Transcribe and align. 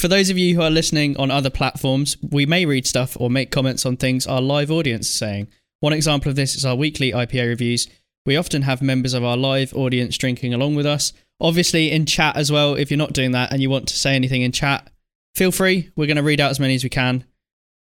for 0.00 0.08
those 0.08 0.30
of 0.30 0.38
you 0.38 0.54
who 0.54 0.62
are 0.62 0.70
listening 0.70 1.16
on 1.18 1.30
other 1.30 1.50
platforms, 1.50 2.16
we 2.22 2.46
may 2.46 2.64
read 2.64 2.86
stuff 2.86 3.16
or 3.20 3.28
make 3.28 3.50
comments 3.50 3.84
on 3.84 3.96
things 3.96 4.26
our 4.26 4.40
live 4.40 4.70
audience 4.70 5.08
is 5.08 5.14
saying. 5.14 5.48
One 5.80 5.92
example 5.92 6.30
of 6.30 6.36
this 6.36 6.54
is 6.54 6.64
our 6.64 6.74
weekly 6.74 7.12
IPA 7.12 7.48
reviews. 7.48 7.86
We 8.24 8.36
often 8.36 8.62
have 8.62 8.80
members 8.80 9.12
of 9.14 9.24
our 9.24 9.36
live 9.36 9.74
audience 9.74 10.16
drinking 10.16 10.54
along 10.54 10.74
with 10.74 10.86
us. 10.86 11.12
Obviously, 11.40 11.90
in 11.90 12.06
chat 12.06 12.36
as 12.36 12.50
well. 12.50 12.74
If 12.74 12.90
you're 12.90 12.98
not 12.98 13.12
doing 13.12 13.32
that 13.32 13.52
and 13.52 13.60
you 13.62 13.68
want 13.70 13.88
to 13.88 13.98
say 13.98 14.14
anything 14.14 14.42
in 14.42 14.52
chat, 14.52 14.90
feel 15.34 15.52
free. 15.52 15.90
We're 15.96 16.06
going 16.06 16.16
to 16.16 16.22
read 16.22 16.40
out 16.40 16.50
as 16.50 16.60
many 16.60 16.74
as 16.74 16.84
we 16.84 16.90
can. 16.90 17.24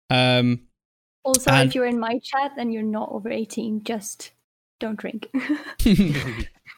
Um, 0.09 0.61
Also, 1.23 1.51
And- 1.51 1.69
if 1.69 1.75
you're 1.75 1.85
in 1.85 1.99
my 1.99 2.19
chat 2.23 2.51
and 2.57 2.73
you're 2.73 2.83
not 2.83 3.09
over 3.11 3.29
18, 3.29 3.83
just 3.83 4.31
don't 4.79 4.97
drink. 4.97 5.29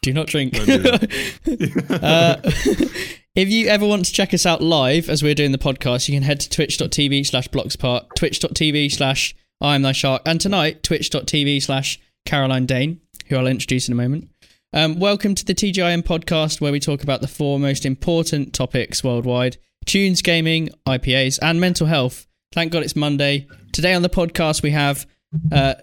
do 0.02 0.14
not 0.14 0.28
drink. 0.28 0.54
Don't 0.54 1.92
uh, 2.04 2.42
if 3.36 3.50
you 3.50 3.68
ever 3.68 3.86
want 3.86 4.05
to 4.05 4.11
check 4.11 4.34
us 4.34 4.45
out 4.45 4.61
live 4.61 5.09
as 5.09 5.23
we're 5.23 5.36
doing 5.36 5.54
the 5.54 5.57
podcast, 5.57 6.09
you 6.09 6.16
can 6.16 6.23
head 6.23 6.39
to 6.41 6.50
twitch.tv 6.50 7.25
slash 7.25 7.48
blogspot, 7.48 8.07
twitch.tv 8.16 8.91
slash 8.91 9.34
I 9.62 9.76
am 9.76 9.84
thy 9.84 9.94
shark, 9.94 10.23
and 10.26 10.41
tonight, 10.41 10.84
twitch.tv 10.84 11.62
slash 11.62 11.99
Caroline 12.26 12.66
Dane, 12.66 12.99
who 13.27 13.38
I'll 13.38 13.48
introduce 13.48 13.88
in 13.88 13.94
a 13.94 13.95
moment. 13.95 14.30
Um, 14.73 14.99
welcome 14.99 15.35
to 15.35 15.45
the 15.45 15.54
TGIM 15.54 16.04
podcast, 16.04 16.59
where 16.59 16.71
we 16.71 16.80
talk 16.80 17.04
about 17.04 17.21
the 17.21 17.27
four 17.27 17.59
most 17.59 17.85
important 17.85 18.54
topics 18.54 19.04
worldwide 19.04 19.57
tunes, 19.85 20.21
gaming, 20.21 20.70
IPAs, 20.85 21.40
and 21.41 21.62
mental 21.62 21.88
health. 21.88 22.27
Thank 22.52 22.73
God 22.73 22.84
it's 22.84 22.95
Monday. 22.95 23.48
Today 23.71 23.93
on 23.93 24.02
the 24.02 24.09
podcast, 24.09 24.62
we 24.62 24.71
have 24.71 25.07
uh, 25.52 25.76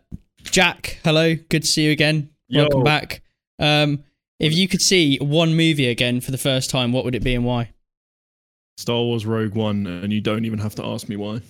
Jack. 0.43 0.99
Hello, 1.03 1.35
good 1.35 1.63
to 1.63 1.69
see 1.69 1.85
you 1.85 1.93
again. 1.93 2.31
Welcome 2.51 2.81
Yo. 2.81 2.85
back. 2.85 3.23
Um, 3.59 4.05
if 4.39 4.55
you 4.55 4.69
could 4.69 4.83
see 4.83 5.19
one 5.19 5.55
movie 5.57 5.89
again 5.89 6.21
for 6.21 6.31
the 6.31 6.39
first 6.39 6.71
time, 6.71 6.93
what 6.93 7.05
would 7.05 7.15
it 7.15 7.23
be 7.25 7.35
and 7.35 7.45
why? 7.45 7.71
Star 8.77 9.03
Wars 9.03 9.27
Rogue 9.27 9.55
One, 9.55 9.87
and 9.87 10.13
you 10.13 10.21
don't 10.21 10.45
even 10.45 10.61
have 10.61 10.75
to 10.77 10.85
ask 10.85 11.09
me 11.09 11.17
why. 11.17 11.41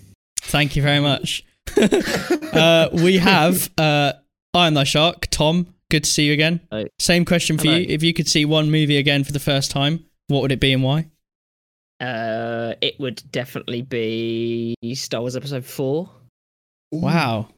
Thank 0.41 0.77
you 0.77 0.83
very 0.83 1.01
much. 1.01 1.45
uh, 1.77 2.89
we 2.93 3.19
have 3.19 3.69
uh, 3.77 4.13
I 4.55 4.67
am 4.67 4.75
thy 4.75 4.85
shark, 4.85 5.27
Tom. 5.31 5.75
Good 5.91 6.05
to 6.05 6.11
see 6.11 6.25
you 6.27 6.33
again. 6.33 6.61
Hi. 6.73 6.87
Same 6.99 7.25
question 7.25 7.59
for 7.59 7.65
Hello. 7.65 7.77
you. 7.77 7.87
If 7.89 8.03
you 8.03 8.13
could 8.15 8.29
see 8.29 8.45
one 8.45 8.71
movie 8.71 8.97
again 8.97 9.25
for 9.25 9.33
the 9.33 9.41
first 9.41 9.71
time, 9.71 10.05
what 10.29 10.43
would 10.43 10.53
it 10.53 10.61
be 10.61 10.73
and 10.73 10.83
why? 10.83 11.07
Uh, 12.01 12.75
it 12.81 12.99
would 13.01 13.23
definitely 13.33 13.83
be 13.83 14.75
Star 14.95 15.21
Wars 15.21 15.37
Episode 15.37 15.65
Four. 15.65 16.11
Wow. 16.93 17.49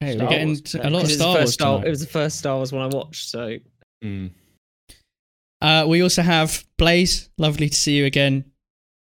Hey, 0.00 0.16
we're 0.16 0.28
getting 0.28 0.48
Wars. 0.48 0.60
to 0.62 0.78
a 0.78 0.88
lot 0.88 1.02
of 1.02 1.08
Because 1.08 1.10
it's 1.10 1.18
the 1.18 1.24
Star 1.24 1.34
Wars. 1.34 1.52
Star- 1.52 1.86
It 1.86 1.90
was 1.90 2.00
the 2.00 2.06
first 2.06 2.38
Star 2.38 2.56
Wars 2.56 2.72
one 2.72 2.82
I 2.90 2.94
watched, 2.96 3.28
so 3.28 3.56
Mm. 4.04 4.30
Uh, 5.60 5.84
we 5.88 6.02
also 6.02 6.22
have 6.22 6.64
Blaze. 6.76 7.30
Lovely 7.38 7.68
to 7.68 7.76
see 7.76 7.96
you 7.96 8.04
again. 8.04 8.44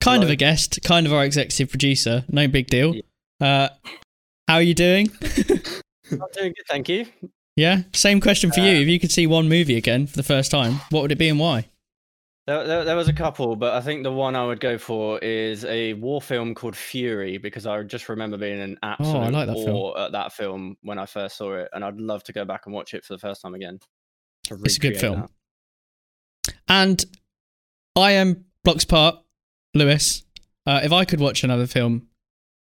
Kind 0.01 0.23
of 0.23 0.29
a 0.29 0.37
guest, 0.37 0.81
kind 0.85 1.07
of 1.07 1.13
our 1.15 1.25
executive 1.25 1.71
producer. 1.71 2.25
No 2.29 2.47
big 2.47 2.67
deal. 2.67 2.95
Uh, 3.41 3.69
how 4.47 4.57
are 4.57 4.63
you 4.63 4.75
doing? 4.75 5.09
I'm 5.23 6.19
doing 6.35 6.53
good, 6.53 6.67
thank 6.69 6.91
you. 6.91 7.07
yeah. 7.57 7.83
Same 7.95 8.21
question 8.21 8.53
for 8.53 8.61
Uh, 8.61 8.65
you. 8.65 8.83
If 8.83 8.89
you 8.89 9.01
could 9.01 9.11
see 9.11 9.27
one 9.27 9.49
movie 9.49 9.77
again 9.79 10.07
for 10.07 10.17
the 10.17 10.23
first 10.23 10.51
time, 10.51 10.75
what 10.91 11.01
would 11.01 11.13
it 11.13 11.17
be 11.19 11.29
and 11.31 11.39
why? 11.41 11.69
There, 12.47 12.67
there, 12.67 12.85
there 12.85 12.97
was 12.97 13.09
a 13.09 13.15
couple, 13.15 13.57
but 13.57 13.73
I 13.73 13.81
think 13.81 14.03
the 14.03 14.13
one 14.13 14.37
I 14.37 14.45
would 14.45 14.61
go 14.61 14.77
for 14.77 15.19
is 15.21 15.65
a 15.65 15.95
war 15.95 16.21
film 16.21 16.55
called 16.55 16.77
Fury 16.77 17.39
because 17.39 17.67
I 17.67 17.83
just 17.85 18.11
remember 18.11 18.37
being 18.37 18.61
in 18.61 18.77
absolute 18.83 19.17
Oh, 19.17 19.21
I 19.23 19.29
like 19.31 19.47
that 19.47 19.55
film. 19.57 19.71
awe 19.71 20.05
at 20.05 20.13
that 20.13 20.35
film 20.35 20.77
when 20.83 20.99
I 20.99 21.07
first 21.07 21.39
saw 21.39 21.55
it, 21.55 21.71
and 21.73 21.83
I'd 21.83 21.97
love 21.99 22.23
to 22.25 22.35
go 22.35 22.45
back 22.45 22.67
and 22.67 22.75
watch 22.75 22.93
it 22.93 23.03
for 23.07 23.15
the 23.15 23.19
first 23.19 23.41
time 23.41 23.55
again. 23.55 23.79
To 24.45 24.55
It's 24.65 24.77
a 24.77 24.81
good 24.81 24.99
film. 24.99 25.21
that. 25.21 26.55
And 26.69 27.05
I 27.97 28.13
am 28.13 28.45
Bloxpart 28.67 29.19
Lewis. 29.75 30.25
Uh, 30.67 30.81
if 30.83 30.93
I 30.93 31.05
could 31.05 31.21
watch 31.21 31.45
another 31.45 31.67
film 31.67 32.09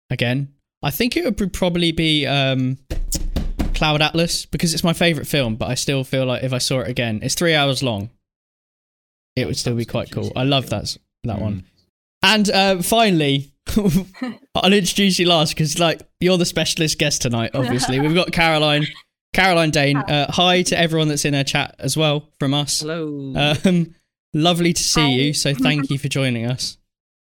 again, 0.09 0.53
I 0.83 0.91
think 0.91 1.17
it 1.17 1.25
would 1.25 1.53
probably 1.53 1.91
be 1.91 2.25
um, 2.25 2.77
Cloud 3.73 4.01
Atlas 4.01 4.45
because 4.45 4.73
it's 4.73 4.83
my 4.83 4.93
favorite 4.93 5.27
film. 5.27 5.55
But 5.55 5.69
I 5.69 5.75
still 5.75 6.03
feel 6.03 6.25
like 6.25 6.43
if 6.43 6.53
I 6.53 6.59
saw 6.59 6.79
it 6.81 6.89
again, 6.89 7.19
it's 7.23 7.35
three 7.35 7.55
hours 7.55 7.81
long. 7.81 8.09
It 9.35 9.45
would 9.45 9.57
still 9.57 9.75
be 9.75 9.85
quite 9.85 10.11
cool. 10.11 10.31
I 10.35 10.43
love 10.43 10.69
that 10.69 10.97
that 11.23 11.39
one. 11.39 11.65
And 12.23 12.49
uh, 12.49 12.81
finally, 12.81 13.51
I'll 14.55 14.73
introduce 14.73 15.19
you 15.19 15.27
last 15.27 15.53
because 15.53 15.77
like 15.79 16.01
you're 16.19 16.37
the 16.37 16.45
specialist 16.45 16.97
guest 16.97 17.21
tonight. 17.21 17.51
Obviously, 17.53 17.99
we've 17.99 18.15
got 18.15 18.31
Caroline. 18.31 18.87
Caroline 19.37 19.69
Dane. 19.69 19.97
Uh, 19.97 20.31
hi 20.31 20.63
to 20.63 20.75
everyone 20.75 21.09
that's 21.09 21.23
in 21.23 21.35
our 21.35 21.43
chat 21.43 21.75
as 21.77 21.95
well 21.95 22.27
from 22.39 22.55
us. 22.55 22.79
hello. 22.81 23.33
Um, 23.63 23.93
lovely 24.33 24.73
to 24.73 24.83
see 24.83 25.01
Hi. 25.01 25.09
you. 25.09 25.33
So 25.33 25.53
thank 25.53 25.91
you 25.91 25.99
for 26.03 26.07
joining 26.07 26.47
us. 26.47 26.79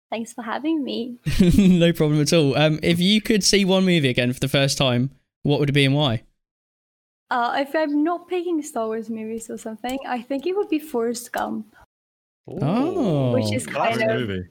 Thanks 0.10 0.34
for 0.34 0.42
having 0.44 0.84
me. 0.84 1.20
no 1.58 1.94
problem 1.94 2.20
at 2.20 2.34
all. 2.34 2.58
Um, 2.58 2.82
if 2.84 3.00
you 3.00 3.22
could 3.22 3.46
see 3.46 3.64
one 3.64 3.86
movie 3.86 4.10
again 4.10 4.34
for 4.34 4.42
the 4.42 4.50
first 4.50 4.78
time, 4.78 5.12
what 5.44 5.62
would 5.62 5.70
it 5.70 5.72
be 5.72 5.86
and 5.86 5.96
why? 5.96 6.24
Uh, 7.30 7.64
if 7.66 7.74
I'm 7.74 8.04
not 8.04 8.28
picking 8.28 8.62
Star 8.62 8.88
Wars 8.88 9.10
movies 9.10 9.50
or 9.50 9.58
something, 9.58 9.98
I 10.06 10.22
think 10.22 10.46
it 10.46 10.54
would 10.58 10.68
be 10.68 10.80
Forrest 10.80 11.32
Gump. 11.32 11.74
Oh, 12.46 13.32
Which 13.32 13.54
is 13.54 13.66
Classic 13.66 14.02
kind 14.02 14.12
of 14.12 14.28
movie. 14.28 14.50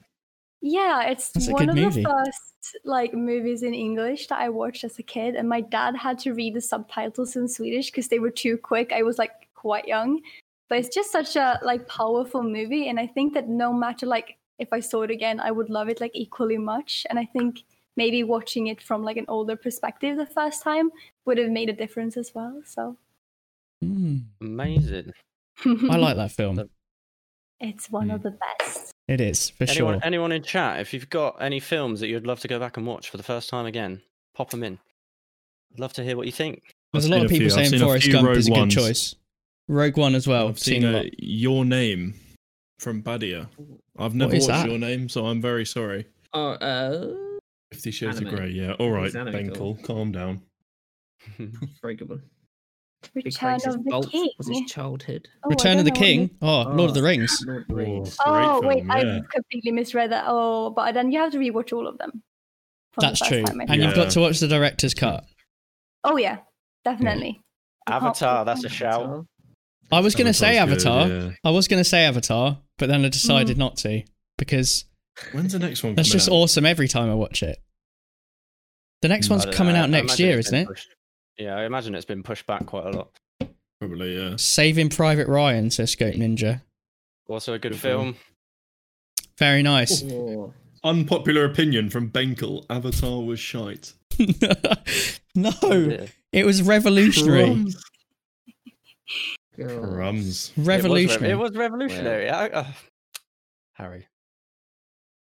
Yeah, 0.61 1.03
it's 1.09 1.29
That's 1.29 1.47
one 1.47 1.69
of 1.69 1.75
movie. 1.75 2.01
the 2.01 2.09
first 2.09 2.50
like 2.85 3.13
movies 3.13 3.63
in 3.63 3.73
English 3.73 4.27
that 4.27 4.39
I 4.39 4.49
watched 4.49 4.83
as 4.83 4.99
a 4.99 5.03
kid, 5.03 5.35
and 5.35 5.47
my 5.49 5.61
dad 5.61 5.95
had 5.95 6.19
to 6.19 6.33
read 6.33 6.55
the 6.55 6.61
subtitles 6.61 7.35
in 7.35 7.47
Swedish 7.47 7.87
because 7.91 8.07
they 8.07 8.19
were 8.19 8.31
too 8.31 8.57
quick. 8.57 8.91
I 8.93 9.03
was 9.03 9.17
like 9.17 9.31
quite 9.55 9.87
young, 9.87 10.21
but 10.69 10.77
it's 10.79 10.93
just 10.93 11.11
such 11.11 11.35
a 11.35 11.59
like 11.63 11.87
powerful 11.87 12.43
movie, 12.43 12.87
and 12.89 12.99
I 12.99 13.07
think 13.07 13.33
that 13.33 13.49
no 13.49 13.73
matter 13.73 14.05
like 14.05 14.37
if 14.59 14.71
I 14.71 14.79
saw 14.79 15.01
it 15.01 15.11
again, 15.11 15.39
I 15.39 15.51
would 15.51 15.69
love 15.69 15.89
it 15.89 15.99
like 15.99 16.11
equally 16.13 16.57
much. 16.59 17.05
And 17.09 17.17
I 17.17 17.25
think 17.25 17.63
maybe 17.97 18.23
watching 18.23 18.67
it 18.67 18.81
from 18.81 19.03
like 19.03 19.17
an 19.17 19.25
older 19.27 19.55
perspective 19.55 20.17
the 20.17 20.25
first 20.25 20.61
time 20.63 20.91
would 21.25 21.39
have 21.39 21.49
made 21.49 21.69
a 21.69 21.73
difference 21.73 22.15
as 22.15 22.33
well. 22.35 22.61
So 22.65 22.97
Hmm. 23.81 24.17
Amazing. 24.39 25.11
I 25.65 25.97
like 25.97 26.15
that 26.15 26.31
film. 26.31 26.69
it's 27.59 27.89
one 27.89 28.11
of 28.11 28.21
the 28.21 28.37
best. 28.59 28.90
It 29.11 29.19
is 29.21 29.49
for 29.49 29.65
Anyone, 29.65 29.95
sure. 29.95 29.99
anyone 30.05 30.31
in 30.31 30.41
chat, 30.43 30.79
if 30.79 30.93
you've 30.93 31.09
got 31.09 31.41
any 31.41 31.59
films 31.59 31.99
that 31.99 32.07
you'd 32.07 32.25
love 32.25 32.39
to 32.41 32.47
go 32.47 32.59
back 32.59 32.77
and 32.77 32.85
watch 32.87 33.09
for 33.09 33.17
the 33.17 33.23
first 33.23 33.49
time 33.49 33.65
again, 33.65 34.01
pop 34.33 34.49
them 34.51 34.63
in. 34.63 34.79
I'd 35.73 35.79
love 35.79 35.93
to 35.93 36.03
hear 36.03 36.15
what 36.17 36.25
you 36.27 36.31
think. 36.31 36.71
There's 36.93 37.05
a 37.05 37.07
I've 37.07 37.17
lot 37.17 37.25
of 37.25 37.29
people 37.31 37.43
few. 37.43 37.49
Saying 37.49 37.69
seen 37.69 37.79
Forrest 37.81 38.11
Gump 38.11 38.27
Rogue 38.27 38.37
is 38.37 38.47
a 38.47 38.51
good 38.51 38.57
Ones. 38.59 38.75
choice. 38.75 39.15
Rogue 39.67 39.97
One 39.97 40.15
as 40.15 40.27
well. 40.27 40.47
I've 40.47 40.59
seen 40.59 40.83
a 40.83 40.99
uh. 41.01 41.03
Your 41.17 41.65
Name 41.65 42.13
from 42.79 43.01
Badia. 43.01 43.49
I've 43.97 44.15
never 44.15 44.33
is 44.35 44.47
watched 44.47 44.63
that? 44.63 44.69
Your 44.69 44.79
Name, 44.79 45.09
so 45.09 45.25
I'm 45.25 45.41
very 45.41 45.65
sorry. 45.65 46.05
oh, 46.33 46.51
uh, 46.51 47.13
Fifty 47.73 47.91
Shades 47.91 48.19
of 48.19 48.27
Grey, 48.27 48.49
yeah. 48.49 48.73
All 48.73 48.91
right, 48.91 49.05
It's 49.07 49.15
an. 49.15 49.27
Benkel, 49.27 49.81
calm 49.83 50.11
down. 50.11 50.41
very 51.81 51.95
good 51.95 52.09
one. 52.09 52.19
Big 52.19 52.30
Return 53.15 53.55
of 53.65 53.83
the 53.83 53.89
Bolt 53.89 54.11
King. 54.11 54.29
was 54.37 54.47
his 54.47 54.61
childhood. 54.71 55.27
Oh, 55.43 55.49
Return 55.49 55.79
of 55.79 55.85
the 55.85 55.91
King. 55.91 56.21
it- 56.25 56.31
Oh, 56.41 56.63
Lord 56.63 56.89
of 56.89 56.93
the 56.93 57.01
Oh. 57.01 57.03
Rings. 57.03 57.43
Lord 57.47 57.61
of 57.63 57.67
the 57.67 57.75
Rings. 57.75 58.15
Oh, 58.19 58.61
Oh 58.61 58.67
wait, 58.67 58.79
film, 58.85 58.91
I 58.91 59.21
completely 59.33 59.71
misread 59.71 60.11
that. 60.11 60.25
Oh, 60.27 60.69
but 60.69 60.93
then 60.93 61.11
you 61.11 61.19
have 61.19 61.31
to 61.31 61.37
rewatch 61.39 61.73
all 61.73 61.87
of 61.87 61.97
them. 61.97 62.23
from 62.93 63.01
the 63.01 63.07
That's 63.07 63.19
true. 63.27 63.43
time, 63.43 63.59
And 63.61 63.69
think. 63.69 63.81
you've 63.83 63.95
got 63.95 64.11
to 64.11 64.19
watch 64.19 64.39
the 64.39 64.47
director's 64.49 64.93
cut. 64.93 65.23
Oh 66.03 66.17
yeah, 66.17 66.39
definitely. 66.83 67.41
I 67.87 67.91
can't 67.91 68.03
Avatar, 68.03 68.43
that's 68.45 68.63
a 68.63 68.67
one. 68.67 68.71
shout. 68.73 69.25
I 69.93 69.99
was 70.01 70.13
going 70.13 70.27
to 70.27 70.33
say 70.33 70.57
Avatar's 70.57 70.83
good, 70.83 70.91
Avatar. 71.13 71.29
yeah. 71.29 71.35
I 71.45 71.49
was 71.51 71.67
going 71.69 71.79
to 71.79 71.89
say 71.89 72.03
Avatar, 72.05 72.59
but 72.77 72.87
then 72.87 73.03
I 73.05 73.09
decided 73.09 73.57
not 73.57 73.77
to 73.77 74.03
because 74.37 74.85
When's 75.31 75.53
the 75.53 75.59
next 75.59 75.83
one? 75.83 75.95
that's 75.95 76.09
just 76.09 76.27
out? 76.29 76.33
awesome 76.33 76.65
every 76.65 76.87
time 76.89 77.09
I 77.09 77.13
watch 77.15 77.43
it. 77.43 77.57
The 79.01 79.07
next 79.07 79.27
Mm. 79.27 79.31
one's 79.31 79.45
coming 79.47 79.73
know, 79.73 79.83
out 79.83 79.89
next 79.89 80.19
year, 80.19 80.37
isn't 80.37 80.53
it? 80.53 80.67
pushed- 80.67 80.87
Yeah, 81.37 81.55
I 81.55 81.65
imagine 81.65 81.95
it's 81.95 82.05
been 82.05 82.23
pushed 82.23 82.45
back 82.45 82.65
quite 82.65 82.85
a 82.85 82.89
lot. 82.91 83.09
Probably, 83.79 84.15
yeah. 84.17 84.35
Saving 84.37 84.89
Private 84.89 85.27
Ryan, 85.27 85.71
says 85.71 85.91
Scope 85.91 86.15
Ninja. 86.15 86.61
Also 87.27 87.53
a 87.53 87.59
good 87.59 87.71
Good 87.71 87.81
film. 87.81 88.15
Very 89.37 89.63
nice. 89.63 90.03
Oh, 90.03 90.53
Unpopular 90.83 91.45
opinion 91.45 91.89
from 91.89 92.09
Benkel: 92.09 92.65
Avatar 92.69 93.21
was 93.23 93.39
shite. 93.39 93.93
no, 95.35 95.51
Yeah. 95.61 96.05
it 96.31 96.45
was 96.45 96.61
revolutionary. 96.61 97.43
Crumbs. 97.45 97.83
God. 99.57 99.67
Crumbs. 99.83 100.51
It 100.51 100.57
was 100.57 100.57
rev- 100.57 100.67
Revolutionary. 100.83 101.31
It 101.31 101.35
was, 101.35 101.51
revolutionary. 101.55 102.29
I, 102.29 102.47
uh, 102.47 102.65
Harry. 103.73 104.07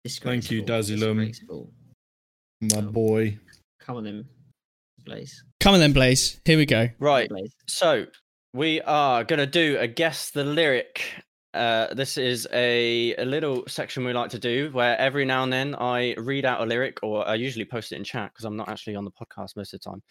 Thank 0.07 0.51
you, 0.51 0.61
Disgraceful, 0.61 0.65
Dazilum. 1.07 1.71
My 2.61 2.77
Oh. 2.79 2.81
boy. 2.91 3.39
Come 3.79 3.97
on 3.97 4.05
in 4.07 4.25
Blaze. 5.03 5.43
Come 5.65 5.73
on 5.73 5.79
then, 5.79 5.93
Blaze. 5.93 6.39
Here 6.45 6.59
we 6.59 6.67
go. 6.67 6.89
Right. 6.99 7.27
So 7.67 8.05
we 8.53 8.81
are 8.81 9.23
gonna 9.23 9.47
do 9.47 9.77
a 9.79 9.87
guess 9.87 10.29
the 10.29 10.43
lyric. 10.43 11.01
Uh, 11.55 11.91
this 11.91 12.19
is 12.19 12.47
a, 12.53 13.15
a 13.15 13.25
little 13.25 13.63
section 13.67 14.05
we 14.05 14.13
like 14.13 14.29
to 14.29 14.37
do 14.37 14.69
where 14.73 14.95
every 14.99 15.25
now 15.25 15.41
and 15.41 15.51
then 15.51 15.73
I 15.73 16.13
read 16.19 16.45
out 16.45 16.61
a 16.61 16.65
lyric, 16.67 16.99
or 17.01 17.27
I 17.27 17.33
usually 17.33 17.65
post 17.65 17.91
it 17.91 17.95
in 17.95 18.03
chat 18.03 18.31
because 18.31 18.45
I'm 18.45 18.55
not 18.55 18.69
actually 18.69 18.95
on 18.95 19.05
the 19.05 19.09
podcast 19.09 19.55
most 19.55 19.73
of 19.73 19.79
the 19.81 19.89
time. 19.89 20.03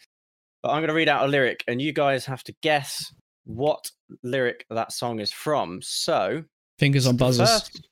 But 0.60 0.70
I'm 0.70 0.82
gonna 0.82 0.92
read 0.92 1.08
out 1.08 1.24
a 1.24 1.28
lyric, 1.28 1.62
and 1.68 1.80
you 1.80 1.92
guys 1.92 2.26
have 2.26 2.42
to 2.42 2.54
guess 2.60 3.14
what 3.44 3.92
lyric 4.24 4.66
that 4.70 4.90
song 4.90 5.20
is 5.20 5.30
from. 5.30 5.78
So 5.82 6.42
Fingers 6.80 7.06
on 7.06 7.16
buzzers. 7.16 7.48
first, 7.48 7.88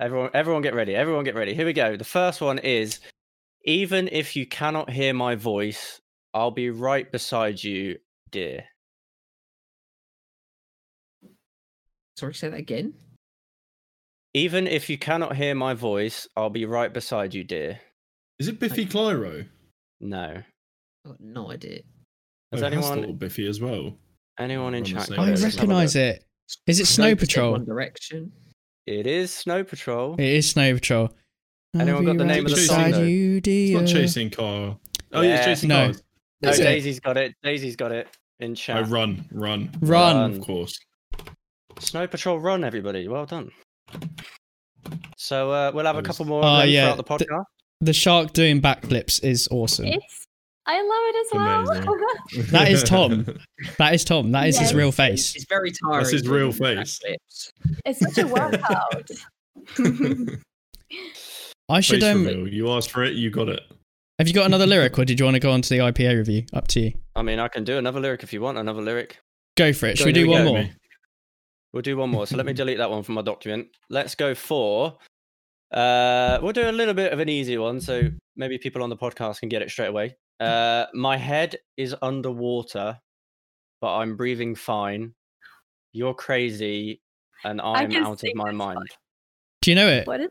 Everyone, 0.00 0.30
everyone, 0.34 0.62
get 0.62 0.74
ready. 0.74 0.96
Everyone, 0.96 1.22
get 1.22 1.36
ready. 1.36 1.54
Here 1.54 1.64
we 1.64 1.74
go. 1.74 1.96
The 1.96 2.02
first 2.02 2.40
one 2.40 2.58
is: 2.58 2.98
even 3.64 4.08
if 4.10 4.34
you 4.34 4.48
cannot 4.48 4.90
hear 4.90 5.14
my 5.14 5.36
voice, 5.36 6.01
I'll 6.34 6.50
be 6.50 6.70
right 6.70 7.10
beside 7.10 7.62
you, 7.62 7.98
dear. 8.30 8.64
Sorry, 12.16 12.34
say 12.34 12.48
that 12.48 12.58
again. 12.58 12.94
Even 14.34 14.66
if 14.66 14.88
you 14.88 14.96
cannot 14.96 15.36
hear 15.36 15.54
my 15.54 15.74
voice, 15.74 16.26
I'll 16.36 16.50
be 16.50 16.64
right 16.64 16.92
beside 16.92 17.34
you, 17.34 17.44
dear. 17.44 17.80
Is 18.38 18.48
it 18.48 18.58
Biffy 18.58 18.86
Clyro? 18.86 19.46
No. 20.00 20.42
I've 21.04 21.10
got 21.10 21.20
no 21.20 21.50
idea. 21.50 21.80
Oh, 22.52 22.56
has 22.56 22.62
oh, 22.62 22.66
it 22.66 22.72
has 22.72 22.90
anyone, 22.90 23.16
Biffy 23.16 23.46
as 23.46 23.60
well. 23.60 23.94
anyone 24.38 24.74
in 24.74 24.84
chat? 24.84 25.10
I 25.10 25.14
it? 25.14 25.18
Let's 25.18 25.42
have 25.42 25.52
a 25.54 25.56
recognise 25.56 25.96
it. 25.96 26.24
Is 26.66 26.80
it 26.80 26.84
I 26.84 26.86
Snow 26.86 27.16
Patrol? 27.16 27.52
One 27.52 27.64
Direction. 27.64 28.32
It 28.86 29.06
is 29.06 29.32
Snow 29.32 29.64
Patrol. 29.64 30.14
It 30.14 30.24
is 30.26 30.50
Snow 30.50 30.74
Patrol. 30.74 31.10
Anyone 31.74 32.06
I'll 32.06 32.14
got 32.14 32.18
the 32.18 32.24
be 32.24 32.28
name 32.28 32.44
of 32.46 32.50
the 32.50 32.56
beside 32.56 32.92
song, 32.94 33.00
though? 33.02 33.06
You, 33.06 33.40
It's 33.44 33.72
not 33.72 33.86
chasing 33.86 34.30
car. 34.30 34.78
Oh 35.12 35.20
yeah, 35.20 35.28
Yeah. 35.28 35.36
it's 35.36 35.44
chasing 35.46 35.68
No. 35.68 35.86
cars. 35.86 36.02
No, 36.42 36.50
Is 36.50 36.58
it? 36.58 36.64
Daisy's 36.64 37.00
got 37.00 37.16
it. 37.16 37.34
Daisy's 37.42 37.76
got 37.76 37.92
it 37.92 38.08
in 38.40 38.54
chat. 38.54 38.76
Oh, 38.78 38.82
run, 38.88 39.24
run, 39.32 39.70
Run. 39.80 40.32
Of 40.34 40.40
course. 40.42 40.78
Snow 41.78 42.06
Patrol 42.06 42.38
Run, 42.40 42.64
everybody. 42.64 43.06
Well 43.08 43.26
done. 43.26 43.50
So 45.16 45.50
uh, 45.52 45.70
we'll 45.74 45.86
have 45.86 45.96
a 45.96 46.02
That 46.02 46.08
was- 46.08 46.16
couple 46.18 46.26
more 46.26 46.44
Oh, 46.44 46.58
them 46.58 46.68
yeah. 46.68 46.92
throughout 46.94 46.96
the 47.08 47.16
The- 47.18 47.24
podcast. 47.26 47.44
The 47.80 47.92
shark 47.92 48.32
doing 48.32 48.60
backflips 48.60 49.22
is 49.24 49.48
awesome. 49.50 49.86
It's 49.86 50.26
I 50.66 50.80
love 50.80 51.02
it 51.08 51.16
as 51.18 51.86
well. 51.86 52.44
That 52.52 52.70
is 52.70 52.84
Tom. 52.84 53.26
That 53.78 53.94
is 53.94 54.04
Tom. 54.04 54.30
That 54.30 54.46
is 54.48 54.56
his 54.58 54.70
Yes. 54.70 54.74
real 54.76 54.92
face. 54.92 55.34
It's 55.34 55.44
very 55.46 55.72
tiring. 55.72 55.98
That's 55.98 56.12
his 56.12 56.28
real 56.28 56.52
doing 56.52 56.76
face. 56.76 57.00
backflips. 57.04 57.50
it's 57.84 57.98
such 57.98 58.18
a 58.18 58.26
workout. 58.28 59.10
I 61.68 61.80
should 61.80 62.00
Face 62.02 62.14
um. 62.14 62.24
reveal. 62.24 62.46
You 62.48 62.70
asked 62.70 62.90
for 62.92 63.02
it, 63.02 63.14
you 63.14 63.30
got 63.30 63.48
it. 63.48 63.62
Have 64.18 64.28
you 64.28 64.34
got 64.34 64.46
another 64.46 64.66
lyric, 64.66 64.98
or 64.98 65.04
did 65.04 65.18
you 65.18 65.24
want 65.24 65.34
to 65.34 65.40
go 65.40 65.50
on 65.50 65.62
to 65.62 65.68
the 65.68 65.78
IPA 65.78 66.18
review? 66.18 66.44
Up 66.52 66.68
to 66.68 66.80
you. 66.80 66.92
I 67.16 67.22
mean, 67.22 67.38
I 67.38 67.48
can 67.48 67.64
do 67.64 67.78
another 67.78 67.98
lyric 67.98 68.22
if 68.22 68.32
you 68.32 68.40
want 68.40 68.58
another 68.58 68.82
lyric. 68.82 69.18
Go 69.56 69.72
for 69.72 69.86
it. 69.86 69.98
Should 69.98 70.04
Go, 70.04 70.08
we 70.08 70.12
do 70.12 70.22
we 70.22 70.28
one 70.28 70.44
go. 70.44 70.52
more? 70.52 70.70
We'll 71.72 71.82
do 71.82 71.96
one 71.96 72.10
more. 72.10 72.26
So 72.26 72.36
let 72.36 72.46
me 72.46 72.52
delete 72.62 72.78
that 72.78 72.90
one 72.90 73.02
from 73.02 73.14
my 73.14 73.22
document. 73.22 73.68
Let's 73.88 74.14
go 74.14 74.34
for. 74.34 74.98
Uh, 75.72 76.38
we'll 76.42 76.52
do 76.52 76.68
a 76.68 76.72
little 76.72 76.94
bit 76.94 77.12
of 77.12 77.20
an 77.20 77.30
easy 77.30 77.56
one, 77.56 77.80
so 77.80 78.10
maybe 78.36 78.58
people 78.58 78.82
on 78.82 78.90
the 78.90 78.96
podcast 78.96 79.40
can 79.40 79.48
get 79.48 79.62
it 79.62 79.70
straight 79.70 79.88
away. 79.88 80.16
Uh, 80.38 80.86
my 80.92 81.16
head 81.16 81.56
is 81.76 81.94
underwater, 82.02 82.98
but 83.80 83.96
I'm 83.96 84.16
breathing 84.16 84.54
fine. 84.54 85.14
You're 85.92 86.14
crazy, 86.14 87.00
and 87.44 87.60
I'm 87.60 87.94
out 87.96 88.22
of 88.22 88.34
my 88.34 88.50
mind. 88.50 88.76
one. 88.76 88.86
Do 89.62 89.70
you 89.70 89.74
know 89.74 89.88
it? 89.88 90.06
what 90.06 90.20
is 90.20 90.28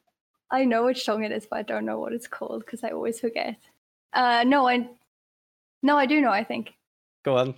I 0.52 0.66
know 0.66 0.86
which 0.86 1.06
song 1.06 1.24
it 1.24 1.32
is, 1.32 1.48
but 1.50 1.60
I 1.60 1.62
don't 1.62 1.86
know 1.86 1.98
what 2.00 2.12
it's 2.12 2.28
called 2.28 2.66
because 2.66 2.84
I 2.84 2.90
always 2.90 3.20
forget. 3.20 3.56
Uh 4.14 4.44
no, 4.46 4.68
I 4.68 4.88
no, 5.84 5.98
I 5.98 6.06
do 6.06 6.22
know, 6.22 6.32
I 6.32 6.44
think. 6.44 6.70
Go 7.24 7.38
on. 7.38 7.56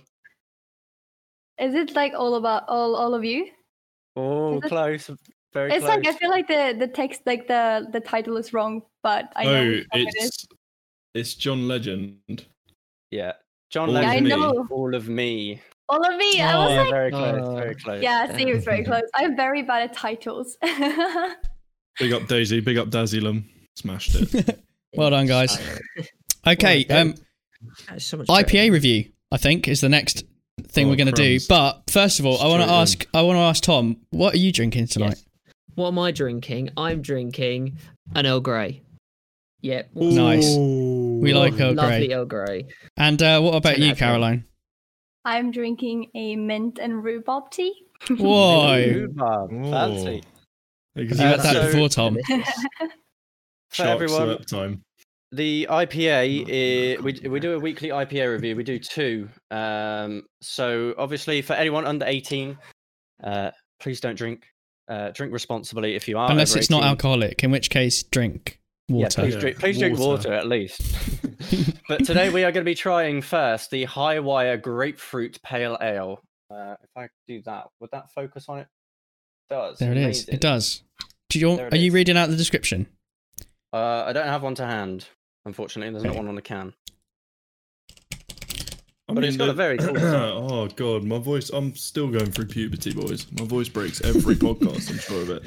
Is 1.58 1.74
it 1.74 1.94
like 1.94 2.12
all 2.14 2.34
about 2.36 2.64
all 2.68 2.94
all 2.96 3.14
of 3.14 3.24
you? 3.24 3.46
Oh, 4.16 4.58
Is 4.58 4.64
it- 4.64 4.68
close. 4.68 5.10
Very 5.52 5.70
it's 5.72 5.84
close. 5.84 5.96
like 5.96 6.06
I 6.08 6.12
feel 6.18 6.30
like 6.30 6.48
the 6.48 6.74
the 6.78 6.88
text 6.88 7.22
like 7.26 7.46
the 7.46 7.86
the 7.92 8.00
title 8.00 8.36
is 8.36 8.52
wrong, 8.52 8.82
but 9.04 9.32
I 9.36 9.44
know 9.44 9.62
oh, 9.62 9.68
which 9.70 9.86
song 9.92 10.00
it 10.00 10.14
is. 10.18 10.24
it's 10.26 10.46
it's 11.14 11.34
John 11.34 11.68
Legend. 11.68 12.46
Yeah. 13.12 13.32
John 13.70 13.88
All 13.90 13.96
of 13.96 14.02
Yeah, 14.02 14.08
I 14.10 14.12
Legend. 14.18 14.24
me. 14.24 14.30
know. 14.30 14.66
All 14.70 14.94
of 14.94 15.08
me. 15.08 15.60
All 15.88 16.04
of 16.10 16.16
me. 16.16 16.40
I 16.40 16.56
was 16.58 16.70
Oh, 16.72 16.74
like, 16.82 16.90
very 16.90 17.10
close. 17.12 17.42
uh, 17.46 17.54
very 17.54 17.74
close. 17.76 18.02
yeah, 18.02 18.36
see, 18.36 18.48
it 18.48 18.54
was 18.54 18.64
very 18.64 18.82
close. 18.90 19.02
I'm 19.14 19.36
very 19.36 19.62
bad 19.62 19.82
at 19.90 19.92
titles. 19.92 20.56
Big 22.00 22.12
up 22.12 22.26
Daisy, 22.26 22.58
big 22.60 22.76
up 22.78 22.88
Dazzylum. 22.88 23.44
Smashed 23.76 24.14
it. 24.16 24.58
Well 24.96 25.10
done, 25.10 25.26
guys. 25.26 25.58
Okay. 26.46 26.84
Um, 26.86 27.14
so 27.98 28.16
much 28.18 28.26
IPA 28.28 28.46
better. 28.52 28.72
review. 28.72 29.10
I 29.32 29.36
think 29.36 29.66
is 29.68 29.80
the 29.80 29.88
next 29.88 30.24
thing 30.68 30.86
Oh, 30.86 30.90
we're 30.90 30.96
going 30.96 31.06
to 31.06 31.12
do. 31.12 31.38
But 31.48 31.82
first 31.90 32.20
of 32.20 32.26
all, 32.26 32.40
I 32.40 32.46
want 32.48 32.62
to 32.62 32.70
ask. 32.70 33.06
I 33.14 33.22
want 33.22 33.36
to 33.36 33.40
ask 33.40 33.62
Tom. 33.62 33.96
What 34.10 34.34
are 34.34 34.38
you 34.38 34.52
drinking 34.52 34.88
tonight? 34.88 35.08
Yes. 35.16 35.24
What 35.74 35.88
am 35.88 35.98
I 35.98 36.12
drinking? 36.12 36.70
I'm 36.76 37.02
drinking 37.02 37.78
an 38.14 38.26
Earl 38.26 38.40
Grey. 38.40 38.82
Yep. 39.62 39.90
Nice. 39.94 40.56
Ooh. 40.56 41.18
We 41.22 41.32
like 41.32 41.54
Earl 41.54 41.74
Grey. 41.74 41.82
Lovely 41.82 42.06
Grey. 42.08 42.14
Earl 42.14 42.24
Grey. 42.26 42.66
And 42.96 43.22
uh, 43.22 43.40
what 43.40 43.54
about 43.54 43.78
you, 43.78 43.94
Caroline? 43.96 44.44
I'm 45.24 45.50
drinking 45.50 46.10
a 46.14 46.36
mint 46.36 46.78
and 46.80 47.02
rhubarb 47.02 47.50
tea. 47.50 47.72
Whoa. 48.10 48.76
Rhubarb. 48.94 49.50
Fancy. 49.50 50.22
Because 50.94 51.18
You 51.18 51.26
Uh, 51.26 51.30
had 51.30 51.40
that 51.40 51.52
so- 51.54 51.66
before, 51.66 51.88
Tom. 51.88 52.18
Delicious. 52.28 52.54
For 53.70 53.76
Shark 53.82 53.88
everyone, 54.02 54.28
slurp 54.28 54.46
time. 54.46 54.82
The 55.34 55.66
IPA, 55.70 56.96
i- 56.98 57.00
we 57.02 57.28
we 57.28 57.40
do 57.40 57.54
a 57.54 57.58
weekly 57.58 57.88
IPA 57.90 58.32
review. 58.32 58.56
We 58.56 58.62
do 58.64 58.78
two. 58.78 59.28
Um, 59.50 60.22
so 60.42 60.94
obviously, 60.98 61.42
for 61.42 61.54
anyone 61.54 61.86
under 61.86 62.06
eighteen, 62.06 62.58
uh, 63.22 63.50
please 63.80 64.00
don't 64.00 64.16
drink. 64.16 64.46
Uh, 64.86 65.10
drink 65.12 65.32
responsibly 65.32 65.94
if 65.94 66.06
you 66.08 66.18
are. 66.18 66.30
Unless 66.30 66.52
over 66.52 66.58
it's 66.58 66.68
not 66.70 66.84
alcoholic, 66.84 67.42
in 67.42 67.50
which 67.50 67.70
case 67.70 68.02
drink 68.02 68.60
Yeah, 68.88 69.04
water. 69.04 69.22
please 69.22 69.34
Yeah, 69.34 69.40
drink. 69.40 69.58
Please 69.58 69.78
drink 69.78 69.98
water. 69.98 70.28
water 70.28 70.32
at 70.34 70.46
least. 70.46 70.82
but 71.88 72.04
today 72.04 72.28
we 72.28 72.44
are 72.44 72.52
going 72.52 72.64
to 72.64 72.70
be 72.70 72.74
trying 72.74 73.22
first 73.22 73.70
the 73.70 73.84
High 73.84 74.18
Wire 74.20 74.58
Grapefruit 74.58 75.40
Pale 75.42 75.78
Ale. 75.80 76.20
Uh, 76.50 76.74
if 76.82 76.90
I 76.98 77.08
do 77.26 77.40
that, 77.46 77.64
would 77.80 77.88
that 77.92 78.10
focus 78.14 78.44
on 78.50 78.58
it? 78.58 78.66
It 79.50 79.54
does. 79.54 79.78
there 79.78 79.90
it 79.92 79.96
is. 79.96 80.04
Amazing. 80.04 80.34
It 80.34 80.40
does. 80.42 80.82
Do 81.30 81.38
you 81.38 81.46
want, 81.48 81.58
There 81.60 81.68
are 81.72 81.76
you 81.76 81.88
is. 81.88 81.94
reading 81.94 82.18
out 82.18 82.28
the 82.28 82.36
description? 82.36 82.86
Uh, 83.72 84.04
I 84.06 84.12
don't 84.12 84.26
have 84.26 84.42
one 84.42 84.54
to 84.56 84.66
hand. 84.66 85.06
Unfortunately, 85.46 85.92
there's 85.92 86.04
not 86.04 86.16
one 86.16 86.28
on 86.28 86.34
the 86.34 86.42
can. 86.42 86.72
I 89.06 89.12
But 89.12 89.24
it's 89.24 89.36
got 89.36 89.50
a 89.50 89.52
very 89.52 89.76
cool 89.78 89.92
design. 89.92 90.32
oh 90.34 90.66
god, 90.68 91.04
my 91.04 91.18
voice. 91.18 91.50
I'm 91.50 91.74
still 91.74 92.08
going 92.08 92.30
through 92.32 92.46
puberty, 92.46 92.94
boys. 92.94 93.26
My 93.38 93.44
voice 93.44 93.68
breaks 93.68 94.00
every 94.00 94.34
podcast. 94.34 94.90
I'm 94.90 94.98
sure 94.98 95.20
of 95.22 95.28
it. 95.30 95.42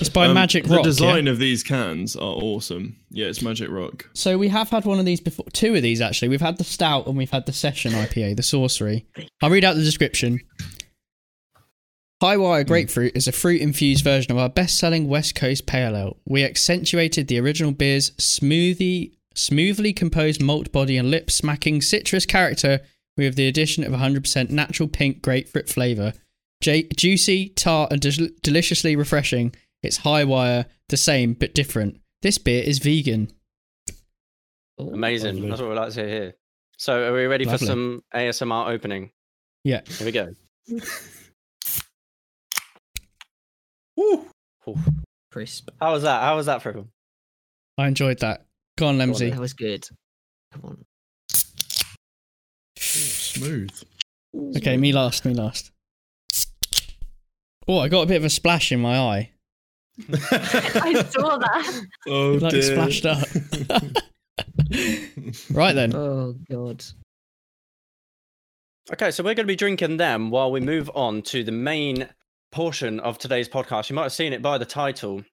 It's 0.00 0.08
by 0.08 0.26
Um, 0.26 0.34
Magic 0.34 0.64
The 0.64 0.70
Rock. 0.70 0.78
yeah? 0.78 0.82
design 0.82 1.28
of 1.28 1.38
these 1.38 1.62
cans 1.62 2.16
are 2.16 2.22
awesome. 2.22 2.96
Yeah, 3.10 3.26
it's 3.26 3.40
Magic 3.40 3.70
Rock. 3.70 4.10
So 4.14 4.36
we 4.36 4.48
have 4.48 4.70
had 4.70 4.84
one 4.84 4.98
of 4.98 5.04
these 5.04 5.20
before. 5.20 5.46
Two 5.52 5.76
of 5.76 5.82
these 5.82 6.00
actually. 6.00 6.28
We've 6.28 6.40
had 6.40 6.58
the 6.58 6.64
stout 6.64 7.06
and 7.06 7.16
we've 7.16 7.30
had 7.30 7.46
the 7.46 7.52
session 7.52 7.92
IPA, 7.92 8.36
the 8.36 8.42
sorcery. 8.42 9.06
I'll 9.40 9.50
read 9.50 9.62
out 9.64 9.76
the 9.76 9.84
description. 9.84 10.40
High 12.20 12.36
Wire 12.36 12.64
Grapefruit 12.64 13.12
is 13.16 13.28
a 13.28 13.32
fruit 13.32 13.60
infused 13.60 14.02
version 14.02 14.32
of 14.32 14.38
our 14.38 14.48
best 14.48 14.76
selling 14.76 15.06
West 15.06 15.36
Coast 15.36 15.66
Pale 15.66 15.94
Ale. 15.96 16.16
We 16.26 16.42
accentuated 16.44 17.28
the 17.28 17.38
original 17.38 17.70
beer's 17.70 18.10
smoothie, 18.16 19.12
smoothly 19.38 19.92
composed 19.92 20.42
malt 20.42 20.72
body 20.72 20.96
and 20.96 21.10
lip 21.10 21.30
smacking 21.30 21.80
citrus 21.80 22.26
character 22.26 22.80
with 23.16 23.36
the 23.36 23.48
addition 23.48 23.84
of 23.84 23.92
100% 23.92 24.50
natural 24.50 24.88
pink 24.88 25.22
grapefruit 25.22 25.68
flavour. 25.68 26.12
J- 26.60 26.88
juicy, 26.96 27.50
tart, 27.50 27.92
and 27.92 28.00
del- 28.00 28.28
deliciously 28.42 28.96
refreshing. 28.96 29.54
It's 29.82 29.98
High 29.98 30.24
Wire, 30.24 30.66
the 30.88 30.96
same 30.96 31.34
but 31.34 31.54
different. 31.54 32.00
This 32.22 32.38
beer 32.38 32.62
is 32.62 32.78
vegan. 32.78 33.28
Ooh. 34.80 34.90
Amazing. 34.92 35.34
Lovely. 35.36 35.48
That's 35.50 35.60
what 35.60 35.70
we 35.70 35.76
like 35.76 35.92
to 35.92 36.00
hear 36.00 36.08
here. 36.08 36.34
So, 36.76 37.08
are 37.08 37.12
we 37.12 37.26
ready 37.26 37.44
Lovely. 37.44 37.58
for 37.58 37.64
some 37.66 38.02
ASMR 38.14 38.68
opening? 38.68 39.10
Yeah. 39.64 39.80
Here 39.86 40.06
we 40.06 40.12
go. 40.12 40.28
Woo! 43.96 44.26
Oof. 44.68 44.78
Crisp. 45.32 45.70
How 45.80 45.92
was 45.92 46.02
that? 46.04 46.22
How 46.22 46.36
was 46.36 46.46
that 46.46 46.62
for 46.62 46.70
everyone? 46.70 46.90
I 47.76 47.88
enjoyed 47.88 48.20
that. 48.20 48.46
Go 48.78 48.86
on, 48.86 48.96
Go 48.96 49.02
on, 49.02 49.08
Lemsy. 49.10 49.30
That 49.30 49.40
was 49.40 49.52
good. 49.54 49.84
Come 50.52 50.64
on. 50.64 50.84
Smooth. 52.76 53.70
Okay, 54.56 54.76
me 54.76 54.92
last, 54.92 55.24
me 55.24 55.34
last. 55.34 55.72
Oh, 57.66 57.78
I 57.80 57.88
got 57.88 58.02
a 58.02 58.06
bit 58.06 58.16
of 58.18 58.24
a 58.24 58.30
splash 58.30 58.70
in 58.70 58.80
my 58.80 58.96
eye. 58.96 59.30
I 60.30 61.04
saw 61.10 61.38
that. 61.38 61.86
oh 62.06 62.38
Like 62.40 62.52
dear. 62.52 62.62
splashed 62.62 63.04
up. 63.06 63.26
Right 65.50 65.72
then. 65.74 65.94
Oh 65.94 66.36
god. 66.50 66.84
Okay, 68.92 69.10
so 69.10 69.22
we're 69.24 69.34
going 69.34 69.46
to 69.46 69.52
be 69.52 69.56
drinking 69.56 69.96
them 69.96 70.30
while 70.30 70.52
we 70.52 70.60
move 70.60 70.88
on 70.94 71.22
to 71.22 71.42
the 71.42 71.52
main 71.52 72.08
portion 72.52 73.00
of 73.00 73.18
today's 73.18 73.48
podcast. 73.48 73.90
You 73.90 73.96
might 73.96 74.04
have 74.04 74.12
seen 74.12 74.32
it 74.32 74.40
by 74.42 74.56
the 74.58 74.64
title. 74.64 75.24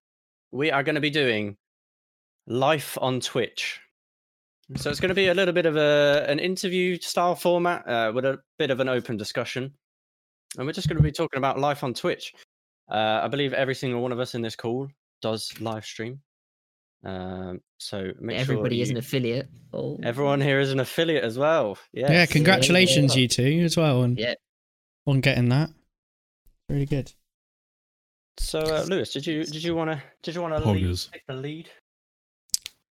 We 0.51 0.71
are 0.71 0.83
going 0.83 0.95
to 0.95 1.01
be 1.01 1.09
doing 1.11 1.57
life 2.47 2.97
on 3.01 3.19
Twitch. 3.19 3.79
So 4.77 4.89
it's 4.89 4.99
going 4.99 5.09
to 5.09 5.15
be 5.15 5.27
a 5.27 5.33
little 5.33 5.53
bit 5.53 5.67
of 5.67 5.77
a 5.77 6.25
an 6.27 6.39
interview 6.39 6.97
style 6.99 7.35
format 7.35 7.87
uh, 7.87 8.11
with 8.15 8.25
a 8.25 8.39
bit 8.57 8.71
of 8.71 8.79
an 8.79 8.89
open 8.89 9.15
discussion, 9.15 9.71
and 10.57 10.65
we're 10.65 10.73
just 10.73 10.87
going 10.87 10.97
to 10.97 11.03
be 11.03 11.11
talking 11.11 11.37
about 11.37 11.59
life 11.59 11.83
on 11.83 11.93
Twitch. 11.93 12.33
Uh, 12.89 13.21
I 13.23 13.27
believe 13.27 13.53
every 13.53 13.75
single 13.75 14.01
one 14.01 14.11
of 14.11 14.19
us 14.19 14.33
in 14.33 14.41
this 14.41 14.55
call 14.55 14.87
does 15.21 15.51
live 15.59 15.85
stream. 15.85 16.19
Um, 17.03 17.61
so 17.77 18.11
make 18.19 18.39
Everybody 18.39 18.77
sure 18.77 18.83
is 18.83 18.89
an 18.89 18.97
affiliate. 18.97 19.47
Oh. 19.73 19.99
Everyone 20.03 20.41
here 20.41 20.59
is 20.59 20.71
an 20.71 20.79
affiliate 20.79 21.23
as 21.23 21.37
well. 21.37 21.77
Yes. 21.93 22.09
Yeah, 22.09 22.25
congratulations, 22.25 23.15
yeah. 23.15 23.21
you 23.21 23.27
two, 23.27 23.61
as 23.63 23.77
well, 23.77 24.01
on, 24.01 24.15
Yeah. 24.17 24.33
on 25.05 25.21
getting 25.21 25.49
that. 25.49 25.69
Really 26.69 26.87
good. 26.87 27.13
So, 28.37 28.59
uh, 28.59 28.85
Lewis, 28.87 29.13
did 29.13 29.27
you 29.27 29.43
did 29.43 29.63
you 29.63 29.75
want 29.75 29.91
to 29.91 30.01
did 30.23 30.35
you 30.35 30.41
want 30.41 30.55
to 30.55 30.69
lead, 30.69 30.97
take 31.13 31.25
the 31.27 31.35
lead? 31.35 31.69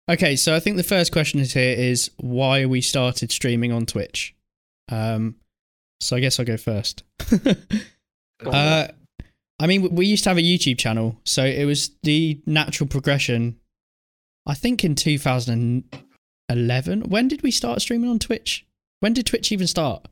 Okay, 0.09 0.37
so 0.37 0.55
I 0.55 0.61
think 0.61 0.79
the 0.79 0.83
first 0.83 1.13
question 1.13 1.39
is 1.39 1.53
here 1.53 1.77
is 1.77 2.11
why 2.17 2.65
we 2.65 2.81
started 2.81 3.31
streaming 3.31 3.73
on 3.73 3.85
Twitch. 3.85 4.35
Um, 4.91 5.35
so 6.01 6.17
I 6.17 6.21
guess 6.21 6.39
I'll 6.39 6.47
go 6.47 6.57
first. 6.57 7.03
Uh, 8.47 8.87
I 9.59 9.67
mean, 9.67 9.97
we 9.97 10.07
used 10.07 10.23
to 10.23 10.31
have 10.31 10.39
a 10.39 10.43
YouTube 10.43 10.79
channel, 10.79 11.17
so 11.25 11.45
it 11.45 11.65
was 11.65 11.91
the 12.05 12.41
natural 12.47 12.87
progression. 12.87 13.59
I 14.47 14.55
think 14.55 14.85
in 14.85 14.95
2011. 14.95 17.01
When 17.01 17.27
did 17.27 17.43
we 17.43 17.51
start 17.51 17.83
streaming 17.83 18.09
on 18.09 18.21
Twitch? 18.21 18.65
When 19.01 19.13
did 19.13 19.27
Twitch 19.27 19.51
even 19.51 19.67
start? 19.67 20.07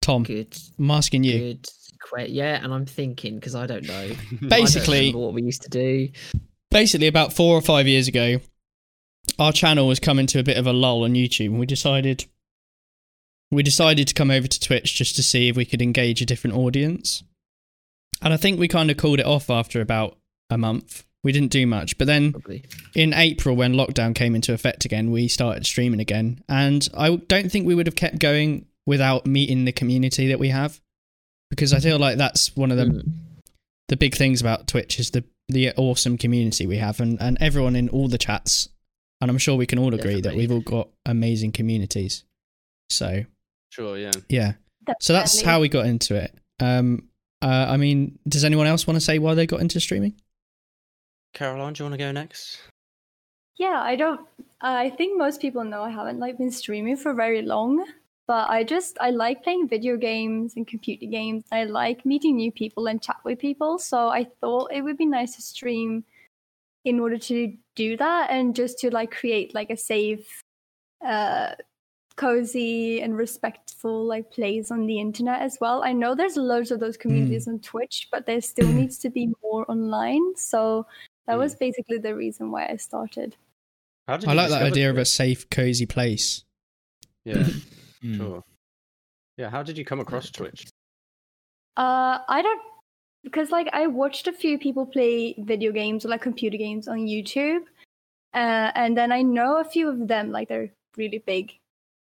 Tom, 0.00 0.22
Good. 0.22 0.56
I'm 0.78 0.92
asking 0.92 1.24
you. 1.24 1.54
Good. 1.54 1.68
Yeah, 2.28 2.62
and 2.62 2.72
I'm 2.72 2.86
thinking 2.86 3.34
because 3.34 3.56
I 3.56 3.66
don't 3.66 3.88
know. 3.88 3.92
I 4.04 4.16
don't 4.40 4.48
Basically, 4.48 5.12
what 5.12 5.34
we 5.34 5.42
used 5.42 5.62
to 5.62 5.68
do. 5.68 6.10
Basically 6.70 7.06
about 7.06 7.32
four 7.32 7.56
or 7.56 7.60
five 7.60 7.86
years 7.86 8.08
ago, 8.08 8.40
our 9.38 9.52
channel 9.52 9.86
was 9.86 10.00
coming 10.00 10.26
to 10.28 10.38
a 10.38 10.42
bit 10.42 10.56
of 10.56 10.66
a 10.66 10.72
lull 10.72 11.04
on 11.04 11.14
YouTube, 11.14 11.46
and 11.46 11.58
we 11.60 11.66
decided 11.66 12.24
we 13.50 13.62
decided 13.62 14.06
to 14.08 14.14
come 14.14 14.30
over 14.30 14.46
to 14.46 14.60
Twitch 14.60 14.94
just 14.94 15.16
to 15.16 15.22
see 15.22 15.48
if 15.48 15.56
we 15.56 15.64
could 15.64 15.80
engage 15.80 16.20
a 16.20 16.26
different 16.26 16.56
audience. 16.56 17.22
And 18.20 18.34
I 18.34 18.36
think 18.36 18.58
we 18.58 18.68
kind 18.68 18.90
of 18.90 18.96
called 18.96 19.20
it 19.20 19.26
off 19.26 19.48
after 19.48 19.80
about 19.80 20.18
a 20.50 20.58
month. 20.58 21.04
We 21.24 21.32
didn't 21.32 21.50
do 21.50 21.66
much, 21.66 21.96
but 21.98 22.06
then 22.06 22.32
Probably. 22.32 22.64
in 22.94 23.14
April, 23.14 23.56
when 23.56 23.72
lockdown 23.74 24.14
came 24.14 24.34
into 24.34 24.52
effect 24.52 24.84
again, 24.84 25.10
we 25.10 25.28
started 25.28 25.66
streaming 25.66 26.00
again. 26.00 26.42
And 26.48 26.86
I 26.96 27.16
don't 27.16 27.50
think 27.50 27.66
we 27.66 27.74
would 27.74 27.86
have 27.86 27.96
kept 27.96 28.18
going 28.18 28.66
without 28.86 29.26
meeting 29.26 29.64
the 29.64 29.72
community 29.72 30.28
that 30.28 30.38
we 30.38 30.48
have, 30.50 30.80
because 31.50 31.72
I 31.72 31.80
feel 31.80 31.98
like 31.98 32.18
that's 32.18 32.54
one 32.54 32.70
of 32.70 32.76
the 32.76 32.84
Mm. 32.84 33.12
The 33.88 33.96
big 33.96 34.14
things 34.14 34.40
about 34.40 34.66
Twitch 34.66 34.98
is 34.98 35.10
the 35.10 35.24
the 35.48 35.72
awesome 35.76 36.18
community 36.18 36.66
we 36.66 36.76
have, 36.76 37.00
and 37.00 37.20
and 37.20 37.38
everyone 37.40 37.76
in 37.76 37.88
all 37.88 38.08
the 38.08 38.18
chats, 38.18 38.68
and 39.20 39.30
I'm 39.30 39.38
sure 39.38 39.56
we 39.56 39.66
can 39.66 39.78
all 39.78 39.94
agree 39.94 40.20
that 40.20 40.34
we've 40.34 40.52
all 40.52 40.60
got 40.60 40.88
amazing 41.06 41.52
communities. 41.52 42.24
So 42.90 43.24
Sure, 43.70 43.98
yeah. 43.98 44.12
yeah, 44.28 44.52
so 45.00 45.12
that's 45.12 45.34
Definitely. 45.34 45.52
how 45.52 45.60
we 45.60 45.68
got 45.68 45.86
into 45.86 46.14
it. 46.16 46.34
Um, 46.58 47.08
uh, 47.42 47.66
I 47.68 47.76
mean, 47.76 48.18
does 48.26 48.44
anyone 48.44 48.66
else 48.66 48.86
want 48.86 48.96
to 48.96 49.00
say 49.04 49.18
why 49.18 49.34
they 49.34 49.46
got 49.46 49.60
into 49.60 49.78
streaming? 49.80 50.14
Caroline, 51.34 51.74
do 51.74 51.82
you 51.82 51.84
want 51.84 51.94
to 51.94 52.04
go 52.04 52.10
next? 52.10 52.58
Yeah, 53.58 53.80
I 53.80 53.96
don't. 53.96 54.20
I 54.60 54.90
think 54.90 55.18
most 55.18 55.40
people 55.40 55.64
know 55.64 55.82
I 55.82 55.90
haven't 55.90 56.18
like 56.18 56.38
been 56.38 56.50
streaming 56.50 56.96
for 56.96 57.14
very 57.14 57.42
long, 57.42 57.84
but 58.28 58.48
I 58.50 58.62
just 58.62 58.96
I 59.00 59.10
like 59.10 59.42
playing 59.42 59.68
video 59.68 59.96
games 59.96 60.54
and 60.54 60.66
computer 60.66 61.06
games. 61.06 61.44
I 61.50 61.64
like 61.64 62.04
meeting 62.06 62.36
new 62.36 62.52
people 62.52 62.86
and 62.86 63.02
chat 63.02 63.16
with 63.24 63.38
people. 63.40 63.78
So 63.78 64.08
I 64.08 64.28
thought 64.40 64.70
it 64.70 64.82
would 64.82 64.98
be 64.98 65.06
nice 65.06 65.34
to 65.36 65.42
stream 65.42 66.04
in 66.84 67.00
order 67.00 67.18
to 67.18 67.56
do 67.74 67.96
that 67.96 68.30
and 68.30 68.54
just 68.54 68.78
to 68.80 68.90
like 68.90 69.10
create 69.10 69.54
like 69.54 69.70
a 69.70 69.76
safe, 69.76 70.42
uh, 71.04 71.54
cozy 72.16 73.00
and 73.00 73.16
respectful 73.16 74.04
like 74.04 74.30
plays 74.30 74.70
on 74.70 74.86
the 74.86 75.00
internet 75.00 75.40
as 75.40 75.56
well. 75.60 75.82
I 75.82 75.92
know 75.92 76.14
there's 76.14 76.36
loads 76.36 76.70
of 76.70 76.80
those 76.80 76.96
communities 76.96 77.48
on 77.48 77.60
Twitch, 77.60 78.08
but 78.12 78.26
there 78.26 78.40
still 78.40 78.72
needs 78.72 78.98
to 78.98 79.10
be 79.10 79.32
more 79.42 79.64
online. 79.70 80.36
So 80.36 80.86
that 81.26 81.36
Mm. 81.36 81.38
was 81.38 81.54
basically 81.54 81.98
the 81.98 82.14
reason 82.14 82.50
why 82.50 82.66
I 82.68 82.76
started. 82.76 83.36
I 84.08 84.14
like 84.14 84.22
that 84.26 84.46
discover 84.48 84.64
idea 84.66 84.90
of 84.90 84.98
a 84.98 85.04
safe, 85.04 85.48
cozy 85.48 85.86
place. 85.86 86.44
Yeah, 87.24 87.46
Mm. 88.02 88.16
sure. 88.16 88.42
Yeah, 89.36 89.50
how 89.50 89.62
did 89.62 89.78
you 89.78 89.84
come 89.84 90.00
across 90.00 90.30
Twitch? 90.30 90.66
Uh, 91.76 92.18
I 92.28 92.42
don't 92.42 92.60
because 93.24 93.50
like 93.50 93.68
I 93.72 93.86
watched 93.86 94.26
a 94.26 94.32
few 94.32 94.58
people 94.58 94.86
play 94.86 95.34
video 95.38 95.70
games 95.72 96.04
or 96.04 96.08
like 96.08 96.22
computer 96.22 96.56
games 96.56 96.88
on 96.88 96.98
YouTube, 97.06 97.62
uh, 98.34 98.72
and 98.74 98.96
then 98.96 99.12
I 99.12 99.22
know 99.22 99.58
a 99.60 99.64
few 99.64 99.88
of 99.88 100.08
them 100.08 100.30
like 100.32 100.48
they're 100.48 100.70
really 100.96 101.22
big 101.26 101.52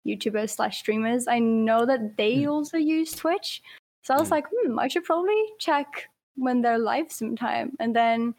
YouTubers 0.07 0.51
slash 0.57 0.79
streamers. 0.79 1.29
I 1.29 1.39
know 1.39 1.87
that 1.87 2.17
they 2.17 2.47
also 2.47 2.79
use 2.79 3.13
Twitch, 3.13 3.63
so 4.03 4.15
I 4.15 4.19
was 4.19 4.29
Mm. 4.29 4.33
like, 4.33 4.47
hmm, 4.51 4.79
I 4.79 4.89
should 4.89 5.05
probably 5.05 5.43
check 5.59 6.09
when 6.37 6.63
they're 6.63 6.79
live 6.79 7.13
sometime. 7.13 7.77
And 7.79 7.95
then 7.95 8.35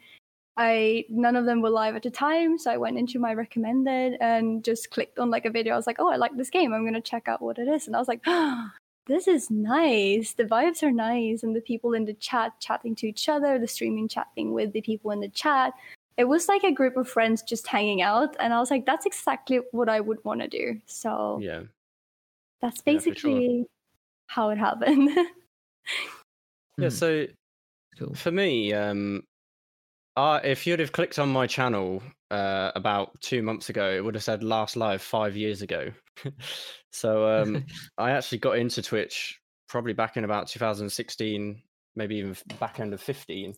I 0.56 1.04
none 1.08 1.36
of 1.36 1.46
them 1.46 1.62
were 1.62 1.70
live 1.70 1.96
at 1.96 2.02
the 2.02 2.10
time, 2.10 2.58
so 2.58 2.70
I 2.70 2.76
went 2.76 2.98
into 2.98 3.18
my 3.18 3.32
recommended 3.32 4.18
and 4.20 4.62
just 4.62 4.90
clicked 4.90 5.18
on 5.18 5.30
like 5.30 5.46
a 5.46 5.50
video. 5.50 5.72
I 5.72 5.76
was 5.76 5.86
like, 5.86 5.96
oh, 5.98 6.10
I 6.10 6.16
like 6.16 6.36
this 6.36 6.50
game. 6.50 6.72
I'm 6.74 6.84
gonna 6.84 7.00
check 7.00 7.28
out 7.28 7.40
what 7.40 7.58
it 7.58 7.68
is, 7.68 7.86
and 7.86 7.96
I 7.96 7.98
was 7.98 8.08
like, 8.08 8.22
this 9.06 9.28
is 9.28 9.50
nice. 9.50 10.34
The 10.34 10.44
vibes 10.44 10.82
are 10.82 10.92
nice, 10.92 11.42
and 11.42 11.56
the 11.56 11.60
people 11.62 11.94
in 11.94 12.04
the 12.04 12.14
chat 12.14 12.52
chatting 12.60 12.94
to 12.96 13.08
each 13.08 13.28
other, 13.28 13.58
the 13.58 13.66
streaming 13.68 14.08
chatting 14.08 14.52
with 14.52 14.72
the 14.72 14.82
people 14.82 15.10
in 15.10 15.20
the 15.20 15.28
chat. 15.30 15.72
It 16.18 16.24
was 16.24 16.46
like 16.46 16.62
a 16.64 16.70
group 16.70 16.98
of 16.98 17.08
friends 17.08 17.40
just 17.42 17.66
hanging 17.66 18.02
out, 18.02 18.36
and 18.38 18.52
I 18.52 18.60
was 18.60 18.70
like, 18.70 18.84
that's 18.84 19.06
exactly 19.06 19.60
what 19.72 19.88
I 19.88 20.00
would 20.00 20.22
want 20.24 20.42
to 20.42 20.48
do. 20.48 20.78
So 20.86 21.38
Yeah. 21.40 21.62
that's 22.60 22.82
Yeah, 22.84 22.92
sure. 22.92 23.00
basically 23.00 23.66
how 24.26 24.50
it 24.50 24.58
happened. 24.58 25.08
Yeah, 26.78 26.88
Mm. 26.88 26.92
so 26.92 27.26
Cool. 27.98 28.14
for 28.14 28.30
me, 28.30 28.72
um, 28.72 29.24
uh, 30.16 30.40
if 30.44 30.66
you'd 30.66 30.80
have 30.80 30.92
clicked 30.92 31.18
on 31.18 31.30
my 31.30 31.46
channel 31.46 32.02
uh, 32.30 32.70
about 32.74 33.20
two 33.20 33.42
months 33.42 33.68
ago, 33.68 33.90
it 33.90 34.04
would 34.04 34.14
have 34.14 34.24
said 34.24 34.42
last 34.42 34.76
live 34.76 35.02
five 35.02 35.36
years 35.36 35.62
ago. 35.62 35.90
so 36.92 37.42
um, 37.42 37.64
I 37.98 38.10
actually 38.12 38.38
got 38.38 38.58
into 38.58 38.82
Twitch 38.82 39.38
probably 39.68 39.92
back 39.92 40.16
in 40.16 40.24
about 40.24 40.48
2016, 40.48 41.62
maybe 41.96 42.16
even 42.16 42.36
back 42.60 42.80
end 42.80 42.92
of 42.92 43.00
15. 43.00 43.54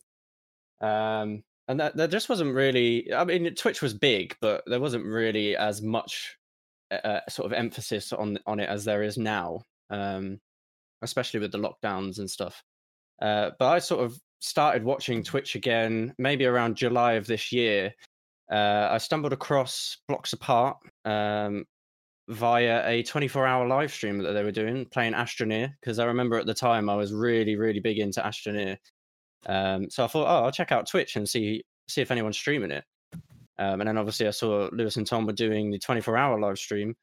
Um, 0.81 1.43
and 1.67 1.79
that 1.79 1.97
there 1.97 2.07
just 2.07 2.29
wasn't 2.29 2.53
really. 2.53 3.11
I 3.11 3.23
mean, 3.23 3.53
Twitch 3.55 3.81
was 3.81 3.93
big, 3.93 4.35
but 4.39 4.63
there 4.67 4.79
wasn't 4.79 5.05
really 5.05 5.57
as 5.57 5.81
much 5.81 6.37
uh, 6.91 7.21
sort 7.27 7.47
of 7.47 7.53
emphasis 7.53 8.13
on 8.13 8.37
on 8.45 8.59
it 8.59 8.69
as 8.69 8.85
there 8.85 9.01
is 9.01 9.17
now. 9.17 9.61
Um, 9.89 10.39
especially 11.01 11.39
with 11.39 11.51
the 11.51 11.57
lockdowns 11.57 12.19
and 12.19 12.29
stuff. 12.29 12.63
Uh, 13.21 13.51
but 13.57 13.67
I 13.67 13.79
sort 13.79 14.03
of 14.03 14.19
started 14.39 14.83
watching 14.83 15.23
Twitch 15.23 15.55
again, 15.55 16.13
maybe 16.17 16.45
around 16.45 16.75
July 16.75 17.13
of 17.13 17.27
this 17.27 17.51
year. 17.51 17.93
Uh, 18.51 18.89
I 18.91 18.97
stumbled 18.99 19.33
across 19.33 19.97
Blocks 20.07 20.33
Apart 20.33 20.77
um, 21.03 21.65
via 22.27 22.87
a 22.87 23.03
24 23.03 23.45
hour 23.45 23.67
live 23.67 23.91
stream 23.91 24.19
that 24.19 24.33
they 24.33 24.43
were 24.43 24.51
doing, 24.51 24.85
playing 24.85 25.13
Astroneer, 25.13 25.73
because 25.79 25.99
I 25.99 26.05
remember 26.05 26.37
at 26.37 26.45
the 26.45 26.53
time 26.53 26.89
I 26.89 26.95
was 26.95 27.13
really, 27.13 27.55
really 27.55 27.79
big 27.79 27.97
into 27.99 28.21
Astroneer. 28.21 28.77
Um, 29.47 29.89
so 29.89 30.03
I 30.03 30.07
thought, 30.07 30.27
oh, 30.27 30.45
I'll 30.45 30.51
check 30.51 30.71
out 30.71 30.87
Twitch 30.87 31.15
and 31.15 31.27
see 31.27 31.63
see 31.87 32.01
if 32.01 32.11
anyone's 32.11 32.37
streaming 32.37 32.71
it. 32.71 32.83
Um, 33.57 33.79
and 33.79 33.87
then 33.87 33.97
obviously 33.97 34.27
I 34.27 34.31
saw 34.31 34.69
Lewis 34.71 34.97
and 34.97 35.07
Tom 35.07 35.25
were 35.25 35.33
doing 35.33 35.71
the 35.71 35.79
24 35.79 36.17
hour 36.17 36.39
live 36.39 36.57
stream. 36.57 36.95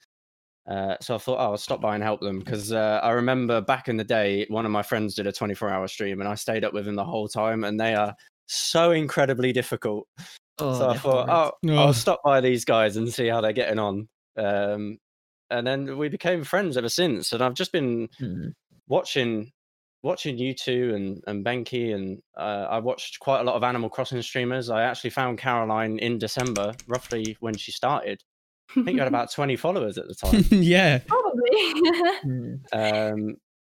Uh, 0.68 0.96
so 1.00 1.14
I 1.16 1.18
thought, 1.18 1.38
oh, 1.40 1.50
I'll 1.52 1.56
stop 1.58 1.80
by 1.80 1.94
and 1.94 2.04
help 2.04 2.20
them 2.20 2.38
because 2.38 2.72
uh, 2.72 3.00
I 3.02 3.10
remember 3.10 3.60
back 3.60 3.88
in 3.88 3.96
the 3.96 4.04
day, 4.04 4.46
one 4.48 4.64
of 4.64 4.70
my 4.70 4.82
friends 4.82 5.14
did 5.14 5.26
a 5.26 5.32
24 5.32 5.68
hour 5.70 5.88
stream 5.88 6.20
and 6.20 6.28
I 6.28 6.34
stayed 6.36 6.64
up 6.64 6.72
with 6.72 6.86
him 6.86 6.94
the 6.94 7.04
whole 7.04 7.26
time, 7.28 7.64
and 7.64 7.80
they 7.80 7.94
are 7.94 8.14
so 8.46 8.92
incredibly 8.92 9.52
difficult. 9.52 10.06
Oh, 10.58 10.78
so 10.78 10.90
I 10.90 10.96
thought, 10.98 11.28
oh, 11.28 11.52
Oh. 11.70 11.76
I'll 11.76 11.92
stop 11.94 12.20
by 12.24 12.40
these 12.40 12.64
guys 12.64 12.96
and 12.96 13.12
see 13.12 13.26
how 13.26 13.40
they're 13.40 13.52
getting 13.52 13.78
on. 13.80 14.08
Um, 14.36 14.98
and 15.50 15.66
then 15.66 15.98
we 15.98 16.08
became 16.08 16.44
friends 16.44 16.76
ever 16.76 16.88
since, 16.88 17.32
and 17.32 17.42
I've 17.42 17.54
just 17.54 17.72
been 17.72 18.08
Mm. 18.20 18.52
watching 18.88 19.50
watching 20.04 20.36
you 20.36 20.52
two 20.52 20.92
and 20.96 21.22
and 21.28 21.44
Benki 21.44 21.94
and 21.94 22.20
uh, 22.36 22.66
I 22.70 22.78
watched 22.80 23.20
quite 23.20 23.40
a 23.40 23.44
lot 23.44 23.54
of 23.56 23.62
Animal 23.62 23.88
Crossing 23.90 24.20
streamers. 24.22 24.68
I 24.70 24.82
actually 24.82 25.10
found 25.10 25.38
Caroline 25.38 25.98
in 25.98 26.18
December, 26.18 26.74
roughly 26.86 27.36
when 27.40 27.56
she 27.56 27.72
started. 27.72 28.20
I 28.76 28.82
think 28.82 28.90
you 28.94 28.98
had 28.98 29.08
about 29.08 29.30
20 29.34 29.56
followers 29.56 29.98
at 29.98 30.08
the 30.08 30.14
time. 30.14 30.44
yeah, 30.62 30.98
Probably. 30.98 31.40
Mm. 32.24 32.58
um, 32.72 33.34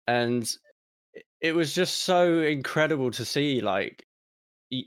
and 0.08 0.44
it- 1.14 1.26
it 1.42 1.56
was 1.56 1.74
just 1.74 2.04
so 2.04 2.40
incredible 2.42 3.12
to 3.12 3.26
see 3.26 3.62
like 3.62 4.04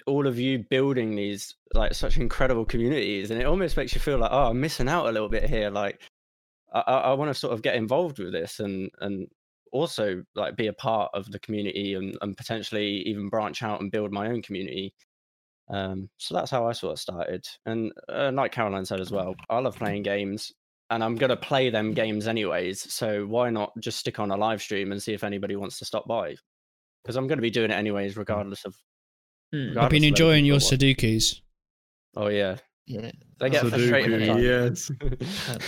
all 0.06 0.26
of 0.26 0.38
you 0.38 0.64
building 0.70 1.14
these 1.16 1.54
like 1.74 1.94
such 1.94 2.18
incredible 2.18 2.64
communities 2.64 3.30
and 3.30 3.40
it 3.40 3.44
almost 3.46 3.76
makes 3.76 3.94
you 3.94 4.00
feel 4.00 4.18
like 4.18 4.30
oh 4.32 4.48
i'm 4.50 4.60
missing 4.60 4.88
out 4.88 5.06
a 5.06 5.12
little 5.12 5.28
bit 5.28 5.48
here 5.48 5.70
like 5.70 6.00
i, 6.74 6.80
I, 6.80 6.94
I 6.98 7.12
want 7.14 7.30
to 7.30 7.34
sort 7.34 7.54
of 7.54 7.62
get 7.62 7.76
involved 7.76 8.18
with 8.18 8.32
this 8.32 8.58
and 8.60 8.90
and 9.00 9.28
also 9.72 10.22
like 10.34 10.56
be 10.56 10.66
a 10.66 10.72
part 10.72 11.10
of 11.14 11.30
the 11.30 11.38
community 11.38 11.94
and, 11.94 12.16
and 12.20 12.36
potentially 12.36 13.02
even 13.06 13.28
branch 13.28 13.62
out 13.62 13.80
and 13.80 13.90
build 13.90 14.12
my 14.12 14.26
own 14.28 14.42
community 14.42 14.92
um 15.70 16.08
so 16.16 16.34
that's 16.34 16.50
how 16.50 16.66
i 16.66 16.72
sort 16.72 16.92
of 16.92 16.98
started 16.98 17.46
and 17.66 17.92
uh, 18.08 18.30
like 18.32 18.52
caroline 18.52 18.84
said 18.84 19.00
as 19.00 19.10
well 19.10 19.34
i 19.50 19.58
love 19.58 19.76
playing 19.76 20.02
games 20.02 20.52
and 20.90 21.04
I'm 21.04 21.16
gonna 21.16 21.36
play 21.36 21.70
them 21.70 21.92
games 21.92 22.26
anyways. 22.26 22.92
So 22.92 23.26
why 23.26 23.50
not 23.50 23.72
just 23.78 23.98
stick 23.98 24.18
on 24.18 24.30
a 24.30 24.36
live 24.36 24.62
stream 24.62 24.92
and 24.92 25.02
see 25.02 25.12
if 25.12 25.22
anybody 25.22 25.56
wants 25.56 25.78
to 25.80 25.84
stop 25.84 26.06
by? 26.08 26.34
Because 27.02 27.16
I'm 27.16 27.26
gonna 27.26 27.42
be 27.42 27.50
doing 27.50 27.70
it 27.70 27.74
anyways, 27.74 28.16
regardless 28.16 28.64
of. 28.64 28.74
Mm. 29.54 29.76
I've 29.76 29.90
been 29.90 30.04
enjoying 30.04 30.44
people 30.44 30.46
your 30.46 30.54
watch. 30.56 30.62
Sudokus. 30.64 31.40
Oh 32.16 32.28
yeah, 32.28 32.56
Yeah. 32.86 33.10
They 33.38 33.50
get 33.50 33.66
frustrated. 33.66 34.42
Yes. 34.42 34.90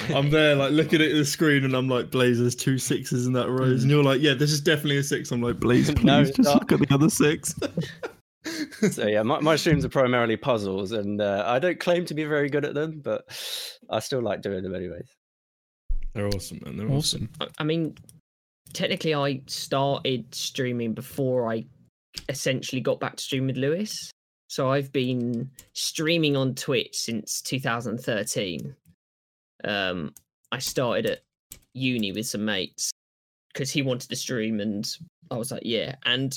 I'm 0.14 0.30
there, 0.30 0.54
like 0.54 0.72
looking 0.72 1.02
at 1.02 1.12
the 1.12 1.24
screen, 1.24 1.64
and 1.64 1.74
I'm 1.74 1.88
like, 1.88 2.10
Blaze, 2.10 2.38
there's 2.38 2.56
two 2.56 2.78
sixes 2.78 3.26
in 3.26 3.32
that 3.34 3.48
rows, 3.50 3.82
and 3.82 3.90
you're 3.90 4.02
like, 4.02 4.20
yeah, 4.22 4.34
this 4.34 4.50
is 4.50 4.60
definitely 4.60 4.98
a 4.98 5.02
six. 5.02 5.30
I'm 5.30 5.42
like, 5.42 5.60
Blaze, 5.60 5.90
please 5.94 6.04
No, 6.04 6.24
just 6.24 6.42
stop. 6.42 6.60
look 6.60 6.72
at 6.72 6.88
the 6.88 6.94
other 6.94 7.10
six. 7.10 7.54
so 8.44 9.06
yeah, 9.06 9.22
my, 9.22 9.40
my 9.40 9.56
streams 9.56 9.84
are 9.84 9.88
primarily 9.90 10.36
puzzles, 10.36 10.92
and 10.92 11.20
uh, 11.20 11.44
I 11.46 11.58
don't 11.58 11.78
claim 11.78 12.04
to 12.06 12.14
be 12.14 12.24
very 12.24 12.48
good 12.48 12.64
at 12.64 12.74
them, 12.74 13.00
but 13.02 13.24
I 13.90 14.00
still 14.00 14.22
like 14.22 14.40
doing 14.42 14.62
them 14.62 14.74
anyways. 14.74 15.08
They're 16.14 16.26
awesome, 16.28 16.60
man. 16.64 16.76
They're 16.76 16.90
awesome. 16.90 17.28
Awesome. 17.40 17.48
I- 17.58 17.62
I 17.62 17.64
mean, 17.64 17.96
technically, 18.72 19.14
I 19.14 19.42
started 19.46 20.34
streaming 20.34 20.94
before 20.94 21.52
I 21.52 21.64
essentially 22.28 22.80
got 22.80 22.98
back 23.00 23.16
to 23.16 23.22
stream 23.22 23.46
with 23.46 23.56
Lewis. 23.56 24.10
So 24.48 24.70
I've 24.72 24.90
been 24.90 25.48
streaming 25.74 26.36
on 26.36 26.54
Twitch 26.56 26.96
since 26.96 27.40
2013. 27.42 28.74
Um, 29.62 30.12
I 30.50 30.58
started 30.58 31.06
at 31.06 31.20
uni 31.74 32.10
with 32.10 32.26
some 32.26 32.44
mates 32.44 32.90
because 33.52 33.70
he 33.70 33.82
wanted 33.82 34.08
to 34.08 34.16
stream, 34.16 34.58
and 34.60 34.88
I 35.30 35.36
was 35.36 35.52
like, 35.52 35.62
yeah. 35.64 35.94
And 36.04 36.36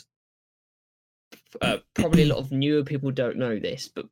uh, 1.61 1.77
probably 1.93 2.23
a 2.23 2.27
lot 2.27 2.39
of 2.39 2.51
newer 2.51 2.83
people 2.83 3.11
don't 3.11 3.37
know 3.37 3.59
this, 3.59 3.89
but 3.93 4.05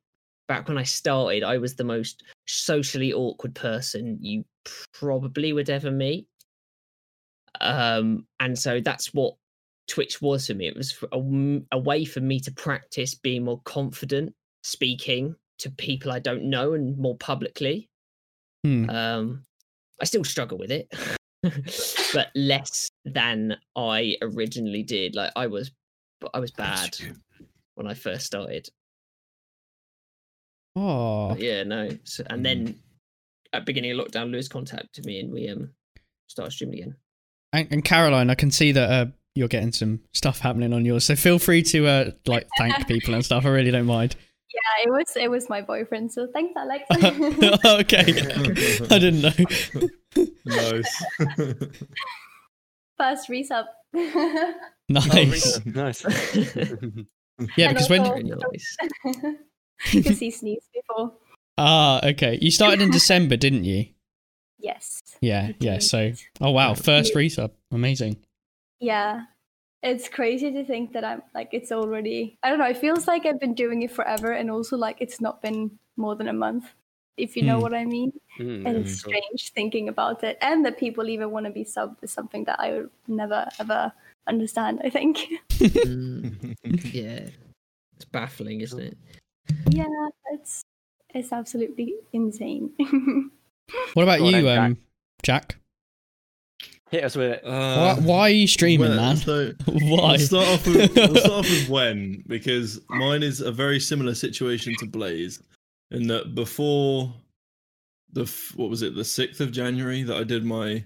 back 0.48 0.68
when 0.68 0.78
I 0.78 0.82
started, 0.82 1.42
I 1.42 1.58
was 1.58 1.74
the 1.74 1.84
most 1.84 2.22
socially 2.46 3.12
awkward 3.12 3.54
person 3.54 4.18
you 4.20 4.44
probably 4.92 5.52
would 5.52 5.70
ever 5.70 5.90
meet. 5.90 6.26
Um, 7.60 8.26
and 8.40 8.58
so 8.58 8.80
that's 8.80 9.14
what 9.14 9.34
Twitch 9.88 10.20
was 10.20 10.46
for 10.46 10.54
me. 10.54 10.66
It 10.68 10.76
was 10.76 10.96
a, 11.12 11.76
a, 11.76 11.78
way 11.78 12.04
for 12.04 12.20
me 12.20 12.40
to 12.40 12.52
practice 12.52 13.14
being 13.14 13.44
more 13.44 13.60
confident 13.64 14.34
speaking 14.64 15.34
to 15.58 15.70
people 15.70 16.12
I 16.12 16.18
don't 16.18 16.44
know 16.44 16.74
and 16.74 16.96
more 16.96 17.16
publicly. 17.16 17.88
Hmm. 18.64 18.88
Um, 18.90 19.42
I 20.00 20.04
still 20.04 20.24
struggle 20.24 20.58
with 20.58 20.70
it, 20.70 20.92
but 22.14 22.28
less 22.34 22.88
than 23.04 23.56
I 23.76 24.16
originally 24.22 24.82
did. 24.82 25.14
Like 25.14 25.32
I 25.36 25.46
was, 25.46 25.70
I 26.34 26.40
was 26.40 26.50
bad 26.50 26.96
when 27.82 27.90
I 27.90 27.94
first 27.94 28.26
started. 28.26 28.68
Oh, 30.76 31.30
But 31.30 31.40
yeah, 31.40 31.64
no. 31.64 31.88
So, 32.04 32.24
and 32.30 32.44
then 32.46 32.78
at 33.52 33.66
beginning 33.66 33.92
of 33.92 33.98
lockdown, 34.06 34.30
Lewis 34.30 34.48
contacted 34.48 35.04
me 35.04 35.20
and 35.20 35.32
we 35.32 35.48
um 35.48 35.70
started 36.28 36.52
streaming 36.52 36.78
again. 36.80 36.96
and, 37.52 37.68
and 37.70 37.84
Caroline, 37.84 38.30
I 38.30 38.34
can 38.34 38.50
see 38.50 38.72
that 38.72 38.90
uh, 38.90 39.06
you're 39.34 39.48
getting 39.48 39.72
some 39.72 40.00
stuff 40.14 40.38
happening 40.38 40.72
on 40.72 40.84
yours, 40.84 41.04
so 41.04 41.16
feel 41.16 41.38
free 41.38 41.62
to 41.64 41.86
uh, 41.86 42.10
like 42.26 42.48
thank 42.56 42.86
people 42.92 43.14
and 43.14 43.24
stuff. 43.24 43.44
I 43.44 43.48
really 43.50 43.70
don't 43.70 43.86
mind. 43.86 44.16
Yeah, 44.54 44.84
it 44.86 44.90
was 44.90 45.16
it 45.16 45.30
was 45.30 45.48
my 45.48 45.60
boyfriend. 45.62 46.12
So 46.12 46.28
thanks, 46.32 46.54
Alex. 46.56 46.84
okay, 47.64 48.04
I 48.90 48.98
didn't 48.98 49.22
know. 49.22 49.32
nice. 50.44 51.04
First 52.98 53.28
resub. 53.28 53.64
Nice. 54.88 55.64
nice. 55.66 56.04
Yeah, 57.56 57.68
And 57.68 57.74
because 57.76 57.90
when 57.90 58.00
also- 58.00 58.12
Very 58.14 58.24
nice. 58.24 58.76
Because 59.92 60.18
he 60.20 60.30
sneezed 60.30 60.68
before. 60.72 61.12
ah, 61.58 62.00
okay, 62.06 62.38
you 62.40 62.50
started 62.52 62.80
in 62.80 62.90
December, 63.00 63.36
didn't 63.36 63.64
you? 63.64 63.86
Yes. 64.58 65.02
Yeah, 65.20 65.52
yeah. 65.58 65.78
So, 65.80 66.12
oh 66.40 66.50
wow, 66.52 66.74
first 66.74 67.14
resub, 67.14 67.50
amazing. 67.72 68.16
Yeah. 68.80 69.22
It's 69.82 70.08
crazy 70.08 70.52
to 70.52 70.64
think 70.64 70.92
that 70.92 71.02
I'm 71.04 71.22
like 71.34 71.48
it's 71.50 71.72
already 71.72 72.38
I 72.44 72.50
don't 72.50 72.60
know, 72.60 72.68
it 72.70 72.76
feels 72.78 73.08
like 73.08 73.26
I've 73.26 73.40
been 73.40 73.54
doing 73.54 73.82
it 73.82 73.90
forever 73.90 74.30
and 74.30 74.48
also 74.48 74.76
like 74.76 74.98
it's 75.00 75.20
not 75.20 75.42
been 75.42 75.78
more 75.96 76.14
than 76.14 76.28
a 76.28 76.32
month, 76.32 76.66
if 77.16 77.36
you 77.36 77.42
know 77.42 77.56
Hmm. 77.56 77.62
what 77.62 77.74
I 77.74 77.84
mean. 77.84 78.12
Mm, 78.38 78.64
And 78.64 78.76
it's 78.76 79.00
sure. 79.00 79.10
strange 79.10 79.50
thinking 79.52 79.88
about 79.88 80.22
it. 80.22 80.38
And 80.40 80.64
that 80.64 80.78
people 80.78 81.08
even 81.08 81.32
want 81.32 81.46
to 81.46 81.52
be 81.52 81.64
sub 81.64 81.96
is 82.02 82.12
something 82.12 82.44
that 82.44 82.60
I 82.60 82.70
would 82.72 82.90
never 83.08 83.48
ever 83.58 83.92
understand, 84.26 84.80
I 84.84 84.90
think. 84.90 85.18
Mm, 85.62 86.56
yeah, 86.92 87.28
it's 87.94 88.04
baffling, 88.10 88.62
isn't 88.62 88.80
it? 88.80 88.98
yeah, 89.70 89.86
it's 90.32 90.64
it's 91.14 91.32
absolutely 91.32 91.94
insane. 92.12 92.70
What 93.94 94.02
about 94.02 94.18
Go 94.18 94.28
you, 94.28 94.42
then, 94.42 94.58
um, 94.58 94.78
Jack? 95.22 95.56
Hit 96.90 97.04
us 97.04 97.16
with 97.16 97.30
it. 97.30 97.44
Uh, 97.46 97.94
why, 97.96 98.00
why 98.02 98.20
are 98.22 98.30
you 98.30 98.46
streaming, 98.46 98.88
well, 98.88 98.96
man? 98.96 99.16
So 99.16 99.52
why? 99.66 100.12
I'll 100.12 100.18
start 100.18 100.48
off 100.48 100.66
with 100.66 100.94
we'll 100.94 101.16
start 101.16 101.32
off 101.32 101.50
with 101.50 101.68
when 101.68 102.22
because 102.26 102.80
mine 102.90 103.22
is 103.22 103.40
a 103.40 103.50
very 103.50 103.80
similar 103.80 104.14
situation 104.14 104.74
to 104.78 104.86
Blaze, 104.86 105.42
in 105.90 106.06
that 106.08 106.34
before 106.34 107.14
the 108.12 108.30
what 108.56 108.68
was 108.68 108.82
it 108.82 108.94
the 108.94 109.04
sixth 109.04 109.40
of 109.40 109.52
January 109.52 110.02
that 110.02 110.16
I 110.16 110.24
did 110.24 110.44
my 110.44 110.84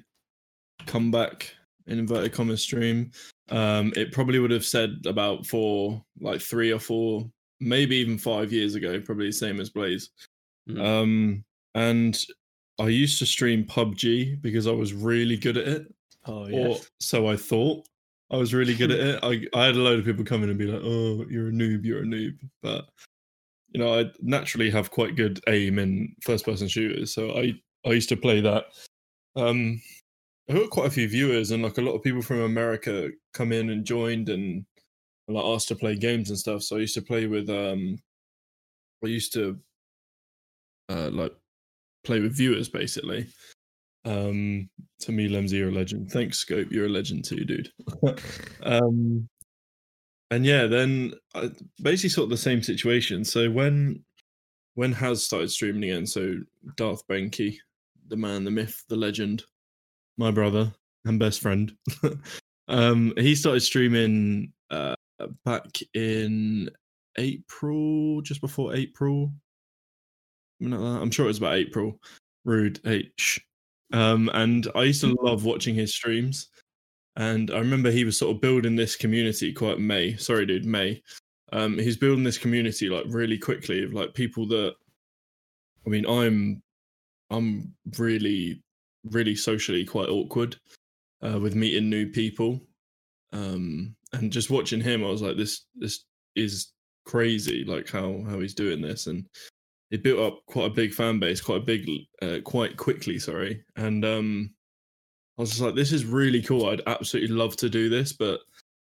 comeback 0.87 1.55
in 1.87 1.99
inverted 1.99 2.33
commas 2.33 2.63
stream, 2.63 3.11
um, 3.51 3.93
it 3.97 4.13
probably 4.13 4.39
would 4.39 4.51
have 4.51 4.65
said 4.65 4.97
about 5.07 5.47
four, 5.47 6.03
like 6.21 6.41
three 6.41 6.73
or 6.73 6.79
four, 6.79 7.31
maybe 7.61 7.97
even 7.97 8.19
five 8.19 8.53
years 8.53 8.75
ago, 8.75 9.01
probably 9.01 9.27
the 9.27 9.33
same 9.33 9.61
as 9.61 9.71
Blaze. 9.71 10.11
Mm. 10.69 10.85
Um, 10.85 11.45
and 11.75 12.19
I 12.79 12.89
used 12.89 13.19
to 13.21 13.27
stream 13.27 13.65
PUBG 13.65 14.41
because 14.41 14.67
I 14.67 14.73
was 14.73 14.93
really 14.93 15.37
good 15.37 15.57
at 15.57 15.69
it 15.69 15.95
oh 16.27 16.51
or 16.51 16.77
so 17.01 17.29
I 17.29 17.37
thought. 17.37 17.87
I 18.31 18.37
was 18.37 18.53
really 18.53 18.75
good 18.75 18.91
at 18.91 19.01
it. 19.01 19.21
I 19.23 19.59
I 19.59 19.67
had 19.67 19.77
a 19.77 19.81
load 19.81 20.01
of 20.01 20.05
people 20.05 20.25
come 20.25 20.43
in 20.43 20.51
and 20.51 20.59
be 20.59 20.67
like, 20.67 20.83
"Oh, 20.83 21.25
you're 21.29 21.49
a 21.49 21.53
noob, 21.53 21.85
you're 21.85 22.03
a 22.03 22.07
noob," 22.07 22.39
but 22.63 22.87
you 23.69 23.81
know, 23.81 23.99
I 23.99 24.11
naturally 24.21 24.71
have 24.71 24.91
quite 24.91 25.17
good 25.17 25.41
aim 25.49 25.79
in 25.79 26.15
first-person 26.23 26.69
shooters, 26.69 27.15
so 27.15 27.37
I 27.37 27.55
I 27.85 27.93
used 27.93 28.09
to 28.11 28.17
play 28.17 28.41
that. 28.41 28.67
Um, 29.37 29.81
I 30.49 30.55
got 30.55 30.71
quite 30.71 30.87
a 30.87 30.91
few 30.91 31.09
viewers, 31.09 31.51
and 31.51 31.63
like 31.63 31.79
a 31.79 31.83
lot 31.83 31.95
of 31.95 32.03
people 32.03 32.23
from 32.23 32.41
America 32.41 33.11
come 33.33 33.53
in 33.53 33.71
and 33.71 33.85
joined 33.85 34.29
and 34.29 34.65
like 35.29 35.45
asked 35.45 35.69
to 35.69 35.77
play 35.77 35.97
games 35.97 36.31
and 36.31 36.39
stuff. 36.39 36.63
So 36.63 36.77
I 36.77 36.81
used 36.81 36.95
to 36.95 37.03
play 37.03 37.27
with 37.27 37.51
um, 37.51 37.99
I 39.05 39.09
used 39.09 39.33
to 39.35 39.59
uh 40.89 41.11
like 41.11 41.33
play 42.05 42.21
with 42.21 42.37
viewers 42.37 42.69
basically. 42.69 43.27
Um, 44.05 44.71
to 45.01 45.11
me, 45.11 45.29
Lemsy, 45.29 45.55
you're 45.55 45.71
a 45.71 45.73
legend. 45.73 46.13
Thanks, 46.13 46.39
Scope. 46.39 46.69
You're 46.71 46.87
a 46.87 46.91
legend 46.91 47.25
too, 47.25 47.45
dude. 47.45 47.73
um, 48.63 49.29
and 50.31 50.47
yeah, 50.47 50.67
then 50.67 51.15
I, 51.35 51.51
basically 51.83 52.11
sort 52.11 52.25
of 52.25 52.31
the 52.31 52.37
same 52.37 52.63
situation. 52.63 53.25
So 53.25 53.51
when 53.51 54.05
when 54.75 54.93
Has 54.93 55.25
started 55.25 55.51
streaming 55.51 55.91
again, 55.91 56.07
so 56.07 56.35
Darth 56.77 57.07
Benke, 57.09 57.57
the 58.09 58.17
man, 58.17 58.45
the 58.45 58.51
myth, 58.51 58.85
the 58.89 58.97
legend, 58.97 59.43
my 60.19 60.31
brother 60.31 60.73
and 61.05 61.19
best 61.19 61.41
friend, 61.41 61.73
um, 62.69 63.13
he 63.17 63.35
started 63.35 63.61
streaming 63.61 64.53
uh, 64.71 64.95
back 65.45 65.67
in 65.95 66.71
April, 67.19 68.21
just 68.23 68.41
before 68.41 68.75
April. 68.75 69.33
I'm 70.63 71.11
sure 71.11 71.27
it 71.27 71.29
was 71.29 71.39
about 71.39 71.57
April. 71.57 71.99
Rude 72.45 72.81
H. 72.87 73.41
Um, 73.93 74.31
and 74.35 74.69
I 74.75 74.85
used 74.85 75.03
to 75.03 75.17
love 75.21 75.45
watching 75.45 75.75
his 75.75 75.95
streams. 75.95 76.49
And 77.17 77.51
I 77.51 77.59
remember 77.59 77.91
he 77.91 78.05
was 78.05 78.19
sort 78.19 78.35
of 78.35 78.41
building 78.41 78.77
this 78.77 78.97
community 78.97 79.53
quite 79.53 79.79
May. 79.79 80.17
Sorry, 80.17 80.47
dude, 80.47 80.65
May. 80.65 81.03
Um, 81.53 81.79
he's 81.79 81.97
building 81.97 82.25
this 82.25 82.39
community 82.39 82.89
like 82.89 83.05
really 83.09 83.39
quickly 83.39 83.85
of 83.85 83.95
like 83.95 84.15
people 84.15 84.47
that 84.49 84.75
I 85.87 85.89
mean, 85.89 86.07
I'm 86.07 86.63
I'm 87.31 87.75
really, 87.99 88.63
really 89.11 89.35
socially 89.35 89.85
quite 89.85 90.09
awkward 90.09 90.57
uh, 91.23 91.39
with 91.39 91.55
meeting 91.55 91.91
new 91.91 92.11
people. 92.11 92.61
Um, 93.33 93.95
and 94.13 94.33
just 94.33 94.51
watching 94.51 94.81
him, 94.81 95.05
I 95.05 95.09
was 95.09 95.23
like, 95.23 95.37
this 95.37 95.67
this 95.75 96.05
is 96.35 96.73
crazy, 97.05 97.65
like 97.65 97.89
how 97.91 98.23
how 98.29 98.41
he's 98.41 98.55
doing 98.55 98.81
this. 98.81 99.07
And 99.07 99.27
it 99.91 100.03
built 100.03 100.21
up 100.21 100.41
quite 100.47 100.67
a 100.67 100.75
big 100.75 100.93
fan 100.93 101.19
base, 101.19 101.41
quite 101.41 101.63
a 101.63 101.65
big, 101.65 101.89
uh, 102.23 102.39
quite 102.45 102.77
quickly. 102.77 103.19
Sorry, 103.19 103.63
and 103.77 104.05
um, 104.05 104.51
I 105.39 105.43
was 105.43 105.51
just 105.51 105.63
like, 105.63 105.75
this 105.75 105.93
is 105.93 106.05
really 106.05 106.43
cool. 106.43 106.67
I'd 106.67 106.83
absolutely 106.87 107.35
love 107.37 107.57
to 107.59 107.69
do 107.69 107.89
this, 107.89 108.13
but 108.13 108.41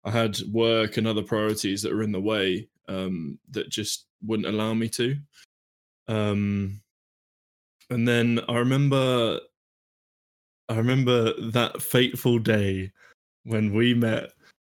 I 0.04 0.10
had 0.10 0.38
work 0.52 0.96
and 0.96 1.06
other 1.06 1.22
priorities 1.22 1.82
that 1.82 1.92
were 1.92 2.04
in 2.04 2.12
the 2.12 2.20
way 2.20 2.68
um, 2.88 3.38
that 3.50 3.68
just 3.68 4.06
wouldn't 4.24 4.48
allow 4.48 4.72
me 4.72 4.88
to. 4.90 5.16
Um, 6.06 6.80
and 7.90 8.06
then 8.06 8.40
I 8.48 8.58
remember, 8.58 9.40
I 10.68 10.76
remember 10.76 11.32
that 11.50 11.80
fateful 11.82 12.38
day 12.38 12.90
when 13.44 13.72
we 13.72 13.94
met 13.94 14.32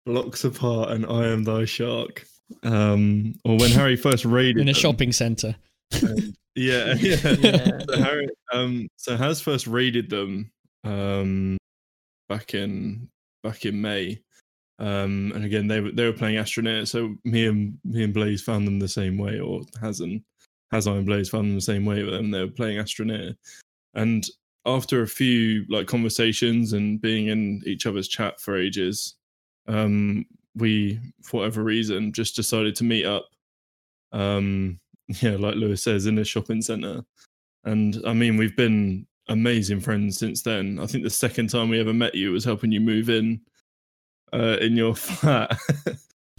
blocks 0.07 0.44
apart 0.44 0.90
and 0.90 1.05
I 1.07 1.26
am 1.26 1.44
thy 1.44 1.64
shark. 1.64 2.24
Um, 2.62 3.35
or 3.44 3.57
when 3.59 3.70
Harry 3.70 3.96
first 3.96 4.24
raided 4.26 4.59
in 4.59 4.68
a 4.68 4.72
them. 4.72 4.81
shopping 4.81 5.12
centre. 5.12 5.55
And- 6.03 6.37
yeah, 6.57 6.94
yeah. 6.98 7.16
Yeah. 7.40 7.79
so 7.88 8.03
Harry, 8.03 8.29
um, 8.53 8.88
so 8.96 9.16
Has 9.16 9.40
first 9.40 9.66
raided 9.66 10.11
them, 10.11 10.50
um, 10.85 11.57
back 12.29 12.55
in 12.55 13.09
back 13.42 13.64
in 13.64 13.81
May, 13.81 14.20
um, 14.81 15.33
and 15.35 15.44
again 15.44 15.68
they 15.68 15.81
were 15.81 15.92
they 15.92 16.05
were 16.05 16.12
playing 16.12 16.37
Astroneer. 16.37 16.87
So 16.88 17.14
me 17.24 17.46
and 17.46 17.79
me 17.85 18.03
and 18.03 18.12
Blaze 18.14 18.42
found 18.42 18.66
them 18.66 18.81
the 18.81 18.88
same 18.88 19.16
way, 19.16 19.38
or 19.38 19.62
Hazen, 19.81 20.24
Has 20.72 20.88
Iron 20.88 21.05
Blaze 21.05 21.29
found 21.29 21.46
them 21.48 21.55
the 21.55 21.61
same 21.61 21.85
way 21.85 22.03
with 22.03 22.14
them. 22.14 22.31
They 22.33 22.40
were 22.40 22.50
playing 22.50 22.79
Astroneer, 22.79 23.37
and 23.94 24.26
after 24.66 25.03
a 25.03 25.09
few 25.09 25.64
like 25.68 25.87
conversations 25.87 26.73
and 26.73 27.01
being 27.01 27.29
in 27.29 27.62
each 27.66 27.87
other's 27.87 28.09
chat 28.09 28.40
for 28.40 28.57
ages, 28.57 29.14
um, 29.66 30.27
we 30.55 31.01
for 31.23 31.38
whatever 31.38 31.62
reason 31.62 32.12
just 32.12 32.37
decided 32.37 32.75
to 32.77 32.85
meet 32.85 33.07
up. 33.07 33.27
Um, 34.12 34.79
yeah, 35.09 35.37
like 35.37 35.57
Lewis 35.57 35.83
says, 35.83 36.07
in 36.07 36.18
a 36.18 36.25
shopping 36.25 36.62
center, 36.62 37.03
and 37.64 38.01
I 38.07 38.12
mean 38.12 38.37
we've 38.37 38.57
been 38.57 39.07
amazing 39.29 39.81
friends 39.81 40.18
since 40.18 40.42
then. 40.42 40.79
I 40.81 40.87
think 40.87 41.05
the 41.05 41.11
second 41.11 41.49
time 41.49 41.68
we 41.68 41.81
ever 41.81 41.94
met 41.94 42.14
you 42.14 42.33
was 42.33 42.44
helping 42.44 42.73
you 42.73 42.81
move 42.81 43.09
in 43.09 43.40
uh, 44.33 44.57
in 44.61 44.77
your 44.77 44.94
flat. 44.96 45.57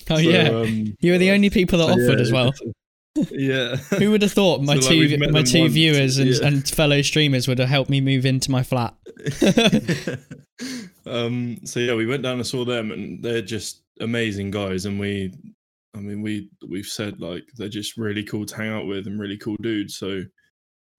Oh 0.09 0.15
So, 0.15 0.17
yeah, 0.17 0.49
um, 0.49 0.95
you 0.99 1.11
were 1.11 1.17
the 1.17 1.31
only 1.31 1.49
people 1.49 1.79
that 1.79 1.87
so, 1.87 1.91
offered 1.91 2.19
yeah, 2.19 2.21
as 2.21 2.31
well. 2.31 2.51
Yeah. 2.63 2.71
Who 3.15 4.11
would 4.11 4.21
have 4.21 4.31
thought 4.31 4.61
my 4.63 4.79
So, 4.79 4.89
two 4.89 5.17
met 5.17 5.31
my 5.31 5.43
two 5.43 5.61
once, 5.61 5.73
viewers 5.73 6.17
and, 6.17 6.29
yeah. 6.29 6.47
and 6.47 6.67
fellow 6.67 7.01
streamers 7.01 7.47
would 7.47 7.59
have 7.59 7.69
helped 7.69 7.89
me 7.89 7.99
move 8.01 8.25
into 8.25 8.51
my 8.51 8.63
flat? 8.63 8.95
um 11.05 11.57
so 11.65 11.79
yeah 11.79 11.95
we 11.95 12.05
went 12.05 12.23
down 12.23 12.35
and 12.35 12.45
saw 12.45 12.63
them 12.63 12.91
and 12.91 13.23
they're 13.23 13.41
just 13.41 13.81
amazing 13.99 14.51
guys 14.51 14.85
and 14.85 14.99
we 14.99 15.33
i 15.95 15.99
mean 15.99 16.21
we 16.21 16.49
we've 16.69 16.85
said 16.85 17.19
like 17.19 17.43
they're 17.55 17.67
just 17.69 17.97
really 17.97 18.23
cool 18.23 18.45
to 18.45 18.55
hang 18.55 18.69
out 18.69 18.85
with 18.85 19.07
and 19.07 19.19
really 19.19 19.37
cool 19.37 19.57
dudes 19.61 19.97
so 19.97 20.21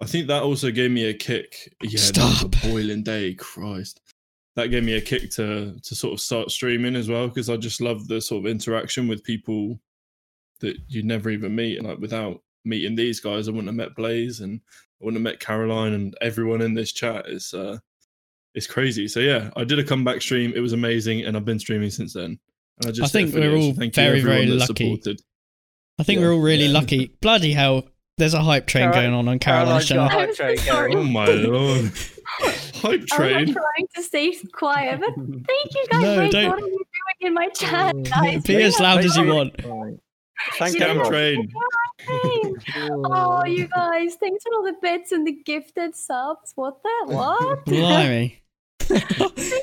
i 0.00 0.06
think 0.06 0.26
that 0.26 0.42
also 0.42 0.70
gave 0.70 0.90
me 0.90 1.04
a 1.04 1.14
kick 1.14 1.72
yeah 1.82 1.98
Stop. 1.98 2.50
boiling 2.62 3.02
day 3.02 3.34
christ 3.34 4.00
that 4.56 4.68
gave 4.68 4.84
me 4.84 4.94
a 4.94 5.00
kick 5.00 5.30
to 5.30 5.76
to 5.82 5.94
sort 5.94 6.12
of 6.12 6.20
start 6.20 6.50
streaming 6.50 6.96
as 6.96 7.08
well 7.08 7.28
because 7.28 7.48
i 7.48 7.56
just 7.56 7.80
love 7.80 8.08
the 8.08 8.20
sort 8.20 8.44
of 8.44 8.50
interaction 8.50 9.06
with 9.06 9.24
people 9.24 9.78
that 10.62 10.76
you'd 10.88 11.04
never 11.04 11.28
even 11.30 11.54
meet 11.54 11.76
and 11.78 11.86
like 11.86 11.98
without 11.98 12.40
meeting 12.64 12.94
these 12.96 13.20
guys 13.20 13.46
i 13.46 13.50
wouldn't 13.50 13.66
have 13.68 13.74
met 13.74 13.94
blaze 13.94 14.40
and 14.40 14.60
i 15.00 15.04
wouldn't 15.04 15.18
have 15.22 15.32
met 15.32 15.40
caroline 15.40 15.92
and 15.92 16.14
everyone 16.20 16.60
in 16.62 16.74
this 16.74 16.92
chat 16.92 17.26
is 17.28 17.52
uh 17.54 17.76
it's 18.54 18.66
crazy. 18.66 19.08
So 19.08 19.18
yeah, 19.20 19.48
I 19.56 19.64
did 19.64 19.78
a 19.78 19.82
comeback 19.84 20.20
stream. 20.20 20.52
It 20.54 20.60
was 20.60 20.74
amazing, 20.74 21.22
and 21.22 21.38
I've 21.38 21.44
been 21.46 21.58
streaming 21.58 21.88
since 21.88 22.12
then. 22.12 22.38
And 22.82 22.86
I 22.86 22.90
just 22.90 23.02
I 23.02 23.08
think 23.08 23.34
we're 23.34 23.56
all 23.56 23.72
Thank 23.72 23.96
you 23.96 24.02
very, 24.02 24.20
very 24.20 24.44
lucky. 24.46 24.84
supported. 24.90 25.22
I 25.98 26.02
think 26.02 26.20
Yeah, 26.20 26.26
we're 26.26 26.32
all 26.34 26.40
really 26.42 26.66
yeah. 26.66 26.72
lucky. 26.78 27.16
Bloody 27.22 27.52
hell, 27.54 27.84
there's 28.18 28.34
a 28.34 28.42
hype 28.42 28.66
train 28.66 28.92
Caroline- 28.92 29.02
going 29.04 29.14
on 29.14 29.28
on 29.28 29.38
Caroline's 29.38 29.88
Caroline's 29.88 29.88
channel. 29.88 30.08
hype 30.26 30.34
train 30.36 30.50
I'm 30.50 30.56
so 30.58 30.64
sorry. 30.70 30.92
going. 30.92 31.06
Oh 31.08 31.10
my 31.10 31.26
lord! 31.28 31.92
Hype 32.74 33.06
train. 33.06 33.36
I'm 33.48 33.54
trying 33.54 33.86
to 33.96 34.02
stay 34.02 34.36
quiet, 34.52 35.00
but 35.00 35.14
thank 35.14 35.74
you 35.74 35.86
guys. 35.90 36.02
No, 36.02 36.18
Wait, 36.18 36.32
don't. 36.32 36.48
what 36.50 36.58
are 36.62 36.66
you 36.66 36.68
doing 36.68 37.20
in 37.20 37.32
my 37.32 37.48
chat, 37.48 38.02
guys? 38.02 38.42
Be 38.42 38.62
as 38.62 38.78
loud 38.78 39.02
as 39.02 39.16
you 39.16 39.28
want. 39.32 39.54
Thank 40.54 40.78
Yeah. 40.78 40.92
you. 40.92 40.98
Hype 41.00 41.08
train. 41.08 41.52
Oh, 43.04 43.44
you 43.44 43.68
guys, 43.74 44.16
thanks 44.16 44.42
for 44.44 44.54
all 44.56 44.64
the 44.64 44.74
bits 44.80 45.12
and 45.12 45.26
the 45.26 45.32
gifted 45.32 45.94
subs. 45.94 46.52
What 46.54 46.82
the? 46.82 46.90
What? 47.14 47.64
Blimey. 47.64 48.42
Thank 48.80 49.18
you 49.18 49.28
guys. 49.38 49.60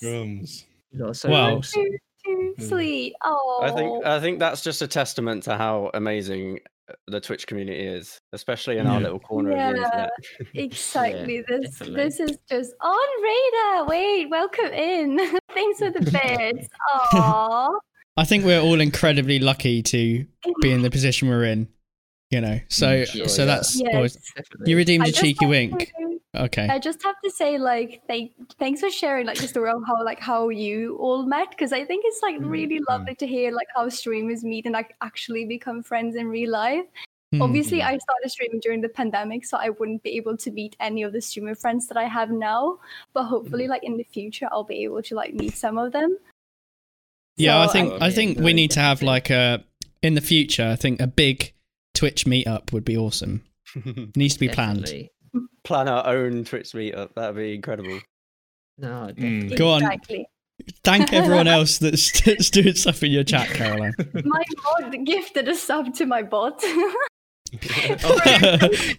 Drums. 0.00 0.64
You're 0.92 1.14
so 1.14 1.28
Wow. 1.30 1.60
Too, 1.60 1.98
too 2.24 2.54
hmm. 2.56 2.62
sweet. 2.62 3.14
Oh, 3.22 3.60
I 3.62 3.70
think 3.72 4.04
I 4.06 4.20
think 4.20 4.38
that's 4.38 4.62
just 4.62 4.82
a 4.82 4.86
testament 4.86 5.42
to 5.44 5.56
how 5.56 5.90
amazing 5.94 6.60
the 7.08 7.20
Twitch 7.20 7.46
community 7.46 7.80
is, 7.80 8.20
especially 8.32 8.78
in 8.78 8.86
our 8.86 9.00
little 9.00 9.18
corner 9.18 9.50
of 9.52 9.56
the 9.56 9.82
internet. 9.82 10.10
exactly. 10.54 11.42
this 11.48 11.70
definitely. 11.78 12.02
this 12.04 12.20
is 12.20 12.38
just 12.48 12.72
on 12.80 13.22
radar. 13.22 13.86
Wait, 13.86 14.30
welcome 14.30 14.66
in. 14.72 15.18
thanks 15.52 15.78
for 15.80 15.90
the 15.90 16.00
bits. 16.00 16.68
Aww. 17.12 17.74
I 18.16 18.24
think 18.24 18.44
we're 18.44 18.60
all 18.60 18.80
incredibly 18.80 19.38
lucky 19.38 19.82
to 19.82 20.26
be 20.60 20.72
in 20.72 20.82
the 20.82 20.90
position 20.90 21.28
we're 21.28 21.44
in. 21.44 21.68
You 22.30 22.40
know, 22.40 22.58
so 22.68 22.88
Mm, 22.88 23.06
sure, 23.06 23.28
so 23.28 23.42
yeah. 23.42 23.46
that's 23.46 23.80
Yes. 23.80 23.94
always- 23.94 24.18
you 24.64 24.76
redeemed 24.76 25.04
I 25.04 25.08
a 25.08 25.10
just 25.10 25.20
cheeky 25.22 25.46
wink. 25.46 25.92
to- 25.96 26.06
Okay. 26.46 26.66
I 26.68 26.78
just 26.80 27.02
have 27.04 27.14
to 27.24 27.30
say, 27.30 27.56
like, 27.56 28.02
thank 28.08 28.32
thanks 28.58 28.80
for 28.80 28.90
sharing 28.90 29.26
like 29.26 29.38
the 29.38 29.46
story 29.48 29.70
of 29.70 29.82
how 29.86 30.04
like 30.04 30.18
how 30.20 30.48
you 30.50 30.96
all 30.96 31.24
met 31.24 31.50
because 31.50 31.72
I 31.72 31.84
think 31.84 32.04
it's 32.04 32.20
like 32.22 32.36
really 32.40 32.80
lovely 32.90 33.14
to 33.14 33.26
hear 33.26 33.52
like 33.52 33.68
how 33.76 33.88
streamers 33.88 34.44
meet 34.44 34.66
and 34.66 34.72
like 34.74 34.94
actually 35.00 35.44
become 35.46 35.82
friends 35.82 36.14
in 36.16 36.26
real 36.28 36.50
life. 36.50 36.84
Hmm. 37.32 37.42
Obviously, 37.42 37.80
I 37.80 37.96
started 37.96 38.28
streaming 38.30 38.60
during 38.60 38.80
the 38.82 38.88
pandemic, 38.90 39.46
so 39.46 39.56
I 39.56 39.70
wouldn't 39.70 40.02
be 40.02 40.10
able 40.16 40.36
to 40.38 40.50
meet 40.50 40.76
any 40.78 41.04
of 41.04 41.12
the 41.12 41.20
streamer 41.22 41.54
friends 41.54 41.86
that 41.88 41.96
I 41.96 42.04
have 42.04 42.30
now. 42.30 42.80
But 43.14 43.24
hopefully, 43.24 43.66
like 43.68 43.84
in 43.84 43.96
the 43.96 44.04
future, 44.04 44.48
I'll 44.52 44.64
be 44.64 44.82
able 44.84 45.02
to 45.02 45.14
like 45.14 45.32
meet 45.32 45.56
some 45.56 45.78
of 45.78 45.92
them. 45.92 46.18
Yeah, 47.36 47.58
I 47.58 47.66
So, 47.66 47.72
think 47.72 47.92
um, 47.92 47.98
I 48.02 48.10
think 48.10 48.38
we 48.38 48.52
need 48.52 48.70
to 48.72 48.80
have 48.80 49.02
like 49.02 49.30
a 49.30 49.62
in 50.02 50.14
the 50.14 50.20
future. 50.20 50.64
I 50.66 50.76
think 50.76 51.00
a 51.00 51.06
big 51.06 51.52
Twitch 51.94 52.24
meetup 52.24 52.72
would 52.72 52.84
be 52.84 52.96
awesome. 52.96 53.42
Needs 54.16 54.34
to 54.34 54.40
be 54.40 54.48
planned. 54.48 54.90
Plan 55.64 55.88
our 55.88 56.06
own 56.06 56.44
Twitch 56.44 56.72
meetup. 56.72 57.14
That'd 57.14 57.36
be 57.36 57.54
incredible. 57.54 58.00
No, 58.78 59.10
Mm. 59.16 59.56
Go 59.56 59.70
on. 59.70 59.82
Exactly. 59.82 60.26
Thank 60.84 61.12
everyone 61.14 61.46
else 61.48 61.78
that's, 61.78 62.20
that's 62.22 62.50
doing 62.50 62.74
stuff 62.74 63.02
in 63.02 63.10
your 63.10 63.24
chat, 63.24 63.48
Caroline. 63.48 63.94
My 64.24 64.42
mod 64.82 65.04
gifted 65.04 65.48
a 65.48 65.54
sub 65.54 65.94
to 65.94 66.06
my 66.06 66.22
bot. 66.22 66.62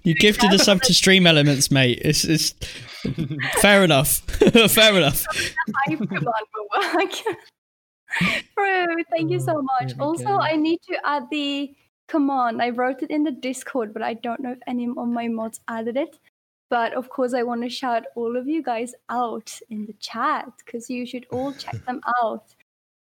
you 0.04 0.14
gifted 0.16 0.54
a 0.54 0.60
sub 0.60 0.82
to 0.84 0.94
Stream 0.94 1.28
Elements, 1.28 1.70
mate. 1.72 2.00
It's, 2.04 2.24
it's 2.24 2.54
fair 3.62 3.84
enough. 3.84 4.18
fair 4.72 4.96
enough. 4.98 5.26
Hype 8.10 8.44
command 8.56 8.88
will 8.88 8.96
work. 8.96 8.96
Bro, 8.98 9.04
thank 9.18 9.32
you 9.32 9.40
so 9.40 9.58
Oh, 9.58 9.62
much. 9.62 9.90
there 9.90 9.98
we 9.98 10.04
Also, 10.04 10.24
go. 10.24 10.40
I 10.40 10.56
need 10.56 10.82
to 10.84 10.98
add 11.06 11.30
the 11.32 11.74
command. 12.08 12.62
I 12.62 12.70
wrote 12.70 13.04
it 13.04 13.12
in 13.12 13.24
the 13.24 13.32
Discord, 13.32 13.94
but 13.94 14.02
I 14.02 14.14
don't 14.16 14.40
know 14.40 14.52
if 14.52 14.60
any 14.68 14.88
of 14.88 15.08
my 15.08 15.28
mods 15.28 15.60
added 15.68 15.98
it. 15.98 16.20
But 16.70 16.94
of 16.94 17.10
course, 17.10 17.34
I 17.34 17.44
want 17.44 17.64
to 17.64 17.70
shout 17.70 18.04
all 18.16 18.36
of 18.36 18.48
you 18.48 18.62
guys 18.62 18.94
out 19.10 19.58
in 19.70 19.86
the 19.86 19.94
chat 19.94 20.52
because 20.66 20.90
you 20.90 21.06
should 21.06 21.26
all 21.32 21.54
check 21.54 21.86
them 21.86 22.02
out. 22.22 22.44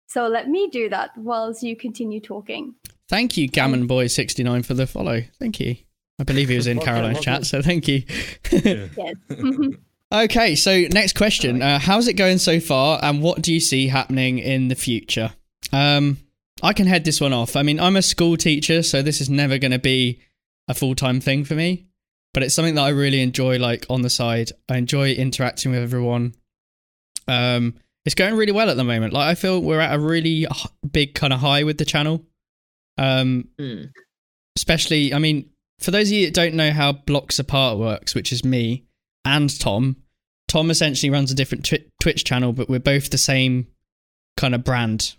So 0.06 0.28
let 0.28 0.48
me 0.48 0.68
do 0.68 0.88
that 0.90 1.16
whilst 1.16 1.62
you 1.62 1.74
continue 1.74 2.20
talking. 2.20 2.74
Thank 3.08 3.36
you, 3.36 3.48
Gammon 3.48 3.86
Boy 3.86 4.06
sixty 4.06 4.42
nine, 4.42 4.62
for 4.62 4.74
the 4.74 4.86
follow. 4.86 5.22
Thank 5.38 5.60
you. 5.60 5.76
I 6.18 6.24
believe 6.24 6.48
he 6.48 6.56
was 6.56 6.66
in 6.66 6.78
Caroline's 6.78 7.20
chat, 7.20 7.44
so 7.46 7.60
thank 7.62 7.88
you. 7.88 8.04
Yeah. 8.52 8.86
Yes. 8.96 9.14
okay, 10.14 10.54
so 10.54 10.82
next 10.90 11.14
question: 11.16 11.62
uh, 11.62 11.78
How's 11.78 12.08
it 12.08 12.14
going 12.14 12.38
so 12.38 12.60
far, 12.60 12.98
and 13.02 13.22
what 13.22 13.42
do 13.42 13.52
you 13.52 13.60
see 13.60 13.88
happening 13.88 14.38
in 14.38 14.68
the 14.68 14.74
future? 14.74 15.32
Um, 15.72 16.18
I 16.62 16.72
can 16.72 16.86
head 16.86 17.04
this 17.04 17.20
one 17.20 17.32
off. 17.32 17.56
I 17.56 17.62
mean, 17.62 17.80
I'm 17.80 17.96
a 17.96 18.02
school 18.02 18.36
teacher, 18.36 18.82
so 18.82 19.02
this 19.02 19.20
is 19.20 19.28
never 19.28 19.58
going 19.58 19.72
to 19.72 19.78
be 19.78 20.20
a 20.68 20.74
full 20.74 20.94
time 20.94 21.20
thing 21.20 21.44
for 21.44 21.54
me, 21.54 21.86
but 22.32 22.42
it's 22.42 22.54
something 22.54 22.74
that 22.76 22.82
I 22.84 22.90
really 22.90 23.20
enjoy. 23.20 23.58
Like 23.58 23.86
on 23.90 24.02
the 24.02 24.10
side, 24.10 24.50
I 24.68 24.76
enjoy 24.78 25.12
interacting 25.12 25.72
with 25.72 25.82
everyone. 25.82 26.34
Um, 27.28 27.74
it's 28.04 28.14
going 28.14 28.36
really 28.36 28.52
well 28.52 28.68
at 28.70 28.76
the 28.76 28.84
moment. 28.84 29.12
Like 29.14 29.28
I 29.28 29.34
feel 29.34 29.60
we're 29.60 29.80
at 29.80 29.94
a 29.94 29.98
really 29.98 30.46
big 30.92 31.14
kind 31.14 31.32
of 31.32 31.40
high 31.40 31.64
with 31.64 31.78
the 31.78 31.84
channel. 31.84 32.24
Um, 32.96 33.48
Mm. 33.58 33.90
especially 34.56 35.12
i 35.12 35.18
mean 35.18 35.50
for 35.80 35.90
those 35.90 36.08
of 36.08 36.12
you 36.12 36.26
that 36.26 36.34
don't 36.34 36.54
know 36.54 36.70
how 36.70 36.92
blocks 36.92 37.40
apart 37.40 37.76
works 37.76 38.14
which 38.14 38.30
is 38.32 38.44
me 38.44 38.84
and 39.24 39.58
tom 39.58 39.96
tom 40.54 40.70
essentially 40.70 41.10
runs 41.10 41.30
a 41.32 41.34
different 41.34 41.64
twi- 41.64 41.84
twitch 42.00 42.24
channel 42.24 42.52
but 42.52 42.68
we're 42.68 42.78
both 42.78 43.10
the 43.10 43.18
same 43.18 43.66
kind 44.36 44.54
of 44.54 44.62
brand. 44.64 45.14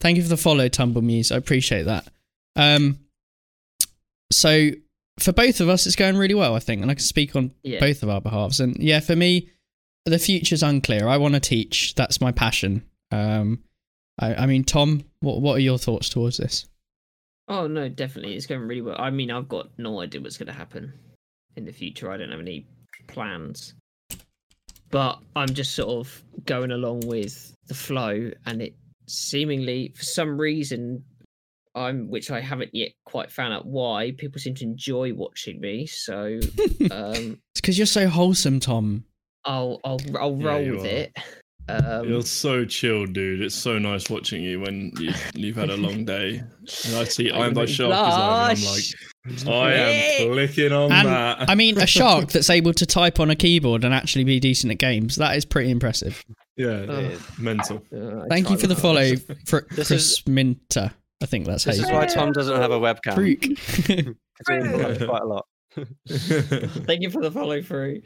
Thank 0.00 0.16
you 0.16 0.22
for 0.22 0.28
the 0.28 0.36
follow 0.36 0.68
Tumble 0.68 1.02
Muse. 1.02 1.32
i 1.32 1.36
appreciate 1.36 1.84
that. 1.84 2.06
Um 2.56 2.98
so 4.32 4.70
for 5.18 5.32
both 5.32 5.60
of 5.60 5.68
us 5.68 5.86
it's 5.86 5.96
going 5.96 6.16
really 6.16 6.34
well 6.34 6.54
i 6.56 6.58
think 6.58 6.82
and 6.82 6.90
i 6.90 6.94
can 6.94 7.02
speak 7.02 7.36
on 7.36 7.52
Yeah. 7.62 7.80
both 7.80 8.02
of 8.02 8.08
our 8.08 8.20
behalves. 8.20 8.60
And 8.60 8.76
yeah 8.76 9.00
for 9.00 9.16
me 9.16 9.48
the 10.06 10.18
future's 10.18 10.62
unclear. 10.62 11.08
I 11.08 11.16
want 11.16 11.32
to 11.32 11.40
teach. 11.40 11.94
That's 11.94 12.20
my 12.20 12.30
passion. 12.30 12.82
Um 13.10 13.62
I, 14.18 14.34
I 14.34 14.46
mean 14.46 14.64
tom 14.64 15.04
what 15.20 15.40
what 15.40 15.56
are 15.56 15.60
your 15.70 15.78
thoughts 15.78 16.08
towards 16.10 16.36
this? 16.36 16.66
Oh 17.48 17.66
no, 17.66 17.88
definitely, 17.88 18.34
it's 18.36 18.46
going 18.46 18.62
really 18.62 18.80
well. 18.82 18.96
I 18.98 19.10
mean, 19.10 19.30
I've 19.30 19.48
got 19.50 19.68
no 19.78 20.00
idea 20.00 20.20
what's 20.22 20.38
going 20.38 20.46
to 20.46 20.52
happen 20.54 20.94
in 21.56 21.66
the 21.66 21.72
future. 21.72 22.10
I 22.10 22.16
don't 22.16 22.30
have 22.30 22.40
any 22.40 22.66
plans, 23.06 23.74
but 24.94 25.18
I'm 25.34 25.48
just 25.48 25.74
sort 25.74 25.88
of 26.06 26.22
going 26.46 26.70
along 26.70 27.00
with 27.08 27.52
the 27.66 27.74
flow, 27.74 28.30
and 28.46 28.62
it 28.62 28.76
seemingly, 29.08 29.92
for 29.96 30.04
some 30.04 30.40
reason, 30.40 31.02
I'm 31.74 32.08
which 32.08 32.30
I 32.30 32.40
haven't 32.40 32.70
yet 32.72 32.92
quite 33.04 33.32
found 33.32 33.52
out 33.54 33.66
why 33.66 34.12
people 34.16 34.38
seem 34.38 34.54
to 34.54 34.64
enjoy 34.64 35.12
watching 35.12 35.60
me. 35.60 35.86
So 35.86 36.38
um, 36.92 37.40
It's 37.50 37.60
because 37.60 37.76
you're 37.76 37.88
so 37.88 38.06
wholesome, 38.06 38.60
Tom. 38.60 39.04
I'll 39.44 39.80
I'll 39.82 39.98
I'll 40.16 40.36
roll 40.36 40.60
you 40.62 40.72
with 40.74 40.84
are. 40.84 40.86
it. 40.86 41.16
Um, 41.68 42.08
You're 42.08 42.22
so 42.22 42.64
chill, 42.64 43.06
dude. 43.06 43.40
It's 43.40 43.54
so 43.54 43.78
nice 43.78 44.10
watching 44.10 44.42
you 44.42 44.60
when 44.60 44.92
you, 44.98 45.12
you've 45.34 45.56
had 45.56 45.70
a 45.70 45.76
long 45.76 46.04
day. 46.04 46.42
And 46.86 46.96
I 46.96 47.04
see 47.04 47.30
I'm 47.32 47.54
by 47.54 47.64
shark 47.66 47.90
design. 47.90 48.56
I'm 49.26 49.44
like, 49.46 49.48
I 49.48 49.72
am 49.74 50.32
clicking 50.32 50.72
on 50.72 50.92
And 50.92 51.08
that. 51.08 51.48
I 51.48 51.54
mean, 51.54 51.78
a 51.78 51.86
shark 51.86 52.32
that's 52.32 52.50
able 52.50 52.74
to 52.74 52.84
type 52.84 53.18
on 53.20 53.30
a 53.30 53.36
keyboard 53.36 53.84
and 53.84 53.94
actually 53.94 54.24
be 54.24 54.40
decent 54.40 54.72
at 54.72 54.78
games. 54.78 55.16
That 55.16 55.36
is 55.36 55.44
pretty 55.46 55.70
impressive. 55.70 56.22
yeah, 56.56 56.68
Ugh. 56.68 57.20
mental. 57.38 57.82
Uh, 57.96 58.24
Thank 58.28 58.50
you 58.50 58.58
for 58.58 58.66
the 58.66 58.76
follow, 58.76 59.14
for 59.46 59.62
Chris 59.62 59.90
is- 59.90 60.22
Minter. 60.26 60.90
I 61.22 61.26
think 61.26 61.46
that's 61.46 61.64
This 61.64 61.78
how 61.78 61.84
is 61.84 61.88
you 61.90 61.94
why 61.96 62.06
Tom 62.06 62.32
doesn't 62.32 62.60
have 62.60 62.72
a 62.72 62.78
webcam. 62.78 63.14
freak. 63.14 63.58
Because 64.36 64.48
we 64.48 64.68
interact 64.68 65.06
quite 65.06 65.22
a 65.22 65.26
lot. 65.26 65.46
Thank 66.08 67.02
you 67.02 67.10
for 67.10 67.22
the 67.22 67.30
follow 67.30 67.62
through. 67.62 68.02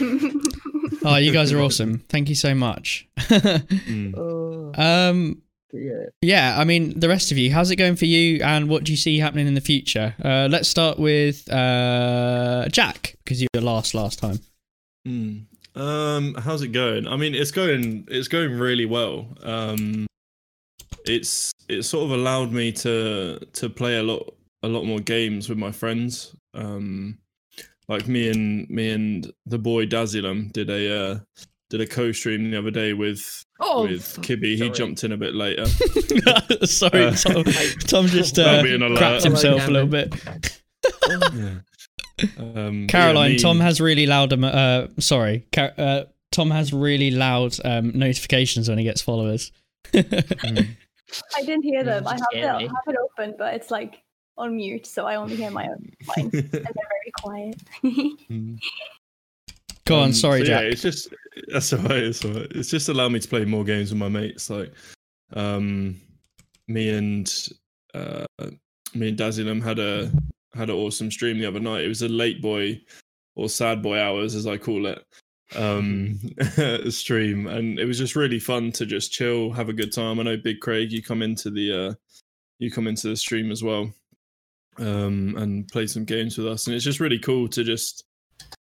oh, 1.04 1.16
you 1.16 1.32
guys 1.32 1.52
are 1.52 1.60
awesome. 1.60 1.98
Thank 2.08 2.28
you 2.28 2.34
so 2.34 2.54
much. 2.54 3.08
Mm. 3.18 4.16
Oh, 4.16 4.72
um, 4.80 5.42
yeah. 5.72 6.04
yeah, 6.22 6.58
I 6.58 6.64
mean, 6.64 6.98
the 6.98 7.08
rest 7.08 7.32
of 7.32 7.38
you, 7.38 7.52
how's 7.52 7.70
it 7.70 7.76
going 7.76 7.96
for 7.96 8.06
you, 8.06 8.42
and 8.42 8.68
what 8.68 8.84
do 8.84 8.92
you 8.92 8.96
see 8.96 9.18
happening 9.18 9.46
in 9.46 9.54
the 9.54 9.60
future? 9.60 10.14
Uh, 10.24 10.48
let's 10.50 10.68
start 10.68 10.98
with 10.98 11.50
uh, 11.52 12.68
Jack 12.70 13.16
because 13.24 13.42
you 13.42 13.48
were 13.54 13.60
last 13.60 13.94
last 13.94 14.18
time. 14.18 14.38
Mm. 15.06 15.44
Um, 15.74 16.34
how's 16.34 16.62
it 16.62 16.68
going? 16.68 17.06
I 17.06 17.16
mean, 17.16 17.34
it's 17.34 17.50
going 17.50 18.06
it's 18.08 18.28
going 18.28 18.58
really 18.58 18.86
well. 18.86 19.26
Um, 19.42 20.06
it's 21.04 21.52
it 21.68 21.82
sort 21.82 22.04
of 22.04 22.12
allowed 22.12 22.52
me 22.52 22.72
to 22.72 23.38
to 23.38 23.68
play 23.68 23.98
a 23.98 24.02
lot 24.02 24.34
a 24.62 24.68
lot 24.68 24.84
more 24.84 25.00
games 25.00 25.48
with 25.48 25.58
my 25.58 25.70
friends. 25.70 26.34
Um, 26.54 27.18
like 27.88 28.06
me 28.08 28.28
and 28.30 28.68
me 28.68 28.90
and 28.90 29.32
the 29.46 29.58
boy 29.58 29.86
Dazilum 29.86 30.52
did 30.52 30.68
a 30.70 31.00
uh, 31.12 31.18
did 31.70 31.80
a 31.80 31.86
co-stream 31.86 32.50
the 32.50 32.58
other 32.58 32.70
day 32.70 32.92
with 32.92 33.42
Oh, 33.60 33.82
with 33.82 34.04
fuck, 34.04 34.24
Kibby. 34.24 34.56
He 34.56 34.70
jumped 34.70 35.04
in 35.04 35.12
a 35.12 35.16
bit 35.16 35.34
later. 35.34 35.66
Sorry, 36.66 37.04
Uh, 37.06 37.12
Tom. 37.12 37.44
Tom 37.86 38.06
just 38.06 38.38
uh, 38.38 38.44
That'll 38.44 38.62
be 38.62 38.74
an 38.74 38.82
alert. 38.82 38.98
crapped 38.98 39.24
himself 39.24 39.66
a 39.66 39.70
little 39.70 39.88
bit. 39.88 40.14
yeah. 41.08 41.54
Um, 42.36 42.88
Caroline, 42.88 43.30
yeah, 43.30 43.36
me- 43.36 43.42
Tom 43.42 43.60
has 43.60 43.80
really 43.80 44.04
loud. 44.04 44.32
Um, 44.32 44.42
uh, 44.42 44.88
sorry, 44.98 45.46
Car- 45.52 45.72
uh, 45.78 46.02
Tom 46.32 46.50
has 46.50 46.72
really 46.72 47.12
loud 47.12 47.54
um, 47.64 47.96
notifications 47.96 48.68
when 48.68 48.76
he 48.76 48.82
gets 48.82 49.00
followers. 49.00 49.52
Mm. 49.92 50.66
I 51.36 51.42
didn't 51.42 51.62
hear 51.62 51.84
them. 51.84 52.08
I 52.08 52.14
have, 52.14 52.20
scare 52.32 52.52
the, 52.54 52.58
me. 52.58 52.64
have 52.64 52.74
it 52.88 52.96
open, 53.00 53.34
but 53.38 53.54
it's 53.54 53.70
like 53.70 54.02
on 54.38 54.56
mute, 54.56 54.86
so 54.86 55.06
I 55.06 55.16
only 55.16 55.36
hear 55.36 55.50
my 55.50 55.68
own 55.68 55.90
mine, 56.06 56.30
and 56.32 56.32
they're 56.32 56.48
very 56.50 57.12
quiet. 57.18 57.60
Mm. 57.84 58.58
Go 59.84 59.96
on, 59.96 60.04
Um, 60.04 60.12
sorry, 60.12 60.40
so 60.40 60.46
Jack. 60.46 60.62
Yeah, 60.62 60.68
it's 60.68 60.82
just 60.82 61.14
that's 61.48 61.72
all 61.72 61.80
right. 61.80 62.02
It's 62.02 62.24
all 62.24 62.32
right. 62.32 62.46
It's 62.50 62.70
just 62.70 62.88
allowed 62.88 63.12
me 63.12 63.20
to 63.20 63.28
play 63.28 63.44
more 63.44 63.64
games 63.64 63.90
with 63.90 63.98
my 63.98 64.08
mates. 64.08 64.50
Like, 64.50 64.72
um, 65.32 66.00
me 66.66 66.90
and 66.90 67.48
uh, 67.94 68.26
me 68.94 69.08
and 69.08 69.18
Dazilum 69.18 69.62
had 69.62 69.78
a 69.78 70.12
had 70.54 70.70
an 70.70 70.76
awesome 70.76 71.10
stream 71.10 71.38
the 71.38 71.46
other 71.46 71.60
night. 71.60 71.84
It 71.84 71.88
was 71.88 72.02
a 72.02 72.08
late 72.08 72.42
boy 72.42 72.80
or 73.34 73.48
sad 73.48 73.82
boy 73.82 73.98
hours, 73.98 74.34
as 74.34 74.46
I 74.46 74.58
call 74.58 74.86
it, 74.86 75.02
um, 75.56 76.18
stream, 76.90 77.46
and 77.46 77.78
it 77.78 77.84
was 77.86 77.98
just 77.98 78.16
really 78.16 78.40
fun 78.40 78.72
to 78.72 78.84
just 78.84 79.12
chill, 79.12 79.52
have 79.52 79.68
a 79.68 79.74
good 79.74 79.92
time. 79.92 80.20
I 80.20 80.24
know 80.24 80.36
Big 80.36 80.60
Craig, 80.60 80.92
you 80.92 81.02
come 81.02 81.22
into 81.22 81.50
the 81.50 81.72
uh, 81.88 81.94
you 82.58 82.70
come 82.70 82.86
into 82.86 83.08
the 83.08 83.16
stream 83.16 83.50
as 83.50 83.62
well, 83.62 83.90
um, 84.78 85.34
and 85.36 85.68
play 85.68 85.86
some 85.86 86.04
games 86.04 86.38
with 86.38 86.46
us, 86.46 86.66
and 86.66 86.74
it's 86.76 86.84
just 86.84 87.00
really 87.00 87.18
cool 87.18 87.48
to 87.48 87.64
just 87.64 88.04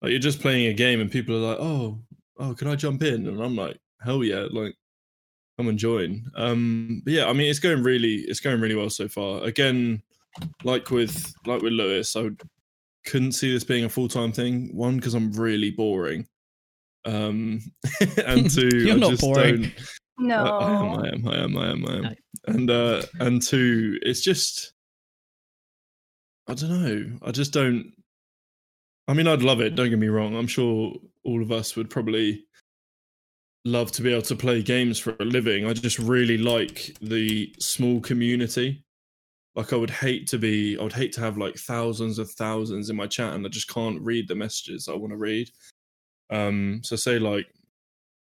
like 0.01 0.11
you're 0.11 0.19
just 0.19 0.41
playing 0.41 0.67
a 0.67 0.73
game 0.73 1.01
and 1.01 1.11
people 1.11 1.35
are 1.35 1.49
like, 1.49 1.59
"Oh, 1.59 1.99
oh, 2.39 2.53
can 2.53 2.67
I 2.67 2.75
jump 2.75 3.03
in?" 3.03 3.27
And 3.27 3.41
I'm 3.41 3.55
like, 3.55 3.77
"Hell 4.01 4.23
yeah!" 4.23 4.47
Like, 4.51 4.75
come 5.57 5.67
and 5.67 5.77
join. 5.77 6.25
Um, 6.35 7.01
but 7.03 7.13
yeah, 7.13 7.27
I 7.27 7.33
mean, 7.33 7.49
it's 7.49 7.59
going 7.59 7.83
really, 7.83 8.15
it's 8.27 8.39
going 8.39 8.59
really 8.59 8.75
well 8.75 8.89
so 8.89 9.07
far. 9.07 9.43
Again, 9.43 10.01
like 10.63 10.89
with 10.89 11.33
like 11.45 11.61
with 11.61 11.73
Lewis, 11.73 12.15
I 12.15 12.29
couldn't 13.05 13.33
see 13.33 13.51
this 13.51 13.63
being 13.63 13.85
a 13.85 13.89
full 13.89 14.07
time 14.07 14.31
thing. 14.31 14.75
One, 14.75 14.97
because 14.97 15.13
I'm 15.13 15.31
really 15.33 15.71
boring. 15.71 16.27
Um, 17.05 17.59
and 18.25 18.49
two, 18.49 18.69
You're 18.73 18.95
I 18.95 18.99
not 18.99 19.11
just 19.11 19.21
boring. 19.21 19.61
don't. 19.61 19.73
no. 20.19 20.45
I, 20.45 20.67
I 20.67 20.73
am, 20.73 20.87
I 20.87 21.07
am, 21.07 21.27
I 21.27 21.37
am, 21.37 21.57
I 21.57 21.69
am, 21.69 21.85
I 21.85 21.95
am. 21.95 22.01
No. 22.01 22.13
And 22.47 22.71
uh, 22.71 23.01
and 23.19 23.41
two, 23.41 23.99
it's 24.01 24.21
just, 24.21 24.73
I 26.47 26.53
don't 26.53 26.69
know. 26.69 27.17
I 27.21 27.31
just 27.31 27.53
don't. 27.53 27.93
I 29.07 29.13
mean, 29.13 29.27
I'd 29.27 29.43
love 29.43 29.61
it. 29.61 29.75
Don't 29.75 29.89
get 29.89 29.99
me 29.99 30.07
wrong. 30.07 30.35
I'm 30.35 30.47
sure 30.47 30.93
all 31.23 31.41
of 31.41 31.51
us 31.51 31.75
would 31.75 31.89
probably 31.89 32.45
love 33.65 33.91
to 33.93 34.01
be 34.01 34.11
able 34.11 34.21
to 34.23 34.35
play 34.35 34.61
games 34.61 34.99
for 34.99 35.15
a 35.19 35.25
living. 35.25 35.65
I 35.65 35.73
just 35.73 35.99
really 35.99 36.37
like 36.37 36.95
the 37.01 37.53
small 37.59 38.01
community. 38.01 38.83
Like, 39.55 39.71
I 39.71 39.75
would 39.75 39.89
hate 39.89 40.27
to 40.27 40.37
be. 40.37 40.77
I 40.77 40.83
would 40.83 40.93
hate 40.93 41.13
to 41.13 41.21
have 41.21 41.37
like 41.37 41.55
thousands 41.55 42.19
of 42.19 42.29
thousands 42.31 42.89
in 42.89 42.95
my 42.95 43.07
chat, 43.07 43.33
and 43.33 43.45
I 43.45 43.49
just 43.49 43.69
can't 43.69 44.01
read 44.01 44.27
the 44.27 44.35
messages 44.35 44.87
I 44.87 44.95
want 44.95 45.11
to 45.11 45.17
read. 45.17 45.49
Um, 46.29 46.81
so 46.83 46.95
say 46.95 47.19
like 47.19 47.45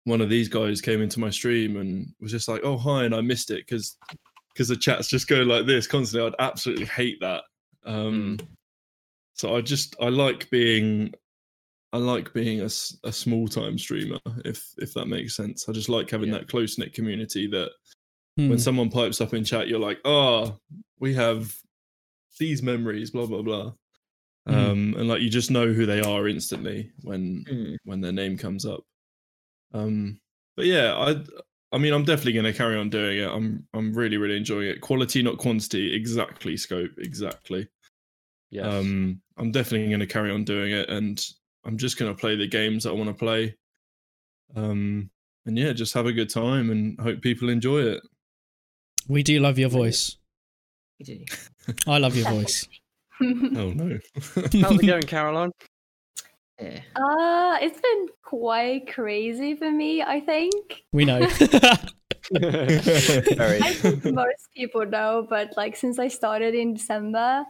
one 0.04 0.20
of 0.20 0.30
these 0.30 0.48
guys 0.48 0.80
came 0.80 1.02
into 1.02 1.18
my 1.18 1.30
stream 1.30 1.76
and 1.76 2.14
was 2.20 2.30
just 2.30 2.48
like, 2.48 2.62
"Oh 2.64 2.78
hi," 2.78 3.04
and 3.04 3.14
I 3.14 3.20
missed 3.20 3.50
it 3.50 3.66
because 3.66 3.98
because 4.54 4.68
the 4.68 4.76
chats 4.76 5.08
just 5.08 5.28
go 5.28 5.42
like 5.42 5.66
this 5.66 5.86
constantly. 5.86 6.28
I'd 6.28 6.42
absolutely 6.42 6.86
hate 6.86 7.18
that. 7.20 7.42
Um, 7.86 8.38
So 9.34 9.54
I 9.56 9.60
just 9.60 9.96
I 10.00 10.08
like 10.08 10.48
being 10.50 11.14
I 11.92 11.98
like 11.98 12.32
being 12.32 12.60
a, 12.60 12.70
a 13.04 13.12
small 13.12 13.48
time 13.48 13.78
streamer 13.78 14.18
if 14.44 14.72
if 14.78 14.92
that 14.94 15.06
makes 15.06 15.36
sense. 15.36 15.68
I 15.68 15.72
just 15.72 15.88
like 15.88 16.10
having 16.10 16.30
Yeah. 16.30 16.38
that 16.38 16.48
close 16.48 16.78
knit 16.78 16.92
community 16.94 17.46
that 17.48 17.70
Hmm. 18.38 18.50
when 18.50 18.58
someone 18.58 18.90
pipes 18.90 19.20
up 19.22 19.32
in 19.32 19.44
chat, 19.44 19.66
you're 19.68 19.78
like, 19.78 19.98
"Oh, 20.04 20.58
we 20.98 21.14
have 21.14 21.54
these 22.38 22.62
memories," 22.62 23.10
blah 23.10 23.26
blah 23.26 23.40
blah. 23.42 23.72
Mm. 24.48 24.54
Um, 24.54 24.94
and 24.98 25.08
like 25.08 25.22
you 25.22 25.30
just 25.30 25.50
know 25.50 25.72
who 25.72 25.86
they 25.86 26.00
are 26.00 26.28
instantly 26.28 26.92
when 27.02 27.44
Mm. 27.44 27.76
when 27.84 28.00
their 28.00 28.12
name 28.12 28.36
comes 28.36 28.64
up. 28.66 28.84
Um, 29.72 30.20
but 30.56 30.66
yeah, 30.66 30.94
I 30.96 31.24
I 31.72 31.78
mean 31.78 31.92
I'm 31.94 32.04
definitely 32.04 32.32
going 32.34 32.44
to 32.52 32.52
carry 32.52 32.76
on 32.76 32.90
doing 32.90 33.18
it. 33.18 33.28
I'm 33.28 33.66
I'm 33.74 33.92
really 33.94 34.16
really 34.18 34.36
enjoying 34.36 34.68
it. 34.68 34.80
Quality 34.82 35.22
not 35.22 35.38
quantity, 35.38 35.94
exactly. 35.94 36.56
Scope 36.56 36.92
exactly. 36.98 37.68
Yes. 38.50 38.72
Um, 38.72 39.20
I'm 39.36 39.50
definitely 39.50 39.88
going 39.88 40.00
to 40.00 40.06
carry 40.06 40.30
on 40.30 40.44
doing 40.44 40.72
it, 40.72 40.88
and 40.88 41.20
I'm 41.64 41.76
just 41.76 41.98
going 41.98 42.12
to 42.12 42.18
play 42.18 42.36
the 42.36 42.46
games 42.46 42.84
that 42.84 42.90
I 42.90 42.94
want 42.94 43.08
to 43.08 43.14
play. 43.14 43.56
Um, 44.54 45.10
and 45.44 45.58
yeah, 45.58 45.72
just 45.72 45.94
have 45.94 46.06
a 46.06 46.12
good 46.12 46.30
time 46.30 46.70
and 46.70 46.98
hope 47.00 47.20
people 47.20 47.48
enjoy 47.48 47.80
it. 47.80 48.02
we 49.08 49.22
do 49.22 49.38
love 49.40 49.58
your 49.58 49.68
voice. 49.68 50.16
You 50.98 51.06
do. 51.06 51.24
I 51.86 51.98
love 51.98 52.16
your 52.16 52.30
voice. 52.30 52.66
Oh 53.20 53.24
no. 53.74 53.98
How's 54.34 54.52
it 54.52 54.86
going, 54.86 55.02
Caroline? 55.04 55.52
Yeah. 56.60 56.80
uh, 56.96 57.58
it's 57.60 57.80
been 57.80 58.08
quite 58.22 58.92
crazy 58.92 59.56
for 59.56 59.70
me. 59.70 60.02
I 60.02 60.20
think. 60.20 60.84
we 60.92 61.04
know. 61.04 61.20
I 62.40 63.72
think 63.74 64.04
most 64.04 64.48
people 64.54 64.84
know, 64.86 65.26
but 65.28 65.56
like 65.56 65.76
since 65.76 65.98
I 65.98 66.08
started 66.08 66.54
in 66.54 66.74
December, 66.74 67.44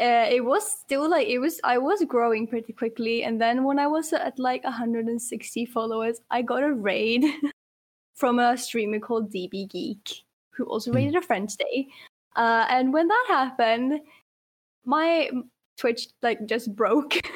uh, 0.00 0.26
it 0.30 0.44
was 0.44 0.70
still 0.70 1.08
like 1.08 1.28
it 1.28 1.38
was. 1.38 1.60
I 1.64 1.78
was 1.78 2.02
growing 2.06 2.46
pretty 2.46 2.72
quickly, 2.72 3.24
and 3.24 3.40
then 3.40 3.64
when 3.64 3.78
I 3.78 3.86
was 3.86 4.12
at 4.12 4.38
like 4.38 4.64
160 4.64 5.66
followers, 5.66 6.20
I 6.30 6.42
got 6.42 6.62
a 6.62 6.72
raid 6.72 7.24
from 8.14 8.38
a 8.38 8.56
streamer 8.56 8.98
called 8.98 9.32
DB 9.32 9.68
Geek, 9.68 10.24
who 10.50 10.64
also 10.64 10.90
Hmm. 10.90 10.96
raided 10.96 11.16
a 11.16 11.22
Friends 11.22 11.56
Day. 11.56 11.88
Uh, 12.36 12.66
and 12.70 12.92
when 12.92 13.08
that 13.08 13.24
happened, 13.28 14.00
my 14.84 15.30
Twitch 15.76 16.08
like 16.22 16.46
just 16.46 16.74
broke. 16.74 17.14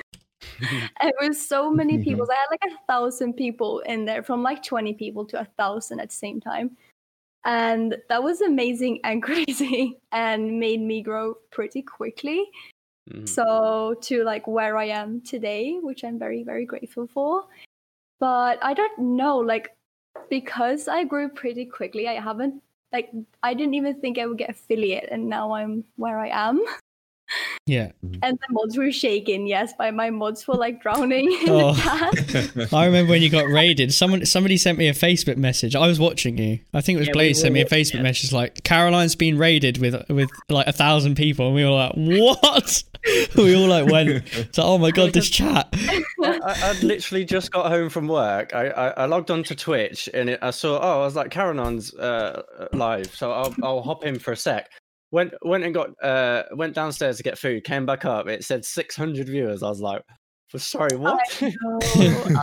it 1.03 1.15
was 1.21 1.47
so 1.47 1.71
many 1.71 1.99
people. 1.99 2.27
I 2.31 2.35
had 2.35 2.47
like 2.51 2.73
a 2.73 2.87
thousand 2.87 3.35
people 3.35 3.81
in 3.81 4.05
there, 4.05 4.23
from 4.23 4.43
like 4.43 4.63
20 4.63 4.95
people 4.95 5.25
to 5.27 5.41
a 5.41 5.45
thousand 5.59 6.01
at 6.01 6.11
the 6.11 6.15
same 6.15 6.41
time. 6.41 6.77
And 7.47 7.97
that 8.09 8.23
was 8.23 8.41
amazing 8.41 9.01
and 9.05 9.23
crazy 9.29 9.97
and 10.13 10.61
made 10.61 10.81
me 10.81 11.01
grow 11.01 11.35
pretty 11.51 11.81
quickly. 11.81 12.45
Mhm. 13.09 13.29
So 13.29 13.95
to 14.03 14.25
like 14.25 14.47
where 14.47 14.77
I 14.77 14.87
am 14.87 15.21
today, 15.21 15.79
which 15.81 16.05
I'm 16.05 16.19
very, 16.19 16.43
very 16.43 16.67
grateful 16.67 17.07
for. 17.07 17.45
But 18.19 18.59
I 18.63 18.75
don't 18.75 18.99
know, 18.99 19.39
like 19.39 19.77
because 20.29 20.89
I 20.89 21.05
grew 21.05 21.29
pretty 21.29 21.67
quickly, 21.67 22.09
I 22.09 22.21
haven't 22.21 22.63
like 22.93 23.11
I 23.43 23.55
didn't 23.55 23.75
even 23.75 24.01
think 24.01 24.19
I 24.19 24.27
would 24.27 24.39
get 24.39 24.51
affiliate 24.51 25.09
and 25.11 25.29
now 25.29 25.53
I'm 25.53 25.85
where 25.97 26.19
I 26.19 26.29
am. 26.29 26.65
yeah. 27.67 27.93
And 28.23 28.39
the 28.39 28.47
mods 28.51 28.77
were 28.77 28.93
shaken, 28.93 29.47
yes, 29.47 29.73
by 29.79 29.91
my 29.91 30.11
mods 30.11 30.47
were 30.47 30.55
like 30.55 30.81
drowning 30.81 31.31
in 31.43 31.51
Oh. 31.51 31.73
the 31.73 32.55
chat. 32.57 32.73
I 32.73 32.87
remember 32.87 33.11
when 33.11 33.23
you 33.23 33.31
got 33.31 33.49
raided. 33.49 33.93
Someone, 33.93 34.25
somebody 34.27 34.57
sent 34.57 34.79
me 34.79 34.89
a 34.89 34.93
Facebook 34.93 35.37
message. 35.37 35.75
I 35.75 35.87
was 35.87 35.99
watching 35.99 36.39
you. 36.39 36.61
I 36.75 36.81
think 36.81 36.97
it 36.97 37.01
was 37.01 37.09
Yeah, 37.09 37.13
we 37.13 37.19
Blaze 37.19 37.41
sent 37.41 37.55
me 37.55 37.61
a 37.61 37.67
Facebook 37.67 38.01
it. 38.01 38.03
message 38.03 38.33
like 38.33 38.63
Caroline's 38.65 39.15
been 39.17 39.39
raided 39.39 39.79
with 39.79 39.97
with 40.09 40.31
like 40.49 40.67
a 40.67 40.73
thousand 40.73 41.17
people, 41.17 41.47
and 41.47 41.55
we 41.55 41.65
were 41.65 41.71
like, 41.71 41.93
"What?" 41.95 42.83
we 43.37 43.55
all 43.55 43.67
like 43.69 43.91
went. 43.91 44.25
So, 44.53 44.63
oh 44.63 44.79
my 44.79 44.91
god, 44.91 45.13
this 45.13 45.31
chat. 45.31 45.69
I, 45.75 46.03
I, 46.23 46.71
I'd 46.71 46.83
literally 46.83 47.25
just 47.25 47.51
got 47.53 47.71
home 47.71 47.89
from 47.89 48.09
work. 48.09 48.55
I, 48.55 48.69
I, 48.69 48.89
I 48.89 49.05
logged 49.07 49.31
onto 49.31 49.55
Twitch 49.55 50.09
and 50.13 50.31
it, 50.31 50.39
I 50.43 50.51
saw, 50.51 50.79
oh, 50.81 51.01
I 51.03 51.05
was 51.05 51.15
like, 51.15 51.31
Caroline's 51.31 51.95
uh, 51.95 52.43
live, 52.73 53.15
so 53.15 53.31
I'll, 53.33 53.55
I'll 53.63 53.83
hop 53.83 54.05
in 54.05 54.19
for 54.19 54.33
a 54.33 54.37
sec. 54.37 54.69
Went 55.17 55.33
went 55.43 55.65
and 55.65 55.73
got 55.73 55.89
uh 56.05 56.43
went 56.53 56.75
downstairs 56.75 57.17
to 57.17 57.23
get 57.23 57.39
food. 57.39 57.65
Came 57.65 57.87
back 57.87 58.05
up. 58.05 58.29
It 58.29 58.45
said 58.45 58.67
600 58.67 59.27
viewers. 59.27 59.63
I 59.63 59.69
was 59.71 59.81
like, 59.81 60.03
"For 60.49 60.59
sorry, 60.59 60.95
what?" 60.97 61.19
Oh, 61.43 61.79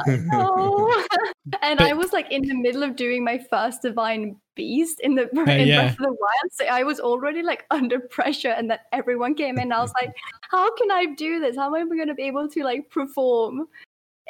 I 0.07 0.17
know. 0.31 1.05
and 1.61 1.77
But- 1.77 1.87
I 1.87 1.93
was 1.93 2.11
like 2.13 2.31
in 2.31 2.41
the 2.47 2.55
middle 2.55 2.81
of 2.81 2.95
doing 2.95 3.23
my 3.23 3.37
first 3.47 3.83
divine 3.83 4.37
beast 4.55 4.99
in 5.01 5.13
the 5.13 5.29
in 5.33 5.47
Uh, 5.47 5.53
yeah. 5.53 5.81
Breath 5.81 5.91
of 5.91 5.97
the 5.99 6.17
Wild. 6.19 6.49
So 6.51 6.65
I 6.65 6.81
was 6.81 6.99
already 6.99 7.43
like 7.43 7.65
under 7.69 7.99
pressure, 7.99 8.49
and 8.57 8.71
then 8.71 8.79
everyone 8.91 9.35
came 9.35 9.59
in. 9.59 9.71
I 9.71 9.79
was 9.81 9.93
like, 10.01 10.11
"How 10.49 10.73
can 10.75 10.89
I 10.89 11.05
do 11.15 11.39
this? 11.39 11.55
How 11.55 11.67
am 11.75 11.91
I 11.91 11.95
going 11.95 12.07
to 12.07 12.15
be 12.15 12.23
able 12.23 12.49
to 12.49 12.63
like 12.63 12.89
perform 12.89 13.67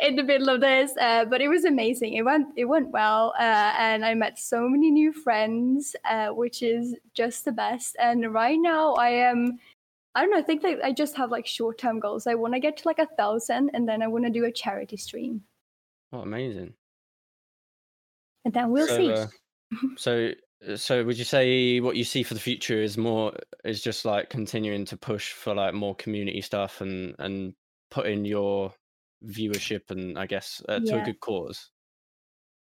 in 0.01 0.15
the 0.15 0.23
middle 0.23 0.49
of 0.49 0.61
this?" 0.61 0.93
Uh, 0.99 1.25
but 1.25 1.41
it 1.41 1.47
was 1.49 1.65
amazing. 1.65 2.13
It 2.13 2.23
went 2.23 2.47
it 2.55 2.65
went 2.65 2.89
well, 2.91 3.33
uh, 3.39 3.73
and 3.77 4.05
I 4.05 4.13
met 4.15 4.39
so 4.39 4.67
many 4.69 4.91
new 4.91 5.13
friends, 5.13 5.95
uh, 6.09 6.29
which 6.29 6.61
is 6.63 6.95
just 7.13 7.45
the 7.45 7.51
best. 7.51 7.95
And 7.99 8.33
right 8.33 8.57
now, 8.59 8.93
I 8.93 9.09
am. 9.09 9.59
I 10.15 10.21
don't 10.21 10.31
know. 10.31 10.37
I 10.37 10.43
think 10.43 10.61
that 10.61 10.83
I 10.85 10.91
just 10.91 11.15
have 11.17 11.31
like 11.31 11.47
short 11.47 11.77
term 11.79 11.99
goals. 11.99 12.27
I 12.27 12.35
want 12.35 12.53
to 12.53 12.59
get 12.59 12.77
to 12.77 12.87
like 12.87 12.99
a 12.99 13.07
thousand, 13.17 13.71
and 13.73 13.87
then 13.89 14.01
I 14.03 14.07
want 14.07 14.25
to 14.25 14.29
do 14.31 14.45
a 14.45 14.51
charity 14.51 14.97
stream, 14.97 15.41
Oh, 16.11 16.19
amazing. 16.19 16.73
and 18.45 18.53
then 18.53 18.71
we'll 18.71 18.87
so, 18.87 18.97
see. 18.97 19.11
uh, 19.11 19.27
so, 19.97 20.31
uh, 20.67 20.75
so 20.77 21.03
would 21.03 21.17
you 21.17 21.23
say 21.25 21.79
what 21.79 21.95
you 21.95 22.03
see 22.03 22.21
for 22.23 22.35
the 22.35 22.39
future 22.39 22.81
is 22.81 22.97
more 22.97 23.33
is 23.63 23.81
just 23.81 24.05
like 24.05 24.29
continuing 24.29 24.85
to 24.85 24.97
push 24.97 25.31
for 25.33 25.55
like 25.55 25.73
more 25.73 25.95
community 25.95 26.41
stuff 26.41 26.81
and 26.81 27.15
and 27.19 27.53
putting 27.89 28.23
your 28.25 28.73
viewership 29.27 29.91
and 29.91 30.17
I 30.17 30.25
guess 30.25 30.61
uh, 30.69 30.79
to 30.79 31.01
a 31.01 31.05
good 31.05 31.19
cause. 31.19 31.69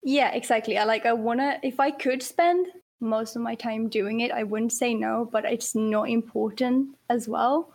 Yeah, 0.03 0.31
exactly. 0.31 0.77
I 0.77 0.83
like 0.85 1.05
I 1.05 1.13
wanna 1.13 1.59
if 1.63 1.79
I 1.79 1.91
could 1.91 2.23
spend 2.23 2.67
most 3.01 3.35
of 3.35 3.41
my 3.41 3.55
time 3.55 3.87
doing 3.89 4.21
it, 4.21 4.31
I 4.31 4.43
wouldn't 4.43 4.73
say 4.73 4.93
no, 4.93 5.29
but 5.31 5.45
it's 5.45 5.75
not 5.75 6.09
important 6.09 6.95
as 7.09 7.27
well. 7.27 7.71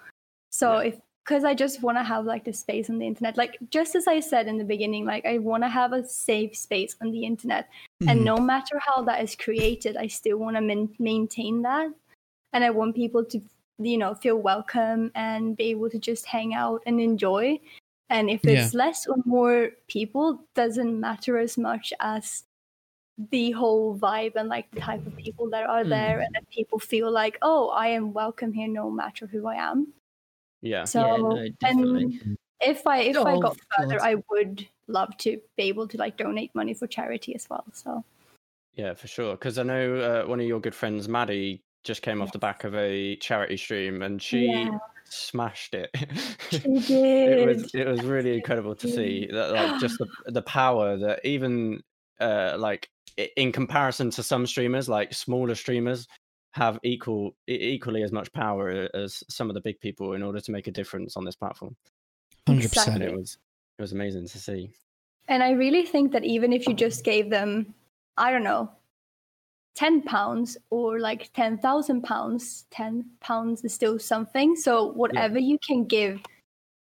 So 0.51 0.81
Yeah. 0.81 0.89
if 0.89 1.01
because 1.25 1.43
I 1.45 1.55
just 1.55 1.83
want 1.83 1.97
to 1.97 2.05
have 2.05 2.27
like 2.27 2.45
the 2.45 2.53
space 2.53 2.91
on 2.91 2.99
the 2.99 3.07
internet, 3.07 3.39
like 3.39 3.57
just 3.71 3.95
as 3.95 4.07
I 4.07 4.21
said 4.21 4.47
in 4.47 4.59
the 4.59 4.65
beginning, 4.65 5.07
like 5.07 5.25
I 5.25 5.39
want 5.39 5.63
to 5.63 5.71
have 5.71 5.95
a 5.95 6.07
safe 6.07 6.55
space 6.55 6.97
on 7.01 7.13
the 7.13 7.25
internet, 7.25 7.69
and 8.07 8.21
Mhm. 8.21 8.25
no 8.25 8.37
matter 8.37 8.79
how 8.79 9.03
that 9.05 9.23
is 9.23 9.35
created, 9.35 9.97
I 9.97 10.07
still 10.07 10.37
want 10.37 10.57
to 10.57 10.61
min- 10.61 10.95
maintain 10.99 11.63
that, 11.63 11.91
and 12.53 12.63
I 12.63 12.71
want 12.71 12.95
people 12.95 13.25
to 13.25 13.41
you 13.79 13.97
know 13.97 14.15
feel 14.15 14.37
welcome 14.37 15.11
and 15.15 15.57
be 15.57 15.65
able 15.71 15.89
to 15.91 15.99
just 15.99 16.27
hang 16.27 16.53
out 16.55 16.83
and 16.87 17.01
enjoy. 17.01 17.59
And 18.11 18.31
if 18.31 18.45
Yeah. 18.45 18.65
it's 18.65 18.75
less 18.75 19.07
or 19.07 19.17
more 19.25 19.71
people, 19.89 20.45
doesn't 20.55 21.01
matter 21.01 21.39
as 21.39 21.57
much 21.57 21.93
as 22.01 22.45
the 23.31 23.53
whole 23.53 23.97
vibe 23.97 24.35
and 24.37 24.49
like 24.49 24.71
the 24.73 24.81
type 24.81 25.07
of 25.07 25.17
people 25.17 25.49
that 25.51 25.67
are 25.67 25.85
Mm. 25.85 25.89
there, 25.91 26.21
and 26.21 26.35
that 26.35 26.49
people 26.51 26.79
feel 26.79 27.11
like, 27.11 27.39
oh, 27.43 27.69
I 27.71 27.89
am 27.89 28.13
welcome 28.13 28.53
here 28.53 28.69
no 28.69 28.91
matter 28.91 29.27
who 29.27 29.47
I 29.47 29.55
am. 29.57 29.93
Yeah. 30.61 30.85
So 30.85 31.01
yeah, 31.01 31.17
no, 31.17 31.49
definitely. 31.61 32.03
and 32.21 32.39
if 32.61 32.87
I 32.87 32.99
if 33.01 33.17
I 33.17 33.35
Oh, 33.35 33.41
got 33.41 33.57
further, 33.77 33.99
God. 33.99 34.07
I 34.07 34.15
would 34.31 34.67
love 34.87 35.17
to 35.19 35.41
be 35.57 35.65
able 35.65 35.89
to 35.89 35.97
like 35.97 36.17
donate 36.17 36.55
money 36.55 36.75
for 36.75 36.87
charity 36.87 37.35
as 37.35 37.49
well. 37.49 37.65
So 37.73 38.05
Yeah, 38.75 38.95
for 38.95 39.07
sure. 39.07 39.33
Because 39.37 39.59
I 39.59 39.63
know 39.63 39.97
uh, 39.97 40.29
one 40.29 40.41
of 40.41 40.47
your 40.47 40.61
good 40.61 40.75
friends, 40.75 41.09
Maddie, 41.09 41.63
just 41.85 42.03
came 42.03 42.21
off 42.21 42.33
the 42.33 42.39
back 42.39 42.65
of 42.65 42.75
a 42.75 43.17
charity 43.17 43.57
stream 43.57 44.03
and 44.03 44.21
she 44.21 44.65
Yeah. 44.65 44.79
Smashed 45.15 45.75
it. 45.75 45.91
she 46.51 46.59
it 46.95 47.47
was 47.47 47.75
it 47.75 47.87
was 47.87 48.03
really 48.03 48.35
incredible 48.37 48.75
to 48.75 48.89
see 48.89 49.29
that 49.33 49.53
like 49.53 49.81
just 49.81 49.99
the 49.99 50.07
the 50.33 50.43
power 50.43 50.97
that 50.97 51.21
even 51.25 51.81
uh 52.21 52.55
like 52.59 52.89
in 53.37 53.53
comparison 53.53 54.11
to 54.11 54.23
some 54.23 54.47
streamers 54.47 54.89
like 54.89 55.15
smaller 55.15 55.55
streamers 55.55 56.07
have 56.55 56.79
equal 56.85 57.35
equally 57.49 58.03
as 58.03 58.13
much 58.13 58.33
power 58.33 58.89
as 58.95 59.25
some 59.29 59.51
of 59.51 59.55
the 59.55 59.61
big 59.61 59.79
people 59.81 60.13
in 60.13 60.23
order 60.23 60.41
to 60.41 60.53
make 60.53 60.69
a 60.69 60.71
difference 60.71 61.17
on 61.17 61.25
this 61.25 61.35
platform. 61.35 61.75
100%. 62.49 63.01
it 63.01 63.15
was 63.15 63.39
it 63.79 63.83
was 63.83 63.93
amazing 63.93 64.29
to 64.29 64.39
see. 64.39 64.71
And 65.27 65.43
I 65.43 65.51
really 65.53 65.85
think 65.85 66.13
that 66.13 66.25
even 66.25 66.53
if 66.53 66.69
you 66.69 66.75
just 66.75 67.03
gave 67.03 67.29
them, 67.31 67.75
I 68.17 68.31
don't 68.31 68.45
know, 68.45 68.71
10 69.75 70.03
pounds 70.03 70.57
or 70.71 71.01
like 71.01 71.33
10,000 71.35 72.03
pounds, 72.03 72.67
10 72.71 73.05
pounds 73.21 73.65
is 73.65 73.75
still 73.75 73.99
something. 73.99 74.55
So 74.57 74.93
whatever 74.93 75.39
you 75.39 75.59
can 75.59 75.85
give 75.85 76.21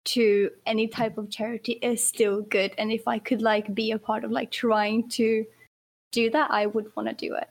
to 0.07 0.51
any 0.65 0.89
type 0.89 1.19
of 1.19 1.31
charity 1.31 1.73
is 1.83 2.03
still 2.03 2.41
good. 2.43 2.73
And 2.79 2.91
if 2.91 3.07
I 3.07 3.19
could 3.19 3.43
like 3.43 3.75
be 3.75 3.91
a 3.91 3.99
part 3.99 4.25
of 4.25 4.31
like 4.31 4.51
trying 4.51 5.09
to 5.11 5.45
do 6.13 6.31
that, 6.31 6.51
I 6.51 6.67
would 6.67 6.95
want 6.97 7.09
to 7.09 7.15
do 7.15 7.35
it. 7.35 7.49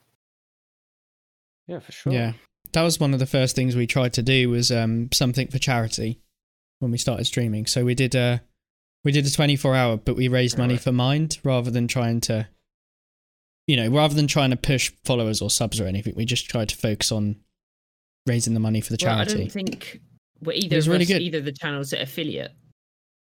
yeah 1.67 1.79
for 1.79 1.91
sure 1.91 2.13
Yeah, 2.13 2.33
that 2.73 2.81
was 2.81 2.99
one 2.99 3.13
of 3.13 3.19
the 3.19 3.25
first 3.27 3.55
things 3.55 3.75
we 3.75 3.85
tried 3.87 4.13
to 4.13 4.23
do 4.23 4.49
was 4.49 4.71
um, 4.71 5.09
something 5.13 5.47
for 5.47 5.59
charity 5.59 6.19
when 6.79 6.91
we 6.91 6.97
started 6.97 7.25
streaming. 7.25 7.67
So 7.67 7.85
we 7.85 7.93
did 7.93 8.15
a 8.15 8.41
we 9.03 9.11
did 9.11 9.25
a 9.27 9.31
24 9.31 9.75
hour, 9.75 9.97
but 9.97 10.15
we 10.15 10.27
raised 10.27 10.57
money 10.57 10.73
Right. 10.73 10.81
for 10.81 10.91
Mind 10.91 11.37
rather 11.43 11.69
than 11.71 11.87
trying 11.87 12.19
to, 12.21 12.47
you 13.67 13.75
know, 13.75 13.89
rather 13.89 14.15
than 14.15 14.27
trying 14.27 14.49
to 14.51 14.55
push 14.57 14.91
followers 15.03 15.41
or 15.41 15.49
subs 15.49 15.79
or 15.79 15.85
anything. 15.85 16.13
We 16.15 16.25
just 16.25 16.49
tried 16.49 16.69
to 16.69 16.75
focus 16.77 17.11
on 17.11 17.35
raising 18.25 18.53
the 18.53 18.59
money 18.59 18.81
for 18.81 18.93
the 18.93 18.97
Well, 19.03 19.19
I 19.19 19.23
don't 19.25 19.51
think 19.51 20.01
were 20.41 20.53
either 20.53 20.75
was 20.77 20.87
of 20.87 20.91
really 20.93 21.03
us, 21.03 21.09
good. 21.09 21.21
either 21.21 21.41
the 21.41 21.51
channels 21.51 21.93
at 21.93 22.01
affiliate 22.01 22.51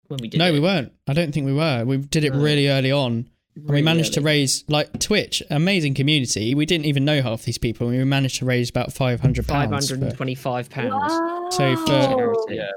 when 0.07 0.19
we 0.21 0.27
did 0.27 0.37
no, 0.37 0.47
it. 0.49 0.53
we 0.53 0.59
weren't. 0.59 0.91
I 1.07 1.13
don't 1.13 1.31
think 1.33 1.45
we 1.45 1.53
were. 1.53 1.83
We 1.85 1.97
did 1.97 2.23
it 2.23 2.33
No. 2.33 2.39
really 2.41 2.67
early 2.69 2.91
on. 2.91 3.29
And 3.55 3.65
we 3.65 3.71
Really 3.73 3.81
managed 3.83 4.13
to 4.15 4.21
raise 4.21 4.63
like 4.67 4.99
Twitch, 4.99 5.43
amazing 5.51 5.93
community. 5.93 6.55
We 6.55 6.65
didn't 6.65 6.85
even 6.85 7.05
know 7.05 7.21
half 7.21 7.43
these 7.43 7.59
people, 7.59 7.87
and 7.89 7.95
we 7.97 8.03
managed 8.03 8.39
to 8.39 8.45
raise 8.45 8.69
about 8.71 8.91
five 8.93 9.19
hundred 9.19 9.45
five 9.45 9.69
pounds 9.69 9.89
hundred 9.89 10.17
for, 10.17 10.25
pounds. 10.69 10.91
Wow. 10.91 11.49
So 11.51 11.75
for- 11.85 12.51
Yeah. 12.51 12.71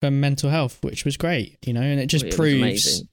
for 0.00 0.10
mental 0.10 0.50
health, 0.50 0.78
which 0.82 1.04
was 1.04 1.16
great. 1.16 1.56
You 1.64 1.72
know, 1.72 1.82
and 1.82 2.00
it 2.00 2.06
just 2.06 2.24
It 2.24 2.34
proves 2.34 2.54
amazing. 2.60 3.08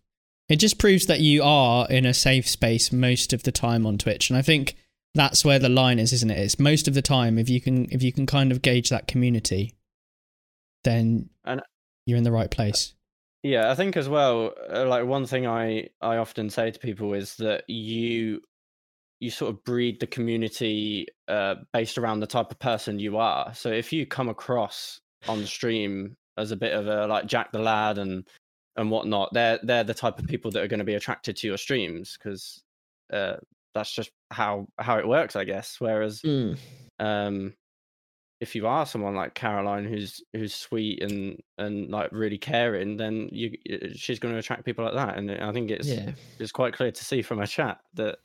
It 0.49 0.57
just 0.57 0.77
proves 0.77 1.05
that 1.07 1.19
you 1.19 1.43
are 1.43 1.87
in 1.89 2.05
a 2.05 2.13
safe 2.13 2.47
space 2.47 2.91
most 2.91 3.33
of 3.33 3.43
the 3.43 3.51
time 3.51 3.85
on 3.85 3.97
Twitch, 3.97 4.29
and 4.29 4.37
I 4.37 4.41
think 4.41 4.75
that's 5.13 5.45
where 5.45 5.59
the 5.59 5.69
line 5.69 5.97
is, 5.99 6.11
isn't 6.13 6.29
it? 6.31 6.37
It's 6.37 6.59
most 6.59 6.87
of 6.87 6.93
the 6.93 7.01
time 7.01 7.37
if 7.37 7.49
you 7.49 7.61
can 7.61 7.87
if 7.91 8.03
you 8.03 8.11
can 8.11 8.25
kind 8.25 8.51
of 8.51 8.61
gauge 8.61 8.89
that 8.89 9.07
community, 9.07 9.73
then 10.83 11.29
And- 11.43 11.61
you're 12.05 12.17
in 12.17 12.23
the 12.23 12.31
right 12.31 12.51
place. 12.51 12.93
Yeah, 13.43 13.69
I 13.69 13.75
think 13.75 13.95
as 13.95 14.09
well. 14.09 14.53
Uh, 14.73 14.87
like 14.87 15.05
one 15.05 15.25
thing 15.25 15.45
I 15.45 15.89
I 16.01 16.17
often 16.17 16.49
say 16.49 16.71
to 16.71 16.79
people 16.79 17.13
is 17.13 17.35
that 17.37 17.63
you 17.69 18.41
you 19.19 19.29
sort 19.31 19.53
of 19.53 19.63
breed 19.63 19.99
the 19.99 20.07
community 20.07 21.07
uh, 21.27 21.55
based 21.71 21.97
around 21.97 22.19
the 22.19 22.27
type 22.27 22.51
of 22.51 22.59
person 22.59 22.99
you 22.99 23.17
are. 23.17 23.53
So 23.53 23.71
if 23.71 23.93
you 23.93 24.05
come 24.05 24.29
across 24.29 24.99
on 25.27 25.39
the 25.41 25.47
stream 25.47 26.17
as 26.37 26.51
a 26.51 26.55
bit 26.57 26.73
of 26.73 26.87
a 26.87 27.07
like 27.07 27.25
Jack 27.27 27.51
the 27.51 27.59
Lad 27.59 27.97
and 27.97 28.27
and 28.77 28.91
whatnot, 28.91 29.33
they're 29.33 29.59
they're 29.63 29.83
the 29.83 29.93
type 29.93 30.19
of 30.19 30.27
people 30.27 30.51
that 30.51 30.63
are 30.63 30.67
going 30.67 30.79
to 30.79 30.83
be 30.85 30.95
attracted 30.95 31.35
to 31.37 31.47
your 31.47 31.57
streams 31.57 32.17
because 32.17 32.63
uh, 33.13 33.37
that's 33.73 33.91
just 33.93 34.11
how 34.31 34.67
how 34.79 34.97
it 34.97 35.07
works, 35.07 35.35
I 35.35 35.43
guess. 35.45 35.77
Whereas 35.79 36.21
Mm. 36.23 36.57
um 36.99 37.53
if 38.41 38.53
you 38.55 38.67
are 38.67 38.85
someone 38.85 39.15
like 39.15 39.33
Caroline 39.33 39.85
who's 39.85 40.21
who's 40.33 40.53
sweet 40.53 41.01
and 41.03 41.41
and 41.57 41.89
like 41.89 42.11
really 42.11 42.37
caring 42.37 42.97
then 42.97 43.29
you 43.31 43.51
she's 43.95 44.19
going 44.19 44.33
to 44.33 44.39
attract 44.39 44.65
people 44.65 44.83
like 44.85 44.93
that 44.93 45.17
and 45.17 45.31
I 45.31 45.51
think 45.53 45.71
it's 45.71 45.87
Yeah. 45.87 46.11
it's 46.39 46.51
quite 46.51 46.73
clear 46.73 46.91
to 46.91 47.05
see 47.05 47.21
from 47.21 47.39
her 47.39 47.47
chat 47.47 47.79
that 47.95 48.19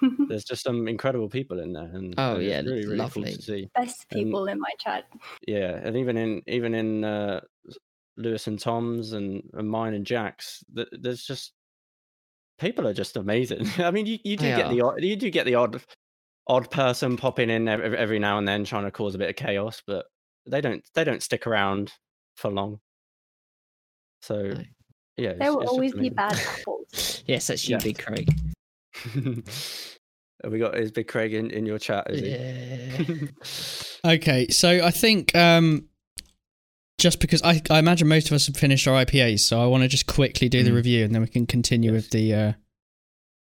there's 0.28 0.44
just 0.44 0.62
some 0.64 0.86
incredible 0.88 1.28
people 1.28 1.60
in 1.60 1.72
there 1.72 1.90
and 1.94 2.14
Oh, 2.18 2.36
and 2.36 2.44
yeah, 2.44 2.60
really 2.60 2.86
really 2.86 3.10
cool 3.10 3.24
lovely. 3.24 3.32
to 3.32 3.42
see 3.42 3.68
Best 3.74 4.08
people 4.10 4.48
in 4.48 4.60
my 4.60 4.70
chat. 4.78 5.04
yeah 5.46 5.80
and 5.82 5.96
even 5.96 6.16
in 6.18 6.42
even 6.46 6.74
in 6.74 7.04
uh 7.04 7.40
Lewis 8.18 8.46
and 8.48 8.58
Tom's 8.58 9.12
and, 9.14 9.42
and 9.54 9.70
mine 9.70 9.94
and 9.94 10.04
Jack's 10.04 10.62
th- 10.74 10.88
there's 10.92 11.24
just 11.24 11.52
people 12.58 12.86
are 12.86 12.92
just 12.92 13.16
amazing 13.16 13.66
I 13.78 13.90
mean 13.90 14.04
you, 14.06 14.18
you 14.24 14.36
do 14.36 14.44
They 14.50 14.56
get 14.56 14.68
the 14.70 14.80
odd 14.82 15.02
you 15.02 15.16
do 15.16 15.30
get 15.30 15.46
the 15.46 15.54
odd 15.54 15.80
odd 16.46 16.70
person 16.70 17.16
popping 17.16 17.48
in 17.50 17.68
every, 17.68 17.96
every 17.96 18.18
now 18.18 18.36
and 18.38 18.46
then 18.48 18.64
trying 18.64 18.84
to 18.84 18.90
cause 18.90 19.14
a 19.14 19.18
bit 19.18 19.30
of 19.30 19.36
chaos 19.36 19.82
but 19.86 20.06
they 20.46 20.60
don't 20.60 20.82
they 20.94 21.04
don't 21.04 21.22
stick 21.22 21.46
around 21.46 21.92
for 22.36 22.50
long 22.50 22.80
so 24.22 24.42
No. 24.42 24.62
yeah 25.16 25.30
it's- 25.30 25.38
There 25.38 25.52
will 25.52 25.62
it's 25.62 25.70
always 25.70 25.92
be 25.94 26.08
bad 26.10 26.32
apples. 26.60 27.22
Yes, 27.26 27.46
that's 27.48 27.68
you, 27.68 27.76
Yes. 27.76 27.84
Big 27.84 27.98
Craig. 27.98 28.28
Have 30.42 30.52
we 30.52 30.58
got 30.58 30.76
is 30.78 30.90
big 30.92 31.06
Craig 31.08 31.34
in, 31.34 31.50
in 31.50 31.66
your 31.66 31.78
chat 31.78 32.06
is 32.10 32.20
he? 32.20 32.30
Yeah. 32.30 34.12
Okay, 34.14 34.46
so 34.48 34.68
I 34.84 34.90
think 34.90 35.34
um, 35.34 35.88
just 36.98 37.20
because 37.20 37.42
I, 37.42 37.62
I 37.70 37.78
imagine 37.78 38.08
most 38.08 38.26
of 38.28 38.32
us 38.34 38.46
have 38.46 38.56
finished 38.56 38.86
our 38.88 39.04
IPAs, 39.04 39.40
so 39.40 39.60
I 39.60 39.66
want 39.66 39.82
to 39.84 39.88
just 39.88 40.06
quickly 40.06 40.48
do 40.48 40.62
the 40.62 40.70
Mm. 40.70 40.74
review, 40.76 41.04
and 41.04 41.14
then 41.14 41.22
we 41.22 41.28
can 41.28 41.46
continue 41.46 41.92
Yes. 41.92 42.02
with 42.04 42.10
the 42.10 42.34
uh, 42.34 42.52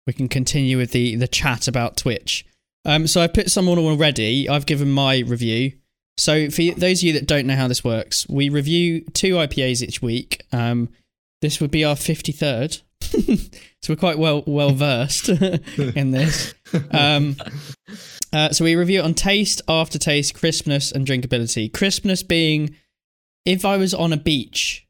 we 0.06 0.14
can 0.14 0.28
continue 0.30 0.78
with 0.78 0.92
the 0.92 1.16
the 1.16 1.28
chat 1.28 1.68
about 1.68 1.98
Twitch. 1.98 2.46
Um, 2.86 3.08
so 3.08 3.22
I've 3.22 3.34
put 3.34 3.50
some 3.52 3.68
on 3.68 3.78
already. 3.78 4.48
I've 4.48 4.66
given 4.66 4.90
my 4.92 5.20
review. 5.20 5.74
So 6.20 6.50
for 6.50 6.62
those 6.78 7.00
of 7.00 7.04
you 7.08 7.14
that 7.14 7.28
don't 7.28 7.46
know 7.46 7.56
how 7.56 7.68
this 7.68 7.84
works, 7.84 8.26
we 8.30 8.50
review 8.50 9.02
two 9.14 9.34
IPAs 9.36 9.82
each 9.84 10.02
week. 10.02 10.44
Um, 10.52 10.90
this 11.42 11.60
would 11.60 11.70
be 11.72 11.84
our 11.84 11.96
fifty 11.96 12.32
third, 12.32 12.78
so 13.02 13.38
we're 13.90 13.96
quite 13.96 14.18
well 14.18 14.44
well 14.48 14.72
versed 14.72 15.30
in 15.96 16.12
this. 16.12 16.54
Um, 16.92 17.36
uh, 18.34 18.50
so 18.52 18.64
we 18.64 18.76
review 18.76 19.00
it 19.00 19.04
on 19.06 19.14
taste, 19.14 19.62
aftertaste, 19.68 20.34
crispness, 20.36 20.92
and 20.92 21.06
drinkability. 21.06 21.72
Crispness 21.72 22.24
being, 22.24 22.76
if 23.48 23.64
I 23.66 23.78
was 23.78 23.94
on 23.94 24.12
a 24.14 24.18
beach 24.18 24.86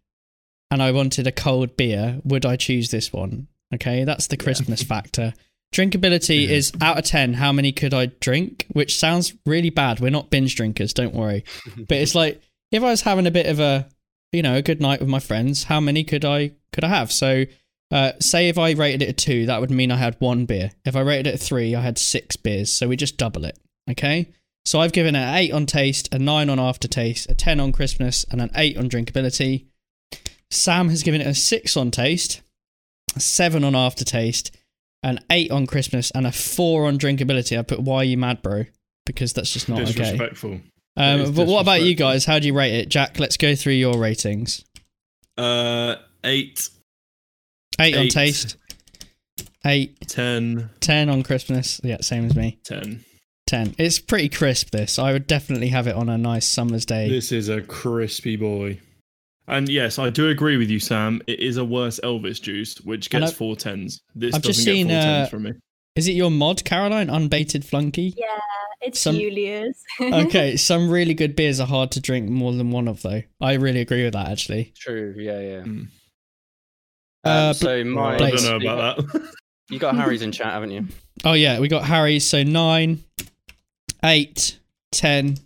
and 0.71 0.81
I 0.81 0.91
wanted 0.91 1.27
a 1.27 1.31
cold 1.31 1.77
beer, 1.77 2.19
would 2.23 2.45
I 2.45 2.55
choose 2.55 2.89
this 2.91 3.13
one? 3.13 3.47
Okay, 3.73 4.03
that's 4.03 4.27
the 4.27 4.37
crispness 4.37 4.83
factor. 4.83 5.33
drinkability 5.73 6.43
Yeah. 6.47 6.55
is 6.55 6.71
out 6.81 6.97
of 6.97 7.03
10, 7.03 7.33
how 7.33 7.51
many 7.51 7.71
could 7.73 7.93
I 7.93 8.05
drink? 8.05 8.65
Which 8.69 8.97
sounds 8.97 9.33
really 9.45 9.69
bad. 9.69 9.99
We're 9.99 10.09
not 10.11 10.29
binge 10.29 10.55
drinkers, 10.55 10.93
don't 10.93 11.13
worry. 11.13 11.43
But 11.87 11.97
it's 11.97 12.15
like 12.15 12.41
if 12.71 12.81
I 12.83 12.89
was 12.89 13.01
having 13.01 13.27
a 13.27 13.31
bit 13.31 13.45
of 13.47 13.59
a, 13.59 13.87
you 14.31 14.41
know, 14.41 14.55
a 14.55 14.61
good 14.61 14.81
night 14.81 14.99
with 15.01 15.09
my 15.09 15.19
friends, 15.19 15.65
how 15.65 15.79
many 15.79 16.03
could 16.03 16.23
I 16.25 16.51
could 16.71 16.83
I 16.83 16.89
have? 16.89 17.11
So, 17.11 17.45
uh, 17.91 18.13
say 18.19 18.49
if 18.49 18.57
I 18.57 18.71
rated 18.71 19.01
it 19.01 19.09
a 19.09 19.13
2, 19.13 19.45
that 19.47 19.59
would 19.61 19.71
mean 19.71 19.91
I 19.91 19.97
had 19.97 20.15
one 20.19 20.45
beer. 20.45 20.71
If 20.85 20.95
I 20.95 21.01
rated 21.01 21.27
it 21.27 21.35
a 21.35 21.37
3, 21.37 21.75
I 21.75 21.81
had 21.81 21.97
6 21.97 22.35
beers. 22.37 22.71
So 22.71 22.87
we 22.87 22.95
just 22.97 23.17
double 23.17 23.45
it, 23.45 23.57
okay? 23.91 24.27
So 24.67 24.81
I've 24.81 24.91
given 24.91 25.15
it 25.15 25.19
an 25.19 25.33
8 25.33 25.53
on 25.53 25.65
taste, 25.65 26.13
a 26.13 26.19
9 26.19 26.49
on 26.49 26.59
aftertaste, 26.59 27.31
a 27.31 27.33
10 27.33 27.61
on 27.61 27.71
crispness, 27.71 28.25
and 28.29 28.41
an 28.41 28.51
8 28.53 28.77
on 28.77 28.89
drinkability. 28.89 29.67
Sam 30.51 30.89
has 30.89 31.03
given 31.03 31.21
it 31.21 31.27
a 31.27 31.33
6 31.33 31.77
on 31.77 31.89
taste, 31.89 32.41
a 33.15 33.21
7 33.21 33.63
on 33.63 33.77
aftertaste, 33.77 34.53
an 35.03 35.21
8 35.29 35.51
on 35.51 35.67
crispness, 35.67 36.11
and 36.11 36.27
a 36.27 36.33
4 36.33 36.85
on 36.85 36.99
drinkability. 36.99 37.57
I 37.57 37.61
put 37.61 37.79
why 37.79 37.99
are 37.99 38.03
you 38.03 38.17
mad, 38.17 38.41
bro? 38.41 38.65
Because 39.05 39.31
that's 39.31 39.53
just 39.53 39.69
not 39.69 39.79
okay. 39.83 39.93
Disrespectful. 39.93 40.59
That 40.97 41.21
Um, 41.21 41.33
but 41.33 41.47
what 41.47 41.61
about 41.61 41.83
you 41.83 41.95
guys? 41.95 42.25
How 42.25 42.37
do 42.37 42.47
you 42.47 42.53
rate 42.53 42.73
it? 42.73 42.89
Jack, 42.89 43.19
let's 43.19 43.37
go 43.37 43.55
through 43.55 43.73
your 43.73 43.97
ratings. 43.97 44.65
Uh, 45.37 45.95
eight, 46.25 46.67
8 47.79 47.95
on 47.95 48.07
taste, 48.09 48.57
8, 49.65 49.97
10, 50.09 50.71
10 50.81 51.09
on 51.09 51.23
crispness. 51.23 51.79
Yeah, 51.85 52.01
same 52.01 52.25
as 52.25 52.35
me. 52.35 52.59
10. 52.65 53.05
10. 53.47 53.75
It's 53.77 53.99
pretty 53.99 54.29
crisp, 54.29 54.69
this. 54.71 54.99
I 54.99 55.11
would 55.13 55.25
definitely 55.27 55.69
have 55.69 55.87
it 55.87 55.95
on 55.95 56.09
a 56.09 56.17
nice 56.17 56.47
summer's 56.47 56.85
day. 56.85 57.09
This 57.09 57.31
is 57.31 57.49
a 57.49 57.61
crispy 57.61 58.35
boy. 58.35 58.79
And 59.47 59.69
yes, 59.69 59.97
I 59.97 60.09
do 60.09 60.27
agree 60.29 60.57
with 60.57 60.69
you, 60.69 60.79
Sam. 60.79 61.21
It 61.25 61.39
is 61.39 61.57
a 61.57 61.63
worse 61.65 61.99
Elvis 62.03 62.41
juice, 62.41 62.79
which 62.81 63.09
gets 63.09 63.27
I've- 63.27 63.35
four 63.35 63.55
tens. 63.55 64.01
This 64.13 64.35
I've 64.35 64.41
doesn't 64.41 64.53
just 64.55 64.65
get 64.65 64.73
seen, 64.73 64.87
four 64.89 64.97
uh, 64.97 65.01
tens 65.01 65.29
from 65.29 65.43
me. 65.43 65.53
Is 65.95 66.07
it 66.07 66.11
your 66.11 66.29
mod, 66.29 66.63
Caroline? 66.65 67.09
Unbaited 67.09 67.63
Flunky? 67.65 68.13
yeah, 68.17 68.25
it's 68.81 68.99
Some- 68.99 69.15
Julius. 69.15 69.81
okay, 70.01 70.57
some 70.57 70.89
really 70.91 71.13
good 71.13 71.35
beers 71.35 71.59
are 71.59 71.65
hard 71.67 71.91
to 71.91 71.99
drink 72.01 72.29
more 72.29 72.51
than 72.53 72.71
one 72.71 72.87
of, 72.87 73.01
though. 73.01 73.23
I 73.41 73.53
really 73.53 73.79
agree 73.79 74.03
with 74.03 74.13
that, 74.13 74.27
actually. 74.27 74.73
True. 74.77 75.15
Yeah, 75.17 75.39
yeah. 75.39 75.61
Mm. 75.61 75.87
Uh, 77.23 77.29
Um, 77.29 77.53
so 77.53 77.83
my, 77.85 78.15
I 78.15 78.17
don't 78.31 78.43
know 78.43 78.55
about 78.71 78.97
that. 79.13 79.33
You 79.69 79.79
got 79.79 79.97
Harry's 79.97 80.21
in 80.21 80.31
chat, 80.31 80.53
haven't 80.53 80.71
you? 80.71 80.87
Oh, 81.25 81.33
yeah, 81.33 81.59
we 81.59 81.67
got 81.67 81.83
Harry. 81.83 82.19
So 82.19 82.41
9, 82.41 83.03
8, 84.03 84.59
10, 84.91 85.37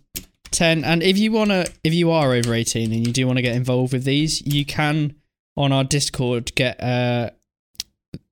10. 0.50 0.84
And 0.84 1.02
if 1.02 1.18
you 1.18 1.32
want 1.32 1.50
to, 1.50 1.70
if 1.84 1.94
you 1.94 2.10
are 2.10 2.32
over 2.32 2.54
18 2.54 2.92
and 2.92 3.06
you 3.06 3.12
do 3.12 3.26
want 3.26 3.38
to 3.38 3.42
get 3.42 3.56
involved 3.56 3.92
with 3.92 4.04
these, 4.04 4.44
you 4.46 4.64
can 4.64 5.14
on 5.56 5.72
our 5.72 5.84
Discord 5.84 6.54
get 6.54 6.82
uh, 6.82 7.30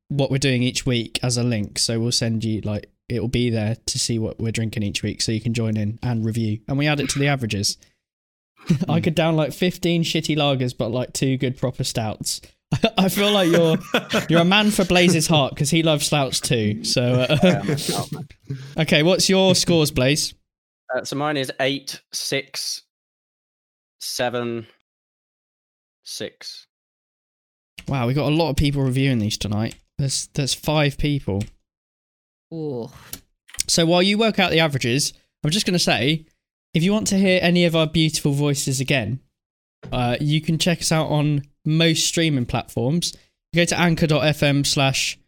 what 0.09 0.31
we're 0.31 0.39
doing 0.39 0.63
each 0.63 0.87
week 0.87 1.19
as 1.23 1.37
a 1.37 1.43
link. 1.43 1.79
So 1.79 2.01
we'll 2.01 2.13
send 2.13 2.45
you, 2.45 2.61
like, 2.63 2.91
it 3.09 3.21
will 3.21 3.29
be 3.29 3.51
there 3.51 3.77
to 3.87 3.99
see 3.99 4.19
what 4.19 4.39
we're 4.39 4.53
drinking 4.53 4.83
each 4.83 5.03
week 5.03 5.21
so 5.21 5.33
you 5.33 5.41
can 5.41 5.55
join 5.55 5.77
in 5.77 5.99
and 6.03 6.25
review. 6.25 6.61
And 6.69 6.79
we 6.79 6.87
add 6.87 7.01
it 7.01 7.11
to 7.11 7.19
the 7.19 7.29
averages. 7.29 7.77
I 8.89 9.01
could 9.01 9.15
down 9.15 9.37
like 9.37 9.53
15 9.53 10.05
shitty 10.05 10.37
lagers, 10.37 10.77
but 10.77 10.91
like 10.91 11.13
two 11.13 11.37
good 11.37 11.57
proper 11.57 11.85
stouts. 11.85 12.41
I 12.99 13.09
feel 13.09 13.33
like 13.33 13.51
you're 13.51 13.79
you're 14.29 14.43
a 14.43 14.45
man 14.45 14.71
for 14.71 14.85
Blaze's 14.85 15.27
heart 15.27 15.55
because 15.55 15.71
he 15.71 15.83
loves 15.83 16.07
stouts 16.07 16.41
too. 16.41 16.85
So, 16.85 17.27
uh, 17.29 17.65
okay, 18.83 19.03
what's 19.03 19.29
your 19.29 19.55
scores, 19.55 19.91
Blaze? 19.91 20.35
Uh, 20.95 21.05
so 21.05 21.17
mine 21.17 21.37
is 21.37 21.53
eight, 21.61 22.01
six, 22.13 22.83
seven, 24.01 24.67
six. 26.05 26.67
Wow, 27.89 28.07
we 28.07 28.15
got 28.15 28.31
a 28.31 28.35
lot 28.35 28.51
of 28.51 28.57
people 28.57 28.83
reviewing 28.83 29.19
these 29.19 29.39
tonight. 29.39 29.75
There's 29.99 30.29
there's 30.35 30.55
five 30.55 30.97
people. 30.97 31.43
Oh, 32.53 32.93
So 33.69 33.87
while 33.87 34.03
you 34.03 34.19
work 34.19 34.39
out 34.39 34.51
the 34.51 34.61
averages, 34.61 35.13
I'm 35.45 35.51
just 35.51 35.67
going 35.67 35.75
to 35.75 35.79
say, 35.79 36.27
if 36.75 36.83
you 36.83 36.93
want 36.93 37.07
to 37.09 37.17
hear 37.19 37.39
any 37.43 37.65
of 37.65 37.77
our 37.77 37.87
beautiful 37.87 38.33
voices 38.33 38.81
again, 38.81 39.21
uh, 39.93 40.17
you 40.21 40.41
can 40.41 40.59
check 40.59 40.81
us 40.81 40.91
out 40.91 41.09
on 41.09 41.43
most 41.65 42.07
streaming 42.07 42.47
platforms. 42.47 43.15
You 43.53 43.61
go 43.63 43.65
to 43.67 43.79
anchor.fm 43.79 44.67
slash 44.67 45.19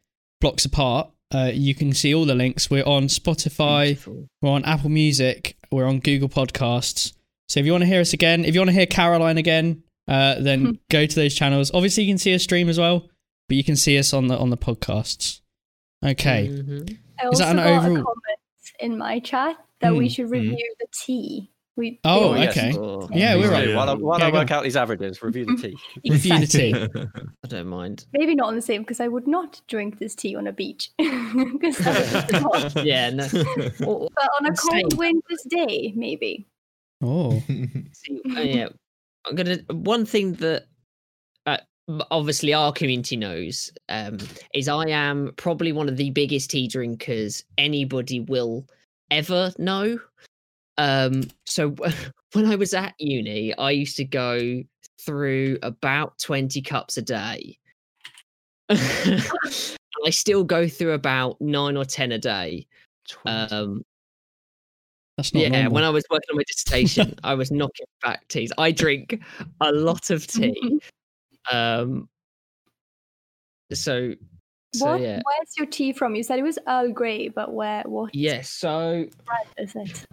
blocks 0.41 0.65
apart. 0.65 1.11
Uh, 1.35 1.51
you 1.53 1.75
can 1.75 1.93
see 1.93 2.15
all 2.15 2.25
the 2.27 2.35
links. 2.35 2.71
We're 2.71 2.85
on 2.85 3.05
Spotify, 3.05 3.87
beautiful. 3.87 4.29
we're 4.43 4.51
on 4.51 4.65
Apple 4.65 4.91
Music, 4.91 5.57
we're 5.71 5.87
on 5.87 6.01
Google 6.01 6.29
Podcasts. 6.29 7.13
So 7.49 7.59
if 7.61 7.67
you 7.67 7.73
want 7.73 7.83
to 7.83 7.89
hear 7.89 8.01
us 8.01 8.13
again, 8.13 8.45
if 8.45 8.55
you 8.55 8.61
want 8.61 8.69
to 8.69 8.75
hear 8.75 8.87
Caroline 8.87 9.39
again, 9.39 9.83
uh, 10.09 10.37
then 10.41 10.79
go 10.91 11.07
to 11.07 11.15
those 11.15 11.35
channels. 11.35 11.71
Obviously, 11.73 12.05
you 12.05 12.11
can 12.11 12.19
see 12.19 12.35
us 12.35 12.43
stream 12.43 12.69
as 12.69 12.79
well, 12.79 13.09
but 13.49 13.57
you 13.57 13.65
can 13.65 13.77
see 13.77 13.99
us 13.99 14.13
on 14.13 14.27
the 14.29 14.37
on 14.39 14.51
the 14.51 14.57
podcasts. 14.59 15.41
Okay. 16.05 16.49
Mhm. 16.49 16.99
I 17.19 17.23
Is 17.29 17.41
also 17.41 17.45
that 17.45 17.51
an 17.51 17.57
got 17.57 17.67
a 17.67 17.71
overall- 17.77 17.95
comment 18.05 18.39
in 18.81 18.99
my 18.99 19.19
chat 19.21 19.57
that 19.81 19.95
we 19.95 20.07
Hmm, 20.07 20.13
should 20.13 20.27
hmm. 20.27 20.33
review 20.33 20.75
the 20.81 20.87
tea. 20.93 21.51
We 21.77 22.01
Oh, 22.05 22.35
they- 22.35 22.41
yes. 22.43 22.57
okay. 22.59 22.77
Oh, 22.77 23.09
Yeah, 23.13 23.35
we're 23.37 23.43
Yeah, 23.47 23.51
right. 23.51 23.69
yeah. 23.71 23.77
While 23.77 23.89
I, 23.91 23.95
while 23.95 24.19
Yeah, 24.19 24.27
I 24.27 24.33
work 24.33 24.51
on. 24.51 24.59
out 24.59 24.63
these 24.65 24.77
averages, 24.77 25.23
review 25.23 25.47
the 25.47 25.57
tea. 25.57 25.77
Review 26.11 26.39
the 26.41 26.47
tea. 26.47 26.75
I 27.45 27.49
don't 27.49 27.67
mind. 27.69 28.05
Maybe 28.13 28.35
not 28.35 28.49
on 28.49 28.57
the 28.57 28.61
same 28.63 28.83
because 28.83 29.01
I 29.01 29.09
would 29.09 29.27
not 29.27 29.61
drink 29.69 29.99
this 29.99 30.15
tea 30.15 30.37
on 30.37 30.47
a 30.47 30.53
beach. 30.53 30.91
'Cause 31.01 31.79
that 31.79 32.43
would 32.53 32.75
be. 32.75 32.89
Yeah, 32.91 33.09
no. 33.11 33.27
But 33.31 34.29
on 34.41 34.53
a 34.53 34.57
Same. 34.57 34.83
cold 34.83 34.99
winter's 34.99 35.43
day, 35.49 35.93
maybe. 35.97 36.47
Oh. 37.03 37.43
See, 37.93 38.21
uh, 38.37 38.41
yeah, 38.41 38.69
I'm 39.27 39.35
gonna. 39.35 39.57
One 39.71 40.05
thing 40.05 40.35
that 40.35 40.67
uh, 41.47 41.57
obviously 42.11 42.53
our 42.53 42.73
community 42.73 43.17
knows 43.17 43.73
um, 43.89 44.19
is 44.55 44.69
I 44.69 44.89
am 44.89 45.33
probably 45.37 45.73
one 45.73 45.89
of 45.89 45.97
the 45.97 46.11
biggest 46.11 46.51
tea 46.51 46.69
drinkers 46.69 47.45
anybody 47.57 48.21
will 48.21 48.67
ever 49.11 49.53
know. 49.59 49.99
Um, 50.79 51.25
so 51.47 51.75
when 52.33 52.47
I 52.47 52.57
was 52.57 52.75
at 52.75 52.95
uni, 52.99 53.55
I 53.57 53.71
used 53.71 53.97
to 53.99 54.05
go 54.05 54.63
through 55.01 55.59
about 55.63 56.19
twenty 56.19 56.63
cups 56.63 56.97
a 56.97 57.03
day. 57.03 57.59
I 58.71 60.11
still 60.11 60.45
go 60.45 60.69
through 60.69 60.93
about 60.93 61.41
nine 61.41 61.77
or 61.77 61.85
ten 61.85 62.13
a 62.13 62.19
day. 62.19 62.67
Um, 63.27 63.83
That's 65.17 65.35
not 65.35 65.43
yeah, 65.43 65.49
normal. 65.49 65.73
when 65.73 65.85
I 65.85 65.91
was 65.91 66.05
working 66.11 66.29
on 66.31 66.37
my 66.37 66.45
dissertation, 66.47 67.15
I 67.23 67.35
was 67.35 67.51
knocking 67.51 67.87
back 68.03 68.27
teas. 68.29 68.53
I 68.59 68.73
drink 68.73 69.21
a 69.61 69.73
lot 69.73 70.11
of 70.11 70.27
tea. 70.27 70.81
Um, 71.51 72.09
so, 73.73 74.15
so 74.75 74.93
what? 74.93 75.01
yeah, 75.01 75.21
Where's 75.25 75.53
your 75.57 75.67
tea 75.67 75.93
from? 75.93 76.15
You 76.15 76.23
said 76.23 76.39
it 76.39 76.43
was 76.43 76.59
Earl 76.67 76.93
Grey, 76.93 77.29
but 77.29 77.53
where? 77.53 77.83
What 77.85 78.15
yes. 78.15 78.51
So 78.51 79.07
is 79.59 79.73
it? 79.75 80.07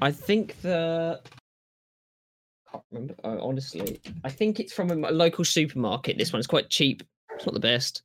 I 0.00 0.10
think 0.10 0.60
the 0.62 1.20
can't 2.70 2.84
remember 2.90 3.14
uh, 3.24 3.38
honestly. 3.40 4.00
I 4.24 4.30
think 4.30 4.60
it's 4.60 4.72
from 4.72 4.90
a 4.90 5.10
local 5.10 5.44
supermarket. 5.44 6.18
This 6.18 6.32
one's 6.32 6.46
quite 6.46 6.70
cheap. 6.70 7.02
It's 7.34 7.46
not 7.46 7.54
the 7.54 7.60
best. 7.60 8.02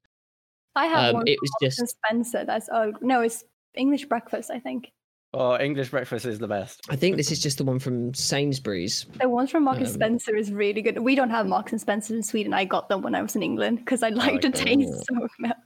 I 0.76 0.86
have 0.88 1.10
Um, 1.10 1.14
one. 1.16 1.28
it 1.28 1.38
was 1.42 1.52
just 1.62 1.96
Spencer. 1.98 2.46
That's 2.46 2.70
Earl. 2.72 2.94
No, 3.02 3.22
it's 3.22 3.44
English 3.76 4.06
breakfast. 4.06 4.50
I 4.52 4.60
think 4.60 4.92
Oh, 5.36 5.58
English 5.60 5.90
breakfast 5.90 6.26
is 6.28 6.38
the 6.38 6.48
best. 6.48 6.82
I 6.90 6.96
think 6.96 7.18
this 7.18 7.32
is 7.32 7.42
just 7.42 7.58
the 7.58 7.64
one 7.64 7.80
from 7.80 8.14
Sainsbury's. 8.14 9.08
the 9.20 9.28
ones 9.28 9.50
from 9.50 9.64
Marks 9.64 9.80
and 9.80 9.88
Um, 9.88 9.94
Spencer 9.94 10.36
is 10.36 10.52
really 10.52 10.82
good. 10.84 11.00
We 11.00 11.16
don't 11.16 11.32
have 11.32 11.48
Marks 11.48 11.72
and 11.72 11.82
Spencer 11.82 12.16
in 12.16 12.22
Sweden. 12.22 12.54
I 12.54 12.66
got 12.66 12.88
them 12.88 13.02
when 13.02 13.16
I 13.16 13.22
was 13.24 13.36
in 13.36 13.42
England 13.42 13.80
because 13.80 14.04
I 14.04 14.10
like 14.10 14.42
the 14.42 14.50
okay. 14.50 14.76
taste 14.76 15.06
so 15.10 15.28
much. 15.40 15.58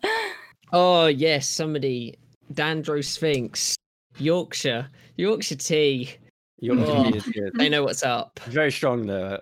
Oh 0.72 1.07
yes, 1.07 1.49
somebody 1.49 2.18
Dandro 2.53 3.03
Sphinx, 3.03 3.76
Yorkshire, 4.18 4.89
Yorkshire 5.18 5.55
tea. 5.57 6.11
Your 6.59 6.78
Oh. 6.80 7.03
tea 7.11 7.18
is 7.18 7.26
good. 7.26 7.51
They 7.55 7.68
know 7.70 7.84
what's 7.84 8.03
up. 8.03 8.39
Very 8.45 8.72
strong 8.72 9.05
though. 9.05 9.39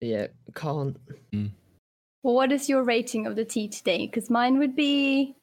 Yeah, 0.00 0.28
can't. 0.54 0.96
Well, 2.22 2.34
what 2.34 2.52
is 2.52 2.68
your 2.68 2.84
rating 2.84 3.26
of 3.26 3.34
the 3.36 3.44
tea 3.44 3.68
today? 3.68 4.06
Because 4.06 4.30
mine 4.30 4.58
would 4.58 4.76
be. 4.76 5.34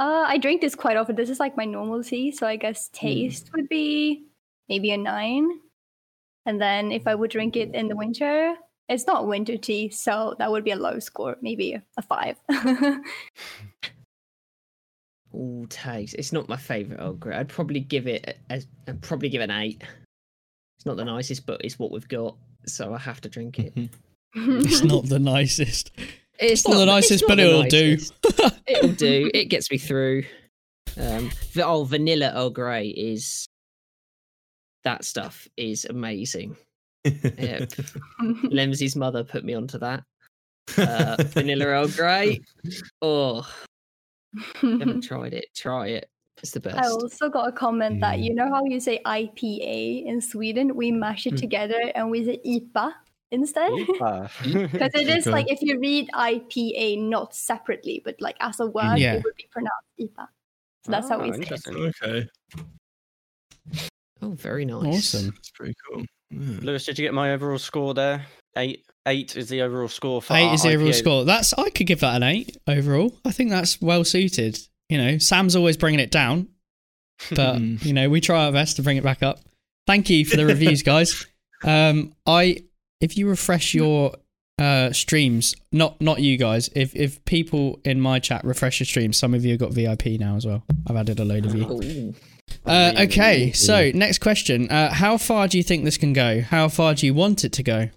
Uh, 0.00 0.24
I 0.26 0.38
drink 0.38 0.62
this 0.62 0.74
quite 0.74 0.96
often. 0.96 1.14
This 1.14 1.28
is 1.28 1.38
like 1.38 1.58
my 1.58 1.66
normal 1.66 2.02
tea, 2.02 2.32
so 2.32 2.46
I 2.46 2.56
guess 2.56 2.88
taste 2.88 3.50
would 3.52 3.68
be 3.68 4.24
maybe 4.66 4.92
a 4.92 4.96
nine. 4.96 5.60
And 6.46 6.58
then 6.58 6.90
if 6.90 7.06
I 7.06 7.14
would 7.14 7.30
drink 7.30 7.54
it 7.54 7.74
in 7.74 7.88
the 7.88 7.96
winter, 7.96 8.54
it's 8.88 9.06
not 9.06 9.28
winter 9.28 9.58
tea, 9.58 9.90
so 9.90 10.34
that 10.38 10.50
would 10.50 10.64
be 10.64 10.70
a 10.70 10.76
low 10.76 11.00
score, 11.00 11.36
maybe 11.42 11.74
a, 11.74 11.82
a 11.98 12.02
five. 12.02 12.36
All 15.32 15.66
taste. 15.68 16.14
It's 16.14 16.32
not 16.32 16.48
my 16.48 16.56
favorite 16.56 16.98
Earl 16.98 17.12
Grey. 17.12 17.36
I'd 17.36 17.50
probably 17.50 17.80
give 17.80 18.06
it 18.06 18.38
a, 18.48 18.54
a, 18.54 18.62
I'd 18.88 19.02
probably 19.02 19.28
give 19.28 19.42
an 19.42 19.50
eight. 19.50 19.82
It's 20.78 20.86
not 20.86 20.96
the 20.96 21.04
nicest, 21.04 21.44
but 21.44 21.60
it's 21.62 21.78
what 21.78 21.92
we've 21.92 22.08
got, 22.08 22.38
so 22.64 22.94
I 22.94 22.98
have 22.98 23.20
to 23.20 23.28
drink 23.28 23.58
it. 23.58 23.74
it's 24.34 24.82
not 24.82 25.10
the 25.10 25.18
nicest. 25.18 25.90
It's 26.40 26.66
Not 26.66 26.74
the 26.76 26.82
it's 26.82 26.86
nicest, 26.86 27.22
not 27.24 27.28
but 27.28 27.34
the 27.36 27.48
it'll 27.48 27.62
do. 27.64 27.98
it'll 28.66 28.92
do. 28.92 29.30
It 29.34 29.46
gets 29.46 29.70
me 29.70 29.78
through. 29.78 30.24
Um, 30.98 31.30
the 31.54 31.64
oh, 31.66 31.84
vanilla 31.84 32.32
Earl 32.34 32.50
Grey 32.50 32.88
is 32.88 33.46
that 34.84 35.04
stuff 35.04 35.46
is 35.56 35.84
amazing. 35.84 36.56
Yeah, 37.04 37.10
Lemsy's 38.50 38.96
mother 38.96 39.22
put 39.24 39.44
me 39.44 39.54
onto 39.54 39.78
that. 39.78 40.02
Uh, 40.78 41.16
vanilla 41.28 41.66
Earl 41.66 41.88
Grey. 41.88 42.40
Oh, 43.02 43.46
haven't 44.60 45.02
tried 45.04 45.34
it. 45.34 45.46
Try 45.54 45.88
it. 45.88 46.08
It's 46.42 46.52
the 46.52 46.60
best. 46.60 46.78
I 46.78 46.88
also 46.88 47.28
got 47.28 47.48
a 47.48 47.52
comment 47.52 48.00
that 48.00 48.18
Mm. 48.18 48.24
you 48.24 48.34
know 48.34 48.48
how 48.48 48.64
you 48.64 48.80
say 48.80 49.00
IPA 49.04 50.06
in 50.06 50.20
Sweden, 50.20 50.74
we 50.76 50.90
mash 50.90 51.26
it 51.26 51.34
Mm. 51.34 51.40
together 51.40 51.80
and 51.94 52.10
we 52.10 52.24
say 52.24 52.40
IPA 52.46 52.92
instead. 53.30 53.70
Because 54.42 54.94
it 54.94 55.08
is 55.08 55.26
Okay. 55.26 55.30
like 55.30 55.50
if 55.50 55.60
you 55.62 55.78
read 55.80 56.08
IPA 56.14 57.00
not 57.08 57.34
separately, 57.34 58.02
but 58.04 58.16
like 58.20 58.36
as 58.40 58.60
a 58.60 58.66
word, 58.66 58.98
Yeah. 58.98 59.14
it 59.14 59.24
would 59.24 59.36
be 59.36 59.46
pronounced 59.50 59.86
IPA. 60.00 60.26
So 60.84 60.92
that's 60.92 61.08
how 61.08 61.18
Ah, 61.20 61.22
we 61.22 61.32
say 61.32 61.38
it. 61.38 61.42
interesting. 61.42 61.76
Okay, 61.76 62.28
oh, 64.22 64.30
very 64.30 64.64
nice. 64.64 65.14
Awesome. 65.14 65.30
that's 65.34 65.50
pretty 65.50 65.74
cool. 65.88 66.04
Yeah. 66.30 66.58
Lewis, 66.62 66.84
did 66.86 66.98
you 66.98 67.04
get 67.06 67.14
my 67.14 67.32
overall 67.32 67.58
score 67.58 67.94
there? 67.94 68.26
Eight. 68.56 68.84
Eight 69.06 69.36
is 69.36 69.48
the 69.48 69.62
overall 69.62 69.88
score 69.88 70.20
for 70.20 70.34
Eight 70.34 70.52
is 70.52 70.62
the 70.62 70.74
overall 70.74 70.90
IPA. 70.90 70.94
score. 70.94 71.24
That's 71.24 71.52
I 71.54 71.70
could 71.70 71.86
give 71.86 72.00
that 72.00 72.16
an 72.16 72.22
eight 72.22 72.56
overall. 72.66 73.14
I 73.24 73.32
think 73.32 73.50
that's 73.50 73.80
well 73.80 74.04
suited. 74.04 74.58
You 74.88 74.98
know, 74.98 75.18
Sam's 75.18 75.56
always 75.56 75.76
bringing 75.76 76.00
it 76.00 76.10
down, 76.10 76.48
but 77.34 77.60
you 77.84 77.92
know 77.92 78.08
we 78.10 78.20
try 78.20 78.44
our 78.44 78.52
best 78.52 78.76
to 78.76 78.82
bring 78.82 78.96
it 78.96 79.04
back 79.04 79.22
up. 79.22 79.40
Thank 79.86 80.10
you 80.10 80.24
for 80.24 80.36
the 80.36 80.46
reviews, 80.46 80.82
guys. 80.82 81.26
Um, 81.64 82.12
I 82.26 82.62
if 83.00 83.16
you 83.16 83.28
refresh 83.28 83.74
your 83.74 84.14
uh 84.58 84.92
streams, 84.92 85.56
not 85.72 86.00
not 86.00 86.20
you 86.20 86.36
guys. 86.36 86.68
If 86.74 86.94
if 86.94 87.24
people 87.24 87.80
in 87.84 88.00
my 88.00 88.18
chat 88.18 88.44
refresh 88.44 88.80
your 88.80 88.86
streams, 88.86 89.16
some 89.16 89.34
of 89.34 89.44
you 89.44 89.52
have 89.52 89.60
got 89.60 89.72
VIP 89.72 90.20
now 90.20 90.36
as 90.36 90.46
well. 90.46 90.64
I've 90.86 90.96
added 90.96 91.20
a 91.20 91.24
load 91.24 91.46
of 91.46 91.54
you. 91.54 92.14
Uh, 92.66 92.92
okay, 93.00 93.52
so 93.52 93.90
next 93.94 94.18
question. 94.18 94.68
Uh, 94.68 94.92
how 94.92 95.16
far 95.16 95.48
do 95.48 95.56
you 95.56 95.62
think 95.62 95.84
this 95.84 95.96
can 95.96 96.12
go? 96.12 96.40
How 96.40 96.68
far 96.68 96.94
do 96.94 97.06
you 97.06 97.14
want 97.14 97.44
it 97.44 97.52
to 97.54 97.62
go? 97.62 97.90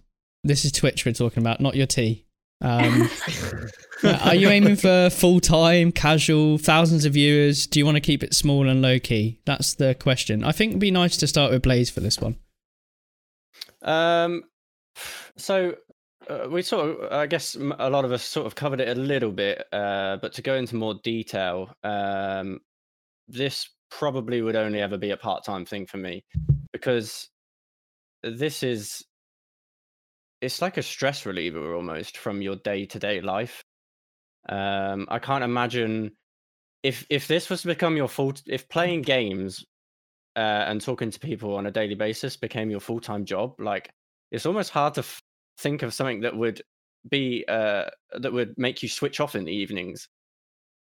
This 0.44 0.64
is 0.64 0.72
Twitch 0.72 1.06
we're 1.06 1.14
talking 1.14 1.42
about, 1.42 1.60
not 1.60 1.76
your 1.76 1.88
tea. 1.88 2.26
Um, 2.62 3.10
uh, 4.04 4.20
are 4.24 4.36
you 4.36 4.50
aiming 4.50 4.78
for 4.78 5.10
full 5.10 5.40
time, 5.40 5.92
casual, 5.92 6.58
thousands 6.58 7.06
of 7.06 7.14
viewers? 7.14 7.68
Do 7.68 7.80
you 7.80 7.86
want 7.86 7.96
to 7.96 8.02
keep 8.02 8.24
it 8.24 8.34
small 8.34 8.68
and 8.70 8.82
low 8.82 9.00
key? 9.00 9.40
That's 9.46 9.74
the 9.74 9.96
question. 9.96 10.44
I 10.44 10.52
think 10.52 10.72
it'd 10.72 10.80
be 10.80 10.92
nice 10.92 11.18
to 11.18 11.28
start 11.28 11.52
with 11.52 11.62
Blaze 11.62 11.90
for 11.90 12.00
this 12.00 12.20
one. 12.20 12.38
Um, 13.82 14.44
so 15.38 15.76
uh, 16.30 16.48
we 16.50 16.62
sort 16.62 16.90
of, 16.90 17.12
I 17.12 17.28
guess, 17.28 17.56
a 17.56 17.90
lot 17.90 18.06
of 18.06 18.12
us 18.12 18.24
sort 18.24 18.48
of 18.48 18.56
covered 18.56 18.80
it 18.80 18.98
a 18.98 19.00
little 19.00 19.32
bit, 19.32 19.64
uh, 19.72 20.18
but 20.22 20.34
to 20.34 20.42
go 20.42 20.56
into 20.56 20.76
more 20.76 20.96
detail, 21.04 21.74
um, 21.84 22.60
this 23.28 23.70
probably 23.90 24.42
would 24.42 24.56
only 24.56 24.82
ever 24.82 24.98
be 24.98 25.12
a 25.12 25.18
part-time 25.18 25.66
thing 25.66 25.86
for 25.86 25.98
me 25.98 26.24
because 26.72 27.30
this 28.24 28.64
is 28.64 29.04
it's 30.42 30.62
like 30.62 30.78
a 30.78 30.84
stress 30.84 31.26
reliever 31.26 31.74
almost 31.74 32.18
from 32.18 32.42
your 32.42 32.58
day-to-day 32.58 33.22
life. 33.22 33.64
Um, 34.50 35.08
I 35.10 35.20
can't 35.20 35.44
imagine 35.44 36.12
if 36.82 37.06
if 37.10 37.28
this 37.28 37.50
was 37.50 37.62
to 37.62 37.68
become 37.68 37.96
your 37.96 38.10
full 38.10 38.34
if 38.48 38.68
playing 38.68 39.04
games 39.04 39.64
uh, 40.36 40.40
and 40.68 40.82
talking 40.82 41.12
to 41.12 41.20
people 41.20 41.56
on 41.56 41.66
a 41.66 41.72
daily 41.72 41.96
basis 41.96 42.36
became 42.36 42.70
your 42.70 42.82
full 42.82 43.00
time 43.00 43.26
job, 43.26 43.54
like 43.60 43.90
it's 44.34 44.46
almost 44.46 44.72
hard 44.72 44.96
to 44.96 45.02
f- 45.02 45.22
think 45.60 45.84
of 45.84 45.94
something 45.94 46.22
that 46.22 46.36
would 46.36 46.62
be 47.10 47.46
uh, 47.48 47.86
that 48.20 48.34
would 48.34 48.56
make 48.58 48.82
you 48.82 48.90
switch 48.90 49.20
off 49.20 49.36
in 49.36 49.46
the 49.46 49.54
evenings, 49.54 50.10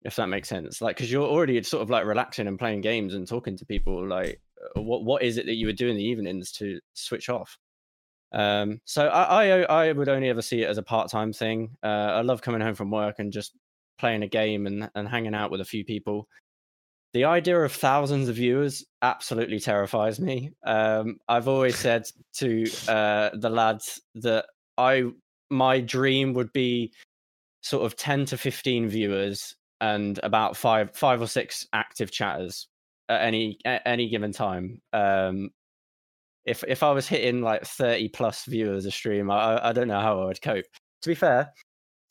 if 0.04 0.16
that 0.16 0.28
makes 0.28 0.50
sense. 0.50 0.82
Like, 0.82 0.96
because 0.96 1.12
you're 1.12 1.28
already 1.28 1.62
sort 1.62 1.84
of 1.84 1.90
like 1.90 2.06
relaxing 2.06 2.48
and 2.48 2.58
playing 2.58 2.82
games 2.82 3.14
and 3.14 3.28
talking 3.28 3.58
to 3.58 3.66
people. 3.66 4.08
Like, 4.08 4.42
uh, 4.76 4.82
what 4.82 5.04
what 5.04 5.22
is 5.22 5.38
it 5.38 5.46
that 5.46 5.56
you 5.56 5.68
would 5.68 5.76
do 5.76 5.90
in 5.90 5.98
the 5.98 6.04
evenings 6.04 6.52
to 6.54 6.80
switch 6.94 7.30
off? 7.30 7.58
Um, 8.32 8.80
so 8.86 9.08
I, 9.08 9.46
I 9.46 9.88
I 9.88 9.92
would 9.92 10.10
only 10.10 10.30
ever 10.30 10.42
see 10.42 10.64
it 10.64 10.70
as 10.70 10.78
a 10.78 10.84
part 10.84 11.12
time 11.12 11.34
thing. 11.34 11.76
Uh, 11.84 11.88
I 12.18 12.22
love 12.22 12.42
coming 12.42 12.62
home 12.62 12.76
from 12.76 12.92
work 12.92 13.20
and 13.20 13.32
just 13.32 13.54
playing 14.00 14.24
a 14.24 14.28
game 14.28 14.66
and, 14.66 14.90
and 14.96 15.08
hanging 15.08 15.36
out 15.36 15.52
with 15.52 15.62
a 15.62 15.66
few 15.66 15.86
people 15.86 16.28
the 17.14 17.26
idea 17.26 17.60
of 17.60 17.72
thousands 17.72 18.28
of 18.28 18.36
viewers 18.36 18.84
absolutely 19.02 19.60
terrifies 19.60 20.20
me. 20.20 20.52
Um, 20.66 21.18
I've 21.28 21.48
always 21.48 21.78
said 21.80 22.06
to 22.36 22.66
uh, 22.88 23.30
the 23.34 23.50
lads 23.50 24.02
that 24.16 24.46
I 24.78 25.06
my 25.50 25.80
dream 25.80 26.34
would 26.34 26.52
be 26.54 26.92
sort 27.62 27.86
of 27.86 27.96
ten 27.96 28.26
to 28.26 28.38
fifteen 28.38 28.90
viewers 28.90 29.56
and 29.82 30.20
about 30.24 30.58
five 30.58 30.96
five 30.96 31.22
or 31.22 31.28
six 31.28 31.68
active 31.74 32.12
chatters 32.12 32.68
at 33.10 33.22
any 33.22 33.60
at 33.66 33.82
any 33.86 34.10
given 34.10 34.32
time. 34.32 34.82
Um, 34.92 35.52
if 36.46 36.64
if 36.68 36.84
I 36.84 36.92
was 36.92 37.08
hitting 37.08 37.42
like 37.42 37.66
thirty 37.66 38.10
plus 38.10 38.46
viewers 38.46 38.86
a 38.86 38.92
stream, 38.92 39.30
I 39.30 39.70
I 39.70 39.74
don't 39.74 39.88
know 39.88 40.02
how 40.02 40.22
I 40.22 40.26
would 40.26 40.42
cope. 40.42 40.66
To 41.04 41.10
be 41.10 41.16
fair, 41.16 41.54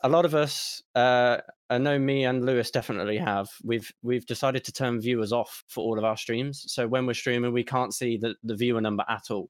a 0.03 0.09
lot 0.09 0.25
of 0.25 0.35
us, 0.35 0.83
uh, 0.95 1.39
I 1.71 1.79
know 1.79 1.99
me 1.99 2.25
and 2.25 2.45
Lewis 2.45 2.71
definitely 2.71 3.17
have. 3.19 3.49
We've 3.65 3.91
we've 4.03 4.27
decided 4.27 4.65
to 4.65 4.73
turn 4.73 5.01
viewers 5.01 5.33
off 5.33 5.63
for 5.69 5.83
all 5.85 5.99
of 5.99 6.05
our 6.05 6.17
streams. 6.17 6.65
So 6.67 6.87
when 6.87 7.07
we're 7.07 7.15
streaming, 7.15 7.53
we 7.53 7.65
can't 7.65 7.95
see 7.95 8.17
the, 8.17 8.35
the 8.43 8.57
viewer 8.57 8.81
number 8.81 9.05
at 9.09 9.31
all. 9.31 9.49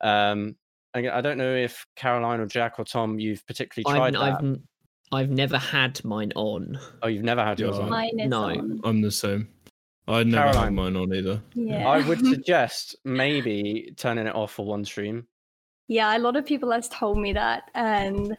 Um, 0.00 0.56
I, 0.94 1.08
I 1.08 1.20
don't 1.20 1.38
know 1.38 1.54
if 1.54 1.84
Caroline 1.96 2.40
or 2.40 2.46
Jack 2.46 2.78
or 2.78 2.84
Tom, 2.84 3.18
you've 3.18 3.46
particularly 3.46 3.92
I've, 3.92 4.12
tried 4.12 4.14
that. 4.14 4.34
I've, 4.38 4.44
n- 4.44 4.62
I've 5.12 5.30
never 5.30 5.58
had 5.58 6.02
mine 6.04 6.32
on. 6.36 6.78
Oh, 7.02 7.08
you've 7.08 7.24
never 7.24 7.44
had 7.44 7.58
yours 7.60 7.76
Yeah. 7.76 7.84
on. 7.84 7.90
Mine 7.90 8.20
is 8.20 8.28
No. 8.30 8.44
on. 8.44 8.80
I'm 8.84 9.00
the 9.02 9.10
same. 9.10 9.48
I 10.06 10.22
never 10.22 10.56
had 10.58 10.72
mine 10.72 10.96
on 10.96 11.12
either. 11.14 11.42
Yeah. 11.54 11.88
I 11.88 12.06
would 12.06 12.24
suggest 12.26 12.94
maybe 13.04 13.92
turning 13.96 14.26
it 14.26 14.34
off 14.34 14.52
for 14.52 14.66
one 14.66 14.84
stream. 14.84 15.26
Yeah, 15.88 16.16
a 16.16 16.18
lot 16.18 16.36
of 16.36 16.46
people 16.46 16.70
has 16.72 16.88
told 16.88 17.18
me 17.18 17.32
that, 17.34 17.70
and 17.74 18.36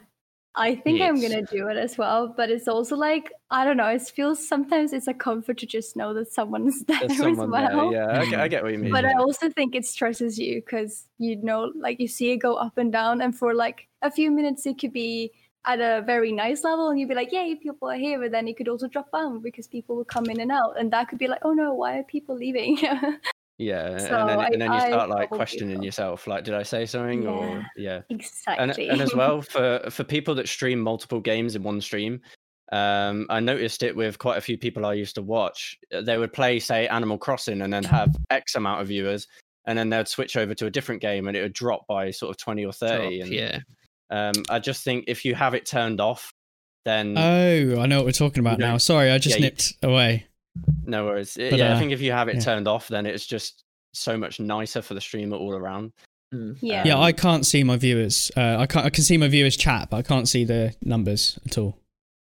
I 0.58 0.76
think 0.76 1.01
I'm 1.01 1.20
gonna 1.22 1.41
do 1.43 1.68
it 1.68 1.78
as 1.78 1.97
well. 1.97 2.34
But 2.36 2.49
it's 2.49 2.68
also 2.68 2.95
like 2.95 3.32
I 3.51 3.66
don't 3.66 3.78
know. 3.78 3.88
It 3.88 4.01
feels 4.01 4.47
sometimes 4.47 4.93
it's 4.93 5.08
a 5.08 5.14
comfort 5.14 5.58
to 5.60 5.66
just 5.66 5.95
know 5.95 6.14
that 6.14 6.32
someone's 6.32 6.84
there 6.88 6.99
There's 6.99 7.20
as 7.20 7.38
well. 7.38 7.91
there. 7.91 7.91
Yeah, 7.91 8.20
I 8.20 8.26
get, 8.26 8.39
I 8.39 8.47
get 8.47 8.64
what 8.64 8.72
you 8.72 8.80
mean. 8.80 8.91
But 8.91 9.06
I 9.06 9.14
also 9.14 9.49
think 9.49 9.76
it 9.76 9.86
stresses 9.86 10.39
you 10.39 10.62
because 10.62 11.08
you 11.18 11.36
know, 11.38 11.72
like 11.76 11.99
you 11.99 12.08
see 12.08 12.32
it 12.32 12.38
go 12.38 12.56
up 12.56 12.78
and 12.78 12.91
down, 12.91 13.22
and 13.22 13.36
for 13.38 13.53
like 13.53 13.88
a 14.01 14.12
few 14.12 14.32
minutes 14.32 14.66
it 14.66 14.80
could 14.80 14.93
be 14.93 15.32
at 15.66 15.80
a 15.80 16.03
very 16.06 16.32
nice 16.32 16.64
level, 16.64 16.89
and 16.89 16.99
you'd 16.99 17.10
be 17.10 17.16
like, 17.16 17.32
"Yay, 17.32 17.56
people 17.56 17.89
are 17.89 17.97
here!" 17.97 18.20
But 18.20 18.32
then 18.32 18.47
it 18.47 18.56
could 18.56 18.68
also 18.68 18.88
drop 18.88 19.12
down 19.12 19.41
because 19.41 19.68
people 19.68 19.95
will 19.95 20.06
come 20.06 20.30
in 20.30 20.39
and 20.39 20.51
out, 20.51 20.80
and 20.80 20.91
that 20.91 21.10
could 21.10 21.20
be 21.20 21.28
like, 21.28 21.41
"Oh 21.43 21.53
no, 21.53 21.74
why 21.74 21.99
are 21.99 22.03
people 22.03 22.36
leaving?" 22.36 22.78
yeah, 23.58 23.97
so 23.97 24.20
and 24.20 24.30
then, 24.30 24.39
I- 24.39 24.47
and 24.47 24.62
then 24.62 24.72
you 24.72 24.78
I 24.78 24.88
start 24.88 25.10
like 25.10 25.30
questioning 25.30 25.82
yourself, 25.84 26.28
like, 26.28 26.43
did 26.43 26.53
I 26.53 26.64
say 26.64 26.86
something? 26.86 27.26
Or 27.28 27.66
yeah. 27.78 28.01
exactly. 28.10 28.88
and 28.88 28.91
and 28.93 29.01
as 29.01 29.14
well 29.22 29.41
for 29.41 29.80
for 29.89 30.03
people 30.03 30.36
that 30.36 30.47
stream 30.49 30.80
multiple 30.80 31.20
games 31.22 31.56
in 31.56 31.64
one 31.64 31.80
stream 31.82 32.22
um 32.72 33.28
i 33.30 33.39
noticed 33.39 33.84
it 33.84 33.95
with 33.95 34.18
quite 34.18 34.39
a 34.39 34.41
few 34.41 34.58
people 34.58 34.88
i 34.88 34.93
used 34.93 35.14
to 35.14 35.22
watch 35.22 35.78
Uh, 35.93 36.01
they 36.01 36.18
would 36.18 36.34
play 36.34 36.58
say 36.60 36.88
animal 36.88 37.16
crossing 37.16 37.62
and 37.62 37.72
then 37.72 37.84
have 37.84 38.16
x 38.32 38.56
amount 38.56 38.82
of 38.82 38.88
viewers 38.88 39.28
and 39.68 39.78
then 39.78 39.88
they'd 39.91 40.08
switch 40.08 40.36
over 40.36 40.56
to 40.56 40.66
a 40.66 40.72
different 40.72 40.99
game 40.99 41.28
and 41.28 41.38
it 41.38 41.43
would 41.43 41.53
drop 41.53 41.86
by 41.88 42.10
sort 42.10 42.32
of 42.32 42.38
20 42.38 42.66
or 42.66 42.72
30 42.74 43.20
Drop, 43.20 43.24
and 43.28 43.32
yeah. 43.32 43.60
um 44.10 44.34
i 44.49 44.58
just 44.58 44.84
think 44.84 45.06
if 45.08 45.24
you 45.24 45.36
have 45.36 45.53
it 45.53 45.68
turned 45.68 46.01
off 46.01 46.32
then 46.86 47.16
Oh, 47.18 47.80
I 47.80 47.86
know 47.86 47.97
what 47.97 48.06
we're 48.06 48.12
talking 48.14 48.39
about 48.41 48.58
now. 48.60 48.78
Sorry, 48.78 49.12
I 49.12 49.18
just 49.20 49.36
yeah, 49.36 49.45
you- 49.45 49.49
nipped 49.51 49.74
away. 49.84 50.26
No 50.86 51.06
worries 51.06 51.38
I- 51.38 51.49
But, 51.49 51.60
yeah 51.60 51.74
uh, 51.74 51.76
i 51.76 51.80
think 51.80 51.91
if 51.91 52.01
you 52.01 52.12
have 52.12 52.28
it 52.28 52.36
yeah. 52.36 52.41
turned 52.41 52.68
off 52.68 52.88
then 52.88 53.06
it's 53.06 53.26
just 53.26 53.64
so 53.93 54.18
much 54.18 54.39
nicer 54.39 54.82
for 54.82 54.93
the 54.93 55.01
streamer 55.01 55.38
all 55.38 55.53
around 55.53 55.91
Mm. 56.34 56.58
yeah. 56.60 56.84
Yeah, 56.86 56.95
Um, 56.95 57.01
I 57.03 57.12
can't 57.12 57.45
see 57.45 57.64
my 57.64 57.78
viewers. 57.78 58.32
Uh, 58.36 58.58
I 58.60 58.66
can't. 58.66 58.84
I 58.86 58.89
can 58.89 59.03
see 59.03 59.16
my 59.16 59.28
viewers 59.28 59.56
chat, 59.56 59.89
but 59.91 59.97
I 59.97 60.01
can't 60.01 60.28
see 60.28 60.43
the 60.43 60.74
numbers 60.82 61.38
at 61.45 61.58
all. 61.60 61.78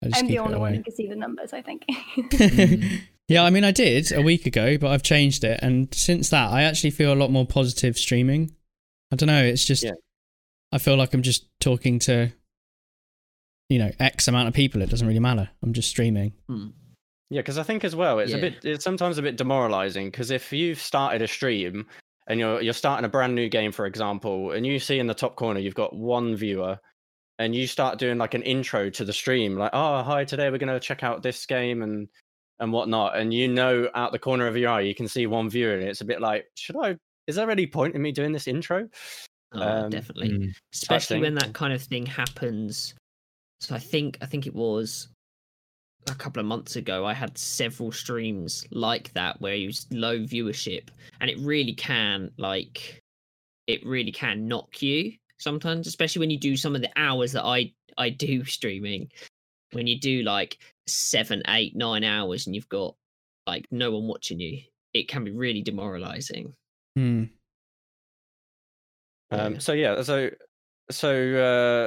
I 0.04 0.08
just 0.08 0.18
I'm 0.20 0.26
keep 0.28 0.36
the 0.36 0.38
only 0.40 0.58
one 0.58 0.74
who 0.74 0.82
can 0.82 0.94
see 0.94 1.08
the 1.08 1.16
numbers, 1.16 1.52
I 1.54 1.62
think. 1.62 1.84
yeah, 3.28 3.42
I 3.42 3.50
mean, 3.50 3.64
I 3.64 3.70
did 3.72 4.12
a 4.12 4.20
week 4.20 4.44
ago, 4.46 4.76
but 4.78 4.90
I've 4.90 5.02
changed 5.02 5.42
it, 5.42 5.58
and 5.62 5.92
since 5.94 6.28
that, 6.28 6.50
I 6.50 6.62
actually 6.64 6.90
feel 6.90 7.12
a 7.12 7.16
lot 7.16 7.32
more 7.32 7.46
positive 7.46 7.96
streaming. 7.98 8.54
I 9.10 9.16
don't 9.16 9.26
know. 9.26 9.42
It's 9.42 9.64
just 9.64 9.82
Yeah. 9.82 9.92
I 10.70 10.78
feel 10.78 10.96
like 10.96 11.14
I'm 11.14 11.22
just 11.22 11.48
talking 11.58 11.98
to, 12.00 12.30
you 13.70 13.78
know, 13.78 13.90
X 13.98 14.28
amount 14.28 14.48
of 14.48 14.54
people. 14.54 14.82
It 14.82 14.90
doesn't 14.90 15.06
really 15.08 15.18
matter. 15.18 15.48
I'm 15.62 15.72
just 15.72 15.88
streaming. 15.88 16.34
Mm. 16.48 16.72
Yeah, 17.30 17.40
because 17.40 17.58
I 17.58 17.62
think 17.62 17.84
as 17.84 17.94
well, 17.94 18.18
it's 18.20 18.32
a 18.32 18.38
bit, 18.38 18.64
it's 18.64 18.84
sometimes 18.84 19.18
a 19.18 19.22
bit 19.22 19.36
demoralizing. 19.36 20.06
Because 20.10 20.30
if 20.30 20.52
you've 20.52 20.80
started 20.80 21.20
a 21.20 21.28
stream 21.28 21.86
and 22.26 22.40
you're 22.40 22.62
you're 22.62 22.72
starting 22.72 23.04
a 23.04 23.08
brand 23.08 23.34
new 23.34 23.48
game, 23.48 23.70
for 23.70 23.84
example, 23.86 24.52
and 24.52 24.66
you 24.66 24.78
see 24.78 24.98
in 24.98 25.06
the 25.06 25.14
top 25.14 25.36
corner 25.36 25.60
you've 25.60 25.74
got 25.74 25.94
one 25.94 26.36
viewer, 26.36 26.78
and 27.38 27.54
you 27.54 27.66
start 27.66 27.98
doing 27.98 28.16
like 28.18 28.34
an 28.34 28.42
intro 28.42 28.88
to 28.90 29.04
the 29.04 29.12
stream, 29.12 29.56
like, 29.56 29.70
"Oh, 29.74 30.02
hi, 30.02 30.24
today 30.24 30.50
we're 30.50 30.58
gonna 30.58 30.80
check 30.80 31.02
out 31.02 31.22
this 31.22 31.44
game 31.44 31.82
and 31.82 32.08
and 32.60 32.72
whatnot," 32.72 33.16
and 33.16 33.32
you 33.32 33.46
know, 33.46 33.90
out 33.94 34.12
the 34.12 34.18
corner 34.18 34.46
of 34.46 34.56
your 34.56 34.70
eye, 34.70 34.80
you 34.80 34.94
can 34.94 35.06
see 35.06 35.26
one 35.26 35.50
viewer, 35.50 35.74
and 35.74 35.82
it's 35.82 36.00
a 36.00 36.06
bit 36.06 36.20
like, 36.20 36.46
should 36.54 36.76
I? 36.76 36.96
Is 37.26 37.36
there 37.36 37.50
any 37.50 37.66
point 37.66 37.94
in 37.94 38.00
me 38.00 38.10
doing 38.10 38.32
this 38.32 38.48
intro? 38.48 38.88
Oh, 39.52 39.60
Um, 39.60 39.90
definitely. 39.90 40.30
Mm. 40.30 40.52
Especially 40.72 41.20
when 41.20 41.34
that 41.34 41.52
kind 41.52 41.74
of 41.74 41.82
thing 41.82 42.06
happens. 42.06 42.94
So 43.60 43.74
I 43.74 43.78
think 43.78 44.16
I 44.22 44.26
think 44.26 44.46
it 44.46 44.54
was 44.54 45.08
a 46.06 46.14
couple 46.14 46.40
of 46.40 46.46
months 46.46 46.76
ago. 46.76 47.04
I 47.04 47.12
had 47.14 47.36
several 47.36 47.92
streams 47.92 48.64
like 48.70 49.12
that 49.14 49.40
where 49.40 49.54
it 49.54 49.66
was 49.66 49.86
low 49.90 50.18
viewership, 50.20 50.88
and 51.20 51.28
it 51.30 51.38
really 51.40 51.74
can 51.74 52.30
like 52.38 53.02
it 53.66 53.84
really 53.84 54.12
can 54.12 54.48
knock 54.48 54.80
you 54.80 55.12
sometimes, 55.38 55.86
especially 55.86 56.20
when 56.20 56.30
you 56.30 56.38
do 56.38 56.56
some 56.56 56.74
of 56.74 56.80
the 56.80 56.90
hours 56.96 57.32
that 57.32 57.44
I 57.44 57.72
I 57.98 58.10
do 58.10 58.44
streaming. 58.56 59.10
when 59.72 59.86
you 59.86 60.00
do 60.00 60.22
like 60.22 60.56
seven, 60.86 61.42
eight, 61.48 61.76
nine 61.76 62.02
hours 62.04 62.46
and 62.46 62.54
you've 62.56 62.68
got 62.70 62.94
like 63.46 63.66
no 63.70 63.90
one 63.90 64.06
watching 64.08 64.40
you, 64.40 64.60
it 64.94 65.08
can 65.08 65.24
be 65.24 65.30
really 65.30 65.60
demoralizing. 65.62 66.54
Hmm. 66.96 67.24
Um, 69.30 69.52
Yeah. 69.54 69.58
so 69.58 69.72
yeah, 69.74 70.02
so 70.02 70.30
so 70.90 71.10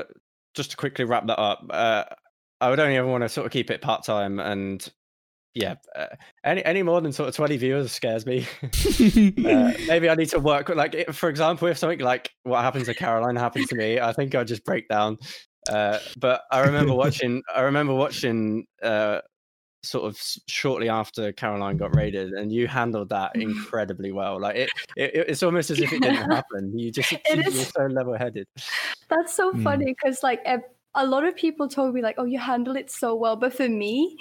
uh, 0.05 0.13
just 0.53 0.71
to 0.71 0.77
quickly 0.77 1.05
wrap 1.05 1.25
that 1.25 1.39
up, 1.39 1.65
uh, 1.71 2.03
I 2.61 2.69
would 2.69 2.79
only 2.79 2.95
ever 2.95 3.07
want 3.07 3.23
to 3.23 3.29
sort 3.29 3.45
of 3.45 3.51
keep 3.51 3.69
it 3.71 3.81
part 3.81 4.03
time, 4.05 4.39
and 4.39 4.87
yeah, 5.53 5.75
uh, 5.95 6.07
any 6.45 6.63
any 6.63 6.83
more 6.83 7.01
than 7.01 7.11
sort 7.11 7.29
of 7.29 7.35
twenty 7.35 7.57
viewers 7.57 7.91
scares 7.91 8.25
me. 8.25 8.45
uh, 9.45 9.71
maybe 9.87 10.09
I 10.09 10.15
need 10.15 10.29
to 10.29 10.39
work 10.39 10.69
with, 10.69 10.77
like, 10.77 11.11
for 11.11 11.29
example, 11.29 11.67
if 11.67 11.77
something 11.77 11.99
like 11.99 12.31
what 12.43 12.61
happened 12.61 12.85
to 12.85 12.93
Caroline 12.93 13.35
happened 13.35 13.67
to 13.67 13.75
me, 13.75 13.99
I 13.99 14.13
think 14.13 14.35
I'd 14.35 14.47
just 14.47 14.63
break 14.63 14.87
down. 14.87 15.17
Uh, 15.67 15.99
but 16.17 16.43
I 16.51 16.59
remember 16.61 16.93
watching, 16.95 17.41
I 17.53 17.61
remember 17.61 17.93
watching, 17.93 18.65
uh, 18.81 19.21
sort 19.83 20.05
of 20.05 20.21
shortly 20.47 20.89
after 20.89 21.31
Caroline 21.33 21.77
got 21.77 21.95
raided, 21.95 22.31
and 22.33 22.51
you 22.51 22.67
handled 22.67 23.09
that 23.09 23.35
incredibly 23.39 24.11
well. 24.11 24.39
Like 24.39 24.55
it, 24.55 24.71
it 24.95 25.11
it's 25.27 25.43
almost 25.43 25.71
as 25.71 25.81
if 25.81 25.91
it 25.91 26.01
didn't 26.01 26.21
happen. 26.31 26.77
You 26.77 26.91
just 26.91 27.11
It 27.11 27.53
you're 27.53 27.65
so 27.65 27.85
level 27.87 28.17
headed. 28.17 28.47
That's 29.09 29.33
so 29.33 29.53
Mm. 29.53 29.63
funny 29.63 29.85
because 29.85 30.23
like 30.23 30.41
a 30.95 31.05
lot 31.05 31.23
of 31.25 31.35
people 31.35 31.67
told 31.67 31.93
me 31.93 32.01
like, 32.01 32.15
"Oh, 32.17 32.25
you 32.25 32.39
handle 32.39 32.75
it 32.75 32.89
so 32.91 33.15
well," 33.15 33.35
but 33.35 33.53
for 33.53 33.69
me, 33.69 34.17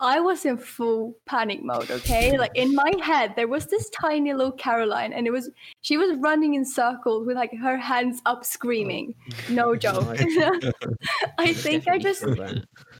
I 0.00 0.20
was 0.20 0.44
in 0.44 0.58
full 0.58 1.16
panic 1.26 1.64
mode. 1.64 1.90
Okay, 1.90 2.38
like 2.38 2.52
in 2.54 2.72
my 2.72 2.92
head, 3.02 3.32
there 3.34 3.48
was 3.48 3.66
this 3.66 3.90
tiny 3.90 4.32
little 4.32 4.52
Caroline, 4.52 5.12
and 5.12 5.26
it 5.26 5.30
was 5.30 5.50
she 5.80 5.96
was 5.96 6.16
running 6.18 6.54
in 6.54 6.64
circles 6.64 7.26
with 7.26 7.36
like 7.36 7.52
her 7.60 7.76
hands 7.76 8.22
up, 8.24 8.44
screaming. 8.44 9.14
Oh. 9.50 9.52
No 9.52 9.76
joke. 9.76 10.18
I 11.38 11.52
think 11.52 11.88
I 11.88 11.98
just. 11.98 12.24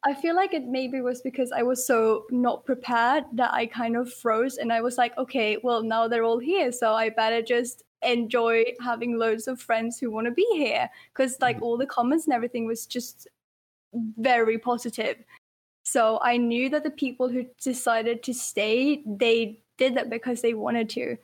I 0.04 0.14
feel 0.14 0.34
like 0.34 0.54
it 0.54 0.64
maybe 0.66 1.00
was 1.00 1.22
because 1.22 1.52
I 1.52 1.62
was 1.62 1.86
so 1.86 2.24
not 2.30 2.64
prepared 2.64 3.24
that 3.34 3.54
I 3.54 3.66
kind 3.66 3.96
of 3.96 4.12
froze 4.12 4.56
and 4.56 4.72
I 4.72 4.80
was 4.80 4.98
like, 4.98 5.16
okay, 5.18 5.56
well, 5.62 5.82
now 5.82 6.08
they're 6.08 6.24
all 6.24 6.38
here. 6.38 6.72
So 6.72 6.94
I 6.94 7.10
better 7.10 7.42
just 7.42 7.84
enjoy 8.02 8.64
having 8.80 9.18
loads 9.18 9.48
of 9.48 9.60
friends 9.60 9.98
who 9.98 10.10
want 10.10 10.26
to 10.26 10.30
be 10.30 10.46
here. 10.52 10.88
Because, 11.12 11.40
like, 11.40 11.60
all 11.62 11.76
the 11.76 11.86
comments 11.86 12.26
and 12.26 12.34
everything 12.34 12.66
was 12.66 12.86
just 12.86 13.28
very 14.18 14.58
positive. 14.58 15.16
So 15.84 16.18
I 16.22 16.36
knew 16.36 16.68
that 16.70 16.84
the 16.84 16.90
people 16.90 17.28
who 17.28 17.46
decided 17.62 18.22
to 18.24 18.34
stay, 18.34 19.02
they 19.06 19.60
did 19.78 19.94
that 19.94 20.10
because 20.10 20.42
they 20.42 20.54
wanted 20.54 20.90
to. 20.90 21.16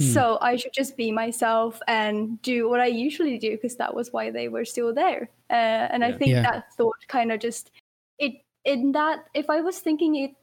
Hmm. 0.00 0.04
So 0.06 0.38
I 0.40 0.56
should 0.56 0.72
just 0.72 0.96
be 0.96 1.12
myself 1.12 1.80
and 1.86 2.42
do 2.42 2.68
what 2.68 2.80
I 2.80 2.86
usually 2.86 3.38
do 3.38 3.52
because 3.52 3.76
that 3.76 3.94
was 3.94 4.12
why 4.12 4.30
they 4.30 4.48
were 4.48 4.64
still 4.64 4.92
there. 4.92 5.30
Uh, 5.50 5.86
and 5.92 6.04
I 6.04 6.10
think 6.12 6.30
Yeah. 6.30 6.42
that 6.42 6.74
thought 6.74 7.06
kind 7.06 7.30
of 7.30 7.38
just 7.38 7.70
it 8.18 8.42
in 8.64 8.92
that 8.92 9.26
if 9.34 9.48
I 9.48 9.60
was 9.60 9.78
thinking 9.78 10.16
it 10.16 10.34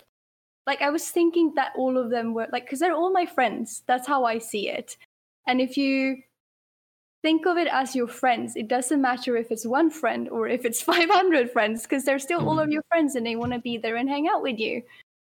like 0.67 0.81
I 0.81 0.89
was 0.89 1.09
thinking 1.09 1.53
that 1.55 1.73
all 1.75 1.97
of 1.97 2.09
them 2.09 2.33
were 2.33 2.47
like 2.51 2.63
because 2.63 2.79
they're 2.79 2.95
all 2.95 3.11
my 3.11 3.25
friends. 3.25 3.83
That's 3.87 4.07
how 4.07 4.23
I 4.23 4.37
see 4.37 4.69
it. 4.69 4.95
And 5.47 5.61
if 5.61 5.77
you 5.77 6.23
think 7.21 7.45
of 7.45 7.57
it 7.57 7.67
as 7.71 7.95
your 7.95 8.07
friends, 8.07 8.55
it 8.55 8.67
doesn't 8.67 9.01
matter 9.01 9.37
if 9.37 9.51
it's 9.51 9.65
one 9.65 9.89
friend 9.91 10.29
or 10.29 10.47
if 10.47 10.65
it's 10.65 10.81
500 10.91 11.51
friends 11.51 11.83
because 11.83 12.03
they're 12.03 12.19
still 12.19 12.41
all 12.41 12.59
of 12.59 12.69
your 12.71 12.83
friends 12.89 13.15
and 13.15 13.25
they 13.25 13.35
want 13.35 13.53
to 13.53 13.59
be 13.59 13.77
there 13.77 13.95
and 13.95 14.09
hang 14.09 14.27
out 14.27 14.41
with 14.41 14.59
you. 14.59 14.83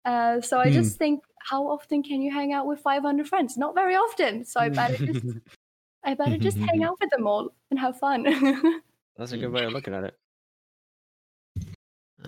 Uh, 0.05 0.41
so 0.41 0.59
I 0.59 0.69
Hmm. 0.69 0.75
just 0.75 0.97
think, 0.97 1.23
how 1.39 1.67
often 1.67 2.03
can 2.03 2.21
you 2.21 2.31
hang 2.31 2.53
out 2.53 2.65
with 2.67 2.79
500 2.81 3.27
friends? 3.27 3.57
Not 3.57 3.75
very 3.75 3.95
often. 3.95 4.45
So 4.45 4.59
I 4.59 4.69
better 4.69 4.97
just, 5.05 5.25
I 6.03 6.13
better 6.15 6.37
just 6.37 6.57
hang 6.59 6.83
out 6.83 6.97
with 7.01 7.09
them 7.11 7.27
all 7.27 7.53
and 7.71 7.79
have 7.79 7.97
fun. 7.99 8.25
That's 9.17 9.31
a 9.31 9.37
good 9.37 9.51
way 9.51 9.63
of 9.65 9.73
looking 9.73 9.93
at 9.93 10.03
it. 10.03 10.17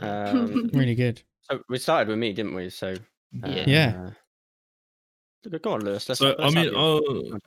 Uh, 0.01 0.07
Um, 0.07 0.69
really 0.73 0.95
good. 0.95 1.21
so 1.41 1.61
we 1.69 1.77
started 1.77 2.09
with 2.09 2.17
me, 2.17 2.33
didn't 2.33 2.55
we? 2.55 2.69
So 2.69 2.95
uh, 3.43 3.47
Yeah. 3.47 4.11
Yeah. 5.43 5.57
Go 5.59 5.71
on, 5.73 5.81
Lewis. 5.81 6.07
Let's, 6.09 6.19
So 6.19 6.27
I 6.27 6.43
let's 6.43 6.53
have 6.53 6.53
mean, 6.53 6.73
you. 6.73 6.77
I'll, 6.77 7.01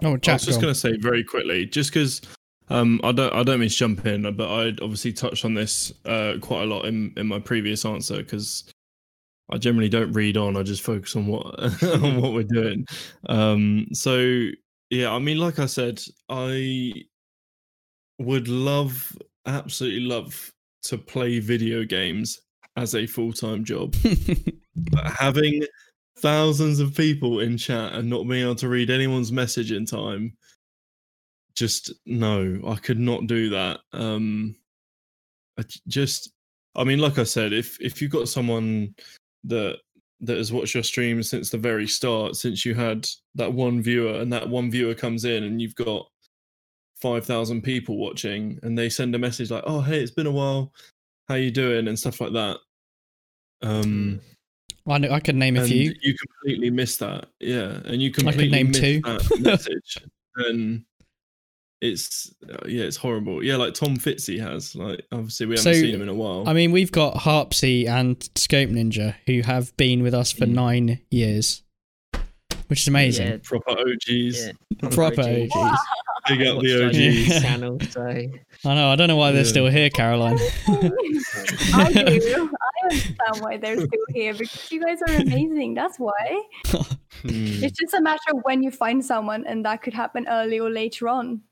Oh, 0.04 0.18
I 0.26 0.32
was 0.32 0.44
just 0.44 0.60
going 0.60 0.72
to 0.72 0.78
say 0.78 0.96
very 0.96 1.24
quickly, 1.24 1.66
just 1.66 1.90
because 1.90 2.22
um, 2.68 3.00
I 3.02 3.12
don't, 3.12 3.32
I 3.34 3.42
don't 3.42 3.60
mean 3.60 3.68
to 3.68 3.74
jump 3.74 4.06
in, 4.06 4.22
but 4.36 4.48
I 4.48 4.68
obviously 4.82 5.12
touched 5.12 5.44
on 5.44 5.54
this 5.54 5.92
uh, 6.04 6.34
quite 6.40 6.62
a 6.62 6.66
lot 6.66 6.86
in, 6.86 7.12
in 7.16 7.26
my 7.26 7.38
previous 7.38 7.84
answer 7.84 8.18
because 8.18 8.72
I 9.50 9.58
generally 9.58 9.88
don't 9.88 10.12
read 10.12 10.36
on. 10.36 10.56
I 10.56 10.62
just 10.62 10.82
focus 10.82 11.16
on 11.16 11.26
what 11.26 11.44
on 11.82 12.20
what 12.20 12.32
we're 12.32 12.44
doing. 12.44 12.86
Um, 13.28 13.88
so 13.92 14.48
yeah, 14.90 15.12
I 15.12 15.18
mean, 15.18 15.38
like 15.38 15.58
I 15.58 15.66
said, 15.66 16.00
I 16.28 16.92
would 18.18 18.48
love, 18.48 19.16
absolutely 19.46 20.00
love 20.00 20.52
to 20.82 20.98
play 20.98 21.40
video 21.40 21.84
games 21.84 22.40
as 22.76 22.94
a 22.94 23.06
full 23.06 23.32
time 23.32 23.64
job 23.64 23.94
but 24.92 25.04
having 25.18 25.62
thousands 26.20 26.80
of 26.80 26.94
people 26.94 27.40
in 27.40 27.56
chat 27.56 27.92
and 27.94 28.08
not 28.08 28.26
being 28.28 28.42
able 28.42 28.54
to 28.56 28.68
read 28.68 28.90
anyone's 28.90 29.32
message 29.32 29.72
in 29.72 29.86
time. 29.86 30.36
Just 31.54 31.92
no 32.06 32.60
i 32.66 32.76
could 32.76 32.98
not 32.98 33.26
do 33.26 33.50
that. 33.50 33.80
Um 33.92 34.56
I 35.58 35.64
just 35.88 36.32
i 36.76 36.84
mean 36.84 37.00
like 37.00 37.18
i 37.18 37.24
said 37.24 37.52
if 37.52 37.80
if 37.80 38.00
you've 38.00 38.12
got 38.12 38.28
someone 38.28 38.94
that 39.44 39.78
that 40.20 40.36
has 40.36 40.52
watched 40.52 40.74
your 40.74 40.82
stream 40.82 41.22
since 41.22 41.50
the 41.50 41.58
very 41.58 41.86
start 41.86 42.36
since 42.36 42.64
you 42.64 42.74
had 42.74 43.06
that 43.34 43.52
one 43.52 43.82
viewer 43.82 44.14
and 44.20 44.32
that 44.32 44.48
one 44.48 44.70
viewer 44.70 44.94
comes 44.94 45.24
in 45.24 45.44
and 45.44 45.60
you've 45.60 45.74
got 45.74 46.06
5000 47.00 47.62
people 47.62 47.96
watching 47.96 48.58
and 48.62 48.78
they 48.78 48.88
send 48.88 49.14
a 49.14 49.18
message 49.18 49.50
like 49.50 49.64
oh 49.66 49.80
hey 49.80 50.00
it's 50.00 50.12
been 50.12 50.26
a 50.26 50.30
while. 50.30 50.72
How 51.28 51.36
you 51.36 51.50
doing? 51.50 51.88
and 51.88 51.98
stuff 51.98 52.20
like 52.20 52.32
that. 52.32 52.58
Um 53.62 54.20
I, 54.88 54.98
know, 54.98 55.10
I 55.10 55.20
could 55.20 55.36
name 55.36 55.56
a 55.56 55.64
few. 55.64 55.94
you 56.02 56.14
completely 56.14 56.70
missed 56.70 57.00
that 57.00 57.26
yeah 57.40 57.80
and 57.84 58.00
you 58.02 58.10
could 58.10 58.24
completely 58.24 58.50
name 58.50 58.68
miss 58.68 58.80
two. 58.80 59.00
that 59.02 59.38
message 59.40 59.98
and 60.36 60.84
it's 61.80 62.32
uh, 62.50 62.66
yeah 62.66 62.84
it's 62.84 62.96
horrible 62.96 63.42
yeah 63.42 63.56
like 63.56 63.72
tom 63.74 63.96
fitzy 63.96 64.38
has 64.38 64.74
like 64.76 65.06
obviously 65.12 65.46
we 65.46 65.56
haven't 65.56 65.72
So, 65.74 65.80
seen 65.80 65.94
him 65.94 66.02
in 66.02 66.08
a 66.10 66.14
while 66.14 66.46
I 66.46 66.52
mean, 66.52 66.72
we've 66.72 66.92
got 66.92 67.14
Harpsy 67.14 67.86
and 67.88 68.16
Scope 68.36 68.68
Ninja 68.70 69.14
who 69.26 69.40
have 69.42 69.74
been 69.76 70.02
with 70.02 70.12
us 70.14 70.30
for 70.32 70.44
Mm. 70.46 70.52
nine 70.52 71.00
years, 71.10 71.62
which 72.70 72.80
is 72.82 72.88
amazing. 72.88 73.26
Yeah, 73.28 73.36
proper 73.42 73.70
og's 73.78 74.06
yeah, 74.08 74.52
Proper 74.90 75.20
OGs. 75.22 75.50
OGs. 75.54 75.78
big 76.28 76.42
up 76.46 76.60
the 76.60 76.86
og's 76.86 77.42
channel, 77.42 77.78
so 77.90 78.06
I 78.06 78.74
know. 78.74 78.90
I 78.90 78.96
don't 78.96 79.08
know 79.08 79.16
why 79.16 79.32
they're 79.32 79.42
Yeah. 79.42 79.48
still 79.48 79.66
here, 79.68 79.90
Caroline. 79.90 80.38
I 81.74 81.90
do. 81.92 82.50
I 82.52 82.84
understand 82.84 83.36
why 83.40 83.56
they're 83.56 83.76
still 83.80 84.06
here 84.14 84.34
because 84.34 84.70
you 84.72 84.80
guys 84.80 84.98
are 85.08 85.14
amazing. 85.14 85.74
That's 85.74 85.98
why. 85.98 86.42
Hmm. 87.22 87.64
It's 87.64 87.78
just 87.78 87.94
a 87.94 88.00
matter 88.00 88.30
of 88.34 88.40
when 88.44 88.62
you 88.62 88.70
find 88.70 89.04
someone, 89.04 89.44
and 89.46 89.64
that 89.64 89.82
could 89.82 89.94
happen 89.94 90.26
early 90.28 90.58
or 90.60 90.70
later 90.70 91.08
on. 91.08 91.42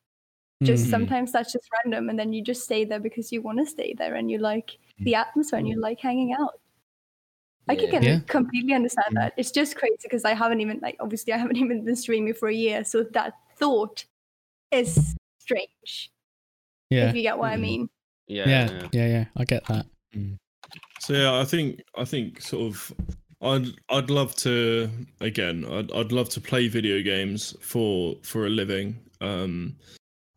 Just 0.62 0.86
Mhm. 0.86 0.90
sometimes 0.90 1.32
that's 1.32 1.52
just 1.52 1.68
random, 1.84 2.08
and 2.08 2.18
then 2.18 2.32
you 2.32 2.42
just 2.42 2.62
stay 2.64 2.84
there 2.84 3.00
because 3.00 3.30
you 3.32 3.42
want 3.42 3.58
to 3.58 3.66
stay 3.66 3.94
there 3.96 4.14
and 4.16 4.30
you 4.30 4.38
like 4.38 4.78
the 4.98 5.14
atmosphere 5.14 5.58
and 5.58 5.68
you 5.68 5.80
like 5.80 6.00
hanging 6.00 6.32
out. 6.32 6.58
I 7.68 7.74
Yeah. 7.74 7.90
can 7.90 8.02
Yeah. 8.02 8.20
completely 8.26 8.74
understand 8.74 9.16
that. 9.16 9.34
It's 9.36 9.50
just 9.50 9.76
crazy 9.76 9.96
because 10.02 10.24
I 10.24 10.34
haven't 10.34 10.60
even 10.60 10.78
like 10.80 10.96
obviously 11.00 11.32
I 11.32 11.36
haven't 11.36 11.56
even 11.64 11.84
been 11.84 11.96
streaming 11.96 12.34
for 12.34 12.48
a 12.48 12.54
year, 12.54 12.84
so 12.84 13.02
that 13.12 13.34
thought 13.56 14.04
is 14.70 15.14
strange. 15.38 16.10
yeah. 16.90 17.08
If 17.10 17.16
you 17.16 17.22
get 17.22 17.38
what 17.38 17.50
I 17.52 17.56
Mhm. 17.56 17.60
mean. 17.60 17.90
yeah, 18.26 18.48
yeah, 18.48 18.88
yeah, 18.92 19.06
yeah. 19.06 19.24
I 19.36 19.44
get 19.44 19.64
that. 19.66 19.86
So 21.00 21.12
yeah, 21.14 21.38
I 21.38 21.44
think 21.44 21.82
I 21.96 22.04
think 22.04 22.40
sort 22.42 22.66
of 22.66 22.92
I'd 23.40 23.68
I'd 23.88 24.10
love 24.10 24.34
to 24.36 24.90
again 25.20 25.64
I'd 25.70 25.90
I'd 25.92 26.12
love 26.12 26.28
to 26.30 26.40
play 26.40 26.68
video 26.68 27.02
games 27.02 27.54
for 27.60 28.16
for 28.22 28.46
a 28.46 28.50
living. 28.50 28.98
Um 29.20 29.76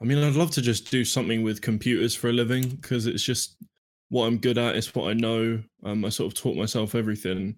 I 0.02 0.06
mean 0.06 0.20
I'd 0.20 0.36
love 0.36 0.52
to 0.52 0.62
just 0.62 0.90
do 0.92 1.04
something 1.04 1.44
with 1.44 1.62
computers 1.62 2.16
for 2.16 2.30
a 2.30 2.34
living 2.34 2.70
because 2.70 3.08
it's 3.08 3.24
just 3.24 3.56
what 4.12 4.26
I'm 4.26 4.38
good 4.38 4.58
at, 4.58 4.76
it's 4.76 4.94
what 4.94 5.10
I 5.10 5.14
know. 5.14 5.64
Um 5.84 6.06
I 6.06 6.10
sort 6.10 6.32
of 6.32 6.38
taught 6.38 6.58
myself 6.58 6.96
everything 6.96 7.56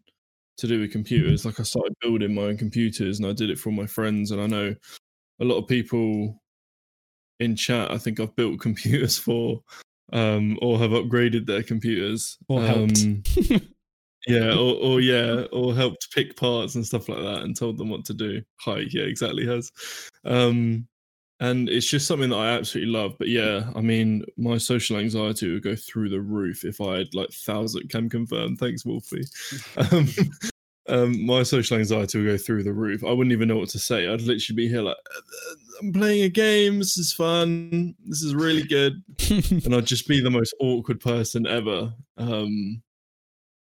to 0.57 0.67
do 0.67 0.79
with 0.79 0.91
computers. 0.91 1.45
Like 1.45 1.59
I 1.59 1.63
started 1.63 1.95
building 1.99 2.33
my 2.33 2.43
own 2.43 2.57
computers 2.57 3.19
and 3.19 3.27
I 3.27 3.33
did 3.33 3.49
it 3.49 3.59
for 3.59 3.71
my 3.71 3.87
friends 3.87 4.29
and 4.31 4.39
I 4.39 4.45
know 4.45 4.75
a 5.41 5.45
lot 5.45 5.57
of 5.57 5.67
people 5.67 6.39
in 7.39 7.55
chat 7.55 7.91
I 7.91 7.97
think 7.97 8.19
I've 8.19 8.35
built 8.35 8.59
computers 8.67 9.17
for 9.17 9.61
um 10.13 10.59
or 10.61 10.77
have 10.77 10.91
upgraded 10.91 11.47
their 11.47 11.63
computers 11.63 12.37
Or 12.47 12.61
helped. 12.61 13.01
Um, 13.01 13.23
yeah, 14.27 14.53
or, 14.53 14.75
or 14.75 15.01
yeah, 15.01 15.45
or 15.51 15.73
helped 15.73 16.11
pick 16.13 16.37
parts 16.37 16.75
and 16.75 16.85
stuff 16.85 17.09
like 17.09 17.19
that, 17.19 17.41
and 17.41 17.57
told 17.57 17.77
them 17.79 17.89
what 17.89 18.05
to 18.05 18.13
do. 18.13 18.43
Hi, 18.61 18.85
yeah, 18.89 19.03
exactly 19.03 19.45
has. 19.47 19.71
Um, 20.23 20.87
and 21.39 21.69
it's 21.69 21.89
just 21.89 22.07
something 22.07 22.29
that 22.29 22.37
I 22.37 22.49
absolutely 22.49 22.91
love. 22.93 23.15
But 23.19 23.27
yeah, 23.27 23.69
I 23.75 23.81
mean, 23.81 24.23
my 24.37 24.57
social 24.57 24.97
anxiety 24.97 25.51
would 25.51 25.63
go 25.63 25.75
through 25.75 26.09
the 26.09 26.21
roof 26.21 26.63
if 26.63 26.79
I 26.81 26.99
had 26.99 27.13
like 27.15 27.31
thousand 27.31 27.89
can 27.89 28.09
confirm. 28.09 28.55
Thanks, 28.57 28.85
Wolfie. 28.85 29.25
Um, 29.77 30.07
um, 30.89 31.25
my 31.25 31.43
social 31.43 31.77
anxiety 31.77 32.17
would 32.19 32.27
go 32.27 32.37
through 32.37 32.63
the 32.63 32.73
roof. 32.73 33.03
I 33.05 33.11
wouldn't 33.11 33.31
even 33.31 33.47
know 33.47 33.57
what 33.57 33.69
to 33.69 33.79
say. 33.79 34.07
I'd 34.07 34.21
literally 34.21 34.55
be 34.55 34.67
here 34.67 34.81
like, 34.81 34.97
I'm 35.81 35.93
playing 35.93 36.23
a 36.23 36.29
game. 36.29 36.79
This 36.79 36.97
is 36.97 37.13
fun. 37.13 37.95
This 38.05 38.21
is 38.21 38.35
really 38.35 38.63
good 38.63 39.01
and 39.65 39.73
I'd 39.75 39.85
just 39.85 40.07
be 40.07 40.21
the 40.21 40.29
most 40.29 40.53
awkward 40.59 40.99
person 40.99 41.47
ever. 41.47 41.93
Um, 42.17 42.83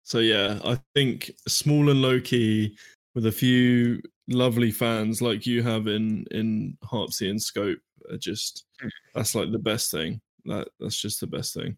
So 0.03 0.19
yeah, 0.19 0.59
I 0.63 0.79
think 0.93 1.31
small 1.47 1.89
and 1.89 2.01
low 2.01 2.19
key 2.21 2.77
with 3.15 3.25
a 3.25 3.31
few 3.31 4.01
lovely 4.27 4.71
fans 4.71 5.21
like 5.21 5.45
you 5.45 5.61
have 5.63 5.87
in 5.87 6.25
in 6.31 6.77
Harpsy 6.83 7.29
and 7.29 7.41
Scope 7.41 7.79
are 8.11 8.17
just 8.17 8.65
Mm. 8.83 8.89
that's 9.13 9.33
like 9.35 9.51
the 9.51 9.59
best 9.59 9.89
thing. 9.91 10.19
That 10.45 10.67
that's 10.79 10.99
just 11.01 11.19
the 11.21 11.27
best 11.27 11.53
thing. 11.53 11.77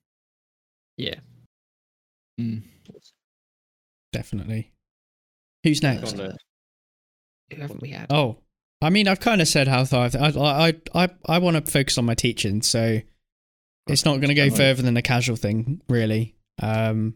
Yeah. 0.97 1.19
Mm. 2.39 2.63
Definitely. 4.13 4.71
Who's 5.63 5.81
next? 5.83 6.11
Who 6.17 6.31
haven't 7.61 7.81
we 7.81 7.89
had? 7.89 8.07
Oh, 8.11 8.37
I 8.81 8.89
mean, 8.89 9.07
I've 9.07 9.19
kind 9.19 9.41
of 9.41 9.47
said 9.47 9.67
how 9.67 9.85
I 9.91 10.09
I 10.17 10.67
I 10.67 10.73
I, 10.93 11.09
I 11.27 11.37
want 11.39 11.63
to 11.63 11.71
focus 11.71 11.97
on 11.97 12.05
my 12.05 12.13
teaching, 12.15 12.61
so 12.61 12.99
it's 13.87 14.05
not 14.05 14.17
going 14.17 14.29
to 14.29 14.33
go 14.35 14.49
further 14.49 14.81
than 14.81 14.97
a 14.97 15.01
casual 15.01 15.35
thing, 15.35 15.81
really. 15.89 16.35
Um, 16.61 17.15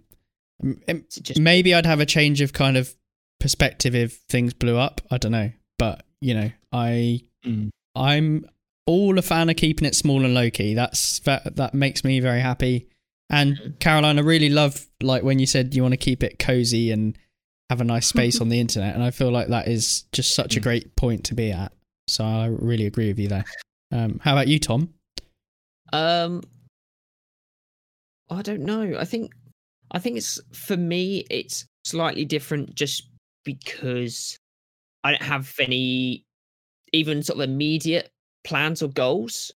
m- 0.63 0.82
m- 0.88 1.05
Is 1.09 1.17
it 1.17 1.23
just 1.23 1.39
maybe 1.39 1.73
I'd 1.73 1.86
have 1.86 1.99
a 1.99 2.05
change 2.05 2.41
of 2.41 2.53
kind 2.53 2.77
of 2.77 2.95
perspective 3.41 3.93
if 3.95 4.17
things 4.29 4.53
blew 4.53 4.77
up. 4.77 5.01
I 5.11 5.17
don't 5.17 5.33
know, 5.33 5.51
but 5.77 6.03
you 6.21 6.33
know, 6.33 6.51
I 6.71 7.21
Mm. 7.45 7.69
I'm 7.95 8.45
all 8.85 9.17
a 9.17 9.21
fan 9.23 9.49
of 9.49 9.55
keeping 9.55 9.87
it 9.87 9.95
small 9.95 10.23
and 10.23 10.33
low 10.33 10.49
key. 10.51 10.75
That's 10.75 11.19
that 11.19 11.55
that 11.55 11.73
makes 11.73 12.03
me 12.03 12.19
very 12.19 12.39
happy. 12.39 12.87
And. 13.29 13.75
Caroline, 13.79 14.19
I 14.19 14.21
really 14.21 14.49
love 14.49 14.87
like 15.01 15.23
when 15.23 15.39
you 15.39 15.47
said 15.47 15.73
you 15.73 15.81
want 15.81 15.93
to 15.93 15.97
keep 15.97 16.21
it 16.23 16.37
cozy 16.37 16.91
and 16.91 17.17
have 17.71 17.81
a 17.81 17.83
nice 17.83 18.05
space 18.07 18.39
on 18.41 18.49
the 18.49 18.59
internet, 18.59 18.93
and 18.93 19.03
I 19.03 19.09
feel 19.11 19.31
like 19.31 19.47
that 19.47 19.67
is 19.67 20.03
just 20.11 20.35
such 20.35 20.55
a 20.55 20.59
Mm. 20.59 20.63
great 20.63 20.95
point 20.95 21.23
to 21.25 21.33
be 21.35 21.51
at. 21.51 21.71
So 22.07 22.23
I 22.23 22.45
really 22.47 22.85
agree 22.85 23.07
with 23.07 23.17
you 23.19 23.27
there. 23.29 23.45
Um, 23.91 24.19
how 24.23 24.33
about 24.33 24.47
you, 24.47 24.59
Tom? 24.59 24.93
Um, 25.93 26.41
I 28.29 28.41
don't 28.41 28.61
know. 28.61 28.95
I 28.99 29.05
think, 29.05 29.31
I 29.91 29.99
think 29.99 30.17
it's 30.17 30.39
for 30.53 30.77
me. 30.77 31.25
It's 31.29 31.65
slightly 31.85 32.25
different 32.25 32.75
just 32.75 33.07
because 33.43 34.37
I 35.03 35.11
don't 35.11 35.21
have 35.21 35.53
any 35.59 36.25
even 36.93 37.23
sort 37.23 37.39
of 37.39 37.49
immediate 37.49 38.11
plans 38.43 38.81
or 38.81 38.89
goals. 38.89 39.51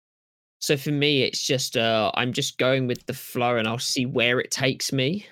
So 0.59 0.77
for 0.77 0.91
me, 0.91 1.23
it's 1.23 1.45
just 1.45 1.75
uh, 1.75 2.11
I'm 2.15 2.31
just 2.31 2.57
going 2.57 2.87
with 2.87 3.05
the 3.05 3.13
flow, 3.13 3.57
and 3.57 3.67
I'll 3.67 3.79
see 3.79 4.05
where 4.05 4.39
it 4.39 4.51
takes 4.51 4.93
me. 4.93 5.25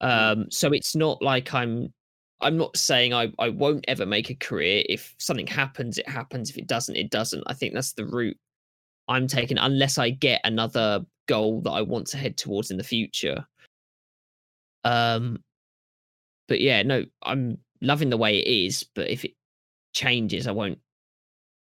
Um, 0.00 0.46
so 0.50 0.72
it's 0.72 0.94
not 0.94 1.22
like 1.22 1.52
I'm. 1.54 1.92
I'm 2.40 2.56
not 2.56 2.76
saying 2.76 3.12
I, 3.12 3.32
I 3.40 3.48
won't 3.48 3.84
ever 3.88 4.06
make 4.06 4.30
a 4.30 4.34
career. 4.36 4.84
If 4.88 5.12
something 5.18 5.48
happens, 5.48 5.98
it 5.98 6.08
happens. 6.08 6.50
If 6.50 6.56
it 6.56 6.68
doesn't, 6.68 6.94
it 6.94 7.10
doesn't. 7.10 7.42
I 7.48 7.54
think 7.54 7.74
that's 7.74 7.94
the 7.94 8.06
route 8.06 8.36
I'm 9.08 9.26
taking 9.26 9.58
unless 9.58 9.98
I 9.98 10.10
get 10.10 10.40
another 10.44 11.04
goal 11.26 11.60
that 11.62 11.72
I 11.72 11.82
want 11.82 12.06
to 12.08 12.16
head 12.16 12.36
towards 12.36 12.70
in 12.70 12.76
the 12.76 12.84
future. 12.84 13.44
Um 14.84 15.42
but 16.48 16.60
yeah, 16.60 16.82
no, 16.82 17.04
I'm 17.22 17.58
loving 17.80 18.10
the 18.10 18.16
way 18.16 18.38
it 18.38 18.46
is, 18.48 18.82
but 18.94 19.08
if 19.08 19.24
it 19.24 19.34
changes, 19.94 20.46
I 20.46 20.52
won't 20.52 20.78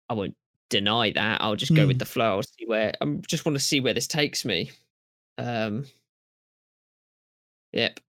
I 0.09 0.13
won't 0.13 0.35
deny 0.69 1.11
that. 1.11 1.41
I'll 1.41 1.55
just 1.55 1.75
go 1.75 1.83
Hmm. 1.83 1.87
with 1.89 1.99
the 1.99 2.05
flow. 2.05 2.37
I'll 2.37 2.43
see 2.43 2.65
where 2.65 2.93
I 3.01 3.05
just 3.27 3.45
want 3.45 3.57
to 3.57 3.63
see 3.63 3.79
where 3.79 3.93
this 3.93 4.07
takes 4.07 4.43
me. 4.45 4.71
Um 5.37 5.85
Yep. 7.73 7.99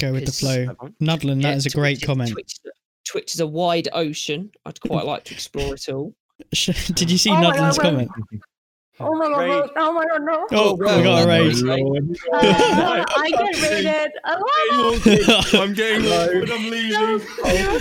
Go 0.00 0.12
with 0.12 0.26
the 0.26 0.32
flow. 0.32 0.66
Nudlin, 1.00 1.40
that 1.42 1.50
yeah, 1.50 1.54
is 1.56 1.66
a 1.66 1.70
great 1.70 1.94
Twitch 1.98 2.02
is- 2.02 2.06
comment. 2.06 2.30
Twitch, 2.32 2.52
is 2.52 2.60
a- 2.66 3.10
Twitch 3.10 3.34
is 3.34 3.40
a 3.40 3.46
wide 3.46 3.88
ocean. 3.92 4.50
I'd 4.66 4.80
quite 4.80 5.06
like 5.06 5.24
to 5.24 5.34
explore 5.34 5.74
it 5.74 5.88
all. 5.88 6.14
Did 6.50 7.10
you 7.10 7.18
see 7.18 7.30
Oh 7.30 7.34
Nudlin's 7.34 7.78
comment? 7.78 8.10
Oh 9.00 9.12
my 9.16 9.26
god! 9.28 9.38
Rage. 9.40 9.70
Oh 9.76 9.92
my 9.92 10.04
god! 10.06 10.22
No. 10.22 10.46
Oh, 10.52 10.70
Oh, 10.70 10.76
my 10.76 11.24
rage. 11.24 11.62
God. 11.62 12.16
Uh, 12.32 13.04
I 13.16 13.30
get 13.30 13.62
rated. 13.70 14.12
Alana. 14.24 15.60
I'm 15.60 15.74
getting 15.74 16.04
loaded. 16.04 16.50
I'm 16.50 16.62
No, 16.62 16.70
leaving. 16.70 17.28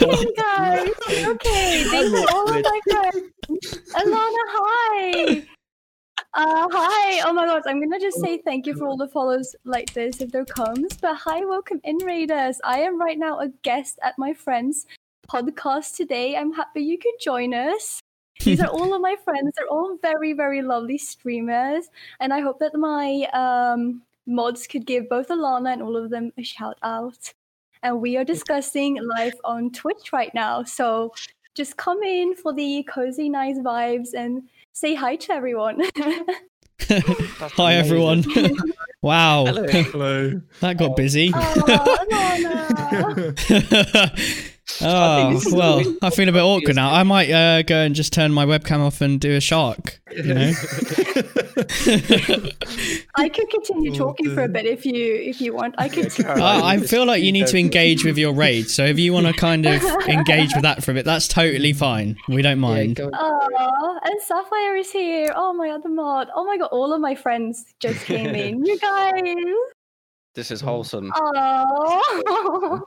okay, 0.03 0.25
guys. 0.35 0.89
Okay, 1.27 1.83
these 1.91 2.13
are 2.13 2.27
all 2.33 2.49
of 2.49 2.63
my 2.63 2.79
friends. 2.89 3.31
Alana, 3.93 4.43
hi. 4.55 5.45
Uh, 6.35 6.67
hi. 6.71 7.21
Oh 7.29 7.33
my 7.33 7.45
god, 7.45 7.61
I'm 7.67 7.79
gonna 7.79 7.99
just 7.99 8.19
say 8.19 8.39
thank 8.39 8.65
you 8.65 8.73
for 8.73 8.87
all 8.87 8.97
the 8.97 9.07
follows 9.07 9.55
like 9.65 9.93
this 9.93 10.19
if 10.19 10.31
there 10.31 10.45
comes. 10.45 10.97
But 10.97 11.15
hi, 11.17 11.45
welcome 11.45 11.79
in, 11.83 11.97
Raiders. 11.97 12.59
I 12.63 12.79
am 12.79 12.99
right 12.99 13.19
now 13.19 13.39
a 13.39 13.49
guest 13.61 13.99
at 14.01 14.15
my 14.17 14.33
friend's 14.33 14.87
podcast 15.29 15.95
today. 15.95 16.35
I'm 16.35 16.53
happy 16.53 16.81
you 16.81 16.97
could 16.97 17.13
join 17.21 17.53
us. 17.53 17.99
These 18.41 18.59
are 18.61 18.67
all 18.77 18.93
of 18.93 19.01
my 19.01 19.15
friends. 19.23 19.51
They're 19.55 19.67
all 19.67 19.97
very, 20.01 20.33
very 20.33 20.61
lovely 20.61 20.97
streamers. 20.97 21.89
And 22.19 22.33
I 22.33 22.39
hope 22.39 22.59
that 22.59 22.75
my 22.75 23.27
um, 23.33 24.01
mods 24.25 24.67
could 24.67 24.85
give 24.85 25.09
both 25.09 25.29
Alana 25.29 25.73
and 25.73 25.81
all 25.81 25.97
of 25.97 26.09
them 26.09 26.31
a 26.37 26.43
shout 26.43 26.77
out. 26.83 27.33
And 27.81 27.99
we 28.01 28.15
are 28.17 28.23
discussing 28.23 28.97
live 29.17 29.33
on 29.43 29.71
Twitch 29.71 30.13
right 30.13 30.33
now. 30.33 30.63
So 30.63 31.13
just 31.53 31.77
come 31.77 32.01
in 32.03 32.35
for 32.35 32.53
the 32.53 32.87
cozy, 32.89 33.29
nice 33.29 33.57
vibes 33.59 34.13
and 34.15 34.43
say 34.71 34.95
hi 34.95 35.15
to 35.17 35.33
everyone. 35.33 35.81
Hi 36.89 37.75
everyone. 37.75 38.25
wow, 39.01 39.45
Hello. 39.45 39.67
Hello. 39.67 40.41
that 40.59 40.77
got 40.77 40.95
busy. 40.97 41.31
oh, 41.33 42.07
Alana. 43.31 44.49
Oh 44.81 45.33
this 45.33 45.45
is 45.45 45.53
well, 45.53 45.77
really 45.79 45.97
I 46.01 46.09
feel 46.09 46.29
a 46.29 46.31
bit 46.31 46.41
awkward 46.41 46.75
now. 46.75 46.91
I 46.93 47.03
might 47.03 47.29
uh, 47.31 47.61
go 47.63 47.75
and 47.81 47.93
just 47.95 48.13
turn 48.13 48.31
my 48.33 48.45
webcam 48.45 48.79
off 48.79 49.01
and 49.01 49.19
do 49.19 49.35
a 49.35 49.41
shark. 49.41 49.99
You 50.11 50.33
know. 50.33 50.51
I 53.15 53.29
could 53.29 53.49
continue 53.49 53.91
Oh, 53.91 53.95
talking 53.95 54.33
for 54.33 54.43
a 54.43 54.47
bit 54.47 54.65
if 54.65 54.85
you 54.85 55.15
if 55.15 55.39
you 55.41 55.53
want. 55.53 55.75
I 55.77 55.89
could. 55.89 56.11
I, 56.25 56.73
I 56.73 56.79
feel 56.79 57.05
like 57.05 57.23
you 57.23 57.31
need 57.31 57.47
to 57.47 57.57
engage 57.57 58.03
with 58.05 58.17
your 58.17 58.33
raid. 58.33 58.69
So 58.69 58.85
if 58.85 58.97
you 58.99 59.13
want 59.13 59.27
to 59.27 59.33
kind 59.39 59.65
of 59.65 59.81
engage 60.07 60.53
with 60.53 60.63
that 60.63 60.83
for 60.83 60.91
a 60.91 60.93
bit, 60.93 61.05
that's 61.05 61.27
totally 61.27 61.73
fine. 61.73 62.17
We 62.27 62.41
don't 62.41 62.59
mind. 62.59 62.95
go- 62.97 63.11
Oh, 63.13 63.99
and 64.03 64.21
Sapphire 64.21 64.75
is 64.75 64.91
here. 64.91 65.31
Oh 65.35 65.53
my 65.53 65.69
other 65.69 65.89
mod. 65.89 66.29
Oh 66.35 66.43
my 66.45 66.57
god, 66.57 66.69
all 66.71 66.93
of 66.93 67.01
my 67.01 67.15
friends 67.15 67.65
just 67.79 68.05
came 68.05 68.33
in. 68.35 68.65
You 68.65 68.77
guys. 68.79 69.21
This 70.35 70.49
is 70.51 70.61
wholesome. 70.61 71.11
Oh. 71.15 72.81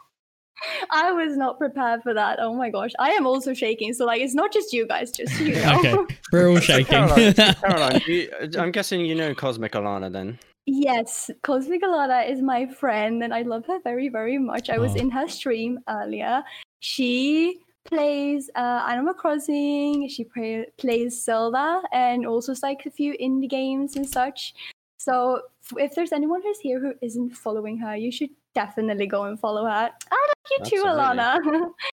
I 0.91 1.13
was 1.13 1.37
not 1.37 1.59
prepared 1.59 2.03
for 2.03 2.15
that. 2.15 2.39
Oh 2.41 2.55
my 2.55 2.71
gosh. 2.71 2.91
I 2.99 3.11
am 3.11 3.27
also 3.27 3.55
shaking. 3.55 3.93
So 3.95 4.05
like 4.05 4.21
it's 4.21 4.35
not 4.35 4.53
just 4.53 4.73
you 4.73 4.87
guys, 4.87 5.11
just 5.11 5.39
you 5.41 5.55
know. 5.55 5.79
Okay, 5.79 5.97
we're 6.33 6.49
all 6.51 6.59
shaking. 6.61 6.87
Caroline, 6.87 7.35
Caroline 7.35 8.01
do 8.05 8.13
you, 8.13 8.31
I'm 8.59 8.73
guessing 8.73 9.01
you 9.05 9.15
know 9.15 9.35
Cosmic 9.35 9.73
Alana 9.73 10.13
then. 10.13 10.39
Yes, 10.67 11.31
Cosmic 11.43 11.83
Alana 11.83 12.29
is 12.29 12.43
my 12.43 12.67
friend 12.67 13.23
and 13.23 13.33
I 13.33 13.43
love 13.43 13.67
her 13.67 13.79
very, 13.85 14.09
very 14.09 14.39
much. 14.39 14.69
I 14.71 14.79
was 14.79 14.93
Oh. 14.93 15.01
in 15.01 15.11
her 15.11 15.29
stream 15.29 15.79
earlier. 15.89 16.43
She 16.81 17.59
plays 17.85 18.51
uh, 18.57 18.85
Animal 18.89 19.15
Crossing, 19.15 20.09
she 20.09 20.25
play, 20.25 20.67
plays 20.77 21.25
Zelda, 21.25 21.83
and 21.93 22.27
also 22.27 22.53
like 22.63 22.85
a 22.85 22.91
few 22.91 23.15
indie 23.23 23.49
games 23.49 23.95
and 23.95 24.09
such. 24.09 24.55
So 24.99 25.43
f- 25.65 25.79
if 25.79 25.95
there's 25.95 26.11
anyone 26.13 26.43
who's 26.43 26.59
here 26.59 26.81
who 26.81 26.95
isn't 27.01 27.37
following 27.37 27.79
her, 27.79 27.95
you 27.97 28.11
should 28.11 28.31
definitely 28.57 29.07
go 29.07 29.25
and 29.25 29.39
follow 29.39 29.65
her. 29.65 29.91
I 30.11 30.29
like 30.33 30.73
you 30.73 30.79
too, 30.79 30.85
Alana. 30.85 31.39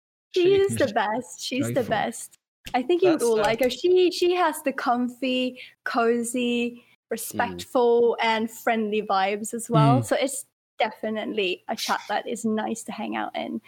She's 0.35 0.77
the 0.83 0.91
best. 0.95 1.41
She's 1.41 1.73
the 1.75 1.83
best. 1.83 2.39
I 2.73 2.83
think 2.83 3.03
you 3.03 3.11
would 3.11 3.23
all 3.23 3.41
uh, 3.41 3.43
like 3.43 3.61
her. 3.61 3.69
She 3.69 4.11
she 4.13 4.35
has 4.35 4.63
the 4.63 4.73
comfy, 4.73 5.61
cozy, 5.85 6.85
respectful, 7.11 8.17
and 8.23 8.51
friendly 8.51 9.03
vibes 9.03 9.53
as 9.53 9.69
well. 9.69 10.01
Mm. 10.01 10.05
So 10.05 10.17
it's 10.17 10.47
definitely 10.79 11.65
a 11.69 11.77
chat 11.77 12.01
that 12.09 12.27
is 12.29 12.45
nice 12.45 12.83
to 12.85 12.93
hang 12.93 13.17
out 13.17 13.37
in. 13.37 13.61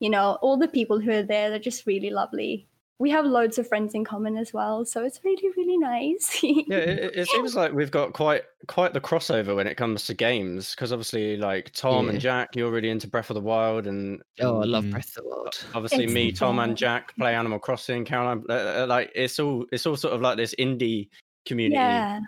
You 0.00 0.10
know, 0.10 0.38
all 0.40 0.56
the 0.56 0.68
people 0.68 0.98
who 0.98 1.10
are 1.10 1.22
there, 1.22 1.50
they're 1.50 1.58
just 1.58 1.86
really 1.86 2.10
lovely. 2.10 2.66
We 3.00 3.10
have 3.10 3.24
loads 3.24 3.58
of 3.58 3.68
friends 3.68 3.94
in 3.94 4.04
common 4.04 4.36
as 4.36 4.52
well, 4.52 4.84
so 4.84 5.04
it's 5.04 5.20
really, 5.24 5.48
really 5.56 5.78
nice. 5.78 6.38
Yeah, 6.42 6.78
it, 6.78 6.98
it- 6.98 7.16
it 7.16 7.28
seems 7.28 7.54
like 7.54 7.72
we've 7.72 7.90
got 7.92 8.12
quite 8.12 8.42
quite 8.66 8.92
the 8.92 9.00
crossover 9.00 9.54
when 9.54 9.66
it 9.68 9.76
comes 9.76 10.06
to 10.06 10.14
games 10.14 10.74
because 10.74 10.92
obviously, 10.92 11.36
like 11.36 11.70
Tom 11.74 12.06
Yeah. 12.06 12.10
and 12.12 12.20
Jack, 12.20 12.56
you're 12.56 12.72
really 12.72 12.90
into 12.90 13.06
Breath 13.06 13.30
of 13.30 13.34
the 13.34 13.40
Wild, 13.40 13.86
and 13.86 14.20
Oh, 14.40 14.60
I 14.60 14.64
love 14.64 14.84
Mm. 14.84 14.90
Breath 14.90 15.16
of 15.16 15.22
the 15.24 15.28
Wild. 15.30 15.64
obviously 15.74 16.04
It's 16.04 16.12
me, 16.12 16.32
Tom, 16.32 16.58
and. 16.58 16.76
Jack 16.76 17.14
play 17.16 17.34
Animal 17.36 17.60
Crossing. 17.60 18.04
Caroline, 18.04 18.42
uh, 18.48 18.52
uh, 18.82 18.86
like 18.88 19.12
it's 19.14 19.38
all 19.38 19.64
it's 19.70 19.86
all 19.86 19.96
sort 19.96 20.14
of 20.14 20.20
like 20.20 20.36
this 20.36 20.54
indie 20.58 21.08
community 21.46 21.76
yeah, 21.76 22.18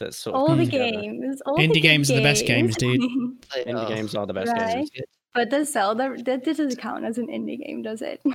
that's 0.00 0.16
sort 0.18 0.34
of 0.34 0.40
all 0.40 0.46
come 0.48 0.58
the 0.58 0.64
together. 0.64 0.90
games. 1.00 1.40
All 1.46 1.56
Indie 1.58 1.68
the 1.74 1.80
good 1.80 1.82
games 1.82 2.10
are 2.10 2.16
the 2.16 2.22
best 2.22 2.44
games, 2.44 2.76
dude. 2.76 3.00
They 3.54 3.64
Indie 3.64 3.84
are. 3.84 3.88
games 3.88 4.14
are 4.16 4.26
the 4.26 4.34
best 4.34 4.50
Right. 4.52 4.74
games. 4.74 4.90
But 5.34 5.50
the 5.50 5.64
Zelda, 5.64 6.16
that 6.24 6.44
doesn't 6.44 6.76
count 6.76 7.04
as 7.04 7.18
an 7.18 7.26
indie 7.28 7.58
game, 7.64 7.82
does 7.82 8.02
it? 8.02 8.20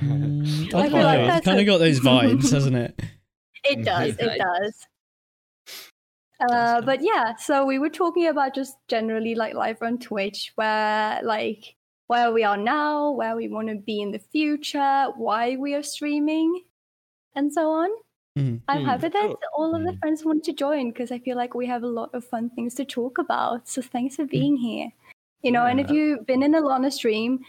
Mm, 0.00 0.72
I 0.74 0.78
I 0.84 0.88
feel 0.88 1.02
like 1.02 1.18
know. 1.20 1.26
that's 1.26 1.38
It's 1.38 1.44
kind 1.46 1.58
a- 1.58 1.62
of 1.62 1.66
got 1.66 1.78
those 1.78 2.00
vibes, 2.00 2.50
hasn't 2.52 2.76
it? 2.76 3.00
It 3.64 3.84
does. 3.84 4.16
It 4.18 4.38
does. 4.38 4.86
Uh, 6.40 6.80
but 6.82 7.00
yeah, 7.02 7.34
so 7.36 7.64
we 7.64 7.78
were 7.78 7.88
talking 7.90 8.26
about 8.26 8.54
just 8.54 8.76
generally 8.88 9.34
like 9.34 9.54
life 9.54 9.82
on 9.82 9.98
Twitch, 9.98 10.52
where 10.56 11.20
like 11.22 11.74
where 12.08 12.32
we 12.32 12.44
are 12.44 12.56
now, 12.56 13.10
where 13.12 13.36
we 13.36 13.48
want 13.48 13.68
to 13.68 13.76
be 13.76 14.00
in 14.00 14.10
the 14.12 14.18
future, 14.18 15.06
why 15.16 15.56
we 15.56 15.74
are 15.74 15.82
streaming, 15.82 16.62
and 17.34 17.52
so 17.52 17.70
on. 17.70 17.90
Mm. 18.38 18.60
I'm 18.68 18.80
Hmm, 18.82 18.86
happy 18.86 19.08
that 19.08 19.12
cool. 19.28 19.38
all 19.56 19.74
of 19.74 19.82
the 19.84 19.92
Mm. 19.92 19.98
friends 20.00 20.24
want 20.24 20.44
to 20.44 20.52
join 20.52 20.90
because 20.90 21.12
I 21.12 21.18
feel 21.18 21.36
like 21.36 21.54
we 21.54 21.66
have 21.66 21.82
a 21.84 21.86
lot 21.88 22.10
of 22.14 22.24
fun 22.24 22.50
things 22.50 22.74
to 22.76 22.84
talk 22.84 23.18
about. 23.18 23.68
So 23.68 23.80
thanks 23.80 24.16
for 24.16 24.26
being 24.26 24.56
here. 24.56 24.88
You 25.44 25.52
know, 25.52 25.66
and 25.66 25.78
if 25.78 25.90
you've 25.90 26.26
been 26.26 26.42
in 26.42 26.52
Alana 26.54 26.90
stream, 26.90 27.40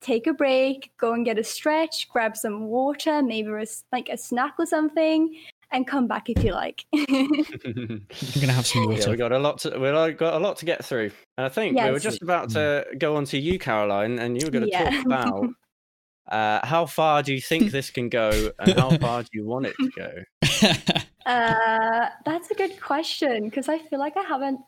take 0.00 0.26
a 0.26 0.32
break, 0.34 0.90
go 0.98 1.12
and 1.12 1.24
get 1.24 1.38
a 1.38 1.44
stretch, 1.44 2.08
grab 2.08 2.36
some 2.36 2.66
water, 2.66 3.22
maybe 3.22 3.48
a, 3.50 3.60
s- 3.60 3.84
like 3.92 4.08
a 4.08 4.16
snack 4.16 4.54
or 4.58 4.66
something, 4.66 5.32
and 5.70 5.86
come 5.86 6.08
back 6.08 6.28
if 6.28 6.42
you 6.42 6.52
like. 6.52 6.84
I'm 6.92 8.06
gonna 8.40 8.52
have 8.52 8.66
some 8.66 8.82
Yeah, 8.82 8.88
water. 8.88 9.10
we 9.12 9.16
got 9.16 9.30
a 9.30 9.38
lot 9.38 9.58
to 9.58 9.78
we 9.78 9.88
like, 9.90 10.18
got 10.18 10.34
a 10.34 10.38
lot 10.38 10.56
to 10.56 10.64
get 10.64 10.84
through. 10.84 11.12
And 11.38 11.46
I 11.46 11.48
think 11.48 11.80
we 11.80 11.92
were 11.92 12.00
just 12.00 12.20
about 12.20 12.50
to 12.50 12.84
go 12.98 13.14
on 13.14 13.24
to 13.26 13.38
you, 13.38 13.60
Caroline, 13.60 14.18
and 14.18 14.36
you 14.36 14.44
were 14.44 14.50
going 14.50 14.64
to 14.64 14.70
Yeah. 14.70 14.90
talk 14.90 15.06
about 15.06 15.50
uh, 16.28 16.66
how 16.66 16.84
far 16.86 17.22
do 17.22 17.32
you 17.32 17.40
think 17.40 17.70
this 17.70 17.90
can 17.90 18.08
go, 18.08 18.50
and 18.58 18.74
how 18.74 18.90
far 19.00 19.22
do 19.22 19.28
you 19.32 19.46
want 19.46 19.66
it 19.66 19.76
to 19.84 19.90
go? 19.96 20.92
Uh, 21.24 22.08
that's 22.24 22.50
a 22.50 22.54
good 22.54 22.80
question 22.80 23.44
because 23.44 23.68
I 23.68 23.78
feel 23.78 24.00
like 24.00 24.16
I 24.16 24.22
haven't 24.22 24.58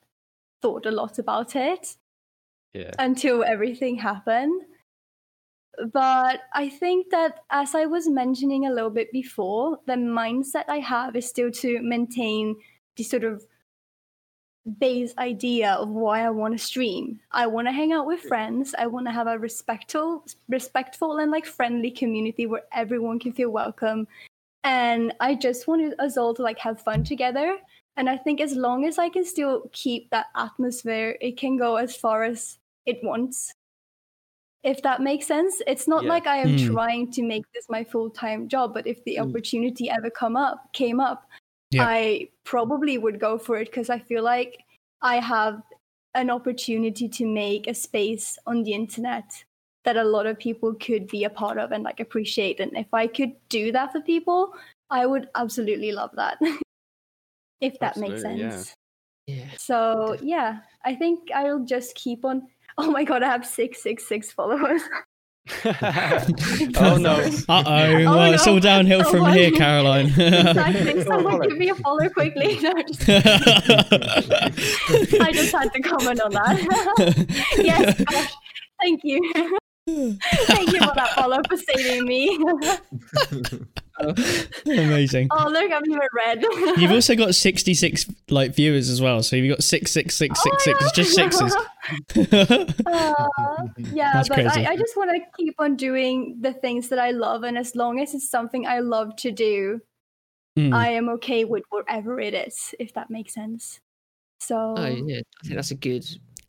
thought 0.62 0.86
a 0.86 0.92
lot 0.92 1.18
about 1.18 1.56
it 1.56 1.96
Yeah, 2.74 2.92
until 2.98 3.44
everything 3.44 3.96
happened. 3.96 4.62
But 5.92 6.40
I 6.54 6.68
think 6.68 7.10
that, 7.10 7.44
as 7.50 7.74
I 7.74 7.86
was 7.86 8.08
mentioning 8.08 8.66
a 8.66 8.72
little 8.72 8.90
bit 8.90 9.12
before, 9.12 9.78
the 9.86 9.94
mindset 9.94 10.64
I 10.68 10.80
have 10.80 11.14
is 11.14 11.28
still 11.28 11.52
to 11.52 11.80
maintain 11.82 12.56
the 12.96 13.04
sort 13.04 13.22
of 13.24 13.44
base 14.80 15.14
idea 15.18 15.72
of 15.72 15.88
why 15.88 16.24
I 16.24 16.30
want 16.30 16.58
to 16.58 16.58
stream. 16.58 17.20
I 17.30 17.46
want 17.46 17.68
to 17.68 17.72
hang 17.72 17.92
out 17.92 18.06
with 18.06 18.20
friends. 18.20 18.74
I 18.78 18.86
want 18.86 19.06
to 19.06 19.12
have 19.12 19.26
a 19.26 19.38
respectful, 19.38 20.24
respectful 20.48 21.18
and 21.18 21.30
like 21.30 21.46
friendly 21.46 21.90
community 21.90 22.46
where 22.46 22.64
everyone 22.72 23.18
can 23.18 23.32
feel 23.32 23.50
welcome. 23.50 24.06
And 24.64 25.14
I 25.20 25.36
just 25.36 25.66
want 25.68 25.98
us 26.00 26.16
all 26.16 26.34
to 26.34 26.42
like 26.42 26.58
have 26.58 26.82
fun 26.82 27.04
together. 27.04 27.56
And 27.98 28.08
I 28.08 28.16
think 28.16 28.40
as 28.40 28.54
long 28.54 28.84
as 28.86 28.96
I 28.96 29.08
can 29.08 29.24
still 29.24 29.68
keep 29.72 30.08
that 30.10 30.26
atmosphere, 30.36 31.18
it 31.20 31.36
can 31.36 31.56
go 31.56 31.76
as 31.76 31.96
far 31.96 32.22
as 32.22 32.58
it 32.86 33.02
wants. 33.02 33.52
If 34.62 34.82
that 34.82 35.02
makes 35.02 35.26
sense, 35.26 35.60
it's 35.66 35.88
not 35.88 36.04
Yeah. 36.04 36.10
like 36.10 36.26
I 36.28 36.36
am 36.36 36.50
Hmm. 36.50 36.72
trying 36.74 37.10
to 37.12 37.22
make 37.22 37.44
this 37.52 37.68
my 37.68 37.82
full 37.84 38.08
time 38.10 38.48
job, 38.48 38.72
but 38.72 38.86
if 38.86 39.02
the 39.04 39.16
Mm. 39.16 39.28
opportunity 39.28 39.90
ever 39.90 40.10
come 40.10 40.36
up, 40.36 40.72
came 40.72 41.00
up, 41.00 41.28
Yeah. 41.72 41.86
I 41.86 42.28
probably 42.44 42.98
would 42.98 43.18
go 43.18 43.36
for 43.36 43.56
it 43.58 43.66
because 43.66 43.90
I 43.90 43.98
feel 43.98 44.22
like 44.22 44.64
I 45.02 45.16
have 45.20 45.62
an 46.14 46.30
opportunity 46.30 47.08
to 47.08 47.26
make 47.26 47.66
a 47.66 47.74
space 47.74 48.38
on 48.46 48.62
the 48.62 48.74
internet 48.74 49.44
that 49.84 49.96
a 49.96 50.04
lot 50.04 50.26
of 50.26 50.38
people 50.38 50.74
could 50.74 51.08
be 51.08 51.24
a 51.24 51.30
part 51.30 51.58
of 51.58 51.72
and 51.72 51.82
like 51.82 52.00
appreciate. 52.00 52.60
And 52.60 52.76
if 52.76 52.92
I 52.94 53.08
could 53.08 53.32
do 53.48 53.72
that 53.72 53.92
for 53.92 54.00
people, 54.00 54.54
I 54.90 55.06
would 55.06 55.28
absolutely 55.34 55.92
love 55.92 56.10
that. 56.14 56.38
if 57.60 57.78
that 57.80 57.96
makes 57.96 58.14
Absolutely, 58.24 58.42
yeah. 58.42 58.50
sense. 58.50 58.74
Yeah. 59.26 59.44
So 59.58 60.16
yeah, 60.22 60.58
I 60.84 60.94
think 60.94 61.30
I'll 61.34 61.64
just 61.64 61.94
keep 61.94 62.24
on. 62.24 62.42
Oh 62.80 62.92
my 62.92 63.02
god, 63.02 63.24
I 63.24 63.26
have 63.26 63.44
six 63.44 63.82
six 63.82 64.06
six 64.06 64.30
followers. 64.30 64.82
oh 65.64 66.96
no! 67.00 67.28
Uh 67.48 67.64
oh, 67.66 68.04
well, 68.04 68.32
it's 68.32 68.46
all 68.46 68.60
downhill 68.60 69.02
from 69.02 69.12
Someone- 69.12 69.32
here, 69.32 69.50
Caroline. 69.50 70.06
exactly. 70.06 71.02
Someone 71.02 71.40
give 71.40 71.56
me 71.58 71.70
a 71.70 71.74
follow 71.74 72.08
quickly. 72.10 72.60
No, 72.60 72.72
just, 72.82 73.08
I 73.08 73.22
just 75.32 75.52
had 75.52 75.72
to 75.72 75.80
comment 75.80 76.20
on 76.20 76.30
that. 76.32 77.56
yes, 77.58 78.00
gosh, 78.04 78.32
thank 78.80 79.00
you. 79.02 79.58
thank 80.46 80.72
you 80.72 80.78
for 80.80 80.92
that 80.94 81.12
follow 81.14 81.38
for 81.48 81.56
saving 81.56 82.04
me. 82.06 82.38
Amazing. 84.66 85.28
oh 85.32 85.48
look, 85.48 85.72
I'm 85.72 85.84
even 85.86 86.00
red. 86.14 86.42
You've 86.78 86.92
also 86.92 87.14
got 87.16 87.34
66 87.36 88.06
like 88.30 88.54
viewers 88.54 88.88
as 88.90 89.00
well, 89.00 89.22
so 89.22 89.36
you've 89.36 89.54
got 89.56 89.64
six, 89.64 89.90
six, 89.92 90.14
six, 90.14 90.40
six, 90.42 90.64
six. 90.64 90.78
It's 90.84 90.92
just 90.92 91.14
sixes. 91.14 91.54
Uh, 92.86 93.14
yeah, 93.92 94.12
That's 94.14 94.28
but 94.28 94.34
crazy. 94.34 94.66
I, 94.66 94.72
I 94.72 94.76
just 94.76 94.96
want 94.96 95.10
to 95.10 95.20
keep 95.36 95.54
on 95.58 95.76
doing 95.76 96.36
the 96.40 96.52
things 96.52 96.88
that 96.90 96.98
I 96.98 97.10
love, 97.10 97.42
and 97.42 97.56
as 97.58 97.74
long 97.74 98.00
as 98.00 98.14
it's 98.14 98.30
something 98.30 98.66
I 98.66 98.80
love 98.80 99.16
to 99.16 99.30
do, 99.32 99.80
Mm. 100.56 100.74
I 100.74 100.88
am 100.90 101.08
okay 101.10 101.44
with 101.44 101.62
whatever 101.70 102.18
it 102.18 102.34
is, 102.34 102.74
if 102.80 102.92
that 102.94 103.10
makes 103.10 103.32
sense. 103.32 103.78
So 104.40 104.74
Oh 104.76 104.86
yeah, 104.86 105.18
I 105.20 105.42
think 105.44 105.54
that's 105.54 105.70
a 105.70 105.76
good. 105.76 106.04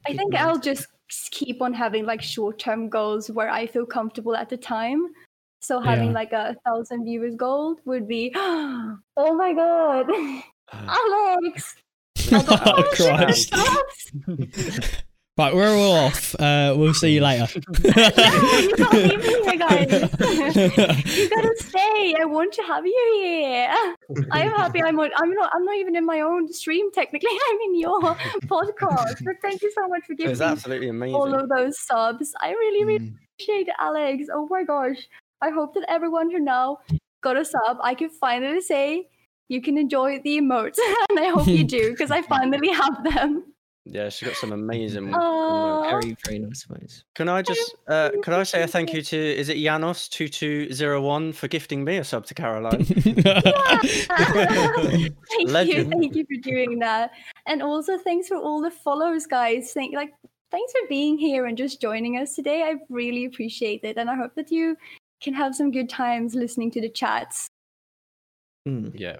I 0.08 0.16
think 0.18 0.34
mindset. 0.34 0.40
I'll 0.40 0.58
just 0.60 0.82
s- 0.82 0.88
keep 1.32 1.62
on 1.62 1.74
having 1.74 2.06
like 2.06 2.22
short 2.22 2.60
term 2.60 2.90
goals 2.90 3.30
where 3.32 3.50
I 3.50 3.66
feel 3.68 3.86
comfortable 3.86 4.36
at 4.36 4.50
the 4.50 4.58
time. 4.58 5.08
So 5.62 5.80
having 5.80 6.08
Yeah. 6.10 6.14
like 6.14 6.32
a 6.34 6.56
thousand 6.66 7.04
viewers 7.04 7.36
goal 7.36 7.78
would 7.86 8.08
be, 8.08 8.32
oh 8.36 8.98
my 9.36 9.54
god, 9.54 10.10
uh. 10.10 10.42
Alex! 11.44 11.76
Oh, 12.32 12.84
Christ. 12.94 13.54
stop. 15.40 15.54
Right, 15.54 15.56
we're 15.56 15.76
all 15.76 15.92
off. 15.94 16.36
Uh, 16.40 16.74
we'll 16.78 16.94
see 16.94 17.14
you 17.14 17.22
later. 17.22 17.48
No, 17.84 18.60
you 18.60 18.76
can't 18.76 18.94
leave 18.94 19.20
me 19.20 19.44
here, 19.44 19.58
guys. 19.58 19.92
you 21.18 21.30
gotta 21.30 21.56
stay. 21.60 22.16
I 22.20 22.26
want 22.26 22.54
to 22.54 22.62
have 22.64 22.86
you 22.86 23.12
here. 23.22 23.72
I 24.32 24.44
am 24.44 24.52
happy. 24.52 24.82
I'm 24.82 25.00
on, 25.00 25.10
I'm 25.18 25.34
not. 25.34 25.50
I'm 25.54 25.64
not 25.66 25.76
even 25.78 25.96
in 25.96 26.06
my 26.06 26.22
own 26.22 26.52
stream 26.52 26.92
technically. 26.92 27.30
I'm 27.50 27.58
in 27.68 27.80
your 27.80 28.00
podcast. 28.54 29.24
But 29.24 29.36
thank 29.42 29.62
you 29.62 29.72
so 29.72 29.88
much 29.88 30.04
for 30.06 30.14
giving 30.16 30.32
It's 30.32 30.40
me 30.40 30.46
absolutely 30.48 30.90
amazing. 30.90 31.16
all 31.16 31.34
of 31.34 31.50
those 31.50 31.80
subs. 31.80 32.34
I 32.42 32.52
really, 32.52 32.84
really 32.86 33.00
Mm. 33.00 33.16
appreciate 33.36 33.68
it, 33.70 33.76
Alex. 33.80 34.26
Oh 34.34 34.48
my 34.50 34.64
gosh. 34.64 34.98
I 35.42 35.50
hope 35.52 35.74
that 35.76 35.86
everyone 35.88 36.30
who 36.32 36.40
now 36.40 36.80
got 37.22 37.38
a 37.38 37.46
sub, 37.46 37.78
I 37.82 37.94
can 37.96 38.10
finally 38.10 38.62
say 38.62 39.08
you 39.48 39.62
can 39.62 39.78
enjoy 39.78 40.20
the 40.24 40.38
emotes. 40.40 40.78
and 41.10 41.20
I 41.20 41.30
hope 41.30 41.48
you 41.48 41.64
do 41.64 41.92
because 41.92 42.12
I 42.12 42.22
finally 42.24 42.70
have 42.70 43.04
them. 43.04 43.44
Yeah, 43.92 44.10
she's 44.10 44.28
got 44.28 44.38
some 44.38 44.52
amazing. 44.52 45.14
Oh, 45.22 46.00
Very 46.02 46.16
very 46.26 46.40
nice 46.40 46.70
ways. 46.70 47.04
Can 47.16 47.30
I 47.30 47.42
just 47.42 47.76
uh, 47.88 48.12
can 48.24 48.34
I 48.34 48.44
say 48.44 48.62
a 48.62 48.68
thank 48.68 48.94
you 48.94 49.02
to 49.02 49.18
is 49.18 49.50
it 49.50 49.58
Janos 49.58 50.08
two 50.08 50.28
two 50.28 50.72
zero 50.72 51.02
one 51.02 51.34
for 51.34 51.48
gifting 51.48 51.84
me 51.84 51.98
a 51.98 52.04
sub 52.04 52.26
to 52.28 52.34
Caroline? 52.34 52.84
thank 52.86 53.04
you, 55.68 55.84
thank 55.86 56.16
you 56.16 56.26
for 56.26 56.42
doing 56.42 56.80
that, 56.80 57.12
and 57.48 57.64
also 57.64 57.98
thanks 57.98 58.28
for 58.28 58.38
all 58.38 58.62
the 58.62 58.72
follows, 58.72 59.26
guys. 59.26 59.74
Thank 59.74 59.96
like 59.96 60.14
thanks 60.52 60.72
for 60.72 60.88
being 60.88 61.18
here 61.18 61.46
and 61.46 61.58
just 61.58 61.82
joining 61.82 62.18
us 62.18 62.36
today. 62.36 62.64
I 62.64 62.76
really 62.90 63.26
appreciate 63.26 63.84
it, 63.84 63.98
and 63.98 64.10
I 64.10 64.16
hope 64.16 64.36
that 64.36 64.52
you 64.52 64.78
can 65.22 65.34
have 65.34 65.56
some 65.56 65.72
good 65.72 65.90
times 65.90 66.36
listening 66.36 66.72
to 66.72 66.82
the 66.82 66.90
chats. 66.90 67.48
Mm, 68.68 68.92
yeah, 68.94 69.18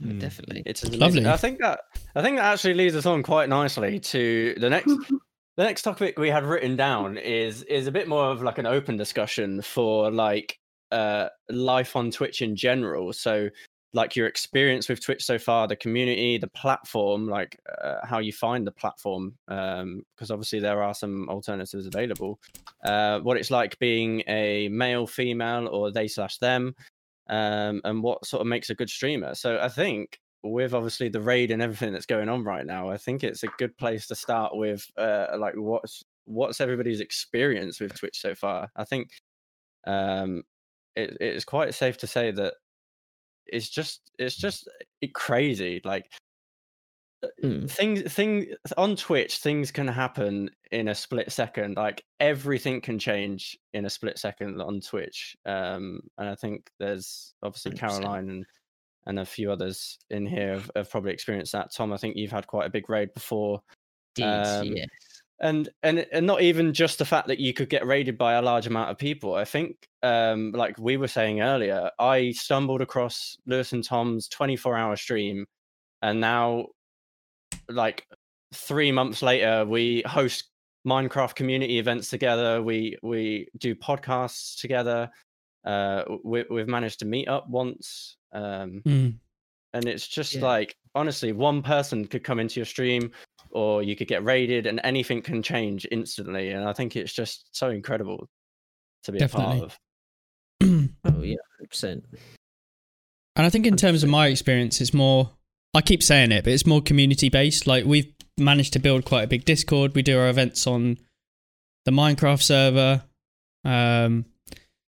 Mm. 0.00 0.20
Definitely. 0.20 0.62
it's. 0.66 0.84
Lovely. 0.84 1.26
I 1.26 1.36
think 1.36 1.58
that 1.60 1.80
I 2.14 2.22
think 2.22 2.36
that 2.38 2.52
actually 2.52 2.74
leads 2.74 2.96
us 2.96 3.06
on 3.06 3.22
quite 3.22 3.48
nicely 3.48 4.00
to 4.00 4.54
the 4.58 4.70
next 4.70 4.88
the 5.56 5.64
next 5.64 5.82
topic 5.82 6.18
we 6.18 6.30
had 6.30 6.44
written 6.44 6.76
down 6.76 7.18
is 7.18 7.62
is 7.64 7.86
a 7.86 7.92
bit 7.92 8.08
more 8.08 8.26
of 8.26 8.42
like 8.42 8.58
an 8.58 8.66
open 8.66 8.96
discussion 8.96 9.62
for 9.62 10.10
like 10.10 10.58
uh 10.90 11.28
life 11.50 11.94
on 11.96 12.10
Twitch 12.10 12.42
in 12.42 12.56
general. 12.56 13.12
So 13.12 13.48
like 13.94 14.16
your 14.16 14.26
experience 14.26 14.88
with 14.88 15.00
Twitch 15.00 15.24
so 15.24 15.38
far, 15.38 15.68
the 15.68 15.76
community, 15.76 16.38
the 16.38 16.48
platform, 16.48 17.28
like 17.28 17.58
uh, 17.82 17.96
how 18.04 18.18
you 18.18 18.32
find 18.32 18.66
the 18.66 18.72
platform, 18.72 19.34
um, 19.48 20.02
because 20.14 20.30
obviously 20.30 20.60
there 20.60 20.82
are 20.82 20.94
some 20.94 21.28
alternatives 21.28 21.86
available. 21.86 22.40
Uh, 22.84 23.20
what 23.20 23.36
it's 23.36 23.50
like 23.50 23.78
being 23.78 24.22
a 24.28 24.68
male, 24.68 25.06
female, 25.06 25.68
or 25.68 25.90
they 25.90 26.08
slash 26.08 26.38
them, 26.38 26.74
um, 27.28 27.80
and 27.84 28.02
what 28.02 28.26
sort 28.26 28.40
of 28.40 28.46
makes 28.46 28.70
a 28.70 28.74
good 28.74 28.90
streamer. 28.90 29.34
So 29.34 29.58
I 29.60 29.68
think 29.68 30.18
with 30.42 30.74
obviously 30.74 31.08
the 31.08 31.20
raid 31.20 31.50
and 31.50 31.62
everything 31.62 31.92
that's 31.92 32.06
going 32.06 32.28
on 32.28 32.44
right 32.44 32.66
now, 32.66 32.88
I 32.88 32.96
think 32.96 33.22
it's 33.22 33.44
a 33.44 33.48
good 33.58 33.76
place 33.76 34.06
to 34.08 34.14
start 34.14 34.56
with, 34.56 34.86
uh, 34.96 35.26
like 35.38 35.54
what's 35.56 36.02
what's 36.24 36.60
everybody's 36.60 37.00
experience 37.00 37.80
with 37.80 37.94
Twitch 37.94 38.20
so 38.20 38.34
far. 38.34 38.70
I 38.76 38.84
think 38.84 39.10
um, 39.86 40.42
it, 40.96 41.16
it's 41.20 41.44
quite 41.44 41.74
safe 41.74 41.98
to 41.98 42.06
say 42.06 42.30
that 42.30 42.54
it's 43.46 43.68
just 43.68 44.00
it's 44.18 44.36
just 44.36 44.68
uh, 45.02 45.06
crazy. 45.14 45.80
Like 45.84 46.10
Mm. 47.44 47.70
things 47.70 48.12
thing 48.12 48.46
on 48.76 48.96
Twitch, 48.96 49.38
things 49.38 49.70
can 49.70 49.86
happen 49.86 50.50
in 50.72 50.88
a 50.88 50.94
split 50.94 51.30
second. 51.30 51.76
Like 51.76 52.04
everything 52.20 52.80
can 52.80 52.98
change 52.98 53.56
in 53.74 53.84
a 53.84 53.90
split 53.90 54.18
second 54.18 54.60
on 54.60 54.80
Twitch. 54.80 55.36
Um, 55.46 56.00
and 56.18 56.28
I 56.28 56.34
think 56.34 56.70
there's 56.78 57.34
obviously 57.42 57.72
100%. 57.72 57.78
Caroline 57.78 58.28
and 58.30 58.46
and 59.06 59.18
a 59.18 59.24
few 59.26 59.50
others 59.50 59.98
in 60.10 60.26
here 60.26 60.52
have, 60.54 60.70
have 60.76 60.90
probably 60.90 61.12
experienced 61.12 61.52
that. 61.52 61.72
Tom, 61.74 61.92
I 61.92 61.96
think 61.96 62.16
you've 62.16 62.30
had 62.30 62.46
quite 62.46 62.66
a 62.66 62.70
big 62.70 62.88
raid 62.88 63.12
before 63.14 63.60
Did, 64.14 64.24
Um, 64.24 64.66
yeah. 64.76 64.84
and 65.40 65.68
and 65.82 66.06
and 66.12 66.24
not 66.26 66.40
even 66.42 66.72
just 66.72 66.98
the 66.98 67.04
fact 67.04 67.26
that 67.28 67.40
you 67.40 67.52
could 67.52 67.68
get 67.68 67.84
raided 67.86 68.16
by 68.16 68.34
a 68.34 68.42
large 68.42 68.66
amount 68.68 68.90
of 68.90 68.98
people. 68.98 69.34
I 69.34 69.44
think, 69.44 69.88
um, 70.04 70.52
like 70.52 70.78
we 70.78 70.96
were 70.96 71.08
saying 71.08 71.40
earlier, 71.40 71.90
I 71.98 72.30
stumbled 72.32 72.80
across 72.80 73.36
Lewis 73.46 73.72
and 73.72 73.82
Tom's 73.84 74.28
24 74.28 74.76
hour 74.76 74.94
stream, 74.96 75.46
and 76.00 76.20
now, 76.20 76.66
like 77.68 78.06
three 78.54 78.92
months 78.92 79.22
later, 79.22 79.64
we 79.64 80.02
host 80.06 80.48
Minecraft 80.86 81.34
community 81.34 81.78
events 81.78 82.10
together. 82.10 82.62
We 82.62 82.96
we 83.02 83.48
do 83.58 83.74
podcasts 83.74 84.60
together. 84.60 85.10
Uh, 85.64 86.02
we, 86.24 86.44
we've 86.50 86.66
managed 86.66 86.98
to 86.98 87.04
meet 87.04 87.28
up 87.28 87.48
once, 87.48 88.16
um, 88.32 88.82
Mm. 88.84 89.14
and 89.74 89.84
it's 89.86 90.08
just 90.08 90.34
Yeah. 90.34 90.42
like 90.42 90.76
honestly, 90.94 91.30
one 91.32 91.62
person 91.62 92.04
could 92.06 92.24
come 92.24 92.40
into 92.40 92.58
your 92.58 92.66
stream, 92.66 93.12
or 93.50 93.82
you 93.82 93.94
could 93.94 94.08
get 94.08 94.24
raided, 94.24 94.66
and 94.66 94.80
anything 94.82 95.22
can 95.22 95.40
change 95.42 95.86
instantly. 95.92 96.50
And 96.50 96.68
I 96.68 96.72
think 96.72 96.96
it's 96.96 97.12
just 97.12 97.46
so 97.56 97.70
incredible 97.70 98.28
to 99.04 99.12
be 99.12 99.20
a 99.20 99.28
part 99.28 99.60
of. 99.62 99.78
Oh 101.04 101.22
yeah, 101.22 101.36
hundred 101.58 101.70
percent. 101.70 102.04
And 103.36 103.46
I 103.46 103.50
think 103.50 103.66
in 103.66 103.76
terms 103.76 104.02
of 104.02 104.10
my 104.10 104.26
experience, 104.28 104.80
it's 104.80 104.92
more. 104.94 105.30
I 105.74 105.80
keep 105.80 106.02
saying 106.02 106.32
it, 106.32 106.44
but 106.44 106.52
it's 106.52 106.66
more 106.66 106.82
community 106.82 107.28
based. 107.28 107.66
Like 107.66 107.84
we've 107.84 108.12
managed 108.38 108.74
to 108.74 108.78
build 108.78 109.04
quite 109.04 109.22
a 109.22 109.26
big 109.26 109.44
Discord. 109.44 109.94
We 109.94 110.02
do 110.02 110.18
our 110.18 110.28
events 110.28 110.66
on 110.66 110.98
the 111.84 111.92
Minecraft 111.92 112.42
server, 112.42 113.02
um, 113.64 114.26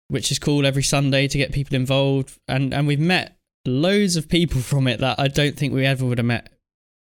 which 0.10 0.32
is 0.32 0.40
cool 0.40 0.66
every 0.66 0.84
Sunday 0.84 1.28
to 1.28 1.38
get 1.38 1.54
people 1.54 1.76
involved. 1.76 2.38
And 2.48 2.74
and 2.74 2.88
we've 2.88 3.00
met 3.00 3.38
loads 3.66 4.16
of 4.16 4.28
people 4.28 4.62
from 4.72 4.88
it 4.88 5.00
that 5.00 5.20
I 5.20 5.28
don't 5.28 5.58
think 5.58 5.74
we 5.74 5.86
ever 5.86 6.06
would 6.06 6.18
have 6.18 6.28
met 6.28 6.50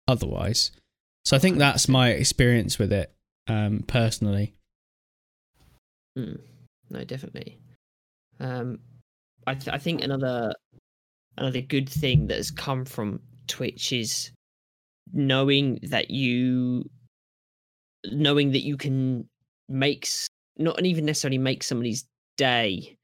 otherwise. 0.07 0.71
So 1.23 1.35
I 1.35 1.39
think 1.39 1.57
that's 1.57 1.87
my 1.87 2.09
experience 2.09 2.79
with 2.79 2.91
it 2.91 3.13
um, 3.47 3.83
personally. 3.87 4.53
Mm. 6.17 6.39
No, 6.89 7.03
definitely. 7.05 7.59
Um, 8.39 8.79
I 9.47 9.53
th- 9.53 9.73
I 9.73 9.77
think 9.77 10.03
another 10.03 10.53
another 11.37 11.61
good 11.61 11.87
thing 11.87 12.27
that 12.27 12.37
has 12.37 12.51
come 12.51 12.85
from 12.85 13.21
Twitch 13.51 13.91
is 13.91 14.31
knowing 15.13 15.79
that 15.83 16.09
you 16.09 16.89
knowing 18.11 18.51
that 18.51 18.63
you 18.63 18.77
can 18.77 19.27
make 19.69 20.07
not 20.57 20.83
even 20.83 21.05
necessarily 21.05 21.37
make 21.37 21.63
somebody's 21.63 22.05
day 22.37 22.95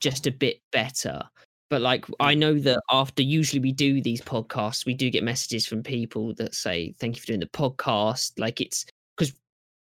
just 0.00 0.26
a 0.26 0.30
bit 0.30 0.60
better 0.72 1.22
but 1.68 1.82
like 1.82 2.04
i 2.20 2.34
know 2.34 2.58
that 2.58 2.80
after 2.90 3.22
usually 3.22 3.60
we 3.60 3.72
do 3.72 4.00
these 4.00 4.20
podcasts 4.22 4.86
we 4.86 4.94
do 4.94 5.10
get 5.10 5.24
messages 5.24 5.66
from 5.66 5.82
people 5.82 6.34
that 6.34 6.54
say 6.54 6.94
thank 6.98 7.16
you 7.16 7.20
for 7.20 7.26
doing 7.26 7.40
the 7.40 7.46
podcast. 7.46 8.32
Like 8.38 8.60
it's 8.60 8.86
because 9.16 9.34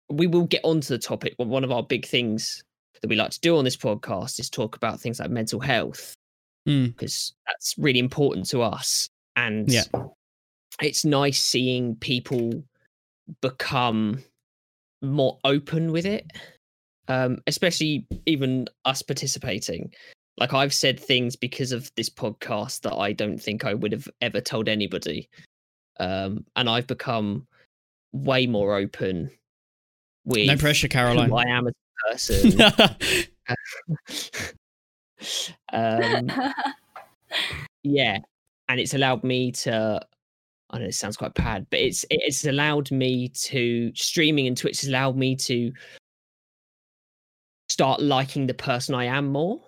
we 0.09 0.28
will 0.28 0.45
get 0.45 0.61
onto 0.63 0.88
the 0.88 0.97
topic 0.97 1.36
but 1.38 1.47
one 1.47 1.63
of 1.63 1.71
our 1.71 1.84
big 1.84 2.05
things 2.05 2.63
that 3.01 3.09
we 3.09 3.15
like 3.15 3.32
to 3.32 3.39
do 3.41 3.57
on 3.57 3.65
this 3.65 3.78
podcast 3.78 4.39
is 4.39 4.49
talk 4.49 4.76
about 4.76 4.99
things 4.99 5.19
like 5.19 5.30
mental 5.30 5.59
health 5.59 6.15
Mm. 6.65 6.95
because 6.95 7.34
that's 7.45 7.76
really 7.78 7.99
important 7.99 8.47
to 8.47 8.61
us 8.61 9.09
and 9.36 9.71
Yeah. 9.71 9.84
it's 10.81 11.05
nice 11.05 11.41
seeing 11.41 11.95
people 11.95 12.63
become 13.41 14.23
more 15.01 15.39
open 15.43 15.91
with 15.91 16.05
it 16.05 16.31
um 17.07 17.38
especially 17.47 18.05
even 18.25 18.67
us 18.86 19.01
participating 19.01 19.91
like 20.38 20.53
i've 20.53 20.73
said 20.73 20.99
things 20.99 21.36
because 21.36 21.71
of 21.71 21.91
this 21.95 22.09
podcast 22.09 22.81
that 22.81 22.93
i 22.95 23.11
don't 23.11 23.38
think 23.41 23.65
i 23.65 23.73
would 23.73 23.91
have 23.91 24.07
ever 24.21 24.39
told 24.39 24.69
anybody 24.69 25.27
um 25.99 26.45
and 26.55 26.69
i've 26.69 26.88
become 26.88 27.45
way 28.13 28.45
more 28.47 28.75
open 28.77 29.29
with 30.25 30.47
No 30.47 30.55
pressure, 30.57 30.88
Caroline. 30.88 31.29
who 31.29 31.36
i 31.36 31.43
am 31.43 31.67
as 31.67 31.73
a 31.73 32.11
person 32.11 32.61
um 35.73 36.29
yeah 37.84 38.19
and 38.70 38.80
it's 38.80 38.93
allowed 38.93 39.24
me 39.24 39.51
to 39.51 39.99
i 40.70 40.78
know 40.80 40.86
it 40.86 40.93
sounds 40.95 41.18
quite 41.18 41.34
bad 41.34 41.68
but 41.70 41.80
it's 41.80 42.05
it's 42.09 42.45
allowed 42.45 42.89
me 42.91 43.30
to 43.30 43.91
streaming 43.95 44.47
and 44.47 44.57
twitch 44.57 44.82
has 44.82 44.89
allowed 44.89 45.16
me 45.18 45.36
to 45.36 45.72
start 47.70 48.01
liking 48.01 48.47
the 48.47 48.53
person 48.53 48.95
i 48.95 49.05
am 49.05 49.28
more 49.28 49.61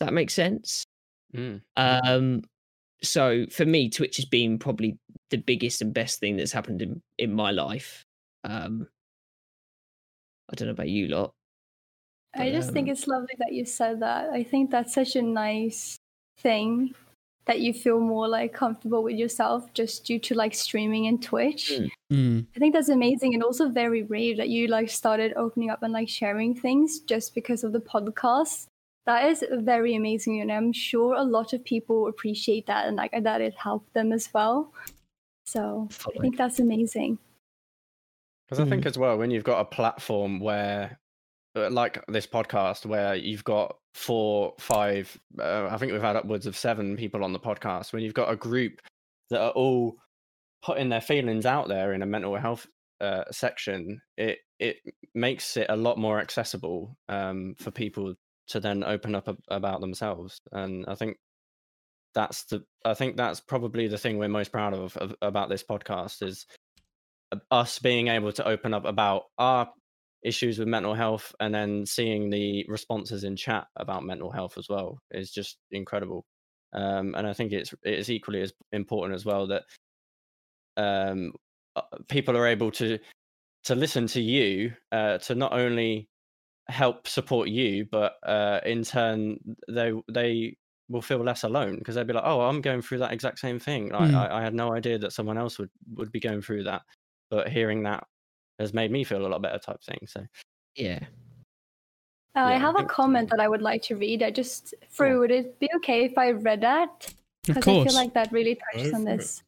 that 0.00 0.12
makes 0.12 0.34
sense 0.34 0.84
Mm. 1.34 1.60
um 1.76 2.42
so 3.02 3.44
for 3.50 3.66
me 3.66 3.90
twitch 3.90 4.16
has 4.16 4.24
been 4.24 4.58
probably 4.58 4.98
the 5.28 5.36
biggest 5.36 5.82
and 5.82 5.92
best 5.92 6.20
thing 6.20 6.38
that's 6.38 6.52
happened 6.52 6.80
in 6.80 7.02
in 7.18 7.34
my 7.34 7.50
life 7.50 8.02
um 8.44 8.88
i 10.50 10.54
don't 10.54 10.68
know 10.68 10.72
about 10.72 10.88
you 10.88 11.08
lot 11.08 11.34
I 12.34 12.50
just 12.50 12.70
think 12.72 12.88
Um, 12.88 12.92
it's 12.92 13.06
lovely 13.06 13.34
that 13.38 13.52
you 13.52 13.64
said 13.64 14.00
that. 14.00 14.30
I 14.30 14.44
think 14.44 14.70
that's 14.70 14.94
such 14.94 15.16
a 15.16 15.22
nice 15.22 15.96
thing 16.38 16.94
that 17.48 17.60
you 17.60 17.72
feel 17.72 17.98
more 17.98 18.28
like 18.28 18.52
comfortable 18.52 19.02
with 19.02 19.16
yourself 19.16 19.72
just 19.72 20.04
due 20.04 20.18
to 20.18 20.34
like 20.34 20.54
streaming 20.54 21.06
and 21.06 21.22
Twitch. 21.22 21.72
Mm. 21.72 21.90
Mm. 22.12 22.46
I 22.54 22.58
think 22.58 22.74
that's 22.74 22.90
amazing 22.90 23.32
and 23.32 23.42
also 23.42 23.70
very 23.70 24.02
brave 24.02 24.36
that 24.36 24.50
you 24.50 24.68
like 24.68 24.90
started 24.90 25.32
opening 25.34 25.70
up 25.70 25.82
and 25.82 25.92
like 25.92 26.10
sharing 26.10 26.54
things 26.54 27.00
just 27.00 27.34
because 27.34 27.64
of 27.64 27.72
the 27.72 27.80
podcast. 27.80 28.66
That 29.06 29.24
is 29.30 29.42
very 29.50 29.94
amazing 29.94 30.42
and 30.42 30.52
I'm 30.52 30.74
sure 30.74 31.14
a 31.14 31.22
lot 31.22 31.54
of 31.54 31.64
people 31.64 32.08
appreciate 32.08 32.66
that 32.66 32.86
and 32.86 32.96
like 32.96 33.12
that 33.18 33.40
it 33.40 33.54
helped 33.54 33.94
them 33.94 34.12
as 34.12 34.28
well. 34.34 34.74
So 35.46 35.88
I 36.14 36.20
think 36.20 36.36
that's 36.36 36.60
amazing. 36.60 37.18
Because 38.46 38.60
I 38.60 38.68
think 38.68 38.84
as 38.84 38.98
well, 38.98 39.16
when 39.16 39.30
you've 39.30 39.44
got 39.44 39.60
a 39.60 39.64
platform 39.64 40.38
where, 40.40 40.98
like 41.54 42.04
this 42.08 42.26
podcast, 42.26 42.86
where 42.86 43.14
you've 43.14 43.44
got 43.44 43.76
four, 43.94 44.54
five, 44.58 45.18
uh, 45.40 45.68
I 45.70 45.76
think 45.76 45.92
we've 45.92 46.00
had 46.00 46.16
upwards 46.16 46.46
of 46.46 46.56
seven 46.56 46.96
people 46.96 47.24
on 47.24 47.32
the 47.32 47.40
podcast. 47.40 47.92
When 47.92 48.02
you've 48.02 48.14
got 48.14 48.30
a 48.30 48.36
group 48.36 48.80
that 49.30 49.40
are 49.40 49.50
all 49.50 49.96
putting 50.62 50.88
their 50.88 51.00
feelings 51.00 51.46
out 51.46 51.68
there 51.68 51.92
in 51.92 52.02
a 52.02 52.06
mental 52.06 52.36
health 52.36 52.66
uh, 53.00 53.24
section, 53.30 54.00
it 54.16 54.38
it 54.58 54.76
makes 55.14 55.56
it 55.56 55.66
a 55.68 55.76
lot 55.76 55.98
more 55.98 56.20
accessible 56.20 56.96
um, 57.08 57.54
for 57.58 57.70
people 57.70 58.14
to 58.48 58.60
then 58.60 58.82
open 58.82 59.14
up 59.14 59.28
ab- 59.28 59.38
about 59.48 59.80
themselves. 59.80 60.40
And 60.52 60.84
I 60.88 60.94
think 60.94 61.16
that's 62.14 62.44
the 62.44 62.64
I 62.84 62.94
think 62.94 63.16
that's 63.16 63.40
probably 63.40 63.86
the 63.86 63.98
thing 63.98 64.18
we're 64.18 64.28
most 64.28 64.52
proud 64.52 64.74
of, 64.74 64.96
of 64.96 65.14
about 65.22 65.48
this 65.48 65.62
podcast 65.62 66.22
is 66.22 66.46
uh, 67.32 67.36
us 67.50 67.78
being 67.78 68.08
able 68.08 68.32
to 68.32 68.48
open 68.48 68.74
up 68.74 68.84
about 68.84 69.24
our 69.38 69.68
issues 70.22 70.58
with 70.58 70.68
mental 70.68 70.94
health 70.94 71.34
and 71.40 71.54
then 71.54 71.86
seeing 71.86 72.30
the 72.30 72.64
responses 72.68 73.24
in 73.24 73.36
chat 73.36 73.66
about 73.76 74.04
mental 74.04 74.30
health 74.30 74.58
as 74.58 74.68
well 74.68 74.98
is 75.10 75.30
just 75.30 75.58
incredible 75.70 76.24
um, 76.72 77.14
and 77.16 77.26
i 77.26 77.32
think 77.32 77.52
it's 77.52 77.72
it's 77.82 78.10
equally 78.10 78.42
as 78.42 78.52
important 78.72 79.14
as 79.14 79.24
well 79.24 79.46
that 79.46 79.62
um, 80.76 81.32
uh, 81.76 81.82
people 82.08 82.36
are 82.36 82.46
able 82.46 82.70
to 82.70 82.98
to 83.64 83.74
listen 83.74 84.06
to 84.06 84.20
you 84.20 84.72
uh, 84.92 85.18
to 85.18 85.34
not 85.34 85.52
only 85.52 86.08
help 86.68 87.06
support 87.06 87.48
you 87.48 87.86
but 87.90 88.14
uh, 88.24 88.60
in 88.66 88.82
turn 88.82 89.38
they 89.68 89.92
they 90.12 90.56
will 90.88 91.02
feel 91.02 91.18
less 91.18 91.44
alone 91.44 91.76
because 91.78 91.94
they'll 91.94 92.04
be 92.04 92.12
like 92.12 92.24
oh 92.26 92.40
i'm 92.40 92.60
going 92.60 92.82
through 92.82 92.98
that 92.98 93.12
exact 93.12 93.38
same 93.38 93.58
thing 93.58 93.90
like, 93.90 94.10
Mm. 94.10 94.14
I, 94.14 94.38
I 94.38 94.42
had 94.42 94.54
no 94.54 94.72
idea 94.72 94.98
that 94.98 95.12
someone 95.12 95.38
else 95.38 95.58
would 95.58 95.70
would 95.94 96.10
be 96.10 96.20
going 96.20 96.42
through 96.42 96.64
that 96.64 96.82
but 97.30 97.48
hearing 97.48 97.84
that 97.84 98.04
has 98.58 98.74
made 98.74 98.90
me 98.90 99.04
feel 99.04 99.24
a 99.24 99.28
lot 99.28 99.42
better 99.42 99.58
type 99.58 99.80
thing 99.82 99.98
so 100.06 100.20
yeah 100.76 101.00
Uh, 102.36 102.40
I 102.40 102.50
Yeah, 102.50 102.56
I 102.56 102.58
have 102.58 102.74
a 102.74 102.78
think- 102.78 102.90
comment 102.90 103.30
that 103.30 103.40
I 103.40 103.48
would 103.48 103.62
like 103.62 103.82
to 103.88 103.96
read. 103.96 104.22
I 104.22 104.30
just, 104.30 104.62
Sure. 104.70 104.88
Fru, 104.90 105.18
would 105.20 105.30
it 105.30 105.58
be 105.58 105.68
okay 105.76 106.04
if 106.04 106.16
I 106.18 106.30
read 106.32 106.60
that? 106.60 106.90
Of 107.48 107.54
Because 107.54 107.66
I 107.68 107.84
feel 107.88 107.94
like 108.02 108.12
that 108.14 108.30
really 108.30 108.54
touches 108.64 108.92
on 108.92 109.04
for 109.04 109.10
it. 109.10 109.16
this 109.16 109.42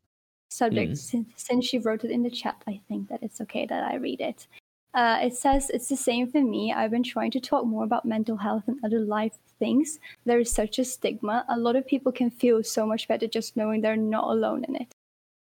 subject. 0.50 0.92
Mm. 0.92 0.96
Since, 0.98 1.28
since 1.36 1.62
she 1.68 1.78
wrote 1.78 2.04
it 2.04 2.11
in 2.11 2.22
the 2.24 2.30
chat, 2.30 2.56
I 2.66 2.80
think 2.88 3.08
that 3.11 3.22
it's 3.22 3.40
okay 3.42 3.64
that 3.66 3.82
I 3.92 3.94
read 3.96 4.20
it. 4.20 4.48
Uh, 4.94 5.18
it 5.22 5.34
says, 5.36 5.70
It's 5.70 5.88
the 5.88 5.96
same 5.96 6.26
for 6.32 6.40
me. 6.42 6.72
I've 6.72 6.90
been 6.90 7.04
trying 7.14 7.30
to 7.32 7.40
talk 7.50 7.64
more 7.64 7.84
about 7.84 8.04
mental 8.16 8.36
health 8.38 8.64
and 8.66 8.78
other 8.82 8.98
life 9.00 9.36
things. 9.61 10.00
There 10.24 10.40
is 10.40 10.50
such 10.50 10.78
a 10.80 10.84
stigma. 10.84 11.44
A 11.48 11.58
lot 11.66 11.76
of 11.76 11.86
people 11.86 12.11
can 12.11 12.30
feel 12.30 12.64
so 12.64 12.82
much 12.86 13.06
better 13.06 13.28
just 13.28 13.56
knowing 13.56 13.82
they're 13.82 14.04
not 14.16 14.24
alone 14.34 14.64
in 14.68 14.74
it. 14.82 14.88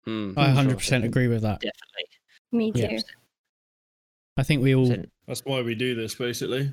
mm, 0.07 0.37
I 0.37 0.49
100% 0.49 0.81
sure. 0.83 1.05
agree 1.07 1.29
with 1.29 1.43
that. 1.49 1.61
definitely 1.61 2.07
Me 2.51 2.73
Yeah. 2.75 2.89
too. 2.99 2.99
I 4.37 4.43
think 4.43 4.63
we 4.63 4.75
all 4.75 4.95
That's 5.27 5.43
why 5.45 5.63
we 5.63 5.75
do 5.75 5.95
this, 5.95 6.15
basically. 6.15 6.73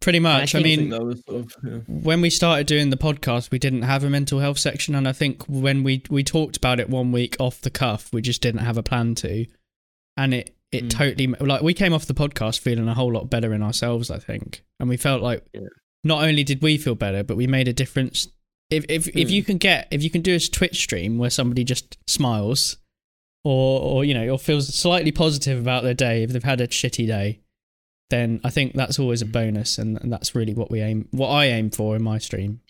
pretty 0.00 0.18
much. 0.20 0.54
I, 0.54 0.58
I 0.58 0.62
mean, 0.62 0.90
sort 0.90 1.16
of 1.28 1.54
yeah. 1.64 1.78
when 1.88 2.20
we 2.20 2.28
started 2.30 2.66
doing 2.66 2.90
the 2.90 2.96
podcast, 2.96 3.50
we 3.50 3.58
didn't 3.58 3.82
have 3.82 4.04
a 4.04 4.10
mental 4.10 4.40
health 4.40 4.58
section, 4.58 4.94
and 4.94 5.08
I 5.08 5.12
think 5.12 5.44
when 5.48 5.82
we 5.84 6.02
we 6.10 6.22
talked 6.24 6.56
about 6.56 6.80
it 6.80 6.90
one 6.90 7.12
week 7.12 7.36
off 7.40 7.60
the 7.62 7.70
cuff, 7.70 8.12
we 8.12 8.20
just 8.22 8.42
didn't 8.42 8.60
have 8.62 8.76
a 8.76 8.82
plan 8.82 9.14
to, 9.16 9.46
and 10.16 10.34
it 10.34 10.54
it 10.70 10.84
Mm. 10.84 10.90
totally 10.90 11.26
like 11.26 11.62
we 11.62 11.74
came 11.74 11.92
off 11.92 12.06
the 12.06 12.14
podcast 12.14 12.58
feeling 12.60 12.88
a 12.88 12.94
whole 12.94 13.12
lot 13.12 13.28
better 13.30 13.52
in 13.54 13.62
ourselves, 13.62 14.10
I 14.10 14.18
think, 14.18 14.62
and 14.80 14.88
we 14.88 14.96
felt 14.96 15.22
like 15.22 15.44
Yeah. 15.54 15.60
not 16.04 16.24
only 16.24 16.44
did 16.44 16.62
we 16.62 16.78
feel 16.78 16.94
better, 16.94 17.22
but 17.22 17.36
we 17.36 17.46
made 17.46 17.68
a 17.68 17.72
difference. 17.72 18.28
If 18.70 18.84
if 18.88 19.08
if 19.08 19.28
Mm. 19.28 19.30
you 19.30 19.42
can 19.44 19.58
get 19.58 19.88
if 19.90 20.02
you 20.02 20.10
can 20.10 20.22
do 20.22 20.34
a 20.34 20.38
Twitch 20.40 20.78
stream 20.80 21.18
where 21.18 21.30
somebody 21.30 21.62
just 21.64 21.96
smiles, 22.06 22.76
or 23.44 23.80
or 23.80 24.04
you 24.04 24.14
know 24.14 24.28
or 24.28 24.38
feels 24.38 24.72
slightly 24.74 25.12
positive 25.12 25.58
about 25.60 25.82
their 25.82 25.94
day 25.94 26.22
if 26.22 26.30
they've 26.30 26.42
had 26.44 26.60
a 26.60 26.68
shitty 26.68 27.06
day, 27.06 27.40
then 28.10 28.40
I 28.44 28.50
think 28.50 28.74
that's 28.74 28.98
always 28.98 29.22
a 29.22 29.26
bonus, 29.26 29.78
and, 29.78 30.00
and 30.00 30.12
that's 30.12 30.34
really 30.34 30.54
what 30.54 30.70
we 30.70 30.80
aim, 30.80 31.08
what 31.10 31.28
I 31.28 31.46
aim 31.46 31.70
for 31.70 31.96
in 31.96 32.02
my 32.02 32.18
stream. 32.18 32.60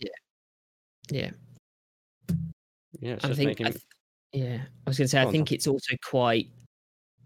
yeah 1.10 1.30
yeah 3.00 3.14
it's 3.14 3.24
I 3.24 3.28
just 3.28 3.38
think, 3.38 3.48
making 3.48 3.66
I 3.66 3.70
th- 3.70 3.82
yeah, 4.32 4.58
I 4.86 4.90
was 4.90 4.96
going 4.98 5.04
to 5.06 5.08
say, 5.08 5.18
Go 5.18 5.22
I 5.22 5.26
on, 5.26 5.32
think 5.32 5.48
Tom. 5.48 5.54
it's 5.54 5.66
also 5.66 5.94
quite 6.08 6.48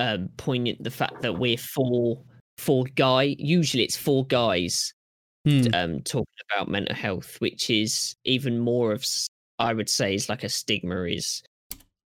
um, 0.00 0.28
poignant 0.36 0.82
the 0.82 0.90
fact 0.90 1.22
that 1.22 1.38
we're 1.38 1.56
four, 1.56 2.20
four 2.58 2.84
guy. 2.96 3.36
Usually, 3.38 3.84
it's 3.84 3.96
four 3.96 4.26
guys 4.26 4.92
Hmm. 5.46 5.62
um, 5.74 6.00
talking 6.00 6.26
about 6.52 6.68
mental 6.68 6.96
health, 6.96 7.36
which 7.40 7.70
is 7.70 8.16
even 8.24 8.58
more 8.58 8.90
of, 8.90 9.06
i 9.60 9.72
would 9.72 9.88
say, 9.88 10.16
is 10.16 10.28
like 10.28 10.42
a 10.42 10.48
stigma 10.48 11.04
is 11.04 11.44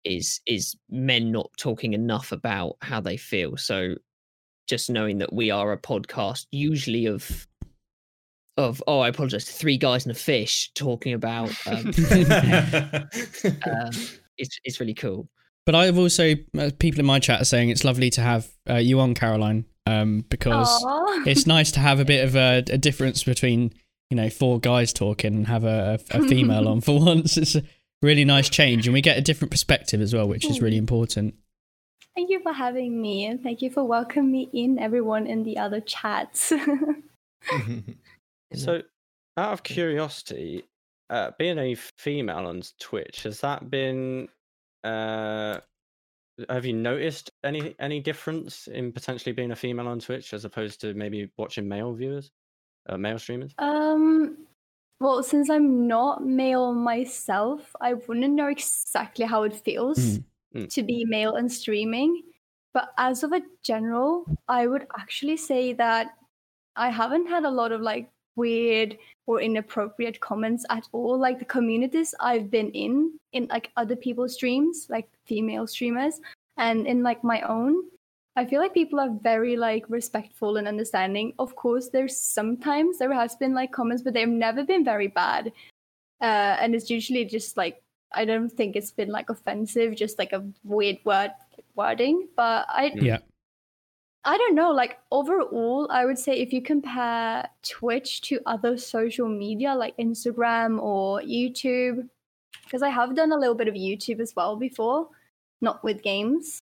is 0.05 0.41
is 0.47 0.77
men 0.89 1.33
not 1.33 1.51
talking 1.59 1.93
enough 1.93 2.33
about 2.33 2.77
how 2.81 3.01
they 3.01 3.17
feel. 3.17 3.57
So 3.57 3.95
just 4.69 4.91
knowing 4.91 5.19
that 5.19 5.33
we 5.33 5.51
are 5.51 5.73
a 5.73 5.79
podcast 5.79 6.47
usually 6.51 7.07
of 7.07 7.47
of 8.57 8.83
oh 8.87 9.01
I 9.01 9.09
apologize, 9.09 9.45
three 9.45 9.79
guys 9.79 10.05
and 10.05 10.15
a 10.15 10.19
fish 10.19 10.71
talking 10.75 11.15
about 11.15 11.51
um, 11.67 11.89
uh, 11.89 11.93
it's 14.37 14.59
it's 14.65 14.81
really 14.81 14.95
cool. 14.95 15.29
But 15.65 15.75
I've 15.75 15.99
also 15.99 16.35
uh, 16.59 16.71
people 16.79 17.01
in 17.01 17.07
my 17.07 17.19
chat 17.19 17.43
are 17.43 17.45
saying 17.45 17.71
it's 17.71 17.85
lovely 17.85 18.11
to 18.11 18.21
have 18.21 18.49
uh, 18.69 18.77
you 18.77 19.01
on, 19.01 19.15
Caroline, 19.15 19.65
um, 19.87 20.25
because 20.29 20.69
Aw. 20.85 21.25
it's 21.27 21.47
nice 21.47 21.71
to 21.73 21.81
have 21.81 22.01
a 22.01 22.05
bit 22.05 22.25
of 22.25 22.37
a, 22.37 22.65
a 22.71 22.79
difference 22.79 23.23
between 23.23 23.73
you 24.11 24.17
know 24.17 24.31
four 24.31 24.59
guys 24.59 24.93
talking 24.93 25.35
and 25.35 25.47
have 25.47 25.65
a, 25.65 26.01
a, 26.11 26.19
a 26.19 26.29
female 26.29 26.69
on 26.69 26.81
for 26.81 26.99
once. 27.05 27.37
It's 27.37 27.55
a 27.55 27.63
really 28.03 28.25
nice 28.25 28.49
change, 28.49 28.87
and 28.87 28.95
we 28.95 29.01
get 29.01 29.19
a 29.19 29.23
different 29.23 29.51
perspective 29.51 30.01
as 30.01 30.15
well, 30.15 30.29
which 30.29 30.45
is 30.45 30.61
really 30.61 30.77
important. 30.77 31.35
Thank 32.15 32.31
you 32.31 32.41
for 32.41 32.53
having 32.53 33.01
me, 33.01 33.27
and 33.27 33.43
thank 33.43 33.63
you 33.63 33.71
for 33.71 33.85
welcoming 33.85 34.33
me 34.33 34.49
in, 34.53 34.79
everyone 34.79 35.27
in 35.27 35.45
the 35.45 35.59
other 35.59 35.81
chats. 35.81 36.53
So, 38.55 38.83
out 39.37 39.53
of 39.53 39.63
curiosity, 39.63 40.65
uh, 41.11 41.33
being 41.39 41.59
a 41.59 41.75
female 41.75 42.47
on 42.47 42.63
Twitch, 42.81 43.25
has 43.25 43.41
that 43.41 43.71
been? 43.71 44.29
Uh, 44.85 45.59
have 46.49 46.65
you 46.65 46.73
noticed 46.73 47.31
any 47.45 47.75
any 47.79 48.01
difference 48.01 48.69
in 48.69 48.93
potentially 48.93 49.33
being 49.33 49.51
a 49.51 49.57
female 49.57 49.89
on 49.89 49.99
Twitch 49.99 50.33
as 50.33 50.45
opposed 50.45 50.81
to 50.81 50.95
maybe 50.95 51.31
watching 51.37 51.69
male 51.69 51.93
viewers, 51.93 52.31
uh, 52.89 52.97
male 52.97 53.19
streamers? 53.19 53.53
um, 53.59 54.39
well, 55.01 55.23
since 55.23 55.49
I'm 55.51 55.87
not 55.87 56.25
male 56.25 56.73
myself, 56.75 57.75
I 57.81 57.95
wouldn't 57.95 58.35
know 58.35 58.49
exactly 58.49 59.25
how 59.25 59.45
it 59.45 59.55
feels 59.55 59.99
Mm. 59.99 60.25
Mm. 60.55 60.69
to 60.75 60.83
be 60.83 61.05
male 61.05 61.35
and 61.37 61.51
streaming. 61.51 62.23
But 62.75 62.93
as 62.99 63.23
of 63.23 63.33
a 63.33 63.43
general, 63.63 64.25
I 64.49 64.67
would 64.67 64.87
actually 64.99 65.37
say 65.37 65.73
that 65.75 66.15
I 66.77 66.91
haven't 66.91 67.27
had 67.29 67.45
a 67.45 67.51
lot 67.51 67.73
of 67.73 67.81
like 67.81 68.11
weird 68.37 68.97
or 69.27 69.41
inappropriate 69.41 70.21
comments 70.21 70.65
at 70.71 70.87
all. 70.93 71.19
Like 71.19 71.39
the 71.39 71.45
communities 71.45 72.15
I've 72.21 72.51
been 72.51 72.71
in, 72.71 73.19
in 73.33 73.47
like 73.51 73.71
other 73.77 73.97
people's 73.97 74.35
streams, 74.35 74.87
like 74.89 75.09
female 75.27 75.67
streamers, 75.67 76.21
and 76.57 76.87
in 76.87 77.03
like 77.03 77.23
my 77.25 77.41
own, 77.43 77.75
I 78.39 78.47
feel 78.47 78.61
like 78.61 78.73
people 78.73 79.01
are 79.01 79.11
very 79.21 79.57
like 79.57 79.85
respectful 79.89 80.59
and 80.59 80.69
understanding. 80.69 81.33
Of 81.41 81.57
course, 81.57 81.89
there's 81.89 82.17
sometimes 82.17 82.99
there 82.99 83.13
has 83.13 83.35
been 83.35 83.53
like 83.53 83.73
comments, 83.73 84.05
but 84.05 84.15
they've 84.15 84.29
never 84.29 84.63
been 84.65 84.85
very 84.85 85.09
bad. 85.09 85.51
Uh, 86.21 86.55
and 86.61 86.73
it's 86.73 86.89
usually 86.89 87.25
just 87.25 87.57
like 87.57 87.83
I 88.13 88.25
don't 88.25 88.49
think 88.49 88.77
it's 88.77 88.93
been 88.93 89.11
like 89.11 89.29
offensive, 89.29 89.97
just 89.97 90.21
like 90.21 90.33
a 90.33 90.45
weird 90.63 90.99
word 91.05 91.33
wording. 91.75 92.29
But 92.37 92.67
I 92.69 92.93
Yeah. 92.95 93.19
I 94.23 94.39
don't 94.39 94.55
know. 94.55 94.71
Like 94.71 94.99
overall, 95.11 95.89
I 95.91 96.05
would 96.05 96.19
say 96.19 96.39
if 96.39 96.53
you 96.53 96.63
compare 96.63 97.49
Twitch 97.65 98.21
to 98.29 98.41
other 98.47 98.79
social 98.79 99.29
media 99.29 99.75
like 99.75 99.97
Instagram 99.97 100.81
or 100.81 101.21
YouTube, 101.23 102.09
because 102.63 102.83
I 102.83 102.91
have 102.91 103.17
done 103.17 103.33
a 103.33 103.37
little 103.37 103.57
bit 103.57 103.67
of 103.67 103.75
YouTube 103.75 104.21
as 104.21 104.37
well 104.37 104.55
before, 104.55 105.09
not 105.61 105.83
with 105.83 106.05
games. 106.05 106.61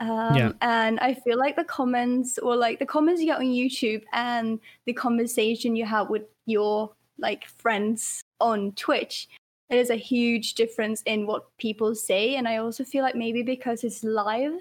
Um, 0.00 0.34
Yeah. 0.34 0.52
And 0.62 0.98
I 1.00 1.14
feel 1.14 1.38
like 1.38 1.56
the 1.56 1.64
comments 1.64 2.38
or 2.38 2.56
like 2.56 2.78
the 2.78 2.86
comments 2.86 3.20
you 3.20 3.26
get 3.28 3.38
on 3.38 3.44
YouTube 3.44 4.02
and 4.12 4.58
the 4.86 4.92
conversation 4.92 5.76
you 5.76 5.84
have 5.84 6.08
with 6.10 6.22
your 6.46 6.90
like 7.18 7.46
friends 7.58 8.22
on 8.40 8.72
Twitch, 8.72 9.28
it 9.68 9.76
is 9.76 9.90
a 9.90 9.96
huge 9.96 10.54
difference 10.54 11.02
in 11.02 11.26
what 11.26 11.54
people 11.58 11.94
say. 11.94 12.36
And 12.36 12.48
I 12.48 12.56
also 12.56 12.82
feel 12.82 13.02
like 13.02 13.14
maybe 13.14 13.42
because 13.42 13.84
it's 13.84 14.02
live, 14.02 14.54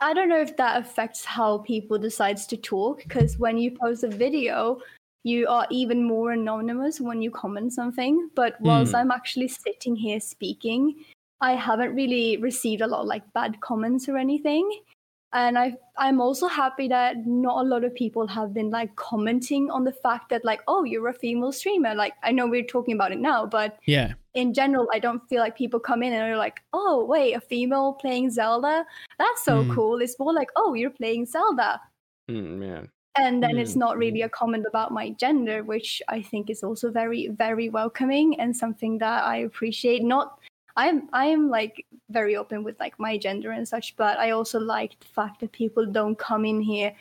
I 0.00 0.14
don't 0.14 0.28
know 0.28 0.40
if 0.40 0.56
that 0.56 0.80
affects 0.80 1.24
how 1.24 1.58
people 1.58 1.98
decides 1.98 2.46
to 2.48 2.56
talk 2.56 3.02
because 3.02 3.38
when 3.38 3.58
you 3.58 3.70
post 3.70 4.02
a 4.02 4.08
video, 4.08 4.80
you 5.24 5.46
are 5.46 5.66
even 5.70 6.02
more 6.02 6.32
anonymous 6.32 7.00
when 7.00 7.20
you 7.20 7.30
comment 7.30 7.72
something. 7.72 8.30
But 8.34 8.58
whilst 8.60 8.92
Hmm. 8.92 8.96
I'm 8.96 9.10
actually 9.10 9.48
sitting 9.48 9.94
here 9.94 10.18
speaking, 10.18 11.04
I 11.40 11.52
haven't 11.54 11.94
really 11.94 12.36
received 12.38 12.82
a 12.82 12.86
lot 12.86 13.00
of 13.02 13.06
like 13.06 13.30
bad 13.32 13.60
comments 13.60 14.08
or 14.08 14.16
anything. 14.18 14.68
And 15.32 15.56
I 15.58 15.76
I'm 15.96 16.20
also 16.20 16.48
happy 16.48 16.88
that 16.88 17.24
not 17.26 17.64
a 17.64 17.68
lot 17.68 17.84
of 17.84 17.94
people 17.94 18.26
have 18.26 18.52
been 18.52 18.70
like 18.70 18.94
commenting 18.96 19.70
on 19.70 19.84
the 19.84 19.92
fact 19.92 20.28
that 20.30 20.44
like, 20.44 20.60
oh, 20.66 20.82
you're 20.84 21.08
a 21.08 21.14
female 21.14 21.52
streamer. 21.52 21.94
Like 21.94 22.14
I 22.24 22.32
know 22.32 22.46
we're 22.48 22.64
talking 22.64 22.94
about 22.94 23.12
it 23.12 23.20
now, 23.20 23.46
but 23.46 23.78
Yeah. 23.86 24.14
in 24.34 24.52
general, 24.54 24.88
I 24.92 24.98
don't 24.98 25.26
feel 25.28 25.40
like 25.40 25.56
people 25.56 25.78
come 25.80 26.02
in 26.02 26.12
and 26.12 26.22
are 26.32 26.36
like, 26.36 26.60
oh, 26.72 27.04
wait, 27.04 27.34
a 27.34 27.40
female 27.40 27.92
playing 27.94 28.30
Zelda? 28.30 28.84
That's 29.18 29.44
so 29.44 29.64
Mm. 29.64 29.74
cool. 29.74 30.00
It's 30.00 30.18
more 30.18 30.32
like, 30.34 30.50
oh, 30.56 30.74
you're 30.74 30.90
playing 30.90 31.26
Zelda. 31.26 31.80
Mm, 32.28 32.62
yeah. 32.66 32.82
And 33.16 33.42
then 33.42 33.58
it's 33.58 33.74
Mm, 33.74 33.80
not 33.80 33.98
really 33.98 34.22
a 34.22 34.28
comment 34.28 34.66
about 34.68 34.92
my 34.92 35.10
gender, 35.10 35.62
which 35.64 36.00
I 36.08 36.22
think 36.22 36.48
is 36.50 36.62
also 36.62 36.90
very, 36.90 37.28
very 37.28 37.68
welcoming 37.68 38.38
and 38.40 38.56
something 38.56 38.98
that 38.98 39.24
I 39.24 39.38
appreciate. 39.38 40.02
Not, 40.04 40.38
I'm, 40.76 41.08
I'm 41.12 41.48
like 41.48 41.86
very 42.10 42.36
open 42.36 42.64
with 42.64 42.78
like 42.80 42.98
my 42.98 43.18
gender 43.18 43.52
and 43.52 43.66
such, 43.66 43.96
but 43.96 44.18
I 44.18 44.30
also 44.30 44.58
like 44.58 44.98
the 45.00 45.06
fact 45.06 45.40
that 45.40 45.52
people 45.52 45.86
don't 45.86 46.18
come 46.18 46.44
in 46.44 46.60
here 46.60 46.94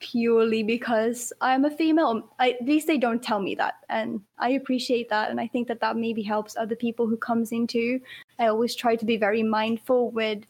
purely 0.00 0.62
because 0.62 1.32
I'm 1.40 1.64
a 1.64 1.70
female. 1.70 2.28
I, 2.38 2.52
at 2.52 2.64
least 2.66 2.86
they 2.86 2.98
don't 2.98 3.22
tell 3.22 3.40
me 3.40 3.54
that, 3.54 3.74
and 3.88 4.20
I 4.38 4.50
appreciate 4.50 5.08
that. 5.08 5.30
And 5.30 5.40
I 5.40 5.46
think 5.46 5.66
that 5.68 5.80
that 5.80 5.96
maybe 5.96 6.22
helps 6.22 6.56
other 6.56 6.76
people 6.76 7.06
who 7.06 7.16
comes 7.16 7.52
into. 7.52 8.00
I 8.38 8.48
always 8.48 8.74
try 8.74 8.96
to 8.96 9.04
be 9.04 9.16
very 9.16 9.42
mindful 9.42 10.10
with 10.10 10.44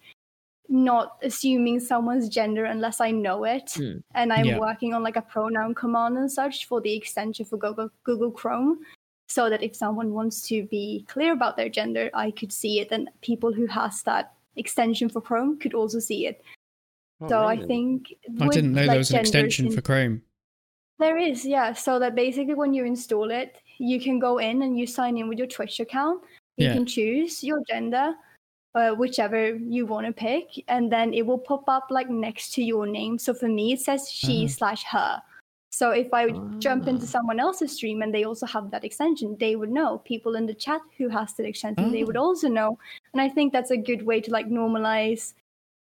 not 0.69 1.19
assuming 1.23 1.79
someone's 1.79 2.29
gender 2.29 2.65
unless 2.65 3.01
I 3.01 3.11
know 3.11 3.45
it. 3.45 3.75
Hmm. 3.77 3.99
And 4.15 4.33
I'm 4.33 4.47
Yeah. 4.47 4.59
working 4.59 4.95
on 4.95 5.03
like 5.03 5.17
a 5.17 5.23
pronoun 5.23 5.75
command 5.75 6.17
and 6.17 6.33
such 6.33 6.67
for 6.67 6.81
the 6.81 6.95
extension 6.95 7.45
for 7.45 7.59
Google 7.59 7.91
Google 8.03 8.31
Chrome. 8.31 8.81
So 9.35 9.51
that 9.51 9.65
if 9.65 9.75
someone 9.75 10.13
wants 10.15 10.47
to 10.49 10.63
be 10.71 11.05
clear 11.09 11.33
about 11.33 11.57
their 11.57 11.69
gender, 11.69 12.09
I 12.15 12.31
could 12.31 12.53
see 12.53 12.79
it, 12.79 12.93
and 12.93 13.11
people 13.21 13.53
who 13.53 13.67
has 13.67 14.03
that 14.05 14.35
extension 14.55 15.09
for 15.09 15.21
Chrome 15.21 15.59
could 15.59 15.75
also 15.75 15.99
see 15.99 16.27
it. 16.31 16.37
Oh, 17.21 17.29
so 17.29 17.37
I 17.45 17.57
think 17.67 18.15
I 18.41 18.45
with, 18.47 18.55
didn't 18.55 18.75
know 18.75 18.83
like, 18.83 18.91
there 18.91 18.99
was 18.99 19.11
an 19.11 19.21
extension 19.27 19.67
in- 19.67 19.73
for 19.73 19.83
Chrome. 19.83 20.23
there 21.01 21.19
is, 21.19 21.45
yeah. 21.45 21.73
So 21.73 21.99
that 21.99 22.15
basically 22.15 22.55
when 22.55 22.73
you 22.75 22.85
install 22.85 23.33
it, 23.33 23.57
you 23.79 23.99
can 24.01 24.21
go 24.21 24.39
in 24.39 24.63
and 24.63 24.79
you 24.79 24.87
sign 24.87 25.19
in 25.19 25.27
with 25.29 25.39
your 25.39 25.49
Twitch 25.49 25.81
account. 25.81 26.23
You 26.57 26.67
Yeah. 26.67 26.75
can 26.75 26.87
choose 26.87 27.43
your 27.43 27.61
gender, 27.67 28.15
uh, 28.79 28.93
whichever 28.95 29.57
you 29.57 29.83
want 29.87 30.07
to 30.07 30.13
pick, 30.13 30.47
and 30.69 30.93
then 30.93 31.13
it 31.13 31.27
will 31.27 31.43
pop 31.51 31.65
up 31.69 31.91
like 31.91 32.09
next 32.09 32.55
to 32.55 32.63
your 32.63 32.87
name. 32.87 33.19
So 33.19 33.35
for 33.35 33.49
me, 33.49 33.73
it 33.73 33.81
says 33.81 34.09
she 34.09 34.45
Uh-huh. 34.45 34.55
slash 34.59 34.85
her. 34.95 35.21
So 35.79 35.91
if 35.91 36.09
I 36.15 36.27
would 36.27 36.61
jump 36.67 36.87
into 36.87 37.07
Ah. 37.07 37.15
someone 37.17 37.41
else's 37.41 37.73
stream 37.77 38.01
and 38.03 38.15
they 38.15 38.25
also 38.25 38.47
have 38.47 38.71
that 38.71 38.85
extension, 38.85 39.37
they 39.45 39.55
would 39.57 39.71
know. 39.79 39.99
People 40.13 40.37
in 40.39 40.47
the 40.47 40.55
chat 40.55 40.81
who 40.99 41.09
has 41.09 41.35
that 41.35 41.47
extension, 41.53 41.91
they 41.91 42.05
would 42.05 42.17
Oh. 42.17 42.27
also 42.27 42.49
know. 42.49 42.79
And 43.13 43.21
I 43.21 43.29
think 43.29 43.53
that's 43.53 43.73
a 43.73 43.77
good 43.91 44.03
way 44.07 44.21
to 44.21 44.31
like 44.31 44.49
normalize 44.49 45.35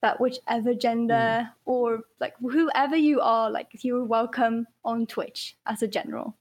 that 0.03 0.21
whichever 0.21 0.75
gender 0.75 1.51
or 1.65 1.85
like 2.21 2.35
whoever 2.55 2.97
you 2.97 3.21
are, 3.21 3.51
like 3.51 3.69
you're 3.83 4.05
welcome 4.05 4.67
on 4.85 5.07
Twitch 5.07 5.57
as 5.65 5.83
a 5.83 5.89
general. 5.89 6.37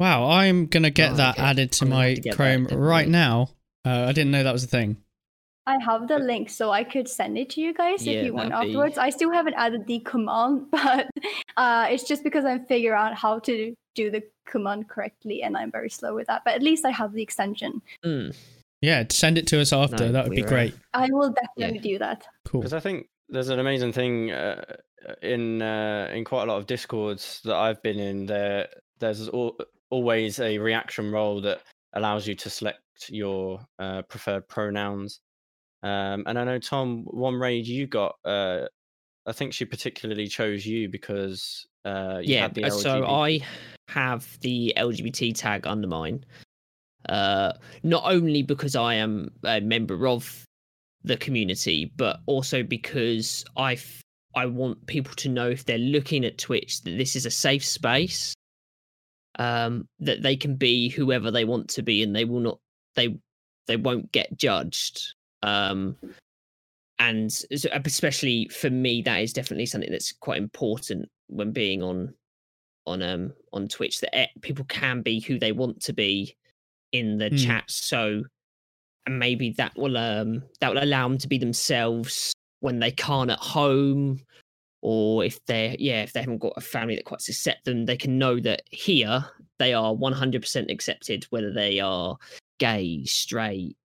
Wow, 0.00 0.28
I'm 0.28 0.66
gonna 0.66 0.90
get 0.90 1.12
Oh, 1.12 1.16
that 1.22 1.34
okay. 1.38 1.42
added 1.50 1.68
to 1.72 1.84
I'm 1.84 1.90
my 1.90 2.14
to 2.14 2.20
get 2.20 2.30
that, 2.30 2.36
Chrome 2.36 2.66
right 2.66 3.08
now. 3.08 3.50
Uh, 3.84 4.06
I 4.08 4.12
didn't 4.12 4.32
know 4.32 4.42
that 4.42 4.52
was 4.58 4.64
a 4.64 4.72
thing. 4.78 4.96
I 5.66 5.78
have 5.78 6.08
the 6.08 6.18
link, 6.18 6.50
so 6.50 6.70
I 6.70 6.82
could 6.82 7.08
send 7.08 7.38
it 7.38 7.50
to 7.50 7.60
you 7.60 7.72
guys 7.72 8.04
Yeah, 8.04 8.14
if 8.14 8.26
you 8.26 8.34
want 8.34 8.50
that'd 8.50 8.68
be- 8.68 8.70
afterwards. 8.70 8.98
I 8.98 9.10
still 9.10 9.30
haven't 9.30 9.54
added 9.54 9.86
the 9.86 10.00
command, 10.00 10.66
but 10.70 11.08
uh, 11.56 11.86
it's 11.90 12.04
just 12.04 12.24
because 12.24 12.44
I'm 12.44 12.64
figuring 12.66 12.98
out 12.98 13.14
how 13.14 13.38
to 13.40 13.74
do 13.94 14.10
the 14.10 14.22
command 14.46 14.88
correctly, 14.88 15.42
and 15.42 15.56
I'm 15.56 15.70
very 15.70 15.90
slow 15.90 16.14
with 16.14 16.26
that. 16.26 16.42
But 16.44 16.54
at 16.54 16.62
least 16.62 16.84
I 16.84 16.90
have 16.90 17.12
the 17.12 17.22
extension. 17.22 17.80
Mm. 18.04 18.36
Yeah, 18.80 19.04
send 19.10 19.38
it 19.38 19.46
to 19.48 19.60
us 19.60 19.72
after. 19.72 20.06
No, 20.06 20.12
that 20.12 20.24
would 20.24 20.34
be 20.34 20.42
we're, 20.42 20.46
uh, 20.48 20.50
great. 20.50 20.74
I 20.92 21.08
will 21.10 21.32
definitely 21.32 21.78
do 21.78 21.98
that. 21.98 22.26
Cool. 22.44 22.62
because 22.62 22.72
I 22.72 22.80
think 22.80 23.06
there's 23.28 23.48
an 23.48 23.60
amazing 23.60 23.92
thing 23.92 24.32
uh, 24.32 24.64
in 25.22 25.62
uh, 25.62 26.10
in 26.12 26.24
quite 26.24 26.42
a 26.42 26.46
lot 26.46 26.58
of 26.58 26.66
discords 26.66 27.40
that 27.44 27.54
I've 27.54 27.80
been 27.82 28.00
in. 28.00 28.26
There, 28.26 28.68
there's 28.98 29.28
al- 29.28 29.56
always 29.90 30.40
a 30.40 30.58
reaction 30.58 31.12
role 31.12 31.40
that 31.42 31.60
allows 31.92 32.26
you 32.26 32.34
to 32.34 32.50
select 32.50 32.80
your 33.08 33.60
uh, 33.78 34.02
preferred 34.02 34.48
pronouns. 34.48 35.20
Um, 35.82 36.24
and 36.26 36.38
I 36.38 36.44
know 36.44 36.58
Tom, 36.58 37.04
one 37.04 37.34
raid 37.34 37.66
you 37.66 37.86
got. 37.86 38.16
Uh, 38.24 38.66
I 39.26 39.32
think 39.32 39.52
she 39.52 39.64
particularly 39.64 40.26
chose 40.26 40.66
you 40.66 40.88
because 40.88 41.66
uh, 41.84 42.18
you 42.22 42.34
yeah 42.34 42.42
had 42.42 42.54
the 42.54 42.64
uh, 42.64 42.70
so 42.70 43.04
i 43.04 43.40
have 43.88 44.38
the 44.40 44.72
lgbt 44.76 45.34
tag 45.34 45.66
under 45.66 45.88
mine 45.88 46.24
uh 47.08 47.52
not 47.82 48.02
only 48.06 48.42
because 48.42 48.76
i 48.76 48.94
am 48.94 49.28
a 49.44 49.60
member 49.60 50.06
of 50.06 50.44
the 51.02 51.16
community 51.16 51.92
but 51.96 52.20
also 52.26 52.62
because 52.62 53.44
i 53.56 53.72
f- 53.72 54.00
i 54.36 54.46
want 54.46 54.86
people 54.86 55.12
to 55.14 55.28
know 55.28 55.48
if 55.48 55.64
they're 55.64 55.78
looking 55.78 56.24
at 56.24 56.38
twitch 56.38 56.80
that 56.82 56.96
this 56.96 57.16
is 57.16 57.26
a 57.26 57.30
safe 57.30 57.64
space 57.64 58.32
um 59.40 59.84
that 59.98 60.22
they 60.22 60.36
can 60.36 60.54
be 60.54 60.88
whoever 60.88 61.32
they 61.32 61.44
want 61.44 61.68
to 61.68 61.82
be 61.82 62.04
and 62.04 62.14
they 62.14 62.24
will 62.24 62.40
not 62.40 62.58
they 62.94 63.18
they 63.66 63.76
won't 63.76 64.10
get 64.12 64.36
judged. 64.36 65.14
Um, 65.42 65.96
and 66.98 67.32
so- 67.32 67.68
especially 67.84 68.48
for 68.48 68.70
me, 68.70 69.02
that 69.02 69.22
is 69.22 69.32
definitely 69.32 69.66
something 69.66 69.90
that's 69.90 70.12
quite 70.12 70.38
important 70.38 71.08
when 71.28 71.52
being 71.52 71.82
on 71.82 72.14
on 72.86 73.02
um 73.02 73.32
on 73.52 73.68
Twitch. 73.68 74.00
That 74.00 74.14
eh, 74.16 74.26
people 74.40 74.64
can 74.66 75.02
be 75.02 75.20
who 75.20 75.38
they 75.38 75.52
want 75.52 75.80
to 75.82 75.92
be 75.92 76.36
in 76.92 77.18
the 77.18 77.30
Mm. 77.30 77.44
chat. 77.46 77.64
So 77.70 78.22
and 79.06 79.18
maybe 79.18 79.50
that 79.50 79.76
will 79.76 79.96
um 79.96 80.42
that 80.60 80.72
will 80.72 80.82
allow 80.82 81.08
them 81.08 81.18
to 81.18 81.28
be 81.28 81.38
themselves 81.38 82.32
when 82.60 82.78
they 82.78 82.92
can't 82.92 83.30
at 83.30 83.38
home 83.40 84.20
or 84.82 85.24
if 85.24 85.44
they're 85.46 85.74
yeah 85.78 86.02
if 86.02 86.12
they 86.12 86.20
haven't 86.20 86.38
got 86.38 86.52
a 86.56 86.60
family 86.60 86.94
that 86.94 87.04
quite 87.04 87.26
accept 87.28 87.64
them 87.64 87.84
they 87.84 87.96
can 87.96 88.18
know 88.18 88.38
that 88.38 88.62
here 88.70 89.24
they 89.58 89.74
are 89.74 89.92
100% 89.94 90.70
accepted 90.70 91.24
whether 91.30 91.52
they 91.52 91.80
are 91.80 92.16
gay 92.58 93.04
straight 93.04 93.76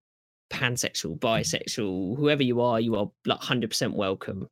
pansexual 0.50 1.18
bisexual 1.18 2.16
whoever 2.16 2.42
you 2.42 2.60
are 2.60 2.80
you 2.80 2.94
are 2.96 3.10
like 3.24 3.40
100% 3.40 3.92
welcome 3.92 4.48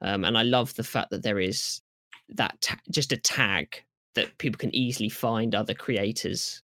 um, 0.00 0.24
and 0.24 0.38
i 0.38 0.42
love 0.42 0.74
the 0.74 0.84
fact 0.84 1.10
that 1.10 1.22
there 1.22 1.38
is 1.38 1.80
that 2.28 2.60
ta- 2.60 2.78
just 2.90 3.12
a 3.12 3.16
tag 3.16 3.82
that 4.14 4.36
people 4.38 4.58
can 4.58 4.74
easily 4.74 5.08
find 5.08 5.54
other 5.54 5.74
creators 5.74 6.62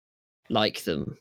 like 0.49 0.85
them 0.85 1.17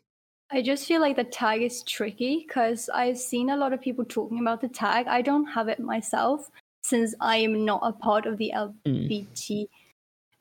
I 0.54 0.62
just 0.62 0.86
feel 0.86 1.00
like 1.00 1.16
the 1.16 1.24
tag 1.24 1.62
is 1.62 1.82
tricky 1.84 2.44
because 2.46 2.90
I've 2.94 3.18
seen 3.18 3.52
a 3.52 3.56
lot 3.56 3.72
of 3.72 3.80
people 3.80 4.04
talking 4.04 4.40
about 4.40 4.60
the 4.60 4.68
tag. 4.68 5.08
I 5.08 5.22
don't 5.22 5.46
have 5.46 5.70
it 5.70 5.80
myself 5.80 6.52
since 6.84 7.16
I 7.22 7.38
am 7.38 7.64
not 7.64 7.80
a 7.84 7.94
part 7.94 8.26
of 8.26 8.38
the 8.38 8.52
LGBT. 8.56 9.68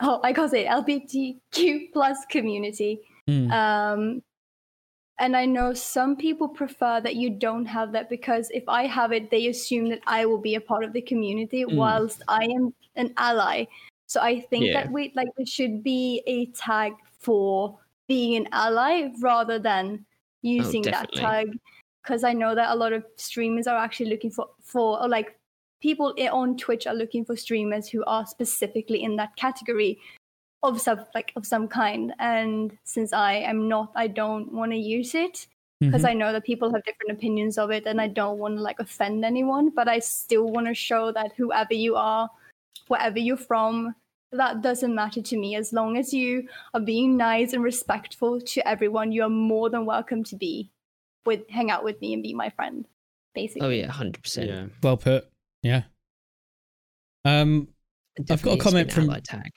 Oh, 0.01 0.21
I 0.25 0.33
can't 0.33 0.51
say 0.51 0.67
it, 0.67 0.69
LGBTQ 0.69 1.93
plus 1.93 2.25
community. 2.29 3.01
Mm. 3.29 3.53
Um, 3.53 4.23
and 5.21 5.37
I 5.37 5.45
know 5.45 5.75
some 5.75 6.17
people 6.17 6.49
prefer 6.49 7.01
that 7.03 7.15
you 7.15 7.31
don't 7.31 7.67
have 7.67 7.93
that 7.93 8.09
because 8.09 8.51
if 8.51 8.65
I 8.67 8.87
have 8.87 9.13
it, 9.13 9.31
they 9.31 9.49
assume 9.49 9.91
that 9.91 10.01
I 10.07 10.25
will 10.25 10.39
be 10.39 10.55
a 10.55 10.61
part 10.61 10.83
of 10.83 10.93
the 10.95 11.03
community 11.03 11.65
Mm. 11.65 11.77
whilst 11.77 12.23
I 12.27 12.45
am 12.45 12.75
an 12.97 13.13
ally. 13.19 13.67
So 14.07 14.21
I 14.21 14.41
think 14.41 14.67
Yeah. 14.67 14.81
that 14.81 14.91
we 14.91 15.13
like 15.15 15.29
there 15.37 15.47
should 15.47 15.85
be 15.85 16.23
a 16.27 16.47
tag 16.47 16.95
for 17.19 17.79
being 18.09 18.35
an 18.35 18.49
ally 18.51 19.13
rather 19.21 19.59
than 19.59 20.05
using 20.43 20.83
that 20.83 21.13
tag 21.13 21.57
because 22.03 22.25
I 22.25 22.33
know 22.33 22.55
that 22.55 22.73
a 22.73 22.75
lot 22.75 22.93
of 22.93 23.05
streamers 23.17 23.67
are 23.67 23.77
actually 23.77 24.11
looking 24.11 24.31
for 24.31 24.49
for 24.63 25.01
or 25.03 25.09
like 25.09 25.39
people 25.81 26.15
on 26.33 26.57
Twitch 26.57 26.87
are 26.87 26.95
looking 26.95 27.25
for 27.25 27.37
streamers 27.37 27.89
who 27.89 28.03
are 28.05 28.27
specifically 28.27 29.03
in 29.03 29.17
that 29.17 29.37
category 29.37 29.99
of 30.63 30.81
some 30.81 31.05
like 31.15 31.33
of 31.37 31.47
some 31.47 31.67
kind 31.69 32.13
and 32.19 32.77
since 32.85 33.13
I 33.13 33.33
am 33.35 33.69
not 33.69 33.93
I 33.95 34.07
don't 34.09 34.53
want 34.53 34.73
to 34.73 34.77
use 34.79 35.15
it 35.15 35.47
because 35.81 36.03
Mhm. 36.03 36.09
I 36.11 36.13
know 36.13 36.33
that 36.33 36.45
people 36.45 36.71
have 36.73 36.85
different 36.85 37.13
opinions 37.13 37.57
of 37.57 37.71
it 37.71 37.87
and 37.87 37.99
I 38.01 38.09
don't 38.09 38.39
want 38.39 38.57
to 38.57 38.63
like 38.63 38.79
offend 38.81 39.25
anyone 39.25 39.71
but 39.71 39.89
I 39.89 40.01
still 40.01 40.47
want 40.51 40.67
to 40.67 40.75
show 40.75 41.13
that 41.13 41.33
whoever 41.37 41.73
you 41.73 41.97
are 41.97 42.29
wherever 42.89 43.19
you're 43.19 43.39
from 43.39 43.95
that 44.33 44.61
doesn't 44.61 44.95
matter 44.95 45.23
to 45.23 45.37
me 45.39 45.57
as 45.57 45.73
long 45.73 45.97
as 45.97 46.13
you 46.13 46.47
are 46.75 46.81
being 46.81 47.17
nice 47.17 47.53
and 47.55 47.63
respectful 47.65 48.41
to 48.41 48.69
everyone 48.69 49.13
you 49.13 49.23
are 49.23 49.31
more 49.31 49.71
than 49.71 49.87
welcome 49.87 50.23
to 50.25 50.37
be 50.37 50.71
with 51.25 51.49
hang 51.49 51.71
out 51.71 51.85
with 51.85 51.99
me 52.03 52.13
and 52.13 52.23
be 52.23 52.35
my 52.35 52.51
friend 52.51 52.87
basically 53.35 53.67
oh 53.67 53.71
yeah 53.71 53.89
100% 53.89 54.47
Yeah. 54.47 54.67
Well 54.83 54.99
put. 54.99 55.27
Yeah. 55.63 55.85
Um, 57.25 57.69
I've 58.29 58.43
got 58.43 58.59
a 58.59 58.63
comment 58.63 58.93
from- 58.93 59.07
that 59.07 59.25
tag 59.25 59.51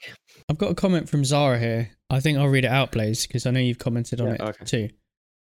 I've 0.48 0.58
got 0.58 0.70
a 0.70 0.74
comment 0.74 1.08
from 1.08 1.24
Zara 1.24 1.58
here. 1.58 1.90
I 2.10 2.20
think 2.20 2.38
I'll 2.38 2.48
read 2.48 2.64
it 2.64 2.70
out, 2.70 2.92
Blaze, 2.92 3.26
because 3.26 3.46
I 3.46 3.50
know 3.50 3.60
you've 3.60 3.78
commented 3.78 4.20
on 4.20 4.28
Yeah, 4.28 4.34
it 4.34 4.40
okay. 4.40 4.64
too. 4.64 4.88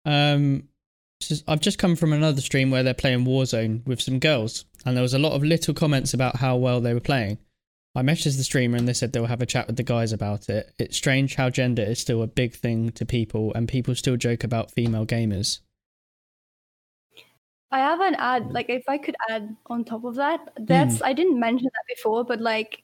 Um, 0.05 0.69
says, 1.21 1.45
I've 1.47 1.61
just 1.61 1.79
come 1.79 1.97
from 1.97 2.13
another 2.13 2.41
stream 2.41 2.71
where 2.71 2.83
they're 2.83 2.95
playing 2.95 3.25
Warzone 3.25 3.87
with 3.87 4.01
some 4.01 4.19
girls, 4.19 4.65
and 4.85 4.97
there 4.97 5.03
was 5.03 5.15
a 5.15 5.19
lot 5.19 5.33
of 5.33 5.45
little 5.45 5.75
comments 5.75 6.13
about 6.15 6.37
how 6.37 6.57
well 6.57 6.81
they 6.81 6.95
were 6.95 7.01
playing. 7.01 7.39
I 7.95 8.03
messaged 8.03 8.37
the 8.37 8.45
streamer 8.45 8.77
and 8.77 8.87
they 8.87 8.93
said 8.93 9.13
they'll 9.13 9.27
have 9.27 9.43
a 9.43 9.47
chat 9.47 9.67
with 9.67 9.77
the 9.77 9.83
guys 9.83 10.13
about 10.13 10.49
it. 10.49 10.73
It's 10.79 10.97
strange 10.97 11.35
how 11.35 11.51
gender 11.51 11.83
is 11.83 11.99
still 11.99 12.23
a 12.23 12.27
big 12.29 12.55
thing 12.55 12.91
to 12.93 13.05
people, 13.05 13.53
and 13.55 13.69
people 13.69 13.95
still 13.95 14.17
joke 14.17 14.45
about 14.45 14.71
female 14.71 15.05
gamers. 15.07 15.61
I 17.73 17.79
have 17.79 18.01
an 18.01 18.17
ad, 18.17 18.51
like 18.51 18.69
if 18.69 18.83
I 18.89 18.99
could 18.99 19.15
add 19.29 19.57
on 19.67 19.85
top 19.85 20.05
of 20.05 20.17
that, 20.17 20.41
that's 20.59 21.01
I 21.03 21.13
didn't 21.13 21.39
mention 21.39 21.67
that 21.67 21.95
before, 21.95 22.25
but 22.25 22.41
like 22.41 22.83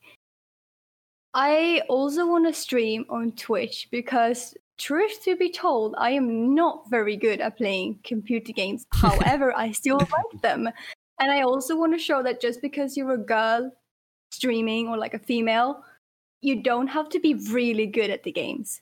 I 1.36 1.82
also 1.90 2.26
want 2.26 2.46
to 2.46 2.54
stream 2.54 3.04
on 3.10 3.32
Twitch 3.32 3.88
because 3.90 4.54
truth 4.78 5.22
to 5.24 5.36
be 5.36 5.50
told, 5.50 5.94
I 5.98 6.12
am 6.12 6.54
not 6.54 6.88
very 6.88 7.14
good 7.14 7.42
at 7.42 7.58
playing 7.58 8.00
computer 8.04 8.54
games. 8.54 8.86
However, 8.94 9.54
I 9.54 9.72
still 9.72 9.98
like 9.98 10.40
them. 10.40 10.66
And 11.20 11.30
I 11.30 11.42
also 11.42 11.76
want 11.76 11.92
to 11.92 11.98
show 11.98 12.22
that 12.22 12.40
just 12.40 12.62
because 12.62 12.96
you're 12.96 13.12
a 13.12 13.18
girl 13.18 13.70
streaming 14.30 14.88
or 14.88 14.96
like 14.96 15.12
a 15.12 15.18
female, 15.18 15.84
you 16.40 16.62
don't 16.62 16.86
have 16.86 17.10
to 17.10 17.20
be 17.20 17.34
really 17.50 17.86
good 17.86 18.08
at 18.08 18.22
the 18.22 18.32
games. 18.32 18.80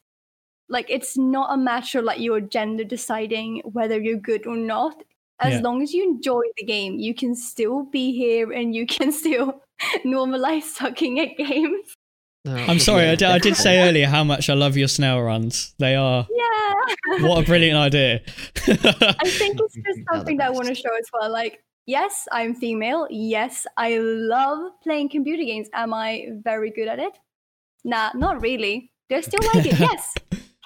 Like 0.68 0.86
it's 0.88 1.18
not 1.18 1.52
a 1.52 1.56
matter 1.56 2.02
like 2.02 2.20
you're 2.20 2.40
gender 2.40 2.84
deciding 2.84 3.62
whether 3.64 4.00
you're 4.00 4.16
good 4.16 4.46
or 4.46 4.56
not 4.56 5.02
as 5.40 5.54
Yeah. 5.54 5.60
long 5.62 5.82
as 5.82 5.92
you 5.92 6.04
enjoy 6.04 6.42
the 6.56 6.64
game, 6.64 7.00
you 7.00 7.14
can 7.14 7.34
still 7.34 7.82
be 7.82 8.12
here 8.12 8.52
and 8.52 8.76
you 8.76 8.86
can 8.86 9.10
still 9.22 9.60
normalize 10.04 10.62
sucking 10.62 11.18
at 11.18 11.36
games. 11.36 11.96
Oh, 12.46 12.54
I'm 12.54 12.78
sorry, 12.78 13.04
I 13.08 13.14
did, 13.14 13.28
I 13.28 13.38
did 13.38 13.56
say 13.56 13.88
earlier 13.88 14.06
how 14.06 14.22
much 14.22 14.50
I 14.50 14.54
love 14.54 14.76
your 14.76 14.88
snail 14.88 15.22
runs. 15.22 15.74
They 15.78 15.94
are 15.94 16.26
Yeah. 16.30 17.26
what 17.26 17.42
a 17.42 17.46
brilliant 17.46 17.78
idea. 17.78 18.20
I 18.66 19.28
think 19.28 19.58
it's 19.60 19.74
just 19.74 20.00
something 20.12 20.36
that 20.36 20.48
I 20.48 20.50
want 20.50 20.66
to 20.68 20.74
show 20.74 20.94
as 20.98 21.08
well. 21.12 21.30
Like, 21.30 21.64
yes, 21.86 22.28
I'm 22.32 22.54
female. 22.54 23.06
Yes, 23.10 23.66
I 23.78 23.96
love 23.98 24.72
playing 24.82 25.08
computer 25.08 25.42
games. 25.42 25.68
Am 25.72 25.94
I 25.94 26.26
very 26.42 26.70
good 26.70 26.86
at 26.88 26.98
it? 26.98 27.18
Nah, 27.82 28.10
not 28.14 28.42
really. 28.42 28.90
Do 29.08 29.16
I 29.16 29.20
still 29.22 29.40
like 29.54 29.64
it? 29.66 29.78
Yes. 29.80 30.14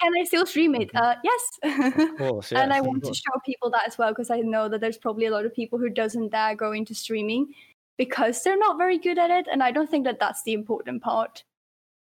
Can 0.00 0.12
I 0.20 0.24
still 0.24 0.46
stream 0.46 0.74
it? 0.74 0.90
Uh, 0.94 1.14
yes. 1.22 1.94
Of 1.96 2.16
course, 2.18 2.52
and 2.56 2.72
I 2.72 2.80
want 2.80 3.04
to 3.04 3.14
show 3.14 3.32
people 3.46 3.70
that 3.70 3.82
as 3.86 3.98
well 3.98 4.10
because 4.10 4.30
I 4.30 4.40
know 4.40 4.68
that 4.68 4.80
there's 4.80 4.98
probably 4.98 5.26
a 5.26 5.30
lot 5.30 5.44
of 5.44 5.54
people 5.54 5.78
who 5.78 5.90
doesn't 5.90 6.30
dare 6.30 6.54
go 6.56 6.72
into 6.72 6.94
streaming 6.94 7.52
because 7.96 8.42
they're 8.42 8.58
not 8.58 8.78
very 8.78 8.98
good 8.98 9.18
at 9.18 9.30
it, 9.30 9.46
and 9.50 9.62
I 9.62 9.70
don't 9.72 9.90
think 9.90 10.04
that 10.04 10.18
that's 10.20 10.42
the 10.44 10.52
important 10.52 11.02
part. 11.02 11.42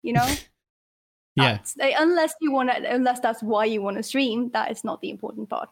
You 0.04 0.12
know, 0.12 0.26
yeah. 1.36 1.52
That's- 1.58 1.74
eh, 1.80 1.94
unless 1.98 2.34
you 2.40 2.52
want 2.52 2.68
to, 2.70 2.76
unless 2.94 3.18
that's 3.20 3.42
why 3.42 3.64
you 3.64 3.82
want 3.82 3.96
to 3.96 4.02
stream, 4.04 4.50
that 4.52 4.70
is 4.70 4.84
not 4.84 5.00
the 5.00 5.10
important 5.10 5.48
part. 5.50 5.68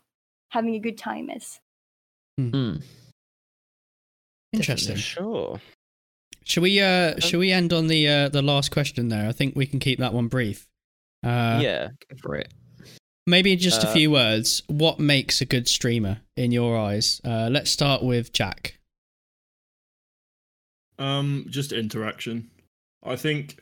Having 0.51 0.75
a 0.75 0.81
good 0.81 0.99
time 0.99 1.31
is. 1.31 1.61
Mm. 2.41 2.83
Interesting. 4.53 4.97
Sure. 4.97 5.61
Shall 6.45 6.63
we 6.65 6.81
uh 6.81 7.21
shall 7.21 7.41
we 7.41 7.53
end 7.53 7.73
on 7.73 7.87
the 7.87 8.09
uh 8.09 8.29
the 8.31 8.43
last 8.43 8.71
question 8.73 9.09
there? 9.09 9.29
I 9.29 9.33
think 9.33 9.55
we 9.55 9.67
can 9.67 9.79
keep 9.79 9.99
that 10.01 10.13
one 10.13 10.29
brief. 10.29 10.67
Uh 11.23 11.61
yeah. 11.63 11.89
Go 12.11 12.17
for 12.21 12.35
it. 12.37 12.53
maybe 13.27 13.55
just 13.57 13.85
a 13.85 13.89
Uh, 13.89 13.93
few 13.93 14.11
words. 14.11 14.63
What 14.67 14.99
makes 14.99 15.41
a 15.41 15.45
good 15.47 15.69
streamer 15.69 16.21
in 16.37 16.51
your 16.53 16.77
eyes? 16.77 17.21
Uh 17.25 17.49
let's 17.51 17.71
start 17.71 18.03
with 18.03 18.33
Jack. 18.33 18.79
Um, 20.99 21.47
just 21.49 21.73
interaction. 21.73 22.51
I 23.03 23.17
think 23.17 23.59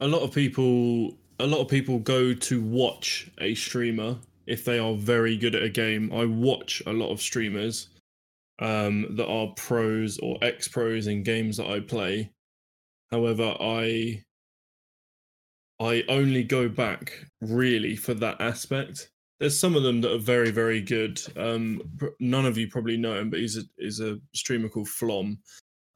a 0.00 0.08
lot 0.08 0.22
of 0.22 0.32
people, 0.32 1.16
a 1.38 1.46
lot 1.46 1.60
of 1.60 1.68
people 1.68 1.98
go 1.98 2.34
to 2.34 2.62
watch 2.62 3.30
a 3.38 3.54
streamer 3.54 4.16
if 4.46 4.64
they 4.64 4.78
are 4.78 4.94
very 4.94 5.36
good 5.36 5.54
at 5.54 5.62
a 5.62 5.68
game. 5.68 6.12
I 6.12 6.24
watch 6.26 6.82
a 6.86 6.92
lot 6.92 7.10
of 7.10 7.20
streamers 7.20 7.88
um, 8.58 9.16
that 9.16 9.26
are 9.26 9.48
pros 9.56 10.18
or 10.18 10.38
ex 10.42 10.68
pros 10.68 11.06
in 11.06 11.22
games 11.22 11.56
that 11.56 11.68
I 11.68 11.80
play. 11.80 12.30
However, 13.10 13.54
I 13.60 14.22
I 15.80 16.04
only 16.08 16.44
go 16.44 16.68
back 16.68 17.26
really 17.40 17.96
for 17.96 18.14
that 18.14 18.40
aspect. 18.40 19.10
There's 19.40 19.58
some 19.58 19.74
of 19.74 19.82
them 19.82 20.00
that 20.02 20.12
are 20.12 20.18
very, 20.18 20.50
very 20.50 20.80
good. 20.80 21.20
Um, 21.36 21.82
none 22.20 22.46
of 22.46 22.56
you 22.56 22.68
probably 22.68 22.96
know 22.96 23.18
him, 23.18 23.30
but 23.30 23.40
he's 23.40 23.56
a 23.56 23.62
is 23.78 24.00
a 24.00 24.18
streamer 24.34 24.68
called 24.68 24.88
Flom, 24.88 25.38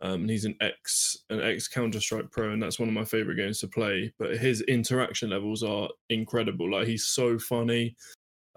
um, 0.01 0.23
and 0.23 0.31
he's 0.31 0.45
an 0.45 0.57
ex 0.61 1.17
an 1.31 1.41
ex 1.41 1.67
Counter 1.67 2.01
Strike 2.01 2.31
pro, 2.31 2.53
and 2.53 2.63
that's 2.63 2.79
one 2.79 2.89
of 2.89 2.95
my 2.95 3.05
favorite 3.05 3.37
games 3.37 3.61
to 3.61 3.69
play. 3.69 4.13
But 4.19 4.37
his 4.37 4.61
interaction 4.63 5.31
levels 5.31 5.63
are 5.63 5.89
incredible. 6.09 6.71
Like 6.71 6.87
he's 6.87 7.07
so 7.07 7.39
funny. 7.39 7.97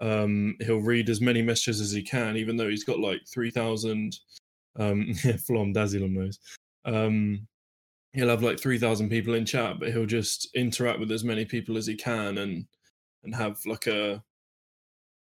Um, 0.00 0.56
he'll 0.60 0.80
read 0.80 1.08
as 1.08 1.20
many 1.20 1.42
messages 1.42 1.80
as 1.80 1.92
he 1.92 2.02
can, 2.02 2.36
even 2.36 2.56
though 2.56 2.68
he's 2.68 2.84
got 2.84 3.00
like 3.00 3.20
three 3.32 3.50
thousand. 3.50 4.18
Um, 4.78 5.14
yeah, 5.24 5.36
Flom 5.36 5.74
Dazilum 5.74 6.12
knows. 6.12 6.38
Um, 6.84 7.46
he'll 8.12 8.28
have 8.28 8.42
like 8.42 8.60
three 8.60 8.78
thousand 8.78 9.08
people 9.08 9.34
in 9.34 9.44
chat, 9.44 9.80
but 9.80 9.92
he'll 9.92 10.06
just 10.06 10.48
interact 10.54 11.00
with 11.00 11.10
as 11.10 11.24
many 11.24 11.44
people 11.44 11.76
as 11.76 11.86
he 11.86 11.96
can, 11.96 12.38
and 12.38 12.66
and 13.24 13.34
have 13.34 13.58
like 13.66 13.88
a 13.88 14.22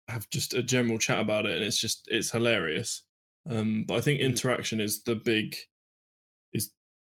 have 0.08 0.28
just 0.30 0.54
a 0.54 0.62
general 0.62 0.98
chat 0.98 1.20
about 1.20 1.46
it, 1.46 1.54
and 1.54 1.64
it's 1.64 1.80
just 1.80 2.08
it's 2.10 2.32
hilarious. 2.32 3.02
Um, 3.48 3.84
but 3.86 3.94
I 3.94 4.00
think 4.00 4.20
interaction 4.20 4.80
is 4.80 5.02
the 5.04 5.14
big 5.14 5.56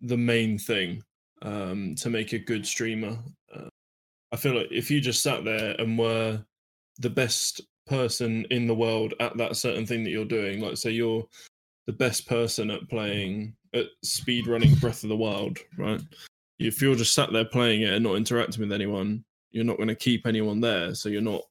the 0.02 0.18
main 0.18 0.58
thing 0.58 1.04
um, 1.42 1.96
to 1.96 2.10
make 2.10 2.34
a 2.34 2.40
good 2.40 2.66
streamer. 2.66 3.18
Uh, 3.54 3.70
I 4.32 4.36
feel 4.36 4.56
like 4.56 4.72
if 4.72 4.92
you 4.92 5.02
just 5.02 5.24
sat 5.24 5.44
there 5.44 5.76
and 5.80 5.98
were 5.98 6.44
the 7.00 7.10
best 7.10 7.62
person 7.88 8.46
in 8.52 8.68
the 8.68 8.76
world 8.76 9.14
at 9.20 9.38
that 9.38 9.56
certain 9.56 9.86
thing 9.86 10.04
that 10.04 10.12
you're 10.12 10.26
doing. 10.26 10.62
Like, 10.62 10.78
say 10.78 10.92
you're 10.92 11.26
the 11.88 11.94
best 11.94 12.28
person 12.28 12.70
at 12.70 12.88
playing 12.90 13.56
at 13.74 13.86
speed 14.04 14.48
running 14.48 14.76
Breath 14.76 15.04
of 15.04 15.10
the 15.10 15.16
Wild, 15.16 15.58
right? 15.78 16.02
If 16.60 16.82
you're 16.82 16.96
just 16.96 17.14
sat 17.14 17.32
there 17.32 17.46
playing 17.46 17.84
it 17.84 17.94
and 17.94 18.04
not 18.04 18.16
interacting 18.16 18.62
with 18.62 18.72
anyone, 18.72 19.24
you're 19.52 19.64
not 19.64 19.78
going 19.78 19.88
to 19.88 19.96
keep 19.96 20.28
anyone 20.28 20.60
there. 20.60 20.94
So 20.96 21.10
you're 21.10 21.22
not 21.22 21.42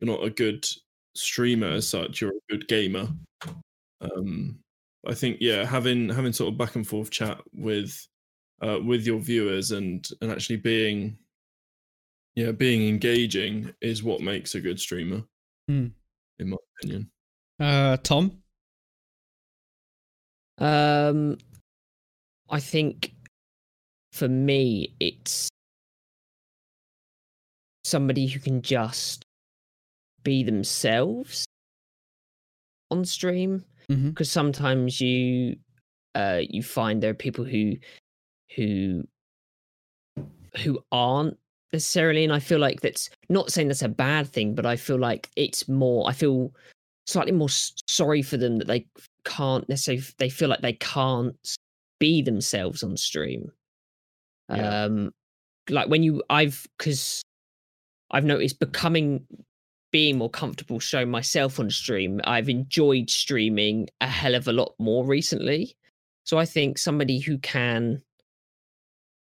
you're 0.00 0.14
not 0.14 0.24
a 0.24 0.30
good 0.30 0.66
streamer 1.14 1.68
as 1.68 1.88
such. 1.88 2.20
You're 2.20 2.32
a 2.32 2.52
good 2.52 2.68
gamer. 2.68 3.08
Um, 4.00 4.58
I 5.06 5.14
think 5.14 5.38
yeah, 5.40 5.64
having 5.64 6.08
having 6.08 6.32
sort 6.32 6.52
of 6.52 6.58
back 6.58 6.76
and 6.76 6.86
forth 6.86 7.10
chat 7.10 7.40
with 7.52 8.06
uh, 8.62 8.78
with 8.84 9.06
your 9.06 9.18
viewers 9.20 9.70
and 9.72 10.08
and 10.20 10.30
actually 10.30 10.56
being 10.56 11.18
yeah 12.34 12.52
being 12.52 12.88
engaging 12.88 13.72
is 13.80 14.02
what 14.02 14.20
makes 14.20 14.54
a 14.54 14.60
good 14.60 14.80
streamer, 14.80 15.22
Hmm. 15.68 15.88
in 16.38 16.50
my 16.50 16.56
opinion. 16.78 17.10
Uh, 17.60 17.96
Tom. 17.98 18.42
Um, 20.58 21.38
I 22.48 22.60
think 22.60 23.12
for 24.12 24.28
me, 24.28 24.94
it's 25.00 25.48
somebody 27.84 28.26
who 28.26 28.38
can 28.40 28.62
just 28.62 29.24
be 30.22 30.42
themselves 30.42 31.44
on 32.90 33.04
stream. 33.04 33.64
Mm-hmm. 33.90 34.10
Because 34.10 34.30
sometimes 34.30 35.00
you, 35.00 35.56
uh, 36.14 36.40
you 36.40 36.62
find 36.62 37.02
there 37.02 37.10
are 37.10 37.14
people 37.14 37.44
who, 37.44 37.74
who, 38.56 39.04
who 40.62 40.78
aren't 40.92 41.36
necessarily, 41.72 42.24
and 42.24 42.32
I 42.32 42.38
feel 42.38 42.58
like 42.58 42.80
that's 42.80 43.10
not 43.28 43.50
saying 43.50 43.68
that's 43.68 43.82
a 43.82 43.88
bad 43.88 44.28
thing, 44.28 44.54
but 44.54 44.66
I 44.66 44.76
feel 44.76 44.98
like 44.98 45.28
it's 45.36 45.68
more. 45.68 46.08
I 46.08 46.12
feel 46.12 46.52
slightly 47.06 47.32
more 47.32 47.48
sorry 47.50 48.22
for 48.22 48.36
them 48.36 48.56
that 48.58 48.66
they 48.66 48.86
can't 49.24 49.68
necessarily 49.68 50.02
they 50.18 50.28
feel 50.28 50.48
like 50.48 50.60
they 50.62 50.72
can't 50.74 51.36
be 51.98 52.22
themselves 52.22 52.82
on 52.82 52.96
stream 52.96 53.50
Yeah. 54.48 54.84
um 54.84 55.10
like 55.68 55.88
when 55.88 56.02
you 56.02 56.22
i've 56.30 56.66
because 56.78 57.22
i've 58.10 58.24
noticed 58.24 58.58
becoming 58.58 59.26
being 59.94 60.18
more 60.18 60.28
comfortable 60.28 60.80
showing 60.80 61.08
myself 61.08 61.60
on 61.60 61.70
stream. 61.70 62.20
I've 62.24 62.48
enjoyed 62.48 63.08
streaming 63.08 63.88
a 64.00 64.08
hell 64.08 64.34
of 64.34 64.48
a 64.48 64.52
lot 64.52 64.74
more 64.80 65.06
recently. 65.06 65.76
So 66.24 66.36
i 66.36 66.44
think 66.44 66.78
somebody 66.78 67.20
who 67.20 67.38
can 67.38 68.02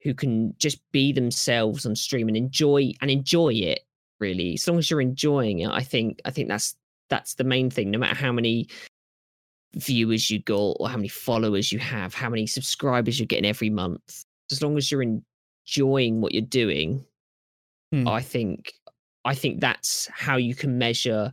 who 0.02 0.16
can 0.16 0.56
just 0.58 0.80
be 0.92 1.12
themselves 1.12 1.86
on 1.86 1.96
stream 1.96 2.28
and 2.28 2.36
enjoy 2.36 2.92
and 3.02 3.12
enjoy 3.12 3.54
it 3.54 3.82
really. 4.20 4.56
As 4.56 4.68
long 4.68 4.80
as 4.80 4.90
you're 4.90 5.00
enjoying 5.00 5.60
it 5.60 5.70
i 5.70 5.84
think 5.84 6.22
i 6.26 6.32
think 6.32 6.48
that's 6.48 6.76
that's 7.08 7.36
the 7.36 7.44
main 7.44 7.70
thing. 7.70 7.92
No 7.92 8.00
matter 8.00 8.16
how 8.16 8.32
many 8.32 8.68
viewers 9.76 10.32
you 10.32 10.40
got 10.40 10.78
or 10.80 10.90
how 10.90 10.98
many 10.98 11.08
followers 11.08 11.72
you 11.72 11.78
have 11.78 12.16
how 12.16 12.32
many 12.32 12.48
subscribers 12.48 13.20
you're 13.20 13.28
getting 13.28 13.46
every 13.46 13.70
month 13.70 14.24
as 14.52 14.64
long 14.64 14.76
as 14.76 14.92
you're 14.92 15.04
enjoying 15.04 16.20
what 16.20 16.34
you're 16.34 16.42
doing 16.64 17.06
Hmm. 17.92 18.08
i 18.08 18.22
think 18.22 18.74
i 19.28 19.36
think 19.36 19.60
that's 19.62 20.08
how 20.14 20.38
you 20.38 20.56
can 20.56 20.78
measure 20.78 21.32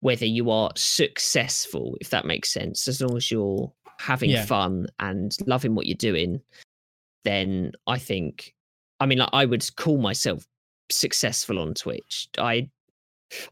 whether 0.00 0.26
you 0.26 0.50
are 0.50 0.70
successful 0.76 1.96
if 2.00 2.10
that 2.10 2.24
makes 2.26 2.52
sense 2.52 2.86
as 2.88 3.00
long 3.00 3.16
as 3.16 3.30
you're 3.30 3.72
having 4.00 4.30
Yeah. 4.30 4.44
fun 4.44 4.86
and 5.00 5.36
loving 5.46 5.74
what 5.74 5.86
you're 5.86 5.96
doing 6.12 6.40
then 7.24 7.72
i 7.86 7.98
think 7.98 8.54
i 9.00 9.06
mean 9.06 9.18
like, 9.18 9.30
i 9.32 9.44
would 9.44 9.64
call 9.76 9.98
myself 9.98 10.46
successful 10.90 11.58
on 11.58 11.74
twitch 11.74 12.28
i 12.38 12.68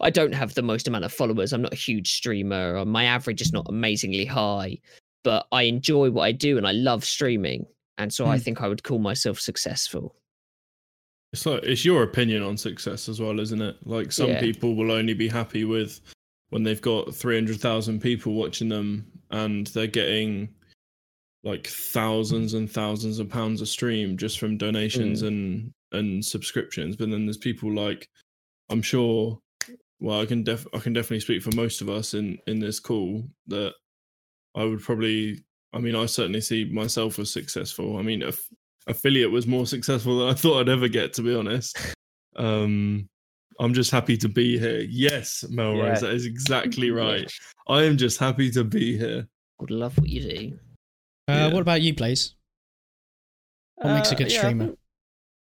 I 0.01 0.09
don't 0.09 0.33
have 0.33 0.55
the 0.55 0.63
most 0.63 0.89
amount 0.89 1.05
of 1.05 1.13
followers. 1.13 1.53
I'm 1.53 1.61
not 1.61 1.75
a 1.75 1.77
huge 1.77 2.11
streamer. 2.15 2.83
My 2.87 3.05
average 3.05 3.43
is 3.43 3.53
not 3.53 3.67
amazingly 3.69 4.25
high, 4.25 4.79
but 5.23 5.47
I 5.53 5.65
enjoy 5.65 6.11
what 6.11 6.23
I 6.23 6.33
do 6.33 6.57
and 6.57 6.67
I 6.67 6.73
love 6.73 7.05
streaming. 7.05 7.67
And 7.99 8.11
so 8.11 8.27
I 8.27 8.39
Hmm. 8.39 8.43
think 8.45 8.63
I 8.63 8.69
would 8.69 8.85
call 8.85 8.99
myself 9.01 9.39
successful. 9.39 10.15
It's 11.37 11.45
like 11.45 11.65
it's 11.65 11.85
your 11.85 12.03
opinion 12.03 12.43
on 12.43 12.57
success 12.57 13.11
as 13.11 13.21
well, 13.21 13.39
isn't 13.41 13.61
it? 13.61 13.77
Like 13.85 14.11
some 14.11 14.31
Yeah. 14.31 14.41
people 14.41 14.75
will 14.75 14.91
only 14.91 15.13
be 15.13 15.29
happy 15.29 15.65
with 15.65 16.01
when 16.49 16.63
they've 16.63 16.81
got 16.81 17.15
three 17.15 17.35
hundred 17.35 17.61
thousand 17.61 18.01
people 18.01 18.33
watching 18.33 18.71
them 18.71 19.05
and 19.31 19.67
they're 19.69 19.87
getting 19.87 20.49
like 21.45 21.67
thousands 21.67 22.55
and 22.55 22.71
thousands 22.71 23.19
of 23.19 23.29
pounds 23.29 23.61
a 23.61 23.67
stream 23.67 24.17
just 24.17 24.39
from 24.39 24.57
donations 24.57 25.23
mm. 25.23 25.27
and 25.27 25.73
and 25.93 26.25
subscriptions. 26.25 26.97
But 26.97 27.11
then 27.11 27.27
there's 27.27 27.37
people 27.37 27.71
like 27.71 28.09
I'm 28.71 28.81
sure 28.81 29.39
well 30.01 30.23
I 30.23 30.25
can 30.25 30.43
def 30.43 30.67
I 30.73 30.79
can 30.79 30.95
definitely 30.95 31.21
speak 31.21 31.43
for 31.43 31.55
most 31.55 31.83
of 31.83 31.91
us 31.91 32.15
in 32.15 32.39
in 32.47 32.61
this 32.61 32.81
call 32.81 33.23
that 33.49 33.75
I 34.55 34.65
would 34.65 34.81
probably 34.81 35.45
I 35.75 35.81
mean 35.81 35.97
I 35.97 36.07
certainly 36.07 36.41
see 36.41 36.65
myself 36.65 37.19
as 37.19 37.31
successful. 37.31 37.99
I 37.99 38.03
mean 38.03 38.23
aff- 38.23 38.49
affiliate 38.87 39.31
was 39.31 39.47
more 39.47 39.67
successful 39.67 40.19
than 40.21 40.29
I 40.29 40.35
thought 40.35 40.61
I'd 40.61 40.69
ever 40.69 40.89
get 40.89 41.13
to 41.15 41.23
be 41.23 41.35
honest. 41.35 41.77
Um 42.37 43.09
I'm 43.59 43.73
just 43.73 43.91
happy 43.91 44.19
to 44.19 44.29
be 44.29 44.59
here. 44.59 44.81
Yes, 44.89 45.43
Melrose, 45.49 46.03
Yeah. 46.03 46.09
that 46.09 46.15
is 46.15 46.27
exactly 46.27 46.91
right. 47.05 47.31
I 47.69 47.85
am 47.85 47.97
just 47.97 48.19
happy 48.19 48.51
to 48.51 48.65
be 48.65 48.99
here. 48.99 49.27
Would 49.61 49.71
love 49.71 49.97
what 49.97 50.09
you 50.09 50.21
do. 50.21 50.59
Uh, 51.29 51.33
Yeah. 51.33 51.53
What 51.53 51.63
about 51.63 51.81
you, 51.81 51.95
Blaze? 51.95 52.35
What 53.77 53.95
makes 53.95 54.11
a 54.11 54.15
Uh, 54.15 54.19
good 54.19 54.31
yeah, 54.33 54.39
I 54.39 54.41
streamer? 54.43 54.67
think- 54.67 54.79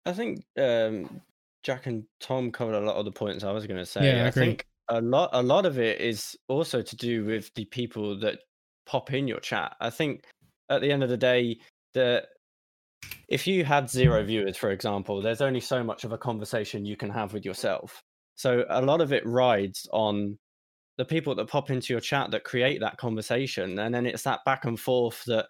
I 0.07 0.13
think, 0.13 0.45
um, 0.57 1.22
Jack 1.63 1.88
and 1.88 2.05
Tom 2.19 2.51
covered 2.51 2.76
a 2.76 2.80
lot 2.80 2.95
of 2.95 3.05
the 3.05 3.11
points 3.11 3.43
I 3.43 3.51
was 3.51 3.65
going 3.65 3.80
to 3.80 3.85
say. 3.88 4.05
Yeah, 4.05 4.26
I 4.26 4.27
I 4.27 4.31
think 4.31 4.65
a 4.89 5.01
lot, 5.01 5.31
a 5.34 5.41
lot 5.41 5.65
of 5.65 5.80
it 5.80 5.99
is 5.99 6.38
also 6.47 6.81
to 6.84 6.95
do 6.95 7.26
with 7.26 7.51
the 7.55 7.65
people 7.65 8.15
that 8.19 8.39
pop 8.85 9.11
in 9.13 9.27
your 9.27 9.39
chat. 9.39 9.76
I 9.81 9.89
think 9.89 10.23
at 10.69 10.81
the 10.81 10.91
end 10.91 11.01
of 11.03 11.09
the 11.09 11.17
day, 11.17 11.57
that 11.95 12.27
if 13.27 13.47
you 13.47 13.65
had 13.65 13.89
zero 13.89 14.23
viewers, 14.23 14.57
for 14.57 14.72
example, 14.72 15.22
there's 15.22 15.41
only 15.41 15.60
so 15.60 15.84
much 15.84 16.03
of 16.03 16.11
a 16.11 16.18
conversation 16.18 16.85
you 16.85 16.95
can 16.95 17.10
have 17.10 17.34
with 17.34 17.45
yourself. 17.45 18.02
So 18.35 18.65
a 18.69 18.81
lot 18.81 19.02
of 19.02 19.14
it 19.14 19.26
rides 19.26 19.88
on 19.91 20.38
the 20.97 21.06
people 21.06 21.35
that 21.35 21.47
pop 21.47 21.69
into 21.69 21.93
your 21.93 22.02
chat 22.02 22.31
that 22.31 22.43
create 22.43 22.80
that 22.81 22.97
conversation, 22.97 23.80
and 23.80 23.93
then 23.93 24.06
it's 24.06 24.23
that 24.23 24.45
back 24.45 24.65
and 24.65 24.80
forth 24.80 25.23
that 25.26 25.47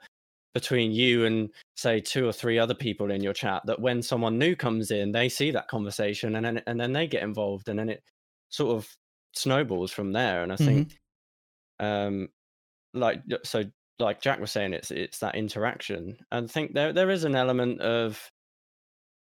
between 0.55 0.93
you 0.93 1.25
and 1.25 1.49
say 1.75 1.99
two 1.99 2.25
or 2.25 2.31
three 2.31 2.57
other 2.57 2.73
people 2.73 3.11
in 3.11 3.21
your 3.21 3.33
chat 3.33 3.61
that 3.65 3.79
when 3.79 4.01
someone 4.01 4.39
new 4.39 4.55
comes 4.55 4.89
in 4.89 5.11
they 5.11 5.27
see 5.27 5.51
that 5.51 5.67
conversation 5.67 6.37
and 6.37 6.45
then 6.45 6.61
and 6.65 6.79
then 6.79 6.93
they 6.93 7.05
get 7.05 7.21
involved 7.21 7.67
and 7.67 7.77
then 7.77 7.89
it 7.89 8.01
sort 8.47 8.73
of 8.73 8.89
snowballs 9.33 9.91
from 9.91 10.13
there 10.13 10.43
and 10.43 10.53
i 10.53 10.55
think 10.55 10.97
um 11.81 12.29
like 12.93 13.21
so 13.43 13.65
like 13.99 14.21
jack 14.21 14.39
was 14.39 14.51
saying 14.51 14.73
it's 14.73 14.91
it's 14.91 15.19
that 15.19 15.35
interaction. 15.35 16.17
And 16.31 16.45
I 16.45 16.51
think 16.51 16.73
there 16.73 16.93
there 16.93 17.09
is 17.09 17.23
an 17.23 17.35
element 17.35 17.81
of 17.81 18.31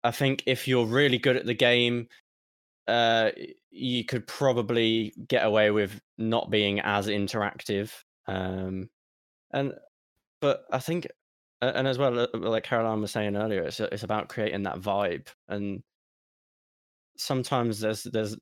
i 0.03 0.11
think 0.11 0.44
if 0.45 0.68
you're 0.68 0.85
really 0.85 1.18
good 1.18 1.35
at 1.35 1.45
the 1.45 1.53
game 1.53 2.07
uh 2.88 3.31
you 3.72 4.06
could 4.06 4.27
probably 4.27 5.14
get 5.27 5.45
away 5.45 5.72
with 5.72 5.99
not 6.18 6.49
being 6.49 6.80
as 6.80 7.07
interactive. 7.07 7.91
Um 8.27 8.89
and 9.52 9.73
but 10.41 10.65
i 10.72 10.80
think 10.80 11.07
and 11.61 11.88
as 11.88 11.98
well 11.98 12.19
uh, 12.19 12.27
like 12.34 12.64
caroline 12.64 13.02
was 13.02 13.11
saying 13.11 13.35
earlier 13.35 13.64
it's, 13.64 13.80
it's 13.80 14.03
about 14.03 14.30
creating 14.30 14.64
that 14.64 14.80
vibe. 14.80 15.27
And 15.48 15.84
sometimes 17.18 17.80
there's 17.80 18.03
there's 18.03 18.35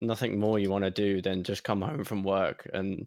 nothing 0.00 0.38
more 0.38 0.58
you 0.58 0.70
want 0.70 0.84
to 0.84 0.90
do 0.90 1.22
than 1.22 1.44
just 1.44 1.64
come 1.64 1.80
home 1.80 2.04
from 2.04 2.22
work 2.22 2.68
and 2.74 3.06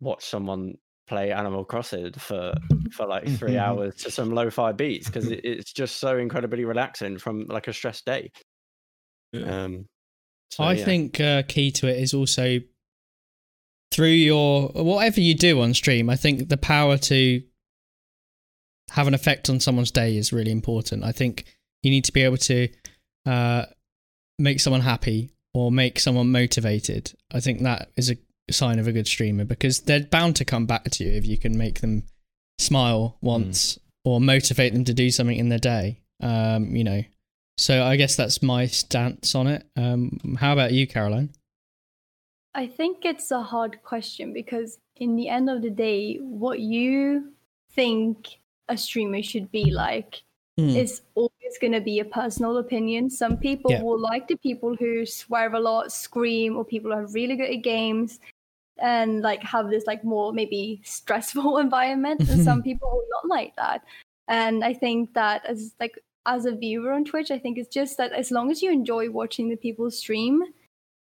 watch 0.00 0.24
someone 0.24 0.76
play 1.10 1.30
animal 1.32 1.64
crossing 1.64 2.12
for 2.14 2.54
for 2.96 3.06
like 3.06 3.28
three 3.38 3.52
Mhm. 3.54 3.58
hours 3.66 3.96
to 3.96 4.10
some 4.10 4.30
lo-fi 4.30 4.72
beats 4.72 5.06
because 5.08 5.26
it, 5.30 5.40
it's 5.44 5.72
just 5.72 5.96
so 5.98 6.16
incredibly 6.16 6.64
relaxing 6.64 7.18
from 7.18 7.44
like 7.46 7.68
a 7.68 7.72
stressed 7.72 8.04
day 8.06 8.30
Yeah. 9.32 9.64
um 9.64 9.86
so, 10.52 10.64
I 10.64 10.72
yeah. 10.72 10.84
think 10.84 11.20
uh, 11.20 11.42
key 11.46 11.70
to 11.78 11.86
it 11.86 11.98
is 12.02 12.12
also 12.12 12.58
through 13.92 14.08
your 14.30 14.68
whatever 14.74 15.20
you 15.20 15.34
do 15.34 15.60
on 15.60 15.74
stream. 15.74 16.10
I 16.10 16.16
think 16.16 16.48
the 16.48 16.56
power 16.56 16.96
to 16.98 17.42
have 18.90 19.06
an 19.06 19.14
effect 19.14 19.48
on 19.48 19.60
someone's 19.60 19.92
day 19.92 20.16
is 20.16 20.32
really 20.32 20.50
important. 20.50 21.04
I 21.04 21.12
think 21.12 21.44
you 21.84 21.90
need 21.92 22.04
to 22.06 22.12
be 22.12 22.22
able 22.22 22.36
to 22.38 22.68
uh, 23.26 23.66
make 24.40 24.58
someone 24.58 24.80
happy 24.80 25.30
or 25.54 25.70
make 25.70 26.00
someone 26.00 26.32
motivated. 26.32 27.12
I 27.32 27.38
think 27.38 27.62
that 27.62 27.90
is 27.96 28.10
a 28.10 28.16
sign 28.52 28.78
of 28.78 28.86
a 28.86 28.92
good 28.92 29.06
streamer 29.06 29.44
because 29.44 29.80
they're 29.80 30.00
bound 30.04 30.36
to 30.36 30.44
come 30.44 30.66
back 30.66 30.84
to 30.90 31.04
you 31.04 31.10
if 31.12 31.26
you 31.26 31.38
can 31.38 31.56
make 31.56 31.80
them 31.80 32.04
smile 32.58 33.16
once 33.20 33.78
or 34.04 34.20
motivate 34.20 34.72
them 34.72 34.84
to 34.84 34.94
do 34.94 35.10
something 35.10 35.36
in 35.36 35.48
their 35.48 35.58
day. 35.58 36.00
Um, 36.22 36.74
you 36.76 36.84
know, 36.84 37.02
so 37.58 37.84
I 37.84 37.96
guess 37.96 38.16
that's 38.16 38.42
my 38.42 38.66
stance 38.66 39.34
on 39.34 39.46
it. 39.46 39.66
Um, 39.76 40.36
how 40.38 40.52
about 40.52 40.72
you, 40.72 40.86
Caroline? 40.86 41.30
I 42.54 42.66
think 42.66 43.04
it's 43.04 43.30
a 43.30 43.42
hard 43.42 43.82
question 43.82 44.32
because 44.32 44.78
in 44.96 45.16
the 45.16 45.28
end 45.28 45.48
of 45.48 45.62
the 45.62 45.70
day, 45.70 46.16
what 46.16 46.60
you 46.60 47.32
think 47.72 48.38
a 48.68 48.76
streamer 48.76 49.22
should 49.22 49.50
be 49.50 49.70
like 49.70 50.22
Mm. 50.58 50.74
it's 50.76 51.00
always 51.14 51.58
going 51.60 51.72
to 51.72 51.80
be 51.80 52.00
a 52.00 52.04
personal 52.04 52.58
opinion. 52.58 53.08
Some 53.08 53.38
people 53.38 53.70
Yeah. 53.70 53.82
will 53.82 53.98
like 53.98 54.28
the 54.28 54.36
people 54.36 54.74
who 54.76 55.06
swear 55.06 55.50
a 55.54 55.60
lot, 55.60 55.90
scream, 55.92 56.56
or 56.56 56.64
people 56.64 56.90
who 56.90 56.98
are 56.98 57.06
really 57.06 57.36
good 57.36 57.50
at 57.50 57.62
games 57.62 58.18
and 58.80 59.22
like 59.22 59.42
have 59.42 59.70
this 59.70 59.86
like 59.86 60.04
more 60.04 60.32
maybe 60.32 60.80
stressful 60.84 61.58
environment. 61.66 62.28
And 62.28 62.42
some 62.44 62.62
people 62.62 62.90
will 62.90 63.06
not 63.10 63.28
like 63.34 63.54
that. 63.56 63.82
And 64.28 64.64
I 64.64 64.74
think 64.74 65.12
that 65.14 65.44
as 65.46 65.74
like 65.80 65.98
as 66.26 66.44
a 66.46 66.52
viewer 66.54 66.92
on 66.92 67.04
Twitch, 67.04 67.30
I 67.30 67.38
think 67.38 67.58
it's 67.58 67.72
just 67.74 67.96
that 67.96 68.12
as 68.12 68.30
long 68.30 68.50
as 68.50 68.62
you 68.62 68.70
enjoy 68.70 69.10
watching 69.10 69.48
the 69.48 69.56
people 69.56 69.90
stream, 69.90 70.42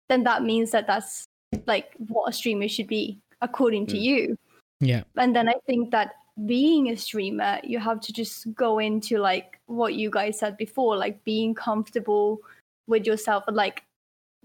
then 0.08 0.22
that 0.24 0.42
means 0.42 0.70
that 0.70 0.86
that's 0.86 1.24
like 1.66 1.92
what 2.08 2.28
a 2.28 2.32
streamer 2.32 2.68
should 2.68 2.88
be 2.88 3.18
according 3.40 3.86
to 3.86 3.96
Mm. 3.96 4.02
you 4.02 4.36
Yeah. 4.80 5.02
and 5.16 5.34
then 5.34 5.48
i 5.48 5.54
think 5.66 5.90
that 5.92 6.12
being 6.46 6.90
a 6.90 6.96
streamer 6.96 7.58
you 7.64 7.78
have 7.78 8.00
to 8.02 8.12
just 8.12 8.52
go 8.54 8.78
into 8.80 9.18
like 9.18 9.58
what 9.66 9.94
you 9.94 10.10
guys 10.10 10.38
said 10.38 10.56
before 10.58 10.96
like 10.96 11.22
being 11.24 11.54
comfortable 11.54 12.40
with 12.86 13.06
yourself 13.06 13.44
and 13.46 13.56
like 13.56 13.82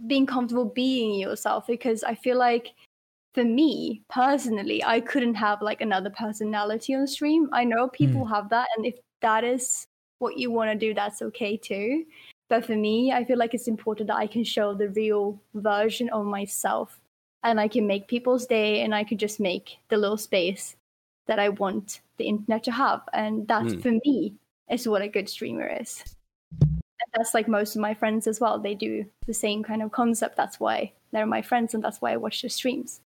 being 0.08 0.26
comfortable 0.26 0.66
being 0.66 1.20
yourself 1.20 1.68
because 1.68 2.04
i 2.04 2.16
feel 2.16 2.38
like 2.38 2.74
for 3.34 3.44
me 3.44 4.02
personally 4.10 4.84
i 4.84 5.00
couldn't 5.00 5.36
have 5.36 5.62
like 5.62 5.82
another 5.82 6.10
personality 6.10 6.94
on 6.96 7.08
stream 7.08 7.50
i 7.52 7.64
know 7.64 7.88
people 7.90 8.26
have 8.26 8.50
that 8.50 8.68
and 8.78 8.86
if 8.86 8.96
that 9.22 9.44
is 9.44 9.88
what 10.20 10.38
you 10.38 10.52
want 10.52 10.72
to 10.72 10.88
do 10.88 10.94
that's 10.94 11.22
okay 11.22 11.58
too 11.58 12.06
but 12.50 12.64
for 12.66 12.76
me 12.76 13.12
i 13.12 13.24
feel 13.24 13.38
like 13.38 13.54
it's 13.54 13.68
important 13.68 14.08
that 14.08 14.18
i 14.18 14.28
can 14.28 14.44
show 14.44 14.74
the 14.74 14.90
real 14.90 15.40
version 15.56 16.10
of 16.10 16.26
myself 16.26 17.00
and 17.46 17.60
I 17.60 17.68
can 17.68 17.86
make 17.86 18.08
people's 18.08 18.46
day 18.46 18.80
and 18.84 18.96
I 18.96 19.04
can 19.04 19.18
just 19.18 19.38
make 19.38 19.78
the 19.90 19.98
little 19.98 20.16
space 20.18 20.78
that 21.28 21.40
I 21.40 21.50
want 21.50 22.00
the 22.16 22.24
internet 22.26 22.64
to 22.64 22.72
have. 22.72 23.02
And 23.12 23.46
that 23.50 23.64
Mm. 23.66 23.82
for 23.82 23.92
me 24.06 24.36
is 24.70 24.88
what 24.88 25.02
a 25.02 25.10
good 25.10 25.28
streamer 25.28 25.68
is. 25.68 26.06
And 26.62 27.10
that's 27.14 27.34
like 27.34 27.50
most 27.50 27.76
of 27.76 27.82
my 27.82 27.94
friends 27.94 28.28
as 28.28 28.40
well. 28.40 28.60
They 28.60 28.76
do 28.76 29.06
the 29.28 29.34
same 29.34 29.62
kind 29.62 29.82
of 29.82 29.92
concept. 29.92 30.38
That's 30.38 30.58
why 30.58 30.94
they're 31.12 31.26
my 31.26 31.42
friends 31.42 31.74
and 31.74 31.84
that's 31.84 32.02
why 32.02 32.14
I 32.14 32.18
watch 32.18 32.42
their 32.42 32.50
streams. 32.50 33.02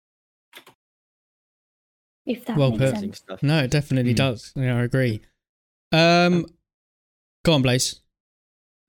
If 2.26 2.46
that 2.46 2.58
Well 2.58 2.72
makes 2.72 2.84
put. 2.92 3.00
Sense. 3.00 3.18
stuff. 3.20 3.44
No, 3.44 3.64
it 3.64 3.72
definitely 3.72 4.14
Mm. 4.14 4.18
does. 4.18 4.52
Yeah, 4.56 4.78
I 4.78 4.84
agree. 4.84 5.22
Um, 5.92 6.46
go 7.44 7.54
on, 7.54 7.62
Blaze. 7.62 8.02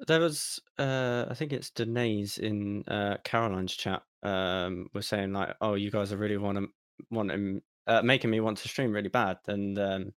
There 0.06 0.20
was, 0.20 0.60
uh, 0.78 1.26
I 1.28 1.34
think 1.34 1.52
it's 1.52 1.70
Danae's 1.70 2.38
in 2.38 2.84
uh, 2.88 3.16
Caroline's 3.24 3.74
chat. 3.74 4.02
Um, 4.22 4.88
was 4.92 5.06
saying 5.06 5.32
like, 5.32 5.54
"Oh, 5.60 5.74
you 5.74 5.90
guys 5.90 6.12
are 6.12 6.16
really 6.16 6.36
want 6.36 6.58
to 6.58 6.68
want 7.10 7.30
him, 7.30 7.62
uh, 7.86 8.02
making 8.02 8.30
me 8.30 8.40
want 8.40 8.58
to 8.58 8.68
stream 8.68 8.92
really 8.92 9.08
bad." 9.08 9.38
And 9.46 9.78
um, 9.78 10.12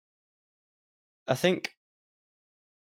I 1.27 1.35
think 1.35 1.75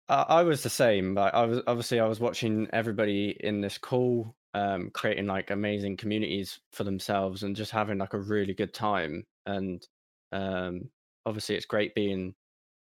I, 0.09 0.23
I 0.29 0.43
was 0.43 0.63
the 0.63 0.71
same. 0.71 1.15
But 1.15 1.35
I 1.35 1.45
was 1.47 1.61
obviously 1.67 2.01
I 2.01 2.07
was 2.07 2.21
watching 2.21 2.69
everybody 2.73 3.37
in 3.41 3.61
this 3.61 3.77
call, 3.79 4.35
um, 4.55 4.91
creating 4.91 5.27
like 5.27 5.51
amazing 5.51 5.97
communities 5.97 6.61
for 6.73 6.85
themselves 6.85 7.43
and 7.43 7.57
just 7.57 7.73
having 7.73 7.99
like 7.99 8.15
a 8.15 8.21
really 8.21 8.55
good 8.55 8.73
time. 8.73 9.27
And 9.47 9.87
um, 10.33 10.89
obviously, 11.25 11.55
it's 11.57 11.67
great 11.67 11.95
being 11.95 12.35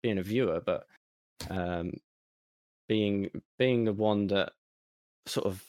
being 0.02 0.18
a 0.18 0.22
viewer, 0.22 0.60
but 0.64 0.86
um, 1.50 1.92
being 2.88 3.30
being 3.58 3.84
the 3.84 3.92
one 3.92 4.26
that 4.28 4.52
sort 5.26 5.46
of 5.46 5.62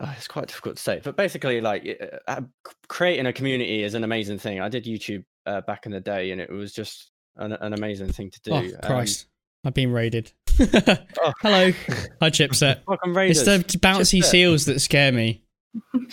oh, 0.00 0.12
it's 0.16 0.26
quite 0.26 0.46
difficult 0.48 0.76
to 0.76 0.82
say 0.82 0.98
but 1.04 1.16
basically 1.16 1.60
like 1.60 1.86
uh, 2.00 2.16
uh, 2.30 2.40
creating 2.88 3.26
a 3.26 3.32
community 3.32 3.82
is 3.82 3.92
an 3.92 4.04
amazing 4.04 4.38
thing 4.38 4.58
i 4.58 4.68
did 4.70 4.84
youtube 4.86 5.22
uh, 5.44 5.60
back 5.62 5.84
in 5.84 5.92
the 5.92 6.00
day 6.00 6.30
and 6.30 6.40
it 6.40 6.50
was 6.50 6.72
just 6.72 7.10
an, 7.36 7.52
an 7.52 7.74
amazing 7.74 8.10
thing 8.10 8.30
to 8.30 8.40
do 8.40 8.52
Oh, 8.52 8.56
Um, 8.58 8.70
Christ. 8.82 9.26
I've 9.66 9.74
been 9.74 9.92
raided. 9.92 10.32
oh, 10.60 10.62
Hello. 11.42 11.70
Hi, 12.20 12.30
Chipset. 12.30 12.82
fucking 12.86 13.14
It's 13.16 13.42
the 13.44 13.58
bouncy 13.78 14.20
Chipset. 14.20 14.24
seals 14.24 14.64
that 14.66 14.80
scare 14.80 15.12
me. 15.12 15.42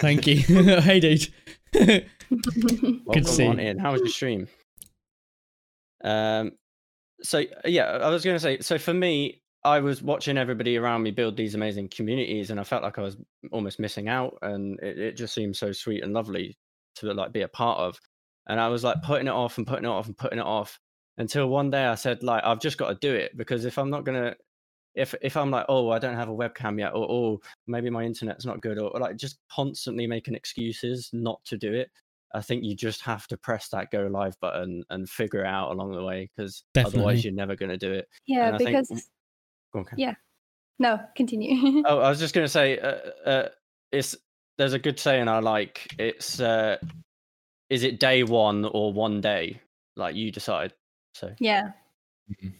Thank 0.00 0.26
you. 0.26 0.36
hey, 0.38 0.98
dude. 1.00 2.06
To 3.12 3.24
see 3.24 3.46
on 3.46 3.60
in. 3.60 3.78
How 3.78 3.92
was 3.92 4.00
your 4.00 4.10
stream? 4.10 4.48
Um, 6.04 6.52
so 7.22 7.42
yeah, 7.64 7.84
I 7.84 8.08
was 8.10 8.24
going 8.24 8.36
to 8.36 8.40
say. 8.40 8.60
So 8.60 8.78
for 8.78 8.94
me, 8.94 9.42
I 9.64 9.80
was 9.80 10.02
watching 10.02 10.38
everybody 10.38 10.76
around 10.76 11.02
me 11.02 11.10
build 11.10 11.36
these 11.36 11.54
amazing 11.54 11.88
communities, 11.88 12.50
and 12.50 12.60
I 12.60 12.64
felt 12.64 12.82
like 12.82 12.98
I 12.98 13.02
was 13.02 13.16
almost 13.52 13.80
missing 13.80 14.08
out, 14.08 14.38
and 14.42 14.78
it, 14.80 14.98
it 14.98 15.16
just 15.16 15.34
seemed 15.34 15.56
so 15.56 15.72
sweet 15.72 16.04
and 16.04 16.12
lovely 16.12 16.56
to 16.96 17.12
like 17.12 17.32
be 17.32 17.42
a 17.42 17.48
part 17.48 17.78
of. 17.78 17.98
And 18.48 18.60
I 18.60 18.68
was 18.68 18.84
like 18.84 19.02
putting 19.02 19.26
it 19.26 19.32
off 19.32 19.58
and 19.58 19.66
putting 19.66 19.84
it 19.84 19.88
off 19.88 20.06
and 20.06 20.16
putting 20.16 20.38
it 20.38 20.46
off 20.46 20.78
until 21.18 21.48
one 21.48 21.70
day 21.70 21.84
I 21.84 21.94
said 21.94 22.22
like 22.22 22.44
I've 22.44 22.60
just 22.60 22.78
got 22.78 22.88
to 22.88 22.94
do 23.00 23.14
it 23.14 23.36
because 23.36 23.64
if 23.64 23.78
I'm 23.78 23.90
not 23.90 24.04
gonna 24.04 24.36
if 24.96 25.14
if 25.20 25.36
I'm 25.36 25.50
like, 25.50 25.66
oh, 25.68 25.90
I 25.90 25.98
don't 25.98 26.16
have 26.16 26.30
a 26.30 26.34
webcam 26.34 26.78
yet, 26.78 26.94
or 26.94 27.06
oh, 27.10 27.40
maybe 27.66 27.90
my 27.90 28.02
internet's 28.02 28.46
not 28.46 28.62
good, 28.62 28.78
or, 28.78 28.88
or 28.88 29.00
like 29.00 29.16
just 29.16 29.38
constantly 29.52 30.06
making 30.06 30.34
excuses 30.34 31.10
not 31.12 31.44
to 31.44 31.58
do 31.58 31.72
it, 31.72 31.90
I 32.34 32.40
think 32.42 32.64
you 32.64 32.74
just 32.74 33.02
have 33.02 33.26
to 33.28 33.36
press 33.36 33.68
that 33.68 33.90
go 33.90 34.06
live 34.08 34.38
button 34.40 34.84
and 34.90 35.08
figure 35.08 35.44
it 35.44 35.46
out 35.46 35.70
along 35.70 35.92
the 35.92 36.02
way 36.02 36.28
because 36.36 36.64
Definitely. 36.74 36.98
otherwise 37.00 37.24
you're 37.24 37.32
never 37.34 37.56
going 37.56 37.70
to 37.70 37.78
do 37.78 37.92
it. 37.92 38.08
yeah, 38.26 38.46
And 38.46 38.54
I 38.54 38.58
think- 38.58 38.70
because 38.70 39.08
Go 39.72 39.78
on, 39.80 39.84
Ken. 39.86 39.98
Yeah. 39.98 40.14
no, 40.78 41.00
continue. 41.16 41.82
Oh, 41.86 42.00
I 42.00 42.08
was 42.08 42.18
just 42.18 42.34
going 42.34 42.44
to 42.44 42.48
say, 42.52 42.78
uh, 42.78 42.96
uh, 43.28 43.48
it's 43.92 44.16
there's 44.58 44.72
a 44.72 44.78
good 44.78 44.98
saying 44.98 45.28
I 45.28 45.38
like. 45.40 45.86
It's 45.98 46.40
uh, 46.40 46.78
is 47.70 47.82
it 47.84 48.00
day 48.00 48.22
one 48.22 48.64
or 48.64 48.92
one 48.92 49.20
day? 49.20 49.60
Like 49.96 50.14
you 50.16 50.30
decide. 50.32 50.72
So 51.14 51.32
Yeah. 51.40 51.72
Mhm. 52.30 52.52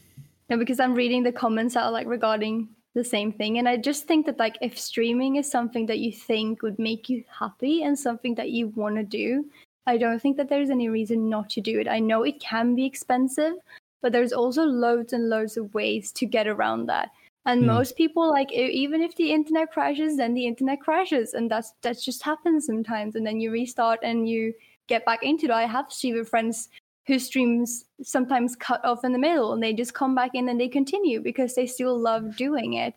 No, 0.49 0.57
because 0.57 0.79
I'm 0.79 0.95
reading 0.95 1.23
the 1.23 1.31
comments 1.31 1.73
that 1.73 1.83
are 1.83 1.91
like 1.91 2.07
regarding 2.07 2.69
the 2.97 3.03
same 3.03 3.31
thing. 3.31 3.59
And 3.59 3.69
I 3.69 3.77
just 3.77 4.07
think 4.07 4.25
that 4.25 4.39
like 4.39 4.57
if 4.59 4.77
streaming 4.77 5.35
is 5.35 5.49
something 5.49 5.85
that 5.85 5.99
you 5.99 6.11
think 6.11 6.63
would 6.63 6.79
make 6.79 7.07
you 7.09 7.23
happy 7.39 7.83
and 7.83 7.97
something 7.97 8.33
that 8.35 8.49
you 8.49 8.69
want 8.69 8.95
to 8.95 9.03
do, 9.03 9.45
I 9.85 9.97
don't 9.97 10.19
think 10.19 10.35
that 10.37 10.49
there's 10.49 10.71
any 10.71 10.89
reason 10.89 11.29
not 11.29 11.49
to 11.51 11.61
do 11.61 11.79
it. 11.79 11.87
I 11.87 11.99
know 11.99 12.23
it 12.23 12.41
can 12.41 12.73
be 12.73 12.85
expensive, 12.85 13.53
but 14.01 14.11
there's 14.11 14.33
also 14.33 14.63
loads 14.63 15.13
and 15.13 15.29
loads 15.29 15.57
of 15.57 15.73
ways 15.75 16.11
to 16.13 16.25
get 16.25 16.47
around 16.47 16.87
that. 16.87 17.11
And 17.45 17.61
Hmm. 17.61 17.67
most 17.67 17.95
people 17.95 18.27
like 18.29 18.51
even 18.51 19.01
if 19.01 19.15
the 19.15 19.31
internet 19.31 19.71
crashes, 19.71 20.17
then 20.17 20.33
the 20.33 20.47
internet 20.47 20.81
crashes, 20.81 21.35
and 21.35 21.51
that's 21.51 21.73
that 21.83 22.01
just 22.01 22.23
happens 22.23 22.65
sometimes. 22.65 23.15
And 23.15 23.25
then 23.25 23.39
you 23.39 23.51
restart 23.51 23.99
and 24.01 24.27
you 24.27 24.53
get 24.87 25.05
back 25.05 25.21
into 25.21 25.45
it. 25.45 25.51
I 25.51 25.67
have 25.67 25.91
streamer 25.91 26.25
friends 26.25 26.69
whose 27.07 27.25
streams 27.25 27.85
sometimes 28.03 28.55
cut 28.55 28.83
off 28.85 29.03
in 29.03 29.13
the 29.13 29.17
middle 29.17 29.53
and 29.53 29.63
they 29.63 29.73
just 29.73 29.93
come 29.93 30.13
back 30.13 30.31
in 30.33 30.49
and 30.49 30.59
they 30.59 30.67
continue 30.67 31.21
because 31.21 31.55
they 31.55 31.65
still 31.65 31.97
love 31.97 32.35
doing 32.35 32.73
it. 32.73 32.93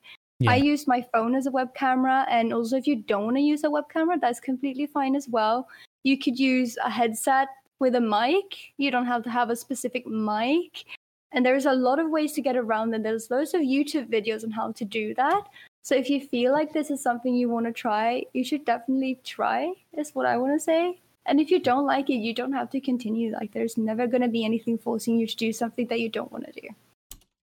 I 0.49 0.57
use 0.57 0.87
my 0.87 1.05
phone 1.13 1.35
as 1.35 1.47
a 1.47 1.51
web 1.51 1.75
camera, 1.75 2.27
and 2.31 2.55
also 2.55 2.79
if 2.79 2.87
you 2.87 2.97
don't 2.97 3.25
want 3.25 3.37
to 3.37 3.43
use 3.43 3.63
a 3.63 3.71
web 3.71 3.91
camera, 3.93 4.19
that's 4.19 4.41
completely 4.41 4.87
fine 4.87 5.15
as 5.15 5.29
well. 5.29 5.69
You 6.03 6.19
could 6.19 6.39
use 6.39 6.79
a 6.83 6.89
headset 6.89 7.49
with 7.79 7.95
a 7.95 8.01
mic. 8.01 8.73
You 8.79 8.91
don't 8.91 9.05
have 9.05 9.23
to 9.25 9.31
have 9.31 9.51
a 9.51 9.57
specific 9.57 10.07
mic. 10.07 10.85
And 11.33 11.45
there's 11.45 11.67
a 11.67 11.73
lot 11.75 11.99
of 11.99 12.09
ways 12.09 12.33
to 12.33 12.41
get 12.41 12.57
around 12.57 12.95
it. 12.95 13.03
There's 13.03 13.31
loads 13.31 13.53
of 13.53 13.61
YouTube 13.61 14.11
videos 14.11 14.43
on 14.43 14.51
how 14.51 14.73
to 14.73 14.85
do 14.85 15.15
that. 15.15 15.43
So 15.83 15.95
if 15.95 16.09
you 16.09 16.27
feel 16.27 16.53
like 16.53 16.73
this 16.73 16.91
is 16.91 17.03
something 17.03 17.35
you 17.35 17.51
want 17.51 17.67
to 17.67 17.73
try, 17.73 18.25
you 18.33 18.43
should 18.43 18.65
definitely 18.65 19.21
try, 19.23 19.75
is 19.93 20.15
what 20.15 20.25
I 20.25 20.39
want 20.39 20.59
to 20.59 20.65
say. 20.65 21.01
And 21.27 21.39
if 21.41 21.51
you 21.51 21.61
don't 21.61 21.87
like 21.87 22.09
it, 22.11 22.15
you 22.17 22.35
don't 22.35 22.53
have 22.53 22.71
to 22.71 22.81
continue. 22.81 23.33
Like 23.33 23.53
there's 23.53 23.77
never 23.77 24.07
going 24.07 24.23
to 24.23 24.29
be 24.29 24.45
anything 24.45 24.79
forcing 24.79 25.19
you 25.19 25.27
to 25.27 25.37
do 25.37 25.53
something 25.53 25.87
that 25.89 26.01
you 26.01 26.09
don't 26.09 26.33
want 26.33 26.47
to 26.47 26.53
do. 26.61 26.69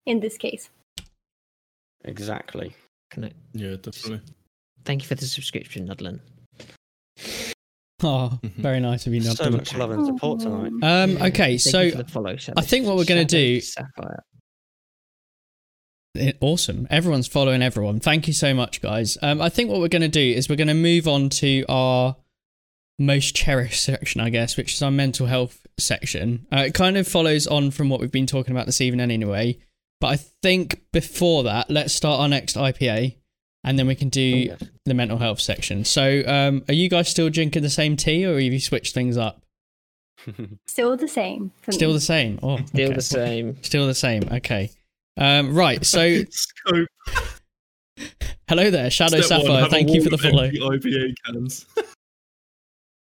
In 0.06 0.20
this 0.20 0.38
case. 0.38 0.70
exactly. 2.06 2.76
Can 3.12 3.26
I- 3.26 3.32
Yeah, 3.54 3.76
definitely. 3.82 4.22
Thank 4.86 5.02
you 5.04 5.08
for 5.08 5.16
the 5.16 5.26
subscription, 5.26 5.88
Nudlin. 5.88 6.20
Oh, 8.04 8.40
Mhm. 8.44 8.52
very 8.56 8.80
nice 8.80 9.08
of 9.08 9.14
you, 9.14 9.22
Nudlin. 9.22 9.36
So 9.38 9.46
Nubden. 9.46 9.52
much 9.58 9.76
love 9.76 9.92
and 9.92 10.06
support 10.06 10.40
tonight. 10.40 10.72
Um, 10.84 11.18
okay, 11.18 11.58
Thank 11.58 11.62
so 11.62 11.82
you 11.82 11.92
for 11.92 11.98
the 11.98 12.04
follow, 12.06 12.36
I 12.56 12.62
think 12.62 12.86
what 12.86 12.96
we're 12.96 13.06
gonna 13.06 13.26
do- 13.26 13.60
Sapphire. 13.60 14.24
Eh, 16.16 16.32
Awesome. 16.42 16.88
Everyone's 16.90 17.28
following 17.28 17.62
everyone. 17.62 18.00
Thank 18.00 18.28
you 18.28 18.34
so 18.34 18.54
much, 18.54 18.82
guys. 18.82 19.18
Um, 19.22 19.42
I 19.42 19.50
think 19.50 19.70
what 19.70 19.80
we're 19.80 19.88
going 19.88 20.02
to 20.02 20.08
do 20.08 20.20
is 20.22 20.50
we're 20.50 20.56
going 20.56 20.68
to 20.68 20.74
move 20.74 21.08
on 21.08 21.30
to 21.30 21.64
our 21.70 22.16
most 23.00 23.36
cherished 23.36 23.84
section, 23.84 24.22
I 24.22 24.30
guess, 24.30 24.58
which 24.58 24.74
is 24.74 24.82
our 24.82 24.92
mental 24.92 25.28
health 25.28 25.66
section. 25.78 26.48
Uh, 26.52 26.66
it 26.68 26.74
kind 26.74 26.98
of 26.98 27.08
follows 27.08 27.46
on 27.48 27.72
from 27.72 27.90
what 27.90 28.00
we've 28.00 28.12
been 28.12 28.26
talking 28.28 28.52
about 28.56 28.66
this 28.66 28.82
evening 28.82 29.12
anyway. 29.12 29.58
But 30.02 30.08
I 30.08 30.16
think 30.44 30.82
before 30.92 31.44
that, 31.44 31.70
let's 31.70 31.94
start 31.94 32.20
our 32.20 32.28
next 32.28 32.56
IPA 32.56 33.16
and 33.64 33.78
then 33.80 33.88
we 33.88 33.96
can 33.96 34.10
do 34.10 34.22
Oh, 34.52 34.56
yes. 34.60 34.64
the 34.86 34.94
mental 34.94 35.18
health 35.18 35.40
section. 35.42 35.84
So, 35.86 36.24
um, 36.28 36.64
are 36.70 36.74
you 36.74 36.90
guys 36.90 37.10
still 37.10 37.30
drinking 37.30 37.64
the 37.64 37.70
same 37.70 37.98
tea 37.98 38.26
or 38.26 38.34
have 38.40 38.54
you 38.54 38.60
switched 38.60 38.94
things 38.94 39.18
up? 39.18 39.42
Still 40.68 40.98
the 40.98 41.08
same. 41.08 41.52
Still 41.70 41.90
me. 41.90 41.94
the 41.94 42.02
same. 42.02 42.40
Oh, 42.44 42.58
Still 42.66 42.86
okay. 42.88 42.94
the 42.96 43.02
same. 43.02 43.58
Still 43.64 43.88
the 43.88 43.94
same. 43.96 44.24
Okay. 44.32 44.72
Um, 45.16 45.54
right. 45.56 45.86
So, 45.86 46.24
Scope. 46.30 46.88
hello 48.48 48.70
there, 48.70 48.90
Shadow 48.90 49.22
Step 49.22 49.42
Sapphire. 49.42 49.60
have 49.62 49.68
a 49.68 49.70
Thank 49.70 49.90
you 49.92 50.04
for 50.04 50.10
the 50.10 50.18
follow. 50.18 50.44
empty 50.44 50.60
IPA 50.60 51.14
cans. 51.26 51.66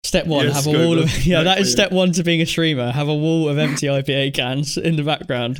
Step 0.07 0.25
one, 0.25 0.45
Yes, 0.45 0.63
have 0.63 0.73
a 0.73 0.85
wall 0.85 0.99
of 0.99 1.17
yeah, 1.25 1.43
that 1.43 1.59
is 1.59 1.69
step 1.69 1.91
one 1.91 2.13
to 2.13 2.23
being 2.23 2.41
a 2.41 2.45
streamer. 2.45 2.91
Have 2.91 3.09
a 3.09 3.13
wall 3.13 3.49
of 3.49 3.57
empty 3.57 3.87
IPA 3.87 4.35
cans 4.35 4.77
in 4.77 4.95
the 4.95 5.03
background. 5.03 5.59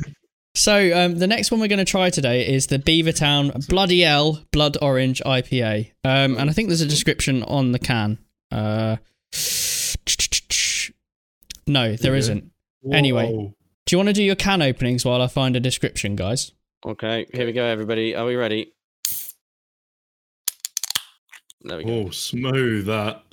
So 0.54 0.90
um, 0.98 1.18
the 1.18 1.26
next 1.26 1.50
one 1.50 1.60
we're 1.60 1.68
going 1.68 1.80
to 1.80 1.84
try 1.84 2.08
today 2.08 2.48
is 2.48 2.68
the 2.68 2.78
Beavertown 2.78 3.68
Bloody 3.68 4.06
'Ell 4.06 4.42
Blood 4.50 4.78
Orange 4.80 5.20
IPA, 5.26 5.90
um, 6.02 6.38
and 6.38 6.48
I 6.48 6.54
think 6.54 6.68
there's 6.68 6.80
a 6.80 6.86
description 6.86 7.42
on 7.42 7.72
the 7.72 7.78
can. 7.78 8.16
Uh, 8.50 8.96
no, 11.66 11.94
there 11.96 12.16
Yeah. 12.16 12.34
not 12.34 12.42
Anyway. 12.90 13.30
Whoa. 13.30 13.54
Do 13.84 13.94
you 13.94 13.98
want 13.98 14.08
to 14.08 14.14
do 14.14 14.22
your 14.22 14.34
can 14.34 14.62
openings 14.62 15.04
while 15.04 15.20
I 15.20 15.26
find 15.26 15.56
a 15.56 15.60
description, 15.60 16.16
guys? 16.16 16.52
Okay, 16.86 17.26
here 17.34 17.44
we 17.44 17.52
go, 17.52 17.66
everybody. 17.66 18.16
Are 18.16 18.24
we 18.24 18.34
ready? 18.34 18.72
There 21.60 21.76
we 21.76 21.84
go. 21.84 22.06
Oh, 22.06 22.10
smooth 22.10 22.86
that. 22.86 23.24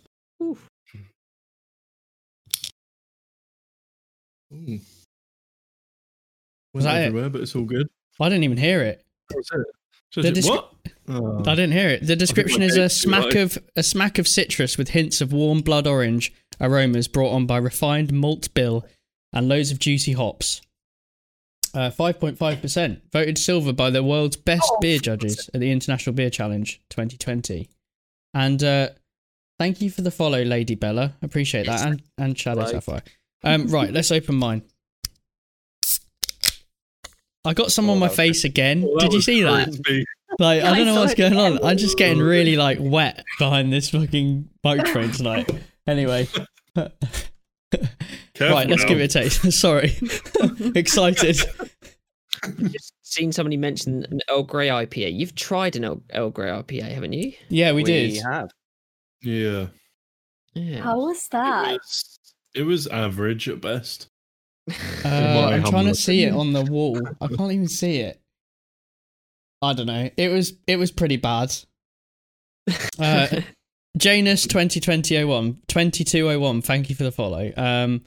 Ooh. 4.56 4.80
Was 6.74 6.84
that 6.86 7.02
it? 7.02 7.06
everywhere, 7.08 7.30
but 7.30 7.42
it's 7.42 7.56
all 7.56 7.64
good. 7.64 7.88
I 8.20 8.30
didn't 8.30 8.44
even 8.44 8.58
hear 8.58 8.82
it. 8.82 9.04
What's 9.32 9.50
it? 9.52 9.60
The 10.16 10.32
Just- 10.32 10.48
descri- 10.48 10.52
what? 10.56 10.72
Oh. 11.08 11.40
I 11.42 11.56
didn't 11.56 11.74
hear 11.74 11.90
it. 11.90 12.06
The 12.08 12.16
description 12.16 12.62
is 12.62 12.78
a 12.78 12.90
smack 12.90 13.34
low. 13.36 13.44
of 13.44 13.58
a 13.76 13.84
smack 13.84 14.18
of 14.18 14.28
citrus 14.28 14.78
with 14.78 14.90
hints 14.90 15.22
of 15.22 15.32
warm 15.34 15.62
blood 15.62 15.86
orange 15.88 16.34
aromas 16.60 17.08
brought 17.08 17.32
on 17.32 17.46
by 17.46 17.58
refined 17.58 18.12
malt 18.14 18.52
bill 18.54 18.86
and 19.34 19.48
loads 19.48 19.72
of 19.72 19.80
juicy 19.80 20.14
hops. 20.14 20.62
Uh, 21.74 21.92
5.5% 21.92 23.02
voted 23.12 23.38
silver 23.38 23.74
by 23.74 23.90
the 23.90 24.02
world's 24.02 24.38
best 24.38 24.64
Oh, 24.72 24.78
beer 24.80 24.98
judges 24.98 25.50
at 25.54 25.60
the 25.60 25.70
International 25.72 26.16
Beer 26.16 26.30
Challenge 26.30 26.82
2020. 26.90 27.68
And 28.34 28.64
uh, 28.64 28.90
thank 29.60 29.82
you 29.82 29.90
for 29.92 30.02
the 30.02 30.12
follow, 30.12 30.42
Lady 30.44 30.76
Bella. 30.76 31.14
Appreciate 31.22 31.66
that. 31.66 31.86
And 31.86 32.02
and 32.18 32.40
Shadow 32.40 32.62
Right. 32.62 32.70
Sapphire. 32.70 33.04
Um, 33.46 33.68
right, 33.68 33.92
let's 33.92 34.12
open 34.12 34.36
mine. 34.36 34.64
I 37.46 37.54
got 37.54 37.72
some 37.72 37.90
Oh, 37.90 37.94
on 37.94 38.00
my 38.00 38.08
that 38.08 38.12
was 38.12 38.18
face 38.18 38.44
again. 38.44 38.84
Oh, 38.86 38.98
Did 39.00 39.12
you 39.12 39.18
was 39.18 39.26
see 39.26 39.44
that? 39.44 39.70
Like, 40.40 40.64
I 40.64 40.72
I 40.72 40.76
don't 40.78 40.88
know 40.88 40.96
what's 41.00 41.14
it 41.14 41.18
going 41.18 41.38
on. 41.38 41.64
I'm 41.64 41.78
just 41.78 41.98
getting 41.98 42.18
really 42.20 42.58
like 42.58 42.80
wet 42.82 43.24
behind 43.38 43.72
this 43.72 43.92
fucking 43.92 44.50
boat 44.64 44.86
train 44.88 45.12
tonight. 45.12 45.50
Anyway. 45.88 46.28
Careful 46.76 46.92
right, 48.40 48.68
let's 48.68 48.82
now. 48.82 48.90
give 48.90 49.00
it 49.00 49.16
a 49.16 49.20
taste. 49.20 49.52
Sorry. 49.60 49.96
Excited. 50.76 51.38
just 52.72 52.94
seen 53.04 53.32
somebody 53.32 53.58
mention 53.58 54.04
an 54.10 54.22
Earl 54.30 54.44
Grey 54.44 54.68
IPA. 54.70 55.16
You've 55.18 55.36
tried 55.36 55.76
an 55.76 55.86
Earl, 55.86 56.02
Earl 56.14 56.32
Grey 56.32 56.50
IPA, 56.50 56.92
haven't 56.92 57.14
you? 57.14 57.34
Yeah, 57.50 57.72
we, 57.74 57.84
did. 57.84 58.14
We 58.14 58.18
have. 58.20 58.50
Yeah. 59.22 59.68
Yeah. 60.56 60.82
How 60.82 60.98
was 61.00 61.26
It 61.26 61.32
that? 61.32 61.80
Was, 62.56 62.62
it 62.62 62.64
was 62.64 62.88
average 62.88 63.50
at 63.50 63.62
best. 63.62 64.08
Uh, 64.70 65.08
I'm 65.08 65.62
trying 65.62 65.64
humble 65.64 65.84
to 65.84 65.96
see 65.96 66.24
it 66.24 66.34
on 66.34 66.54
the 66.54 66.64
wall. 66.64 67.00
I 67.22 67.28
can't 67.28 67.52
even 67.52 67.68
see 67.68 67.98
it. 68.00 68.20
I 69.62 69.74
don't 69.74 69.88
know. 69.88 70.10
It 70.18 70.30
was 70.30 70.54
it 70.68 70.78
was 70.78 70.92
pretty 70.92 71.18
bad. 71.18 71.56
Uh, 73.00 73.28
Janus 73.98 74.48
202001 74.48 75.62
2201. 75.68 76.62
Thank 76.62 76.90
you 76.90 76.96
for 76.96 77.04
the 77.04 77.12
follow. 77.12 77.52
Um, 77.56 78.06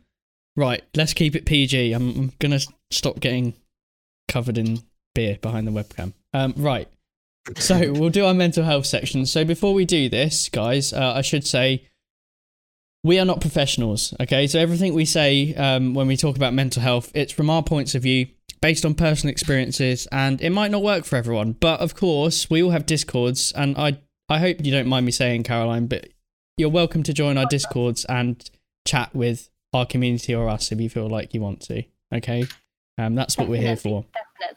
right, 0.56 0.82
let's 0.94 1.14
keep 1.14 1.36
it 1.36 1.46
PG. 1.46 1.92
I'm, 1.92 2.10
I'm 2.10 2.32
gonna 2.38 2.60
stop 2.90 3.20
getting 3.20 3.54
covered 4.28 4.58
in 4.58 4.80
beer 5.14 5.38
behind 5.40 5.66
the 5.66 5.72
webcam. 5.72 6.12
Um, 6.34 6.54
right. 6.56 6.88
So 7.56 7.92
we'll 7.92 8.10
do 8.10 8.24
our 8.24 8.34
mental 8.34 8.64
health 8.64 8.86
section. 8.86 9.26
So 9.26 9.44
before 9.44 9.74
we 9.74 9.84
do 9.84 10.08
this, 10.08 10.48
guys, 10.48 10.92
uh, 10.92 11.14
I 11.16 11.22
should 11.22 11.46
say 11.46 11.88
we 13.04 13.18
are 13.18 13.24
not 13.24 13.40
professionals. 13.40 14.14
Okay, 14.20 14.46
so 14.46 14.58
everything 14.58 14.94
we 14.94 15.04
say 15.04 15.54
um, 15.54 15.94
when 15.94 16.06
we 16.06 16.16
talk 16.16 16.36
about 16.36 16.52
mental 16.52 16.82
health, 16.82 17.10
it's 17.14 17.32
from 17.32 17.48
our 17.50 17.62
points 17.62 17.94
of 17.94 18.02
view, 18.02 18.26
based 18.60 18.84
on 18.84 18.94
personal 18.94 19.30
experiences, 19.30 20.08
and 20.10 20.40
it 20.40 20.50
might 20.50 20.70
not 20.70 20.82
work 20.82 21.04
for 21.04 21.16
everyone. 21.16 21.52
But 21.52 21.80
of 21.80 21.94
course, 21.94 22.50
we 22.50 22.62
all 22.62 22.70
have 22.70 22.86
discords, 22.86 23.52
and 23.52 23.76
I 23.78 23.98
I 24.28 24.38
hope 24.38 24.64
you 24.64 24.72
don't 24.72 24.88
mind 24.88 25.06
me 25.06 25.12
saying, 25.12 25.44
Caroline, 25.44 25.86
but 25.86 26.08
you're 26.56 26.68
welcome 26.68 27.02
to 27.04 27.14
join 27.14 27.38
our 27.38 27.46
discords 27.46 28.04
and 28.06 28.48
chat 28.86 29.14
with 29.14 29.48
our 29.72 29.86
community 29.86 30.34
or 30.34 30.48
us 30.48 30.70
if 30.72 30.80
you 30.80 30.90
feel 30.90 31.08
like 31.08 31.32
you 31.32 31.40
want 31.40 31.60
to. 31.62 31.84
Okay, 32.14 32.44
um, 32.98 33.14
that's 33.14 33.38
what 33.38 33.48
we're 33.48 33.60
here 33.60 33.76
for. 33.76 34.04
Definitely. 34.12 34.56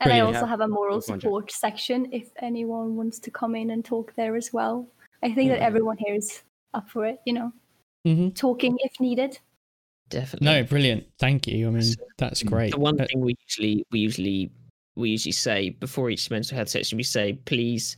And 0.00 0.12
I 0.12 0.16
Brilliant. 0.18 0.36
also 0.36 0.46
have 0.46 0.60
a 0.60 0.68
moral 0.68 1.00
Go 1.00 1.12
on, 1.14 1.18
Jack. 1.18 1.22
support 1.22 1.50
section 1.50 2.08
if 2.12 2.28
anyone 2.40 2.94
wants 2.94 3.18
to 3.20 3.32
come 3.32 3.56
in 3.56 3.70
and 3.70 3.84
talk 3.84 4.14
there 4.14 4.36
as 4.36 4.52
well. 4.52 4.86
I 5.24 5.32
think 5.32 5.50
that 5.50 5.58
Mhm. 5.58 5.64
everyone 5.64 5.96
here 5.98 6.14
is 6.14 6.42
up 6.74 6.88
for 6.90 7.06
it, 7.06 7.18
you 7.26 7.32
know, 7.32 7.52
hmm 8.04 8.30
talking 8.30 8.76
if 8.80 8.92
needed. 9.00 9.38
Definitely. 10.10 10.46
No, 10.46 10.62
brilliant. 10.64 11.04
Thank 11.18 11.46
you. 11.46 11.68
I 11.68 11.70
mean, 11.70 11.94
that's 12.16 12.42
great. 12.42 12.72
The 12.72 12.78
one 12.78 13.00
Uh, 13.00 13.06
thing 13.06 13.20
we 13.20 13.36
usually 13.46 13.84
we 13.90 13.98
usually 14.00 14.50
we 14.96 15.10
usually 15.10 15.32
say 15.32 15.70
before 15.70 16.08
each 16.10 16.30
mental 16.30 16.56
health 16.56 16.70
session, 16.70 16.96
we 16.96 17.02
say 17.02 17.34
please, 17.44 17.96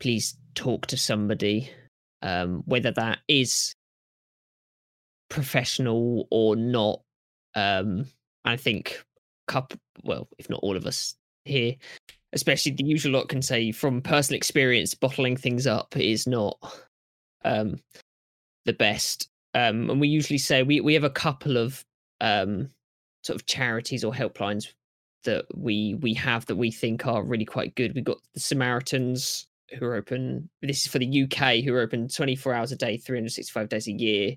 please 0.00 0.36
talk 0.54 0.86
to 0.86 0.96
somebody, 0.96 1.70
um, 2.22 2.62
whether 2.66 2.90
that 2.92 3.18
is 3.28 3.74
professional 5.28 6.26
or 6.30 6.56
not. 6.56 7.02
Um, 7.54 8.06
I 8.44 8.56
think 8.56 9.02
couple, 9.46 9.78
well, 10.04 10.28
if 10.38 10.48
not 10.48 10.60
all 10.62 10.76
of 10.76 10.86
us 10.86 11.14
here, 11.44 11.74
especially 12.32 12.72
the 12.72 12.84
usual 12.84 13.12
lot, 13.12 13.28
can 13.28 13.42
say 13.42 13.72
from 13.72 14.00
personal 14.00 14.36
experience, 14.36 14.94
bottling 14.94 15.36
things 15.36 15.66
up 15.66 15.96
is 15.96 16.26
not 16.26 16.56
um, 17.48 17.80
the 18.66 18.72
best. 18.72 19.28
Um, 19.54 19.90
and 19.90 20.00
we 20.00 20.08
usually 20.08 20.38
say 20.38 20.62
we 20.62 20.80
we 20.80 20.94
have 20.94 21.04
a 21.04 21.10
couple 21.10 21.56
of 21.56 21.84
um, 22.20 22.68
sort 23.22 23.40
of 23.40 23.46
charities 23.46 24.04
or 24.04 24.12
helplines 24.12 24.68
that 25.24 25.46
we 25.54 25.94
we 25.94 26.14
have 26.14 26.46
that 26.46 26.56
we 26.56 26.70
think 26.70 27.06
are 27.06 27.22
really 27.22 27.46
quite 27.46 27.74
good. 27.74 27.94
We've 27.94 28.04
got 28.04 28.18
the 28.34 28.40
Samaritans 28.40 29.46
who 29.78 29.84
are 29.86 29.96
open. 29.96 30.48
This 30.62 30.86
is 30.86 30.92
for 30.92 30.98
the 30.98 31.24
UK 31.24 31.64
who 31.64 31.74
are 31.74 31.80
open 31.80 32.08
24 32.08 32.54
hours 32.54 32.72
a 32.72 32.76
day, 32.76 32.96
365 32.98 33.68
days 33.68 33.88
a 33.88 33.92
year. 33.92 34.36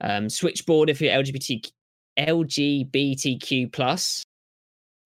Um, 0.00 0.30
Switchboard 0.30 0.88
if 0.88 1.00
you're 1.00 1.12
LGBT 1.12 1.70
LGBTQ 2.18 3.72
plus. 3.72 4.22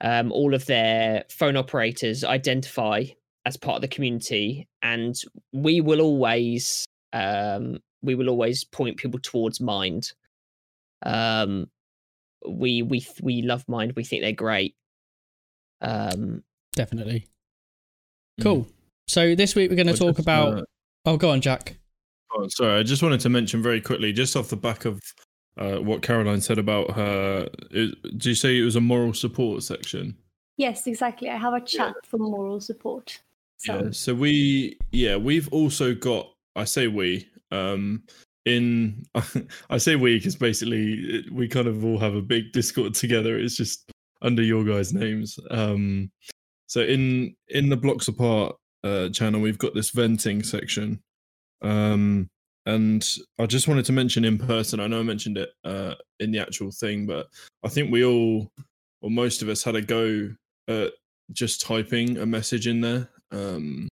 Um, 0.01 0.33
all 0.33 0.55
of 0.55 0.67
their 0.67 1.25
phone 1.31 1.57
operators 1.57 2.25
identify 2.25 3.05
as 3.47 3.57
part 3.57 3.77
of 3.77 3.83
the 3.83 3.89
community, 3.89 4.67
and 4.83 5.15
we 5.53 5.81
will 5.81 6.01
always 6.01 6.85
um, 7.15 7.79
we 8.03 8.15
will 8.15 8.29
always 8.29 8.65
point 8.65 8.99
people 8.99 9.19
towards 9.21 9.61
Mind. 9.61 10.13
Um, 11.03 11.71
we 12.47 12.83
we 12.83 13.07
we 13.23 13.41
love 13.41 13.67
Mind. 13.69 13.95
We 13.97 14.05
think 14.05 14.23
they're 14.23 14.33
great. 14.33 14.75
Um, 15.81 16.43
Definitely. 16.73 17.29
Cool. 18.41 18.67
So 19.07 19.35
this 19.35 19.55
week 19.55 19.71
we're 19.71 19.77
going 19.77 19.87
to 19.87 19.95
talk 19.95 20.19
about. 20.19 20.59
uh, 20.59 20.63
oh, 21.07 21.17
go 21.17 21.31
on, 21.31 21.41
Jack. 21.41 21.77
Oh, 22.35 22.49
sorry, 22.49 22.81
I 22.81 22.83
just 22.83 23.03
wanted 23.03 23.21
to 23.21 23.29
mention 23.29 23.63
very 23.63 23.81
quickly, 23.81 24.13
just 24.13 24.35
off 24.35 24.49
the 24.49 24.57
back 24.57 24.85
of 24.85 25.01
uh, 25.57 25.77
what 25.77 26.03
Caroline 26.03 26.41
said 26.41 26.59
about 26.59 26.91
her. 26.93 27.49
Is, 27.71 27.95
do 28.17 28.29
you 28.31 28.35
say 28.35 28.59
it 28.59 28.65
was 28.65 28.75
a 28.75 28.81
moral 28.81 29.15
support 29.15 29.63
section? 29.63 30.17
Yes, 30.57 30.87
exactly. 30.87 31.29
I 31.29 31.37
have 31.37 31.55
a 31.55 31.61
chat 31.61 31.95
for 32.05 32.19
moral 32.19 32.61
support. 32.61 33.21
So 33.59 33.75
Yeah. 33.75 33.91
So 33.93 34.15
we, 34.15 34.79
yeah, 34.91 35.17
we've 35.17 35.49
also 35.53 35.95
got. 35.95 36.34
I 36.57 36.65
say 36.65 36.89
we. 36.89 37.29
Um, 37.51 38.05
in 38.45 39.05
I 39.71 39.79
say 39.79 39.97
we 39.97 40.19
because 40.19 40.37
basically 40.37 41.25
we 41.33 41.49
kind 41.49 41.67
of 41.67 41.85
all 41.85 41.99
have 41.99 42.15
a 42.15 42.23
big 42.23 42.53
Discord 42.53 42.95
together. 42.95 43.39
It's 43.39 43.57
just 43.57 43.91
under 44.23 44.43
your 44.43 44.65
guys' 44.65 44.93
names. 44.93 45.39
Um, 45.51 46.11
so 46.67 46.81
in 46.81 47.35
in 47.49 47.69
the 47.69 47.77
blocks 47.77 48.09
apart 48.09 48.57
uh, 48.83 49.09
channel, 49.11 49.41
we've 49.41 49.59
got 49.59 49.75
this 49.75 49.91
venting 49.91 50.43
section. 50.43 51.01
Um, 51.63 52.29
and 52.67 53.07
I 53.39 53.47
just 53.47 53.69
wanted 53.69 53.85
to 53.87 53.93
mention 53.93 54.25
in 54.25 54.39
person. 54.39 54.81
I 54.81 54.87
know 54.87 55.01
I 55.01 55.03
mentioned 55.03 55.37
it 55.37 55.51
uh, 55.65 55.95
in 56.21 56.31
the 56.31 56.39
actual 56.39 56.71
thing, 56.71 57.07
but 57.07 57.27
I 57.63 57.69
think 57.69 57.93
we 57.93 58.05
all, 58.05 58.51
or 59.03 59.11
most 59.11 59.43
of 59.43 59.51
us, 59.51 59.63
had 59.63 59.77
a 59.77 59.83
go 59.83 60.31
at 60.69 60.93
just 61.33 61.61
typing 61.61 62.19
a 62.19 62.27
message 62.27 62.67
in 62.67 62.81
there 62.81 63.11
um, 63.33 63.89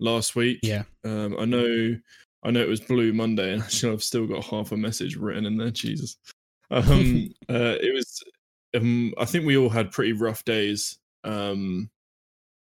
last 0.00 0.36
week. 0.36 0.60
Yeah. 0.62 0.84
Um, 1.04 1.36
I 1.38 1.44
know, 1.44 1.96
I 2.42 2.50
know 2.50 2.60
it 2.60 2.68
was 2.68 2.80
Blue 2.80 3.12
Monday, 3.12 3.52
and 3.52 3.62
actually 3.62 3.92
I've 3.92 4.02
still 4.02 4.26
got 4.26 4.44
half 4.44 4.72
a 4.72 4.76
message 4.76 5.16
written 5.16 5.46
in 5.46 5.56
there. 5.56 5.70
Jesus. 5.70 6.16
Um, 6.70 7.32
uh, 7.48 7.76
it 7.80 7.94
was. 7.94 8.22
Um, 8.74 9.12
I 9.18 9.26
think 9.26 9.44
we 9.44 9.56
all 9.56 9.68
had 9.68 9.92
pretty 9.92 10.12
rough 10.12 10.44
days. 10.44 10.98
Um, 11.24 11.90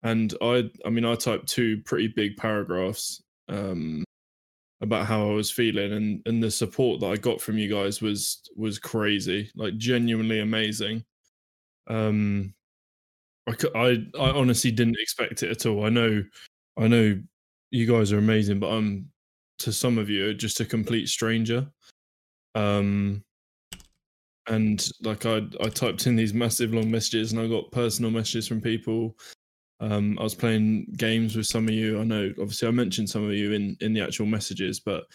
and 0.04 0.34
I, 0.42 0.70
I 0.84 0.90
mean, 0.90 1.06
I 1.06 1.14
typed 1.14 1.48
two 1.48 1.82
pretty 1.86 2.08
big 2.08 2.38
paragraphs. 2.38 3.22
Um, 3.48 4.04
about 4.82 5.06
how 5.06 5.30
I 5.30 5.34
was 5.34 5.52
feeling 5.52 5.94
and 5.94 6.22
and 6.26 6.44
the 6.44 6.50
support 6.52 7.00
that 7.00 7.12
I 7.12 7.16
got 7.16 7.40
from 7.40 7.58
you 7.58 7.70
guys 7.70 8.02
was 8.02 8.42
was 8.56 8.80
crazy, 8.80 9.52
like 9.56 9.78
genuinely 9.78 10.40
amazing. 10.40 11.06
Um, 11.88 12.54
I 13.48 13.54
I 13.76 13.98
I 14.20 14.32
honestly 14.32 14.72
didn't 14.72 14.98
expect 15.00 15.44
it 15.44 15.52
at 15.52 15.66
all. 15.66 15.86
I 15.86 15.90
know, 15.90 16.24
I 16.82 16.88
know, 16.88 17.22
you 17.70 17.86
guys 17.86 18.12
are 18.12 18.18
amazing, 18.18 18.60
but 18.60 18.70
I'm 18.70 19.10
to 19.60 19.72
some 19.72 19.98
of 19.98 20.10
you 20.10 20.34
just 20.34 20.60
a 20.60 20.66
complete 20.66 21.08
stranger. 21.08 21.68
Um, 22.56 23.24
and 24.48 24.86
like 25.04 25.26
I 25.26 25.44
I 25.62 25.70
typed 25.70 26.08
in 26.08 26.16
these 26.16 26.34
massive 26.34 26.74
long 26.74 26.90
messages, 26.90 27.32
and 27.32 27.40
I 27.40 27.48
got 27.48 27.72
personal 27.72 28.12
messages 28.12 28.48
from 28.48 28.62
people. 28.62 29.16
Um, 29.80 30.18
I 30.20 30.24
was 30.24 30.36
playing 30.36 30.94
games 30.98 31.36
with 31.36 31.46
some 31.46 31.68
of 31.68 31.74
you. 31.74 32.00
I 32.00 32.04
know, 32.04 32.32
obviously, 32.40 32.68
I 32.68 32.72
mentioned 32.72 33.10
some 33.10 33.24
of 33.24 33.34
you 33.34 33.54
in 33.54 33.78
in 33.82 33.94
the 33.94 34.02
actual 34.02 34.26
messages, 34.26 34.80
but 34.80 35.06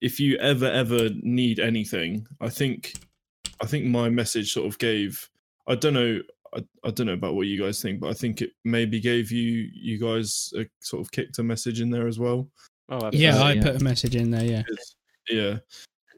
if 0.00 0.20
you 0.20 0.36
ever 0.38 0.66
ever 0.66 1.10
need 1.22 1.58
anything, 1.58 2.26
I 2.40 2.48
think 2.48 2.94
I 3.60 3.66
think 3.66 3.84
my 3.86 4.08
message 4.08 4.52
sort 4.52 4.66
of 4.66 4.78
gave. 4.78 5.28
I 5.66 5.74
don't 5.74 5.94
know. 5.94 6.20
I, 6.56 6.64
I 6.84 6.90
don't 6.90 7.06
know 7.06 7.12
about 7.12 7.34
what 7.34 7.46
you 7.46 7.60
guys 7.62 7.82
think, 7.82 8.00
but 8.00 8.10
I 8.10 8.14
think 8.14 8.40
it 8.42 8.50
maybe 8.64 9.00
gave 9.00 9.30
you 9.30 9.68
you 9.74 9.98
guys 9.98 10.52
a 10.56 10.66
sort 10.80 11.02
of 11.02 11.10
kicked 11.12 11.38
a 11.38 11.42
message 11.42 11.80
in 11.80 11.90
there 11.90 12.08
as 12.08 12.18
well. 12.18 12.48
Oh, 12.88 13.10
Yeah, 13.12 13.36
I 13.36 13.50
absolutely, 13.50 13.62
put 13.72 13.80
a 13.80 13.84
message 13.84 14.16
in 14.16 14.30
there. 14.30 14.44
Yeah. 14.44 14.62
'Cause- 14.62 14.96
yeah, 15.28 15.58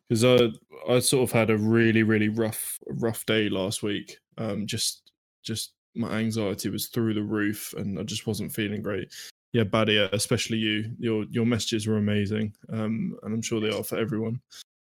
because 0.09 0.25
I 0.25 0.51
I 0.89 0.99
sort 1.01 1.29
of 1.29 1.33
had 1.33 1.51
a 1.51 1.57
really 1.59 2.03
really 2.03 2.29
rough 2.29 2.79
rough 2.87 3.25
day 3.27 3.49
last 3.49 3.83
week. 3.83 4.19
Um, 4.37 4.67
just 4.67 5.11
just 5.43 5.73
my 5.95 6.19
anxiety 6.19 6.69
was 6.69 6.89
through 6.89 7.15
the 7.15 7.23
roof, 7.23 7.75
and 7.77 7.99
I 7.99 8.03
just 8.03 8.27
wasn't 8.27 8.53
feeling 8.53 8.83
great. 8.83 9.09
Yeah, 9.55 9.65
Badia, 9.65 10.11
especially 10.13 10.59
you. 10.59 10.95
Your 10.99 11.25
your 11.31 11.47
messages 11.47 11.87
were 11.87 11.97
amazing, 11.97 12.55
um, 12.69 13.17
and 13.23 13.35
I'm 13.35 13.43
sure 13.43 13.61
they 13.61 13.75
are 13.75 13.83
for 13.83 13.97
everyone. 13.99 14.41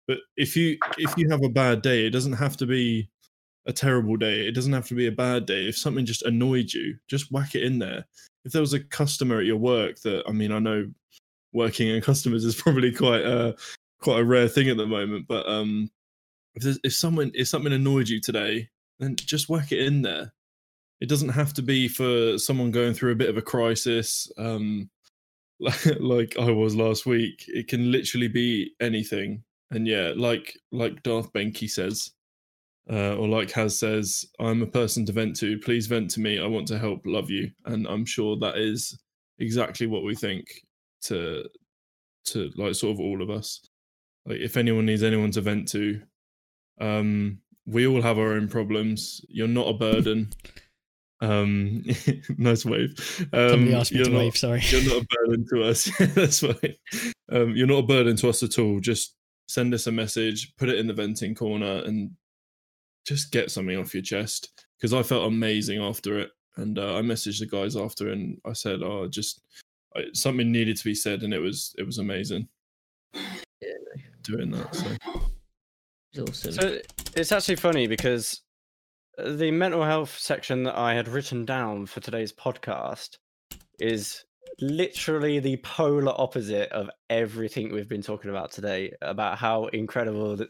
But 0.07 0.19
if 0.37 0.55
you 0.55 0.77
if 0.97 1.13
you 1.17 1.29
have 1.29 1.43
a 1.43 1.49
bad 1.49 1.81
day, 1.81 2.05
it 2.07 2.11
doesn't 2.11 2.33
have 2.33 2.55
to 2.57 2.65
be 2.65 3.09
a 3.65 3.73
terrible 3.73 4.15
day. 4.15 4.47
It 4.47 4.53
doesn't 4.53 4.73
have 4.73 4.87
to 4.87 4.95
be 4.95 5.07
a 5.07 5.11
bad 5.11 5.45
day. 5.45 5.67
If 5.67 5.77
something 5.77 6.05
just 6.05 6.23
annoyed 6.23 6.71
you, 6.73 6.97
just 7.07 7.31
whack 7.31 7.55
it 7.55 7.63
in 7.63 7.79
there. 7.79 8.05
If 8.43 8.51
there 8.51 8.61
was 8.61 8.73
a 8.73 8.83
customer 8.83 9.39
at 9.39 9.45
your 9.45 9.57
work 9.57 9.99
that 10.01 10.23
I 10.27 10.31
mean, 10.31 10.51
I 10.51 10.59
know 10.59 10.87
working 11.53 11.87
in 11.87 12.01
customers 12.01 12.45
is 12.45 12.55
probably 12.61 12.91
quite 12.91 13.25
a 13.25 13.55
quite 13.99 14.19
a 14.19 14.25
rare 14.25 14.47
thing 14.47 14.69
at 14.69 14.77
the 14.77 14.85
moment. 14.85 15.27
But 15.27 15.47
um, 15.47 15.89
if 16.55 16.77
if 16.83 16.93
someone 16.93 17.31
if 17.33 17.47
something 17.47 17.73
annoyed 17.73 18.09
you 18.09 18.21
today, 18.21 18.69
then 18.99 19.15
just 19.15 19.49
whack 19.49 19.71
it 19.71 19.79
in 19.79 20.01
there. 20.01 20.33
It 21.01 21.09
doesn't 21.09 21.29
have 21.29 21.53
to 21.55 21.61
be 21.61 21.87
for 21.87 22.37
someone 22.37 22.71
going 22.71 22.93
through 22.93 23.11
a 23.11 23.15
bit 23.15 23.29
of 23.29 23.37
a 23.37 23.41
crisis, 23.41 24.31
um, 24.37 24.89
like, 25.59 25.85
like 25.99 26.37
I 26.39 26.51
was 26.51 26.75
last 26.75 27.05
week. 27.05 27.43
It 27.47 27.67
can 27.67 27.91
literally 27.91 28.27
be 28.27 28.71
anything. 28.79 29.43
And 29.71 29.87
yeah, 29.87 30.13
like 30.15 30.57
like 30.71 31.03
Darth 31.03 31.33
Benke 31.33 31.69
says, 31.69 32.11
uh, 32.91 33.15
or 33.15 33.27
like 33.27 33.51
Has 33.51 33.79
says, 33.79 34.25
I'm 34.39 34.61
a 34.61 34.67
person 34.67 35.05
to 35.05 35.11
vent 35.11 35.35
to. 35.37 35.57
Please 35.59 35.87
vent 35.87 36.11
to 36.11 36.19
me. 36.19 36.39
I 36.39 36.47
want 36.47 36.67
to 36.67 36.77
help, 36.77 37.01
love 37.05 37.29
you. 37.29 37.49
And 37.65 37.87
I'm 37.87 38.05
sure 38.05 38.37
that 38.37 38.57
is 38.57 38.97
exactly 39.39 39.87
what 39.87 40.03
we 40.03 40.15
think 40.15 40.47
to 41.03 41.43
to 42.25 42.49
like 42.55 42.73
sort 42.75 42.93
of 42.93 42.99
all 42.99 43.21
of 43.21 43.29
us. 43.29 43.61
Like 44.25 44.39
if 44.39 44.57
anyone 44.57 44.85
needs 44.85 45.03
anyone 45.03 45.31
to 45.31 45.41
vent 45.41 45.67
to, 45.69 46.01
um, 46.81 47.39
we 47.67 47.85
all 47.87 48.01
have 48.01 48.17
our 48.17 48.33
own 48.33 48.47
problems. 48.47 49.21
You're 49.29 49.47
not 49.47 49.67
a 49.67 49.73
burden. 49.73 50.29
Um, 51.21 51.83
nice 52.37 52.65
wave. 52.65 53.27
Um, 53.33 53.49
Somebody 53.49 53.73
asked 53.75 53.91
me 53.91 53.97
you're 53.99 54.05
to 54.05 54.11
not- 54.11 54.19
wave. 54.19 54.37
Sorry. 54.37 54.61
you're 54.69 54.83
not 54.83 55.03
a 55.03 55.07
burden 55.25 55.45
to 55.53 55.63
us. 55.63 55.91
That's 55.99 56.39
fine. 56.39 56.75
Um, 57.31 57.55
you're 57.55 57.67
not 57.67 57.83
a 57.83 57.87
burden 57.87 58.15
to 58.17 58.29
us 58.29 58.43
at 58.43 58.59
all. 58.59 58.79
Just 58.79 59.15
send 59.47 59.73
us 59.73 59.87
a 59.87 59.91
message, 59.91 60.53
put 60.57 60.69
it 60.69 60.77
in 60.79 60.87
the 60.87 60.93
venting 60.93 61.35
corner, 61.35 61.83
and 61.85 62.11
just 63.05 63.31
get 63.31 63.51
something 63.51 63.77
off 63.77 63.93
your 63.93 64.03
chest. 64.03 64.51
Because 64.77 64.93
I 64.93 65.03
felt 65.03 65.27
amazing 65.27 65.81
after 65.81 66.19
it, 66.19 66.31
and 66.57 66.77
uh, 66.77 66.97
I 66.97 67.01
messaged 67.01 67.39
the 67.39 67.45
guys 67.45 67.75
after, 67.75 68.09
and 68.09 68.37
I 68.45 68.53
said, 68.53 68.81
"Oh, 68.83 69.07
just 69.07 69.41
I, 69.95 70.05
something 70.13 70.51
needed 70.51 70.77
to 70.77 70.83
be 70.83 70.95
said," 70.95 71.23
and 71.23 71.33
it 71.33 71.39
was 71.39 71.73
it 71.77 71.85
was 71.85 71.97
amazing 71.97 72.49
doing 74.25 74.51
that. 74.51 74.75
So 74.75 74.87
It's 76.13 76.29
awesome. 76.29 76.51
So 76.51 76.79
it's 77.15 77.31
actually 77.31 77.55
funny 77.55 77.87
because 77.87 78.41
uh, 79.17 79.31
the 79.33 79.51
mental 79.51 79.83
health 79.83 80.17
section 80.17 80.63
that 80.63 80.77
I 80.77 80.93
had 80.93 81.07
written 81.07 81.45
down 81.45 81.85
for 81.85 81.99
today's 82.01 82.33
podcast 82.33 83.17
is 83.79 84.25
literally 84.61 85.39
the 85.39 85.57
polar 85.57 86.13
opposite 86.19 86.71
of 86.71 86.89
everything 87.09 87.73
we've 87.73 87.89
been 87.89 88.01
talking 88.01 88.31
about 88.31 88.51
today 88.51 88.91
about 89.01 89.37
how 89.37 89.65
incredible 89.67 90.37
that 90.37 90.49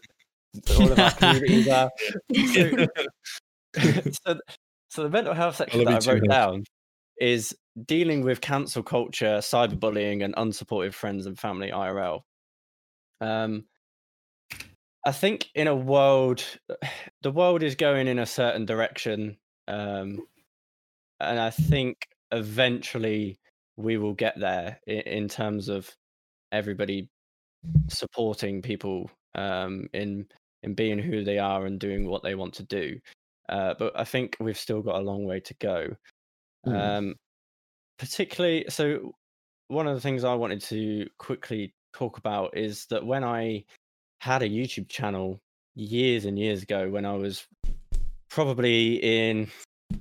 all 0.78 0.92
of 0.92 1.00
our 1.00 1.12
communities 1.20 1.68
are. 1.68 1.90
So, 2.34 2.86
so, 4.90 5.04
the 5.04 5.10
mental 5.10 5.34
health 5.34 5.56
section 5.58 5.84
that 5.84 6.08
I 6.08 6.12
wrote 6.12 6.24
Health. 6.24 6.30
down 6.30 6.64
is 7.20 7.56
dealing 7.86 8.24
with 8.24 8.42
cancel 8.42 8.84
culture, 8.84 9.38
cyberbullying, 9.40 10.24
and 10.24 10.36
unsupportive 10.36 10.94
friends 10.94 11.26
and 11.26 11.38
family 11.38 11.72
IRL. 11.72 12.22
Um, 13.22 13.66
I 15.06 15.12
think 15.12 15.50
in 15.54 15.68
a 15.68 15.76
world, 15.76 16.44
the 17.22 17.32
world 17.32 17.64
is 17.64 17.76
going 17.76 18.08
in 18.08 18.20
a 18.20 18.26
certain 18.26 18.66
direction, 18.66 19.38
um, 19.68 20.20
and 21.20 21.40
I 21.40 21.50
think 21.50 22.08
eventually 22.32 23.40
we 23.78 23.98
will 23.98 24.14
get 24.14 24.40
there 24.40 24.80
in, 24.88 25.00
in 25.02 25.28
terms 25.28 25.70
of 25.70 25.90
everybody 26.52 27.10
supporting 27.90 28.62
people 28.62 29.10
um, 29.36 29.88
in 29.94 30.28
in 30.66 30.74
being 30.74 31.00
who 31.00 31.24
they 31.24 31.38
are 31.38 31.66
and 31.66 31.80
doing 31.80 32.08
what 32.08 32.24
they 32.24 32.36
want 32.36 32.54
to 32.56 32.64
do. 32.64 33.00
Uh, 33.48 33.76
but 33.78 33.98
I 33.98 34.04
think 34.04 34.36
we've 34.40 34.58
still 34.58 34.82
got 34.82 34.96
a 34.96 35.04
long 35.04 35.24
way 35.24 35.40
to 35.42 35.54
go. 35.56 35.96
Mm. 36.66 36.98
Um, 36.98 37.16
particularly, 38.00 38.66
so 38.70 39.14
one 39.68 39.88
of 39.88 39.96
the 39.96 40.02
things 40.02 40.24
I 40.24 40.34
wanted 40.34 40.62
to 40.62 41.08
quickly 41.20 41.74
talk 41.94 42.18
about 42.18 42.58
is 42.58 42.88
that 42.88 43.06
when 43.06 43.24
I 43.24 43.64
had 44.20 44.42
a 44.42 44.50
YouTube 44.50 44.90
channel 44.90 45.40
years 45.76 46.26
and 46.26 46.38
years 46.40 46.64
ago, 46.64 46.90
when 46.90 47.06
I 47.06 47.14
was 47.14 47.46
probably 48.30 48.96
in, 48.96 49.50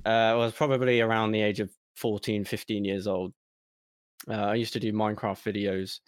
uh, 0.05 0.09
I 0.09 0.33
was 0.33 0.53
probably 0.53 1.01
around 1.01 1.31
the 1.31 1.41
age 1.41 1.59
of 1.59 1.69
14, 1.97 2.43
15 2.43 2.83
years 2.83 3.07
old. 3.07 3.33
Uh, 4.27 4.33
I 4.33 4.55
used 4.55 4.73
to 4.73 4.79
do 4.79 4.91
Minecraft 4.91 5.43
videos. 5.43 5.99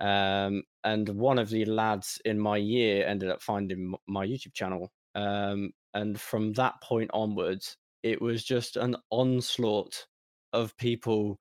Um, 0.00 0.64
and 0.82 1.08
one 1.08 1.38
of 1.38 1.50
the 1.50 1.64
lads 1.64 2.20
in 2.24 2.38
my 2.38 2.56
year 2.56 3.06
ended 3.06 3.30
up 3.30 3.42
finding 3.42 3.94
my 4.06 4.26
YouTube 4.26 4.54
channel. 4.54 4.90
Um, 5.14 5.70
and 5.92 6.20
from 6.20 6.52
that 6.54 6.74
point 6.82 7.10
onwards, 7.14 7.76
it 8.02 8.20
was 8.20 8.44
just 8.44 8.76
an 8.76 8.96
onslaught 9.10 10.06
of 10.52 10.76
people 10.76 11.38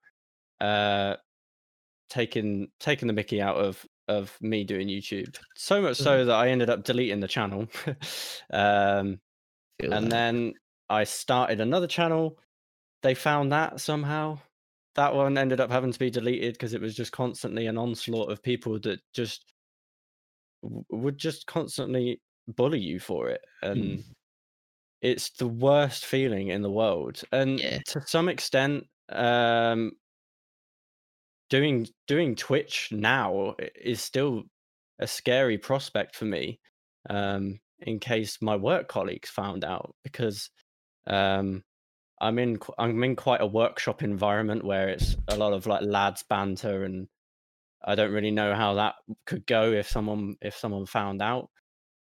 uh, 0.62 1.16
taking 2.10 2.70
taking 2.80 3.08
the 3.08 3.14
Mickey 3.14 3.42
out 3.42 3.58
of 3.58 3.86
of 4.08 4.38
me 4.42 4.64
doing 4.64 4.88
YouTube. 4.88 5.38
So 5.56 5.82
much 5.82 5.98
so 5.98 6.26
that 6.26 6.34
I 6.34 6.50
ended 6.50 6.70
up 6.70 6.84
deleting 6.84 7.20
the 7.20 7.28
channel. 7.28 7.68
um, 8.52 9.20
and 9.80 10.06
that. 10.06 10.10
then 10.10 10.54
I 10.90 11.06
started 11.06 11.60
another 11.60 11.88
channel. 11.88 12.38
They 13.02 13.16
found 13.16 13.52
that 13.52 13.80
somehow. 13.80 14.40
That 14.96 15.16
one 15.16 15.38
ended 15.38 15.60
up 15.60 15.72
having 15.72 15.92
to 15.92 16.00
be 16.00 16.12
deleted 16.12 16.54
because 16.54 16.74
it 16.74 16.82
was 16.82 16.96
just 16.96 17.12
constantly 17.12 17.66
an 17.68 17.78
onslaught 17.78 18.32
of 18.32 18.44
people 18.44 18.80
that 18.82 19.00
just 19.14 19.54
would 20.62 21.18
just 21.18 21.46
constantly 21.48 22.22
bully 22.48 22.80
you 22.80 23.00
for 23.00 23.30
it. 23.30 23.42
And 23.62 24.04
it's 25.02 25.32
the 25.32 25.48
worst 25.48 26.06
feeling 26.06 26.50
in 26.50 26.62
the 26.62 26.72
world. 26.72 27.22
And 27.32 27.60
Yeah. 27.60 27.80
to 27.88 28.02
some 28.06 28.30
extent, 28.30 28.86
um, 29.10 29.94
doing 31.50 31.88
doing 32.08 32.36
Twitch 32.36 32.92
now 32.92 33.56
is 33.76 34.02
still 34.02 34.44
a 35.00 35.08
scary 35.08 35.58
prospect 35.58 36.16
for 36.16 36.26
me. 36.26 36.60
Um, 37.10 37.60
in 37.80 38.00
case 38.00 38.42
my 38.42 38.56
work 38.56 38.88
colleagues 38.88 39.30
found 39.30 39.66
out, 39.66 39.96
because 40.04 40.50
um, 41.08 41.64
I'm 42.24 42.40
in 42.40 42.58
I'm 42.78 43.04
in 43.04 43.16
quite 43.16 43.42
a 43.42 43.46
workshop 43.46 44.02
environment 44.02 44.64
where 44.64 44.88
it's 44.90 45.18
a 45.28 45.36
lot 45.36 45.54
of 45.54 45.68
like 45.68 45.82
lads 45.84 46.24
banter, 46.24 46.86
and 46.86 47.08
I 47.84 47.96
don't 47.96 48.14
really 48.14 48.32
know 48.32 48.56
how 48.56 48.76
that 48.76 48.96
could 49.26 49.46
go 49.46 49.74
if 49.74 49.90
someone 49.90 50.36
if 50.42 50.56
someone 50.56 50.86
found 50.86 51.22
out. 51.22 51.50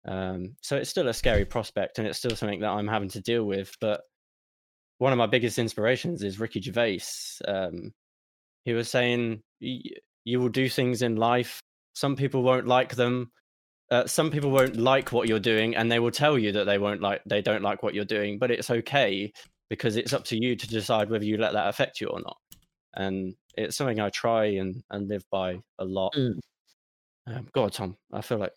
Um, 0.07 0.57
so 0.63 0.77
it's 0.77 0.91
still 0.91 1.09
a 1.09 1.15
scary 1.15 1.45
prospect, 1.45 1.99
and 1.99 2.07
it's 2.07 2.19
still 2.19 2.37
something 2.37 2.61
that 2.61 2.71
I'm 2.71 2.87
having 2.87 3.09
to 3.11 3.21
deal 3.21 3.45
with. 3.45 3.75
But 3.81 4.03
one 4.99 5.13
of 5.13 5.19
my 5.19 5.27
biggest 5.27 5.59
inspirations 5.59 6.23
is 6.23 6.39
Ricky 6.39 6.61
Gervais. 6.61 7.01
Um, 7.47 7.93
he 8.65 8.73
was 8.73 8.89
saying, 8.89 9.43
"You 9.61 10.41
will 10.41 10.49
do 10.49 10.69
things 10.69 11.03
in 11.03 11.17
life. 11.17 11.61
Some 11.95 12.15
people 12.15 12.43
won't 12.45 12.69
like 12.69 12.95
them. 12.95 13.33
Uh, 13.91 14.07
some 14.07 14.31
people 14.31 14.51
won't 14.51 14.77
like 14.77 15.13
what 15.13 15.29
you're 15.29 15.41
doing, 15.41 15.75
and 15.75 15.91
they 15.91 15.99
will 15.99 16.13
tell 16.13 16.39
you 16.39 16.53
that 16.53 16.65
they 16.65 16.79
won't 16.79 17.01
like 17.01 17.23
they 17.27 17.43
don't 17.43 17.63
like 17.63 17.83
what 17.83 17.95
you're 17.95 18.05
doing. 18.05 18.39
But 18.39 18.53
it's 18.53 18.71
okay 18.71 19.33
because 19.71 19.97
it's 19.97 20.13
up 20.13 20.25
to 20.25 20.37
you 20.37 20.57
to 20.57 20.69
decide 20.69 21.11
whether 21.11 21.25
you 21.25 21.37
let 21.37 21.53
that 21.53 21.69
affect 21.69 22.01
you 22.01 22.09
or 22.09 22.21
not. 22.21 22.37
And 22.95 23.35
it's 23.57 23.77
something 23.77 24.01
I 24.01 24.11
try 24.11 24.45
and 24.45 24.83
and 24.91 25.09
live 25.09 25.25
by 25.31 25.59
a 25.79 25.85
lot. 25.85 26.15
Mm. 26.15 26.39
Um, 27.27 27.49
go 27.53 27.65
on, 27.65 27.71
Tom. 27.71 27.97
I 28.13 28.21
feel 28.21 28.39
like 28.39 28.53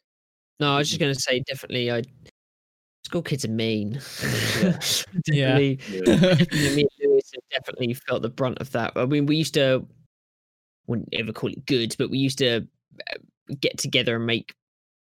No, 0.59 0.73
I 0.73 0.77
was 0.79 0.89
just 0.89 0.99
going 0.99 1.13
to 1.13 1.19
say 1.19 1.39
definitely. 1.39 1.91
I 1.91 2.03
school 3.05 3.21
kids 3.21 3.45
are 3.45 3.49
mean. 3.49 4.01
Yeah. 4.61 4.79
definitely, 5.25 5.75
definitely 6.05 6.75
me 6.75 6.81
and 6.81 6.89
Lewis 7.11 7.31
have 7.34 7.43
definitely 7.49 7.93
felt 7.93 8.21
the 8.21 8.29
brunt 8.29 8.59
of 8.59 8.71
that. 8.71 8.93
I 8.95 9.05
mean, 9.05 9.25
we 9.25 9.38
used 9.38 9.53
to 9.53 9.88
wouldn't 10.88 11.09
ever 11.13 11.31
call 11.34 11.51
it 11.51 11.65
good, 11.65 11.95
but 11.97 12.09
we 12.09 12.17
used 12.17 12.38
to 12.39 12.67
uh, 13.11 13.17
get 13.59 13.77
together 13.77 14.15
and 14.15 14.25
make 14.25 14.53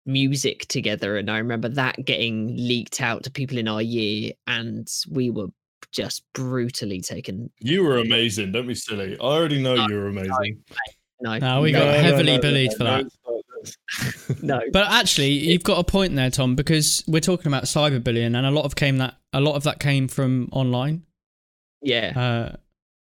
music 0.06 0.68
together, 0.68 1.18
and 1.18 1.30
I 1.30 1.38
remember 1.38 1.70
that 1.70 2.06
getting 2.06 2.56
leaked 2.56 3.02
out 3.02 3.24
to 3.24 3.32
people 3.32 3.58
in 3.58 3.68
our 3.68 3.82
year, 3.82 4.32
and 4.48 4.90
we 5.10 5.30
were 5.30 5.48
just 5.92 6.24
brutally 6.34 7.02
taken. 7.02 7.50
You 7.60 7.84
were 7.84 7.98
amazing. 7.98 8.52
Don't 8.52 8.68
be 8.68 8.76
silly. 8.76 9.16
I 9.20 9.24
already 9.24 9.62
know 9.62 9.74
you 9.88 9.96
were 9.96 10.08
amazing. 10.08 10.64
No, 11.22 11.38
No, 11.38 11.62
we 11.62 11.72
no, 11.72 11.80
got 11.80 11.86
No, 11.86 11.92
no, 11.94 12.02
heavily 12.02 12.36
no, 12.38 12.42
bullied 12.42 12.72
no, 12.72 12.78
for 12.78 12.84
no, 12.84 12.98
that. 13.04 13.06
it's 13.62 14.44
no. 14.44 14.62
But 14.74 14.92
actually, 14.92 15.30
you've 15.32 15.64
got 15.64 15.78
a 15.80 15.84
point 15.84 16.16
there, 16.16 16.32
Tom, 16.32 16.56
because 16.56 17.04
we're 17.08 17.20
talking 17.20 17.48
about 17.48 17.64
cyberbullying, 17.66 18.36
and 18.36 18.46
a 18.46 18.52
lot 18.52 18.66
of 18.66 18.76
came 18.76 18.98
that 18.98 19.16
a 19.34 19.40
lot 19.42 19.56
of 19.56 19.64
that 19.64 19.80
came 19.80 20.08
from 20.08 20.50
online. 20.52 21.04
Yeah, 21.84 22.14
Uh, 22.54 22.56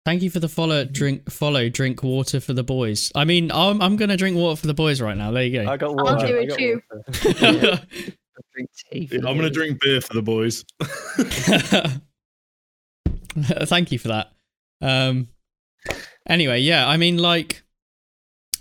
thank 0.05 0.21
you 0.23 0.29
for 0.29 0.39
the 0.39 0.47
follow, 0.49 0.85
drink, 0.85 1.31
follow, 1.31 1.67
drink 1.69 2.03
water 2.03 2.39
for 2.39 2.53
the 2.53 2.63
boys. 2.63 3.11
I 3.15 3.25
mean, 3.25 3.51
I'm 3.51 3.81
I'm 3.81 3.95
gonna 3.95 4.17
drink 4.17 4.37
water 4.37 4.55
for 4.59 4.67
the 4.67 4.73
boys 4.75 5.01
right 5.01 5.17
now. 5.17 5.31
There 5.31 5.43
you 5.43 5.63
go. 5.63 5.69
I 5.71 5.77
go. 5.77 5.93
got 5.95 5.99
I'll 6.07 6.15
water. 6.15 6.27
do 6.27 6.37
I 6.37 6.41
it 6.41 6.49
got 6.49 6.57
too. 6.59 6.81
water. 7.41 7.81
drink 8.53 8.69
tea 8.91 9.09
Yeah, 9.11 9.17
I'm 9.27 9.35
gonna 9.37 9.49
drink 9.49 9.79
beer 9.81 10.01
for 10.01 10.13
the 10.13 10.21
boys. 10.21 10.63
thank 13.65 13.91
you 13.91 13.99
for 13.99 14.09
that. 14.09 14.31
Um. 14.81 15.27
Anyway, 16.27 16.59
yeah, 16.59 16.87
I 16.87 16.97
mean, 16.97 17.17
like, 17.17 17.63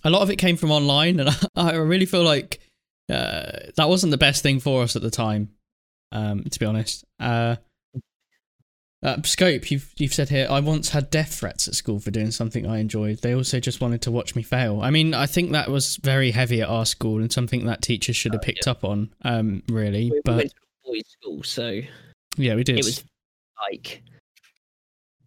a 0.05 0.11
lot 0.11 0.23
of 0.23 0.31
it 0.31 0.37
came 0.37 0.57
from 0.57 0.71
online, 0.71 1.21
and 1.21 1.29
I, 1.57 1.73
I 1.73 1.75
really 1.77 2.07
feel 2.07 2.23
like 2.23 2.61
uh, 3.11 3.51
that 3.77 3.89
wasn't 3.89 4.11
the 4.11 4.19
best 4.19 4.43
thing 4.43 4.61
for 4.61 4.83
us 4.83 4.97
at 4.97 5.03
the 5.03 5.11
time. 5.11 5.51
Um, 6.13 6.45
to 6.45 6.59
be 6.59 6.67
honest. 6.67 7.05
Uh, 7.21 7.57
uh, 9.03 9.17
Scope, 9.23 9.71
you've 9.71 9.93
you've 9.97 10.13
said 10.13 10.29
here. 10.29 10.47
I 10.51 10.61
once 10.61 10.91
had 10.91 11.09
death 11.09 11.35
threats 11.35 11.67
at 11.69 11.75
school 11.75 12.01
for 12.01 12.11
doing 12.11 12.31
something 12.31 12.67
I 12.67 12.79
enjoyed. 12.81 13.21
They 13.23 13.35
also 13.35 13.59
just 13.59 13.81
wanted 13.81 14.03
to 14.03 14.11
watch 14.11 14.35
me 14.37 14.43
fail. 14.43 14.83
I 14.83 14.91
mean, 14.91 15.15
I 15.15 15.25
think 15.27 15.53
that 15.53 15.71
was 15.71 15.97
very 15.97 16.33
heavy 16.33 16.61
at 16.61 16.69
our 16.69 16.85
school 16.85 17.19
and 17.21 17.33
something 17.33 17.65
that 17.67 17.81
teachers 17.81 18.17
should 18.17 18.33
have 18.35 18.43
picked 18.43 18.69
up 18.69 18.85
on. 18.85 19.11
Um, 19.23 19.63
really, 19.71 20.11
We- 20.11 20.17
we 20.17 20.21
but 20.25 20.37
went 20.37 20.51
to 20.51 20.57
a 20.57 20.89
boys' 20.93 21.03
school, 21.09 21.43
so 21.45 21.81
yeah, 22.37 22.55
we 22.57 22.63
did. 22.65 22.79
it 22.79 22.85
was 22.85 23.03
like 23.71 24.03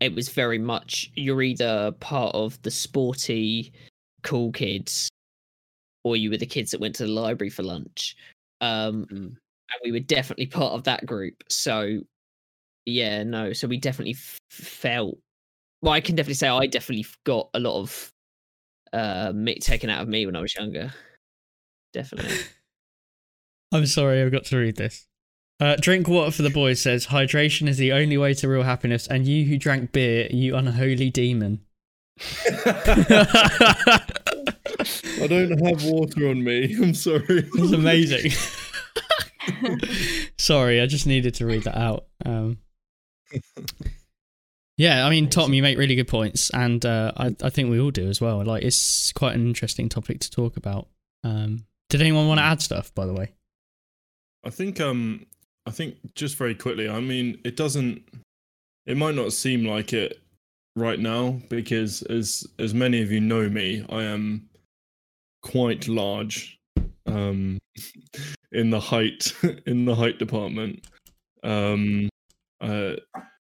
it 0.04 0.14
was 0.14 0.30
very 0.30 0.60
much 0.60 1.12
you're 1.16 1.42
either 1.42 1.92
part 2.00 2.34
of 2.36 2.62
the 2.64 2.72
sporty 2.72 3.72
cool 4.24 4.52
kids 4.52 5.10
or 6.04 6.16
you 6.18 6.30
were 6.30 6.38
the 6.38 6.46
kids 6.46 6.72
that 6.72 6.82
went 6.82 6.96
to 6.96 7.04
the 7.06 7.12
library 7.12 7.50
for 7.50 7.64
lunch 7.64 8.16
um 8.62 9.06
Mm. 9.12 9.16
and 9.28 9.80
we 9.84 9.92
were 9.92 10.00
definitely 10.00 10.46
part 10.48 10.74
of 10.74 10.84
that 10.84 11.06
group 11.06 11.44
so 11.50 12.00
yeah 12.86 13.24
no 13.24 13.54
so 13.54 13.68
we 13.68 13.78
definitely 13.78 14.14
f- 14.16 14.38
felt 14.52 15.18
well 15.82 15.94
i 15.94 16.02
can 16.02 16.16
definitely 16.16 16.34
say 16.36 16.48
i 16.50 16.68
definitely 16.68 17.06
got 17.26 17.50
a 17.54 17.60
lot 17.60 17.80
of 17.80 18.12
uh 18.92 19.32
mi- 19.34 19.60
taken 19.60 19.90
out 19.90 20.02
of 20.02 20.08
me 20.08 20.26
when 20.26 20.36
i 20.36 20.42
was 20.42 20.54
younger 20.56 20.94
definitely 21.94 22.36
I'm 23.72 23.88
sorry, 23.88 24.22
I've 24.22 24.32
got 24.32 24.46
to 24.46 24.58
read 24.58 24.76
this. 24.76 25.08
Uh, 25.64 25.78
drink 25.80 26.10
water 26.10 26.30
for 26.30 26.42
the 26.42 26.50
boys 26.50 26.82
says 26.82 27.08
hydration 27.08 27.70
is 27.70 27.78
the 27.78 27.94
only 27.94 28.18
way 28.18 28.34
to 28.34 28.50
real 28.50 28.64
happiness, 28.64 29.08
and 29.08 29.26
you 29.26 29.46
who 29.46 29.58
drank 29.58 29.94
beer, 29.94 30.28
you 30.30 30.58
unholy 30.58 31.10
demon. 31.10 31.62
I 32.66 33.24
don't 35.30 35.58
have 35.66 35.86
water 35.86 36.28
on 36.28 36.44
me. 36.44 36.76
I'm 36.82 36.94
sorry. 36.94 37.24
It's 37.30 37.72
amazing. 37.72 38.32
Sorry, 40.38 40.82
I 40.82 40.86
just 40.86 41.08
needed 41.08 41.36
to 41.36 41.46
read 41.46 41.64
that 41.64 41.78
out. 41.78 42.08
Um, 42.26 42.58
yeah, 44.76 45.08
I 45.08 45.10
mean, 45.10 45.30
Tom, 45.30 45.54
you 45.54 45.62
make 45.62 45.78
really 45.78 45.96
good 45.96 46.10
points, 46.10 46.50
and 46.50 46.86
uh, 46.86 47.14
I, 47.16 47.34
I 47.42 47.50
think 47.50 47.70
we 47.70 47.80
all 47.80 47.92
do 47.92 48.10
as 48.10 48.20
well. 48.20 48.44
Like, 48.44 48.66
it's 48.66 49.14
quite 49.14 49.34
an 49.34 49.48
interesting 49.48 49.88
topic 49.88 50.20
to 50.20 50.30
talk 50.30 50.58
about. 50.58 50.90
Um, 51.24 51.68
did 51.90 52.02
anyone 52.02 52.28
want 52.28 52.42
to 52.42 52.44
add 52.44 52.62
stuff, 52.62 52.94
by 52.94 53.06
the 53.06 53.14
way? 53.14 53.32
I 54.46 54.50
think 54.50 54.82
um 54.82 55.26
I 55.66 55.72
think 55.72 55.96
just 56.16 56.36
very 56.36 56.56
quickly, 56.56 56.90
I 56.90 57.00
mean, 57.00 57.40
it 57.44 57.56
doesn't 57.56 58.04
it 58.86 58.98
might 58.98 59.16
not 59.16 59.34
seem 59.34 59.66
like 59.66 59.94
it 59.94 60.20
right 60.76 61.00
now 61.00 61.40
because 61.50 62.02
as 62.04 62.46
as 62.60 62.74
many 62.74 63.02
of 63.02 63.12
you 63.12 63.22
know 63.22 63.50
me, 63.50 63.86
I 63.90 64.04
am 64.04 64.50
quite 65.42 65.88
large 65.88 66.58
um 67.06 67.58
in 68.52 68.70
the 68.70 68.80
height 68.80 69.34
in 69.66 69.86
the 69.86 69.96
height 69.96 70.20
department. 70.20 70.86
Um 71.44 72.10
uh 72.62 72.94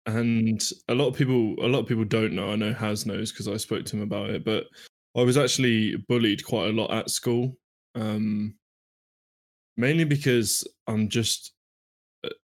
and 0.06 0.60
a 0.88 0.94
lot 0.94 1.08
of 1.08 1.14
people 1.14 1.54
a 1.60 1.68
lot 1.68 1.80
of 1.80 1.86
people 1.86 2.04
don't 2.04 2.34
know. 2.34 2.50
I 2.50 2.56
know 2.56 2.72
Has 2.72 3.06
knows 3.06 3.32
because 3.32 3.48
I 3.48 3.56
spoke 3.56 3.84
to 3.86 3.96
him 3.96 4.02
about 4.02 4.30
it, 4.30 4.44
but 4.44 4.64
I 5.16 5.22
was 5.22 5.36
actually 5.36 5.96
bullied 6.08 6.44
quite 6.44 6.68
a 6.68 6.72
lot 6.72 6.92
at 6.92 7.10
school. 7.10 7.56
Um 7.94 8.54
mainly 9.76 10.04
because 10.04 10.64
I'm 10.86 11.08
just 11.08 11.52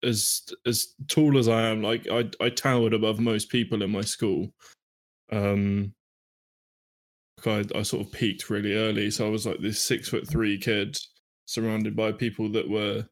as 0.03 0.43
as 0.67 0.95
tall 1.09 1.39
as 1.39 1.49
I 1.49 1.63
am. 1.63 1.83
Like 1.83 2.07
I 2.11 2.29
I 2.41 2.51
towered 2.51 2.95
above 2.95 3.21
most 3.21 3.51
people 3.51 3.83
in 3.83 3.91
my 3.91 4.03
school. 4.03 4.53
Um, 5.33 5.93
I 7.45 7.65
I 7.75 7.83
sort 7.83 8.07
of 8.07 8.13
peaked 8.13 8.51
really 8.51 8.75
early, 8.75 9.11
so 9.11 9.27
I 9.27 9.31
was 9.31 9.47
like 9.47 9.61
this 9.61 9.81
six 9.81 10.09
foot 10.09 10.29
three 10.29 10.59
kid 10.59 10.97
surrounded 11.47 11.95
by 11.95 12.13
people 12.13 12.51
that 12.53 12.69
were 12.69 13.07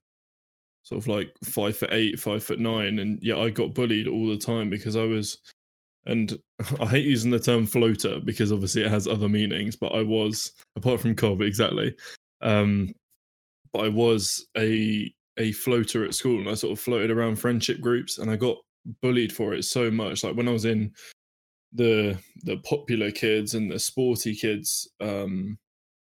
sort 0.82 1.00
of 1.00 1.08
like 1.08 1.32
five 1.44 1.76
foot 1.76 1.90
eight, 1.92 2.18
five 2.18 2.42
foot 2.42 2.58
nine, 2.58 2.98
and 2.98 3.18
yeah, 3.22 3.38
I 3.38 3.50
got 3.50 3.74
bullied 3.74 4.08
all 4.08 4.28
the 4.28 4.38
time 4.38 4.70
because 4.70 4.96
I 4.96 5.04
was. 5.04 5.38
And 6.06 6.38
I 6.80 6.86
hate 6.86 7.06
using 7.06 7.30
the 7.30 7.38
term 7.38 7.66
floater 7.66 8.20
because 8.20 8.52
obviously 8.52 8.82
it 8.82 8.90
has 8.90 9.08
other 9.08 9.28
meanings, 9.28 9.74
but 9.74 9.94
I 9.94 10.02
was 10.02 10.52
apart 10.76 11.00
from 11.00 11.14
Cobb 11.14 11.40
exactly. 11.40 11.94
Um, 12.42 12.92
but 13.72 13.86
I 13.86 13.88
was 13.88 14.46
a 14.56 15.12
a 15.38 15.52
floater 15.52 16.04
at 16.04 16.14
school 16.14 16.38
and 16.38 16.48
I 16.48 16.54
sort 16.54 16.72
of 16.72 16.80
floated 16.80 17.10
around 17.10 17.36
friendship 17.36 17.80
groups 17.80 18.18
and 18.18 18.30
I 18.30 18.36
got 18.36 18.56
bullied 19.02 19.32
for 19.32 19.54
it 19.54 19.64
so 19.64 19.90
much. 19.90 20.24
Like 20.24 20.36
when 20.36 20.48
I 20.48 20.52
was 20.52 20.64
in 20.64 20.92
the 21.72 22.18
the 22.42 22.58
popular 22.58 23.10
kids 23.10 23.54
and 23.54 23.70
the 23.70 23.78
sporty 23.78 24.34
kids, 24.34 24.88
um, 25.00 25.58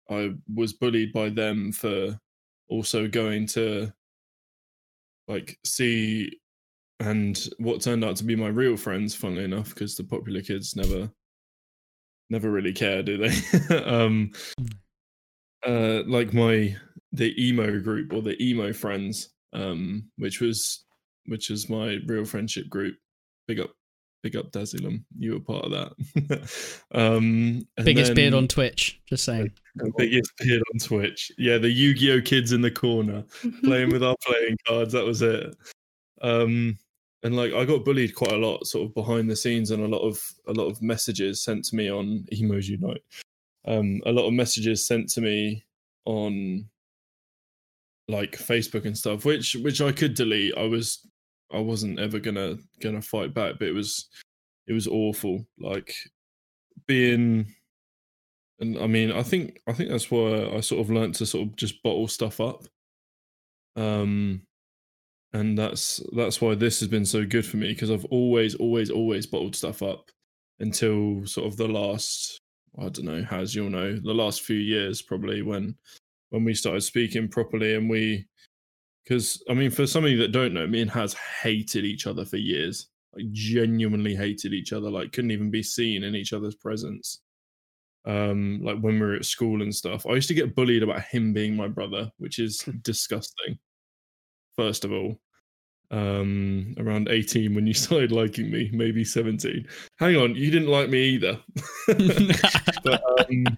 I 0.10 0.32
was 0.54 0.74
bullied 0.74 1.12
by 1.14 1.30
them 1.30 1.72
for 1.72 2.18
also 2.70 3.08
going 3.08 3.48
to 3.48 3.92
like 5.28 5.58
see 5.66 6.40
and 7.00 7.48
what 7.60 7.82
turned 7.82 8.04
out 8.04 8.16
to 8.18 8.24
be 8.24 8.36
my 8.36 8.48
real 8.48 8.76
friends, 8.76 9.14
funnily 9.14 9.44
enough, 9.44 9.70
because 9.70 9.96
the 9.96 10.04
popular 10.04 10.42
kids 10.42 10.76
never 10.76 11.10
never 12.30 12.52
really 12.52 12.74
care, 12.74 13.04
do 13.04 13.18
they? 13.18 13.76
um 13.86 14.32
uh 15.66 16.04
like 16.06 16.34
my 16.34 16.76
the 17.18 17.34
emo 17.44 17.80
group 17.80 18.14
or 18.14 18.22
the 18.22 18.42
emo 18.44 18.72
friends 18.72 19.30
um 19.54 20.10
which 20.18 20.40
was 20.40 20.86
which 21.26 21.50
is 21.50 21.70
my 21.70 21.98
real 22.06 22.26
friendship 22.26 22.70
group 22.70 22.96
big 23.48 23.60
up 23.60 23.72
big 24.24 24.36
up 24.36 24.52
Dazilum. 24.52 25.04
you 25.18 25.34
were 25.34 25.40
part 25.40 25.66
of 25.66 25.72
that 25.72 26.80
um 26.92 27.66
and 27.78 27.86
Biggest 27.86 28.14
beard 28.16 28.34
on 28.34 28.48
Twitch, 28.48 29.00
just 29.06 29.24
saying. 29.24 29.52
biggest 29.98 30.32
beard 30.40 30.64
on 30.74 30.80
twitch 30.80 31.32
yeah 31.38 31.58
the 31.58 31.70
yu-gi-oh 31.70 32.22
kids 32.22 32.52
in 32.52 32.62
the 32.62 32.72
corner 32.72 33.24
playing 33.64 33.90
with 33.92 34.04
our 34.04 34.16
playing 34.26 34.58
cards 34.68 34.94
that 34.94 35.06
was 35.06 35.22
it 35.22 35.56
um 36.22 36.78
and 37.24 37.36
like 37.36 37.54
i 37.54 37.64
got 37.64 37.86
bullied 37.86 38.16
quite 38.16 38.32
a 38.34 38.38
lot 38.38 38.66
sort 38.66 38.88
of 38.88 38.94
behind 38.96 39.30
the 39.30 39.36
scenes 39.36 39.72
and 39.72 39.84
a 39.84 39.88
lot 39.88 40.02
of 40.02 40.20
a 40.48 40.54
lot 40.54 40.66
of 40.66 40.82
messages 40.82 41.44
sent 41.44 41.64
to 41.64 41.76
me 41.76 41.92
on 41.92 42.26
emoji 42.34 42.80
night 42.80 43.02
um 43.68 44.02
a 44.06 44.12
lot 44.12 44.26
of 44.26 44.34
messages 44.34 44.86
sent 44.86 45.08
to 45.10 45.22
me 45.22 45.64
on 46.06 46.66
like 48.08 48.32
facebook 48.32 48.86
and 48.86 48.98
stuff 48.98 49.26
which 49.26 49.56
which 49.56 49.82
i 49.82 49.92
could 49.92 50.14
delete. 50.14 50.58
I 50.58 50.64
was 50.64 51.06
i 51.52 51.60
wasn't 51.60 52.00
ever 52.00 52.20
gonna 52.20 52.58
gonna 52.82 53.02
fight 53.02 53.34
back 53.34 53.56
but 53.60 53.68
it 53.68 53.74
was 53.74 54.08
it 54.68 54.74
was 54.74 54.88
awful. 54.88 55.46
Like 55.60 55.94
being 56.88 57.54
and 58.60 58.78
i 58.80 58.88
mean 58.88 59.12
i 59.12 59.24
think 59.24 59.60
i 59.68 59.74
think 59.74 59.90
that's 59.90 60.12
why 60.12 60.50
i 60.56 60.60
sort 60.60 60.82
of 60.82 60.90
learned 60.92 61.16
to 61.16 61.26
sort 61.26 61.48
of 61.48 61.56
just 61.56 61.82
bottle 61.84 62.08
stuff 62.08 62.40
up. 62.40 62.66
Um 63.76 64.42
and 65.34 65.58
that's 65.58 66.02
that's 66.16 66.42
why 66.42 66.56
this 66.56 66.80
has 66.80 66.88
been 66.88 67.06
so 67.06 67.26
good 67.26 67.46
for 67.46 67.58
me 67.58 67.70
because 67.74 67.92
i've 67.92 68.06
always 68.06 68.56
always 68.56 68.90
always 68.90 69.26
bottled 69.26 69.56
stuff 69.56 69.84
up 69.84 70.10
until 70.60 71.26
sort 71.26 71.46
of 71.46 71.58
the 71.58 71.68
last 71.68 72.40
i 72.80 72.84
don't 72.84 73.04
know 73.04 73.26
as 73.32 73.54
you'll 73.54 73.70
know 73.70 73.94
the 73.94 74.14
last 74.14 74.42
few 74.42 74.58
years 74.58 75.02
probably 75.02 75.42
when 75.42 75.76
when 76.30 76.44
we 76.44 76.54
started 76.54 76.82
speaking 76.82 77.28
properly 77.28 77.76
and 77.76 77.90
we 77.90 78.26
because 79.04 79.42
i 79.50 79.54
mean 79.54 79.72
for 79.72 79.88
some 79.88 80.04
of 80.04 80.12
you 80.12 80.18
that 80.18 80.32
don't 80.32 80.54
know 80.54 80.68
me 80.68 80.82
and 80.82 80.92
has 80.92 81.16
hated 81.42 81.86
each 81.86 82.08
other 82.08 82.26
for 82.26 82.38
years 82.38 82.90
like 83.16 83.32
genuinely 83.32 84.16
hated 84.16 84.54
each 84.54 84.74
other 84.74 84.90
like 84.90 85.12
couldn't 85.12 85.32
even 85.32 85.50
be 85.50 85.64
seen 85.64 86.04
in 86.04 86.16
each 86.16 86.34
other's 86.34 86.56
presence 86.56 87.22
um 88.06 88.60
like 88.64 88.80
when 88.80 89.00
we 89.00 89.06
were 89.06 89.16
at 89.16 89.26
school 89.26 89.62
and 89.62 89.76
stuff. 89.76 90.06
I 90.08 90.14
used 90.14 90.30
to 90.30 90.34
get 90.34 90.56
bullied 90.56 90.84
about 90.84 91.02
him 91.02 91.34
being 91.34 91.56
my 91.56 91.68
brother 91.68 92.10
which 92.18 92.40
is 92.40 92.60
disgusting 92.82 93.60
first 94.56 94.86
of 94.86 94.92
all 94.92 95.20
um 95.90 96.76
around 96.80 97.08
18 97.10 97.56
when 97.56 97.66
you 97.66 97.74
started 97.86 98.12
liking 98.12 98.52
me 98.52 98.70
maybe 98.74 99.06
17 99.06 99.66
hang 100.00 100.18
on 100.18 100.36
you 100.36 100.52
didn't 100.52 100.70
like 100.70 100.90
me 100.90 101.04
either. 101.04 101.40
But 102.84 103.02
um 103.30 103.58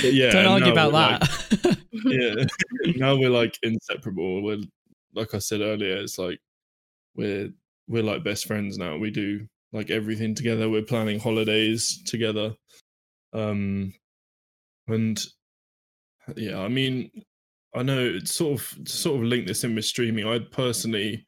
yeah, 0.12 0.30
Don't 0.30 0.46
argue 0.46 0.72
about 0.72 0.92
we're, 0.92 0.98
like, 0.98 1.20
that. 1.20 1.78
yeah. 2.04 2.44
Now 2.96 3.16
we're 3.16 3.30
like 3.30 3.58
inseparable. 3.62 4.42
We're 4.42 4.62
like 5.12 5.34
i 5.34 5.38
said 5.38 5.60
earlier 5.60 5.96
it's 5.96 6.18
like 6.18 6.38
we're 7.16 7.50
we're 7.88 8.02
like 8.02 8.24
best 8.24 8.46
friends 8.46 8.78
now. 8.78 8.96
We 8.96 9.10
do 9.10 9.46
like 9.72 9.90
everything 9.90 10.34
together. 10.34 10.68
We're 10.70 10.82
planning 10.82 11.18
holidays 11.18 12.02
together. 12.06 12.54
Um 13.32 13.94
and 14.90 15.24
yeah 16.36 16.60
i 16.60 16.68
mean 16.68 17.10
i 17.74 17.82
know 17.82 17.98
it's 17.98 18.34
sort 18.34 18.60
of 18.60 18.84
to 18.84 18.92
sort 18.92 19.16
of 19.16 19.24
link 19.24 19.46
this 19.46 19.64
in 19.64 19.74
with 19.74 19.84
streaming 19.84 20.26
i 20.26 20.38
personally 20.38 21.26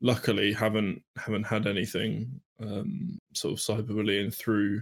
luckily 0.00 0.52
haven't 0.52 1.02
haven't 1.16 1.44
had 1.44 1.66
anything 1.66 2.40
um 2.62 3.18
sort 3.34 3.52
of 3.54 3.58
cyberbullying 3.58 4.34
through 4.34 4.80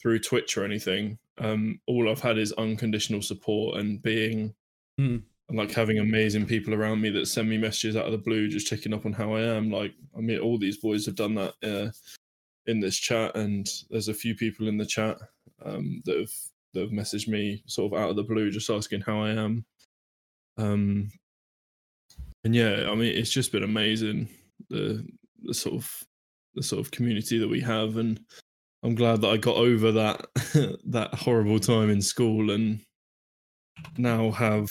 through 0.00 0.18
twitch 0.18 0.56
or 0.56 0.64
anything 0.64 1.18
um 1.38 1.78
all 1.86 2.08
i've 2.10 2.20
had 2.20 2.38
is 2.38 2.52
unconditional 2.52 3.22
support 3.22 3.78
and 3.78 4.02
being 4.02 4.54
Hmm. 4.98 5.18
and 5.50 5.58
like 5.58 5.72
having 5.72 5.98
amazing 5.98 6.46
people 6.46 6.72
around 6.72 7.02
me 7.02 7.10
that 7.10 7.26
send 7.26 7.50
me 7.50 7.58
messages 7.58 7.96
out 7.96 8.06
of 8.06 8.12
the 8.12 8.18
blue 8.18 8.48
just 8.48 8.66
checking 8.66 8.94
up 8.94 9.04
on 9.04 9.12
how 9.12 9.34
i 9.34 9.42
am 9.42 9.70
like 9.70 9.92
i 10.16 10.20
mean 10.20 10.38
all 10.38 10.58
these 10.58 10.78
boys 10.78 11.04
have 11.04 11.16
done 11.16 11.34
that 11.34 11.54
uh 11.62 11.90
in 12.66 12.80
this 12.80 12.96
chat 12.96 13.36
and 13.36 13.68
there's 13.90 14.08
a 14.08 14.14
few 14.14 14.34
people 14.34 14.68
in 14.68 14.78
the 14.78 14.86
chat 14.86 15.18
um 15.64 16.00
that 16.06 16.18
have 16.18 16.32
that 16.72 16.80
have 16.80 16.90
messaged 16.90 17.28
me 17.28 17.62
sort 17.66 17.92
of 17.92 17.98
out 17.98 18.10
of 18.10 18.16
the 18.16 18.22
blue 18.22 18.50
just 18.50 18.70
asking 18.70 19.02
how 19.02 19.20
i 19.20 19.30
am 19.30 19.64
um 20.56 21.10
and 22.44 22.54
yeah 22.54 22.88
i 22.90 22.94
mean 22.94 23.14
it's 23.14 23.30
just 23.30 23.52
been 23.52 23.62
amazing 23.64 24.28
the 24.70 25.06
the 25.42 25.54
sort 25.54 25.74
of 25.74 26.04
the 26.54 26.62
sort 26.62 26.80
of 26.80 26.90
community 26.90 27.38
that 27.38 27.48
we 27.48 27.60
have 27.60 27.98
and 27.98 28.20
i'm 28.86 28.94
glad 28.94 29.20
that 29.20 29.28
i 29.28 29.36
got 29.36 29.56
over 29.56 29.92
that 29.92 30.24
that 30.84 31.12
horrible 31.14 31.58
time 31.60 31.90
in 31.90 32.00
school 32.00 32.50
and 32.50 32.80
now 33.98 34.30
have 34.30 34.68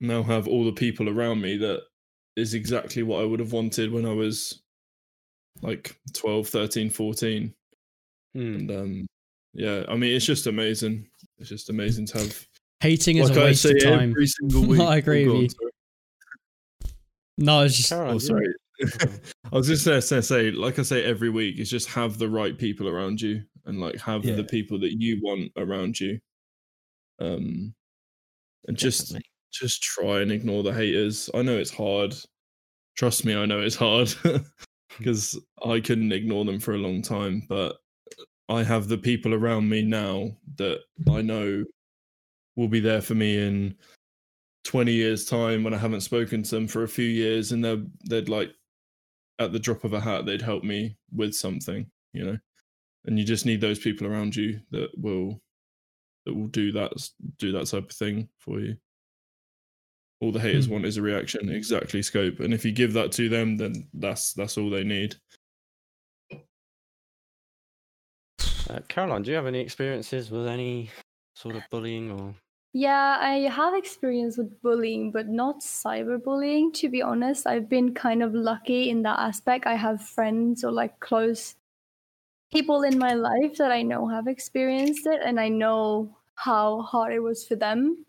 now 0.00 0.22
have 0.22 0.48
all 0.48 0.64
the 0.64 0.72
people 0.72 1.08
around 1.08 1.40
me 1.40 1.56
that 1.56 1.82
is 2.36 2.54
exactly 2.54 3.02
what 3.02 3.20
i 3.20 3.24
would 3.24 3.40
have 3.40 3.52
wanted 3.52 3.92
when 3.92 4.06
i 4.06 4.12
was 4.12 4.62
like 5.60 5.96
12 6.14 6.48
13 6.48 6.88
14 6.90 7.52
Hmm. 8.34 8.40
and 8.40 8.70
um 8.70 9.06
yeah 9.52 9.84
i 9.88 9.94
mean 9.96 10.14
it's 10.16 10.24
just 10.24 10.46
amazing 10.46 11.06
it's 11.38 11.50
just 11.50 11.68
amazing 11.68 12.06
to 12.06 12.18
have 12.18 12.46
Hating 12.80 13.18
is 13.18 13.28
like 13.28 13.38
a 13.38 13.42
I 13.42 13.44
waste 13.44 13.62
say 13.62 13.72
of 13.72 13.82
time. 13.82 14.10
every 14.10 14.26
single 14.26 14.64
week 14.66 14.80
I 14.80 14.96
agree 14.96 15.28
Oh, 15.28 15.32
with 15.34 15.34
God, 15.34 15.42
you. 15.42 15.48
sorry. 15.50 15.70
No, 17.38 17.60
it's 17.62 17.76
just 17.76 17.88
Caroline, 17.90 18.14
Oh, 18.14 18.18
do 18.18 18.22
you- 18.24 18.28
sorry. 18.28 18.46
I 19.52 19.56
was 19.56 19.66
just 19.68 19.84
gonna 19.84 20.02
say, 20.02 20.20
say, 20.20 20.50
like 20.50 20.78
I 20.78 20.82
say 20.82 21.04
every 21.04 21.30
week, 21.30 21.58
is 21.58 21.70
just 21.70 21.88
have 21.88 22.18
the 22.18 22.28
right 22.28 22.56
people 22.56 22.88
around 22.88 23.20
you 23.20 23.42
and 23.66 23.80
like 23.80 23.98
have 24.00 24.24
Yeah. 24.24 24.34
the 24.36 24.44
people 24.44 24.78
that 24.80 24.92
you 25.00 25.20
want 25.22 25.52
around 25.56 25.98
you. 26.00 26.18
Um, 27.20 27.74
and 28.66 28.76
just 28.76 29.08
Definitely. 29.08 29.30
just 29.52 29.82
try 29.82 30.20
and 30.22 30.32
ignore 30.32 30.62
the 30.62 30.72
haters. 30.72 31.28
I 31.34 31.42
know 31.42 31.56
it's 31.58 31.70
hard. 31.74 32.14
Trust 32.96 33.24
me, 33.24 33.34
I 33.36 33.46
know 33.46 33.60
it's 33.60 33.76
hard 33.76 34.14
because 34.98 35.38
I 35.64 35.80
couldn't 35.80 36.12
ignore 36.12 36.44
them 36.44 36.60
for 36.60 36.74
a 36.74 36.78
long 36.78 37.02
time. 37.02 37.42
But 37.48 37.76
I 38.48 38.62
have 38.62 38.88
the 38.88 38.98
people 38.98 39.34
around 39.34 39.68
me 39.68 39.82
now 39.82 40.30
that 40.56 40.80
I 41.10 41.22
know 41.22 41.64
will 42.56 42.68
be 42.68 42.80
there 42.80 43.00
for 43.00 43.14
me 43.14 43.38
in 43.38 43.74
20 44.64 44.92
years' 44.92 45.24
time 45.24 45.64
when 45.64 45.74
I 45.74 45.78
haven't 45.78 46.02
spoken 46.02 46.42
to 46.42 46.50
them 46.50 46.68
for 46.68 46.82
a 46.82 46.88
few 46.88 47.06
years, 47.06 47.52
and 47.52 47.64
they're 47.64 47.82
they'd 48.08 48.28
like 48.28 48.50
at 49.38 49.52
the 49.52 49.58
drop 49.58 49.84
of 49.84 49.92
a 49.92 50.00
hat 50.00 50.24
they'd 50.26 50.42
help 50.42 50.62
me 50.64 50.96
with 51.14 51.34
something, 51.34 51.86
you 52.12 52.24
know. 52.24 52.38
And 53.04 53.18
you 53.18 53.24
just 53.24 53.46
need 53.46 53.60
those 53.60 53.78
people 53.78 54.06
around 54.06 54.36
you 54.36 54.60
that 54.70 54.90
will 54.96 55.40
that 56.24 56.34
will 56.34 56.46
do 56.48 56.70
that 56.72 56.92
do 57.38 57.50
that 57.52 57.66
type 57.66 57.90
of 57.90 57.96
thing 57.96 58.28
for 58.38 58.60
you. 58.60 58.76
All 60.20 60.30
the 60.30 60.38
haters 60.38 60.66
Hmm. 60.66 60.72
want 60.74 60.86
is 60.86 60.98
a 60.98 61.02
reaction, 61.02 61.48
exactly 61.50 62.00
scope. 62.02 62.38
And 62.40 62.54
if 62.54 62.64
you 62.64 62.70
give 62.70 62.92
that 62.92 63.10
to 63.12 63.28
them, 63.28 63.56
then 63.56 63.88
that's 63.94 64.32
that's 64.34 64.56
all 64.56 64.70
they 64.70 64.84
need. 64.84 65.16
Uh, 68.70 68.78
Caroline, 68.88 69.22
do 69.22 69.30
you 69.30 69.36
have 69.36 69.46
any 69.46 69.58
experiences 69.60 70.30
with 70.30 70.46
any 70.46 70.90
sort 71.34 71.56
of 71.56 71.62
bullying 71.70 72.10
or? 72.10 72.34
Yeah, 72.74 73.18
I 73.20 73.48
have 73.50 73.74
experience 73.74 74.38
with 74.38 74.62
bullying, 74.62 75.10
but 75.12 75.28
not 75.28 75.60
cyberbullying. 75.60 76.72
To 76.74 76.88
be 76.88 77.02
honest, 77.02 77.46
I've 77.46 77.68
been 77.68 77.92
kind 77.94 78.22
of 78.22 78.32
lucky 78.34 78.88
in 78.88 79.02
that 79.02 79.18
aspect. 79.18 79.66
I 79.66 79.74
have 79.74 80.00
friends 80.02 80.64
or 80.64 80.72
like 80.72 80.98
close 81.00 81.54
people 82.52 82.82
in 82.82 82.98
my 82.98 83.14
life 83.14 83.56
that 83.58 83.72
I 83.72 83.82
know 83.82 84.08
have 84.08 84.26
experienced 84.28 85.06
it, 85.06 85.20
and 85.24 85.40
I 85.40 85.48
know 85.48 86.16
how 86.36 86.82
hard 86.82 87.12
it 87.14 87.20
was 87.20 87.46
for 87.46 87.56
them. 87.56 88.06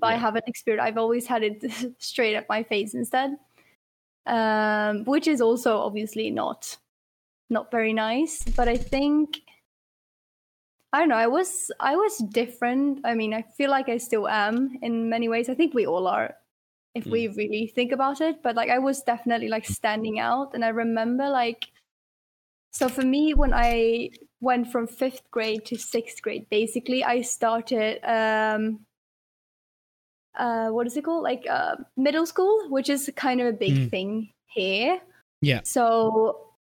But 0.00 0.08
I 0.14 0.16
haven't 0.16 0.48
experienced. 0.48 0.86
I've 0.86 0.98
always 0.98 1.26
had 1.26 1.42
it 1.44 1.64
straight 2.00 2.36
at 2.36 2.48
my 2.48 2.64
face 2.64 2.94
instead, 2.94 3.36
um, 4.26 5.04
which 5.04 5.26
is 5.28 5.40
also 5.40 5.78
obviously 5.78 6.30
not 6.30 6.78
not 7.50 7.70
very 7.70 7.92
nice. 7.92 8.44
But 8.44 8.68
I 8.68 8.76
think 8.76 9.40
I 10.92 10.98
don't 10.98 11.08
know. 11.08 11.16
I 11.16 11.26
was 11.26 11.70
I 11.80 11.96
was 11.96 12.18
different. 12.18 13.00
I 13.04 13.14
mean, 13.14 13.32
I 13.32 13.42
feel 13.56 13.70
like 13.70 13.88
I 13.88 13.96
still 13.98 14.28
am 14.28 14.76
in 14.82 15.08
many 15.08 15.28
ways. 15.28 15.48
I 15.48 15.54
think 15.54 15.72
we 15.74 15.86
all 15.86 16.06
are, 16.06 16.34
if 16.94 17.06
we 17.06 17.28
really 17.28 17.72
think 17.74 17.92
about 17.92 18.20
it. 18.20 18.42
But 18.42 18.56
like, 18.56 18.68
I 18.70 18.78
was 18.78 19.02
definitely 19.02 19.48
like 19.48 19.64
standing 19.66 20.20
out, 20.20 20.52
and 20.54 20.64
I 20.64 20.68
remember 20.68 21.30
like, 21.30 21.68
so 22.72 22.88
for 22.88 23.02
me, 23.02 23.32
when 23.32 23.54
I 23.54 24.10
went 24.40 24.70
from 24.70 24.86
fifth 24.86 25.30
grade 25.30 25.64
to 25.66 25.78
sixth 25.78 26.20
grade, 26.20 26.46
basically, 26.50 27.02
I 27.02 27.22
started 27.22 28.04
um, 28.04 28.80
uh, 30.36 30.68
what 30.68 30.86
is 30.86 30.96
it 30.96 31.04
called? 31.04 31.22
Like 31.22 31.46
uh, 31.48 31.76
middle 31.96 32.26
school, 32.26 32.68
which 32.68 32.90
is 32.90 33.10
kind 33.16 33.40
of 33.40 33.46
a 33.46 33.52
big 33.52 33.72
Mm. 33.72 33.90
thing 33.90 34.32
here. 34.46 35.00
Yeah. 35.40 35.60
So 35.64 36.52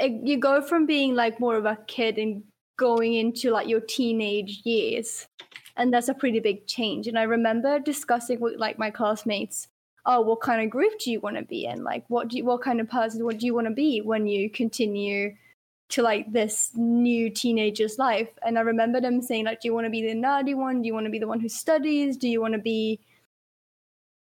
uh, 0.00 0.08
you 0.24 0.38
go 0.38 0.62
from 0.62 0.86
being 0.86 1.14
like 1.14 1.40
more 1.40 1.56
of 1.56 1.66
a 1.66 1.76
kid 1.86 2.18
and 2.18 2.42
going 2.76 3.14
into 3.14 3.50
like 3.50 3.68
your 3.68 3.80
teenage 3.80 4.60
years 4.64 5.26
and 5.76 5.92
that's 5.92 6.08
a 6.08 6.14
pretty 6.14 6.40
big 6.40 6.66
change. 6.66 7.06
And 7.06 7.18
i 7.18 7.22
remember 7.22 7.78
discussing 7.78 8.40
with 8.40 8.56
like 8.58 8.78
my 8.78 8.90
classmates 8.90 9.68
oh 10.06 10.20
what 10.20 10.40
kind 10.40 10.62
of 10.62 10.70
group 10.70 10.92
do 11.00 11.10
you 11.10 11.20
want 11.20 11.36
to 11.36 11.42
be 11.42 11.66
in? 11.66 11.84
Like 11.84 12.04
what 12.08 12.28
do 12.28 12.38
you 12.38 12.44
what 12.44 12.62
kind 12.62 12.80
of 12.80 12.88
person 12.88 13.24
what 13.24 13.38
do 13.38 13.46
you 13.46 13.54
want 13.54 13.66
to 13.66 13.72
be 13.72 14.00
when 14.00 14.26
you 14.26 14.48
continue 14.48 15.34
to 15.88 16.02
like 16.02 16.32
this 16.32 16.72
new 16.74 17.30
teenager's 17.30 17.98
life? 17.98 18.28
And 18.44 18.58
i 18.58 18.62
remember 18.62 19.00
them 19.00 19.20
saying 19.20 19.44
like 19.44 19.60
do 19.60 19.68
you 19.68 19.74
want 19.74 19.86
to 19.86 19.90
be 19.90 20.02
the 20.02 20.14
nerdy 20.14 20.54
one? 20.56 20.82
Do 20.82 20.86
you 20.86 20.94
want 20.94 21.06
to 21.06 21.10
be 21.10 21.18
the 21.18 21.28
one 21.28 21.40
who 21.40 21.48
studies? 21.48 22.16
Do 22.16 22.28
you 22.28 22.40
want 22.40 22.54
to 22.54 22.60
be 22.60 23.00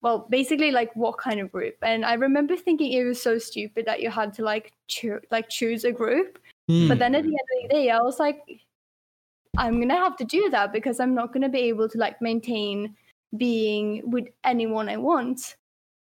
well 0.03 0.27
basically 0.31 0.71
like 0.71 0.95
what 0.95 1.19
kind 1.19 1.41
of 1.41 1.51
group? 1.51 1.77
And 1.83 2.05
i 2.05 2.15
remember 2.15 2.57
thinking 2.57 2.93
it 2.93 3.05
was 3.05 3.21
so 3.21 3.39
stupid 3.39 3.87
that 3.87 4.01
you 4.01 4.11
had 4.11 4.35
to 4.35 4.45
like 4.45 4.73
choo- 4.87 5.21
like 5.31 5.49
choose 5.49 5.85
a 5.85 5.93
group 5.93 6.39
Hmm. 6.71 6.87
but 6.87 7.01
then 7.01 7.17
at 7.17 7.25
the 7.25 7.29
end 7.29 7.35
of 7.35 7.63
the 7.63 7.69
day, 7.69 7.91
I 7.91 8.01
was 8.01 8.21
like, 8.21 8.41
I'm 9.59 9.81
gonna 9.81 9.97
have 9.97 10.17
to 10.19 10.25
do 10.25 10.49
that 10.51 10.73
because 10.73 11.01
I'm 11.01 11.15
not 11.15 11.33
gonna 11.33 11.49
be 11.49 11.63
able 11.63 11.89
to 11.89 11.99
like 11.99 12.23
maintain 12.23 12.95
being 13.37 14.09
with 14.11 14.29
anyone 14.45 14.89
I 14.89 14.97
want. 14.97 15.57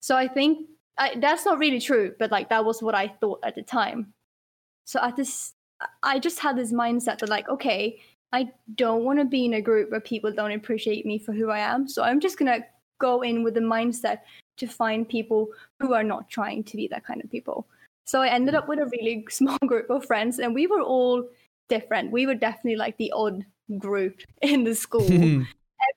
So 0.02 0.18
I 0.18 0.28
think 0.28 0.68
I, 0.98 1.16
that's 1.20 1.46
not 1.46 1.58
really 1.60 1.80
true, 1.80 2.14
but 2.20 2.32
like 2.32 2.50
that 2.50 2.66
was 2.66 2.84
what 2.84 2.96
I 2.96 3.08
thought 3.08 3.40
at 3.44 3.56
the 3.56 3.62
time. 3.62 4.14
So 4.86 5.00
at 5.02 5.16
this, 5.16 5.54
I 6.04 6.20
just 6.20 6.40
had 6.40 6.58
this 6.58 6.74
mindset 6.74 7.20
that 7.20 7.30
like, 7.30 7.48
okay, 7.48 8.02
I 8.34 8.52
don't 8.76 9.06
want 9.06 9.20
to 9.20 9.26
be 9.26 9.46
in 9.46 9.54
a 9.54 9.62
group 9.62 9.92
where 9.92 10.02
people 10.02 10.34
don't 10.34 10.52
appreciate 10.52 11.06
me 11.06 11.18
for 11.18 11.32
who 11.32 11.50
I 11.50 11.60
am. 11.60 11.88
So 11.88 12.04
I'm 12.04 12.20
just 12.20 12.38
gonna 12.38 12.60
go 13.00 13.22
in 13.22 13.44
with 13.44 13.54
the 13.54 13.62
mindset 13.62 14.20
to 14.58 14.68
find 14.68 15.08
people 15.08 15.48
who 15.80 15.94
are 15.94 16.04
not 16.04 16.30
trying 16.30 16.64
to 16.66 16.78
be 16.78 16.88
that 16.90 17.06
kind 17.06 17.24
of 17.24 17.32
people. 17.32 17.68
So 18.06 18.22
I 18.22 18.28
ended 18.28 18.56
up 18.56 18.68
with 18.68 18.80
a 18.80 18.86
really 18.86 19.26
small 19.30 19.58
group 19.66 19.90
of 19.90 20.06
friends, 20.06 20.40
and 20.40 20.54
we 20.54 20.68
were 20.68 20.82
all 20.82 21.28
different. 21.70 22.12
We 22.12 22.26
were 22.26 22.36
definitely 22.36 22.76
like 22.76 22.98
the 22.98 23.12
odd 23.16 23.46
group 23.78 24.22
in 24.42 24.64
the 24.64 24.76
school. 24.76 25.08
Hmm. 25.08 25.44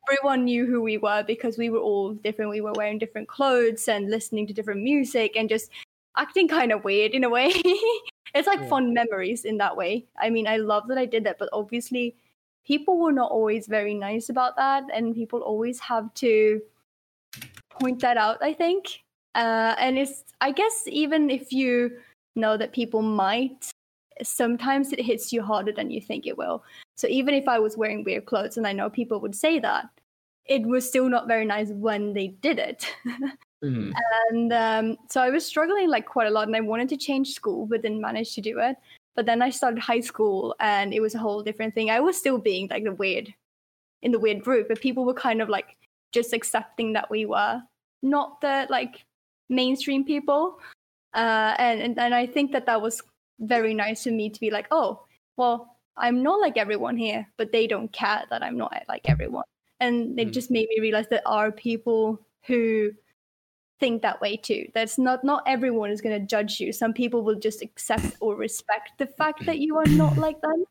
Everyone 0.09 0.44
knew 0.44 0.66
who 0.66 0.81
we 0.81 0.97
were 0.97 1.22
because 1.26 1.59
we 1.59 1.68
were 1.68 1.78
all 1.78 2.14
different. 2.14 2.51
We 2.51 2.62
were 2.62 2.72
wearing 2.72 2.98
different 2.98 3.28
clothes 3.28 3.86
and 3.86 4.10
listening 4.10 4.47
to 4.47 4.55
different 4.55 4.82
music 4.82 5.36
and 5.36 5.48
just 5.48 5.70
acting 6.16 6.48
kind 6.48 6.72
of 6.72 6.85
weird 6.85 7.12
in 7.12 7.24
a 7.24 7.28
way. 7.28 7.48
it's 8.35 8.47
like 8.47 8.60
Yeah. 8.60 8.68
fond 8.68 8.94
memories 8.94 9.44
in 9.44 9.59
that 9.59 9.76
way. 9.76 10.06
I 10.18 10.31
mean, 10.31 10.47
I 10.47 10.56
love 10.56 10.89
that 10.89 10.98
I 10.98 11.05
did 11.05 11.24
that, 11.24 11.39
but 11.39 11.51
obviously, 11.52 12.16
people 12.66 12.98
were 12.98 13.12
not 13.12 13.31
always 13.31 13.66
very 13.66 13.94
nice 13.94 14.31
about 14.31 14.56
that, 14.56 14.85
and 14.93 15.14
people 15.14 15.40
always 15.40 15.81
have 15.81 16.12
to 16.14 16.62
point 17.68 18.01
that 18.01 18.16
out, 18.16 18.39
I 18.43 18.55
think. 18.55 19.05
Uh, 19.35 19.74
and 19.78 19.98
it's, 19.98 20.24
I 20.40 20.52
guess, 20.52 20.85
even 20.86 21.31
if 21.31 21.52
you 21.52 21.98
know 22.36 22.56
that 22.56 22.73
people 22.73 23.02
might, 23.02 23.70
sometimes 24.23 24.93
it 24.93 25.01
hits 25.01 25.32
you 25.32 25.43
harder 25.43 25.73
than 25.73 25.90
you 25.90 26.01
think 26.01 26.27
it 26.27 26.39
will. 26.39 26.62
So 26.97 27.09
even 27.09 27.35
if 27.35 27.48
I 27.48 27.59
was 27.59 27.77
wearing 27.77 28.05
weird 28.05 28.27
clothes 28.27 28.56
and 28.56 28.66
I 28.66 28.73
know 28.73 28.89
people 28.89 29.20
would 29.20 29.35
say 29.35 29.59
that, 29.59 29.89
it 30.47 30.62
was 30.62 30.86
still 30.86 31.09
not 31.09 31.27
very 31.27 31.44
nice 31.44 31.70
when 31.70 32.12
they 32.12 32.28
did 32.28 32.59
it. 32.59 32.86
Mm. 33.65 33.94
and 34.28 34.52
um, 34.52 34.97
so 35.09 35.23
I 35.23 35.31
was 35.31 35.47
struggling 35.47 35.89
like 35.89 36.05
quite 36.05 36.27
a 36.27 36.31
lot, 36.31 36.47
and 36.47 36.55
I 36.55 36.61
wanted 36.61 36.90
to 36.90 36.98
change 36.98 37.32
school, 37.32 37.65
but 37.65 37.81
didn't 37.81 38.02
manage 38.02 38.35
to 38.35 38.43
do 38.43 38.59
it. 38.59 38.77
But 39.16 39.24
then 39.24 39.40
I 39.40 39.48
started 39.48 39.78
high 39.78 40.01
school, 40.01 40.55
and 40.61 40.93
it 40.93 41.01
was 41.01 41.15
a 41.15 41.19
whole 41.19 41.43
different 41.43 41.74
thing. 41.74 41.89
I 41.89 42.01
was 42.01 42.19
still 42.19 42.36
being 42.36 42.69
like 42.69 42.85
the 42.85 42.93
weird 42.93 43.32
in 44.02 44.12
the 44.12 44.19
weird 44.19 44.43
group, 44.44 44.69
but 44.69 44.82
people 44.82 45.06
were 45.06 45.15
kind 45.15 45.40
of 45.40 45.48
like 45.48 45.78
just 46.12 46.35
accepting 46.35 46.93
that 46.93 47.11
we 47.11 47.24
were 47.24 47.62
not 48.02 48.39
the 48.43 48.66
like 48.69 49.06
mainstream 49.48 50.04
people. 50.04 50.58
Uh, 51.14 51.54
and, 51.58 51.80
and 51.80 51.98
and 51.98 52.14
I 52.14 52.26
think 52.26 52.52
that 52.52 52.66
that 52.66 52.82
was 52.82 53.00
very 53.40 53.74
nice 53.74 54.04
for 54.04 54.10
me 54.10 54.30
to 54.30 54.40
be 54.40 54.50
like, 54.50 54.66
oh, 54.70 55.04
well, 55.36 55.76
I'm 55.96 56.22
not 56.22 56.40
like 56.40 56.56
everyone 56.56 56.96
here, 56.96 57.26
but 57.36 57.52
they 57.52 57.66
don't 57.66 57.92
care 57.92 58.24
that 58.30 58.42
I'm 58.42 58.56
not 58.56 58.72
like 58.88 59.08
everyone. 59.08 59.44
And 59.80 60.18
it 60.18 60.28
Mm. 60.28 60.32
just 60.32 60.50
made 60.50 60.68
me 60.68 60.80
realize 60.80 61.06
there 61.08 61.26
are 61.26 61.52
people 61.52 62.20
who 62.46 62.92
think 63.80 64.02
that 64.02 64.20
way 64.20 64.36
too. 64.36 64.66
That's 64.74 64.98
not 64.98 65.24
not 65.24 65.42
everyone 65.46 65.90
is 65.90 66.00
going 66.00 66.20
to 66.20 66.26
judge 66.26 66.60
you. 66.60 66.72
Some 66.72 66.92
people 66.92 67.22
will 67.22 67.38
just 67.38 67.62
accept 67.62 68.16
or 68.20 68.34
respect 68.36 68.98
the 68.98 69.06
fact 69.06 69.44
that 69.46 69.58
you 69.58 69.76
are 69.76 69.86
not 69.86 70.16
like 70.16 70.40
them. 70.40 70.64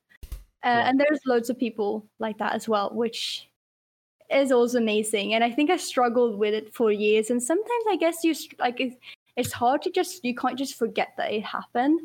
Uh. 0.63 0.83
And 0.87 0.99
there's 0.99 1.19
loads 1.25 1.49
of 1.49 1.57
people 1.59 2.05
like 2.19 2.37
that 2.37 2.53
as 2.53 2.67
well, 2.67 2.89
which 2.93 3.49
is 4.35 4.51
also 4.51 4.77
amazing. 4.77 5.33
And 5.33 5.43
I 5.43 5.51
think 5.51 5.69
I 5.69 5.77
struggled 5.77 6.37
with 6.37 6.53
it 6.53 6.73
for 6.73 6.91
years. 6.91 7.29
And 7.29 7.41
sometimes 7.41 7.85
I 7.89 7.95
guess 7.97 8.23
you 8.23 8.33
like 8.59 8.79
it, 8.79 8.99
it's 9.35 9.51
hard 9.53 9.81
to 9.83 9.91
just 9.91 10.23
you 10.25 10.35
can't 10.35 10.57
just 10.57 10.75
forget 10.75 11.13
that 11.17 11.31
it 11.31 11.43
happened. 11.43 11.99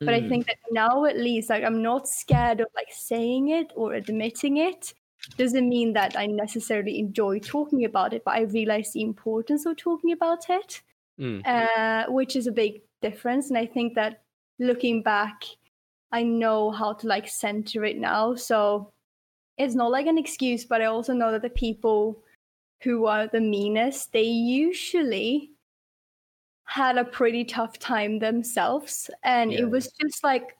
But 0.00 0.14
I 0.14 0.20
Mm. 0.20 0.28
think 0.28 0.46
that 0.46 0.58
now 0.70 1.04
at 1.06 1.16
least 1.16 1.50
like 1.50 1.64
I'm 1.64 1.82
not 1.82 2.08
scared 2.08 2.60
of 2.60 2.68
like 2.74 2.90
saying 2.90 3.48
it 3.48 3.72
or 3.76 3.94
admitting 3.94 4.58
it. 4.58 4.94
Doesn't 5.38 5.68
mean 5.68 5.94
that 5.94 6.16
I 6.16 6.26
necessarily 6.26 6.98
enjoy 6.98 7.38
talking 7.40 7.84
about 7.84 8.12
it, 8.12 8.22
but 8.24 8.34
I 8.34 8.42
realize 8.42 8.92
the 8.92 9.02
importance 9.02 9.66
of 9.66 9.76
talking 9.76 10.12
about 10.12 10.50
it 10.50 10.82
Mm. 11.18 11.42
uh, 11.46 12.10
which 12.12 12.36
is 12.36 12.46
a 12.46 12.52
big 12.52 12.82
difference. 13.00 13.48
And 13.48 13.58
I 13.58 13.66
think 13.66 13.94
that 13.94 14.22
looking 14.58 15.02
back, 15.02 15.44
I 16.12 16.22
know 16.22 16.70
how 16.70 16.92
to 16.94 17.06
like 17.06 17.28
center 17.28 17.84
it 17.84 17.98
now. 17.98 18.34
So 18.34 18.92
it's 19.58 19.74
not 19.74 19.90
like 19.90 20.06
an 20.06 20.18
excuse, 20.18 20.64
but 20.64 20.80
I 20.80 20.86
also 20.86 21.12
know 21.12 21.32
that 21.32 21.42
the 21.42 21.50
people 21.50 22.22
who 22.82 23.06
are 23.06 23.26
the 23.26 23.40
meanest, 23.40 24.12
they 24.12 24.22
usually 24.22 25.50
had 26.64 26.98
a 26.98 27.04
pretty 27.04 27.44
tough 27.44 27.78
time 27.78 28.18
themselves. 28.18 29.10
And 29.22 29.52
Yeah. 29.52 29.60
it 29.60 29.70
was 29.70 29.92
just 30.00 30.24
like 30.24 30.56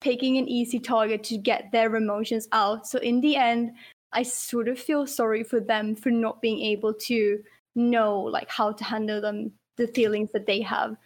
picking 0.00 0.36
an 0.38 0.48
easy 0.48 0.78
target 0.78 1.24
to 1.24 1.38
get 1.38 1.72
their 1.72 1.94
emotions 1.96 2.48
out. 2.52 2.86
So 2.86 2.98
in 2.98 3.20
the 3.20 3.36
end, 3.36 3.72
I 4.12 4.22
sort 4.22 4.68
of 4.68 4.78
feel 4.78 5.06
sorry 5.06 5.42
for 5.42 5.60
them 5.60 5.94
for 5.96 6.10
not 6.10 6.40
being 6.40 6.60
able 6.60 6.94
to 6.94 7.42
know 7.74 8.20
like 8.20 8.48
how 8.50 8.72
to 8.72 8.84
handle 8.84 9.20
them 9.20 9.52
the 9.76 9.86
feelings 9.88 10.30
that 10.32 10.46
they 10.46 10.62
have 10.62 10.96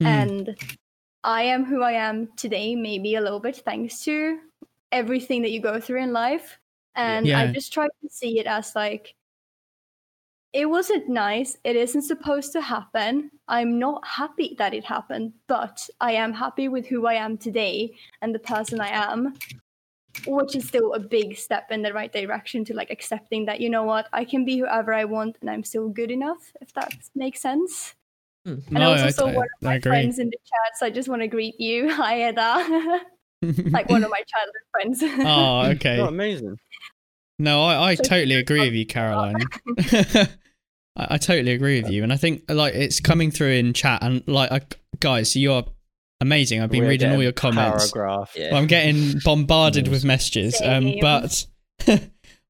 Hmm. 0.00 0.06
and 0.06 0.56
i 1.24 1.42
am 1.42 1.64
who 1.64 1.82
i 1.82 1.92
am 1.92 2.28
today 2.36 2.76
maybe 2.76 3.14
a 3.14 3.20
little 3.20 3.40
bit 3.40 3.56
thanks 3.56 4.04
to 4.04 4.38
everything 4.92 5.40
that 5.42 5.50
you 5.50 5.60
go 5.60 5.80
through 5.80 6.02
in 6.02 6.12
life 6.12 6.58
and 6.94 7.26
i 7.32 7.52
just 7.52 7.72
try 7.72 7.86
to 7.86 8.08
see 8.10 8.38
it 8.38 8.46
as 8.46 8.74
like 8.74 9.14
it 10.52 10.66
wasn't 10.66 11.08
nice 11.08 11.56
it 11.64 11.76
isn't 11.76 12.02
supposed 12.02 12.52
to 12.52 12.60
happen 12.60 13.30
i'm 13.48 13.78
not 13.78 14.06
happy 14.06 14.54
that 14.58 14.72
it 14.74 14.84
happened 14.84 15.32
but 15.46 15.88
i 16.00 16.12
am 16.12 16.32
happy 16.32 16.68
with 16.68 16.86
who 16.86 17.06
i 17.06 17.14
am 17.14 17.36
today 17.36 17.94
and 18.22 18.34
the 18.34 18.38
person 18.38 18.80
i 18.80 18.88
am 18.88 19.34
which 20.26 20.56
is 20.56 20.66
still 20.66 20.94
a 20.94 20.98
big 20.98 21.36
step 21.36 21.70
in 21.70 21.82
the 21.82 21.92
right 21.92 22.12
direction 22.12 22.64
to 22.64 22.74
like 22.74 22.90
accepting 22.90 23.44
that 23.44 23.60
you 23.60 23.68
know 23.70 23.84
what 23.84 24.08
i 24.12 24.24
can 24.24 24.44
be 24.44 24.58
whoever 24.58 24.92
i 24.94 25.04
want 25.04 25.36
and 25.40 25.50
i'm 25.50 25.62
still 25.62 25.88
good 25.88 26.10
enough 26.10 26.52
if 26.60 26.72
that 26.74 26.92
makes 27.14 27.40
sense 27.40 27.94
and 28.46 28.62
I 28.78 28.80
No, 28.80 28.90
also 28.92 29.04
I- 29.04 29.10
saw 29.10 29.26
one 29.26 29.36
of 29.36 29.62
my 29.62 29.78
friends 29.78 30.18
in 30.18 30.28
the 30.30 30.38
chat, 30.38 30.78
so 30.78 30.86
I 30.86 30.90
just 30.90 31.06
want 31.06 31.20
to 31.20 31.28
greet 31.28 31.60
you. 31.60 31.92
Hi, 31.94 32.30
Eda. 32.30 33.00
like 33.70 33.90
one 33.90 34.02
of 34.02 34.10
my 34.18 34.22
childhood 34.32 34.64
friends. 34.72 35.02
oh, 35.26 35.66
okay. 35.72 36.00
Oh, 36.00 36.06
amazing. 36.06 36.56
No, 37.38 37.62
I, 37.64 37.90
I 37.90 37.94
So- 37.94 38.02
totally 38.04 38.34
agree 38.36 38.60
with 38.60 38.74
you, 38.74 38.86
Caroline. 38.96 39.36
I, 39.78 40.26
I 40.96 41.18
totally 41.18 41.52
agree 41.52 41.80
with 41.82 41.90
you, 41.92 42.02
and 42.02 42.12
I 42.12 42.16
think 42.16 42.42
like 42.48 42.74
it's 42.74 43.00
coming 43.00 43.30
through 43.30 43.52
in 43.52 43.72
chat, 43.72 44.02
and 44.02 44.22
like 44.26 44.50
I, 44.50 44.60
guys, 45.00 45.36
you 45.36 45.52
are 45.52 45.64
amazing. 46.20 46.60
I've 46.60 46.70
been 46.70 46.82
We're 46.82 46.90
reading 46.90 47.12
all 47.12 47.22
your 47.22 47.32
comments. 47.32 47.92
Paragraph. 47.92 48.32
Yeah. 48.36 48.56
I'm 48.56 48.66
getting 48.66 49.18
bombarded 49.24 49.88
with 49.88 50.04
messages. 50.04 50.60
Um, 50.62 50.94
but 51.00 51.46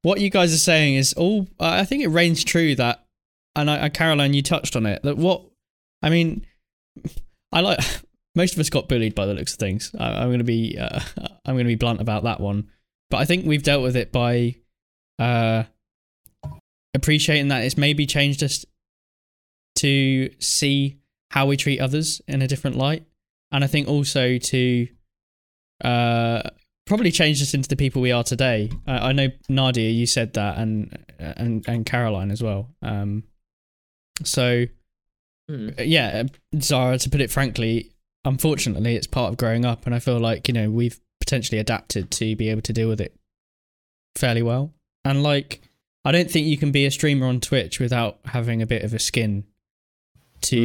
what 0.01 0.19
you 0.19 0.29
guys 0.29 0.53
are 0.53 0.57
saying 0.57 0.95
is 0.95 1.13
all. 1.13 1.47
I 1.59 1.85
think 1.85 2.03
it 2.03 2.07
reigns 2.07 2.43
true 2.43 2.73
that, 2.75 3.05
and 3.55 3.69
I, 3.69 3.85
I, 3.85 3.89
Caroline, 3.89 4.33
you 4.33 4.41
touched 4.41 4.75
on 4.75 4.85
it. 4.87 5.03
That 5.03 5.17
what 5.17 5.43
I 6.01 6.09
mean, 6.09 6.45
I 7.51 7.61
like. 7.61 7.79
Most 8.35 8.53
of 8.53 8.59
us 8.59 8.69
got 8.69 8.87
bullied 8.87 9.15
by 9.15 9.25
the 9.25 9.33
looks 9.33 9.53
of 9.53 9.59
things. 9.59 9.93
I, 9.99 10.21
I'm 10.21 10.29
going 10.29 10.37
to 10.37 10.43
be. 10.45 10.77
Uh, 10.79 10.99
I'm 11.45 11.55
going 11.55 11.65
to 11.65 11.67
be 11.67 11.75
blunt 11.75 11.99
about 11.99 12.23
that 12.23 12.39
one. 12.39 12.69
But 13.09 13.17
I 13.17 13.25
think 13.25 13.45
we've 13.45 13.63
dealt 13.63 13.81
with 13.81 13.95
it 13.97 14.11
by 14.11 14.55
uh, 15.19 15.63
appreciating 16.93 17.49
that 17.49 17.63
it's 17.63 17.77
maybe 17.77 18.05
changed 18.05 18.43
us 18.43 18.65
to 19.75 20.29
see 20.39 20.97
how 21.31 21.45
we 21.45 21.57
treat 21.57 21.79
others 21.79 22.21
in 22.27 22.41
a 22.41 22.47
different 22.47 22.75
light, 22.77 23.05
and 23.51 23.63
I 23.63 23.67
think 23.67 23.87
also 23.87 24.37
to 24.37 24.87
uh, 25.83 26.41
probably 26.87 27.11
changed 27.11 27.41
us 27.41 27.53
into 27.53 27.69
the 27.69 27.75
people 27.75 28.01
we 28.01 28.11
are 28.11 28.23
today. 28.23 28.71
I, 28.87 29.09
I 29.09 29.11
know 29.11 29.27
Nadia, 29.47 29.89
you 29.89 30.05
said 30.07 30.33
that, 30.33 30.57
and 30.57 30.97
and 31.19 31.63
and 31.67 31.85
Caroline 31.85 32.31
as 32.31 32.41
well. 32.41 32.69
Um, 32.81 33.23
so 34.23 34.65
Hmm. 35.49 35.69
yeah, 35.79 36.23
Zara, 36.61 36.99
to 36.99 37.09
put 37.09 37.21
it 37.21 37.31
frankly, 37.31 37.91
unfortunately, 38.23 38.95
it's 38.95 39.07
part 39.07 39.31
of 39.31 39.37
growing 39.37 39.65
up, 39.65 39.87
and 39.87 39.95
I 39.95 39.99
feel 39.99 40.19
like 40.19 40.47
you 40.47 40.53
know 40.53 40.69
we've 40.69 40.99
potentially 41.19 41.57
adapted 41.57 42.11
to 42.11 42.35
be 42.35 42.49
able 42.49 42.61
to 42.61 42.73
deal 42.73 42.87
with 42.87 43.01
it 43.01 43.15
fairly 44.15 44.43
well. 44.43 44.73
And 45.05 45.23
like, 45.23 45.61
I 46.05 46.11
don't 46.11 46.29
think 46.29 46.47
you 46.47 46.57
can 46.57 46.71
be 46.71 46.85
a 46.85 46.91
streamer 46.91 47.27
on 47.27 47.39
Twitch 47.39 47.79
without 47.79 48.19
having 48.25 48.61
a 48.61 48.67
bit 48.67 48.83
of 48.83 48.93
a 48.93 48.99
skin 48.99 49.45
to, 50.41 50.57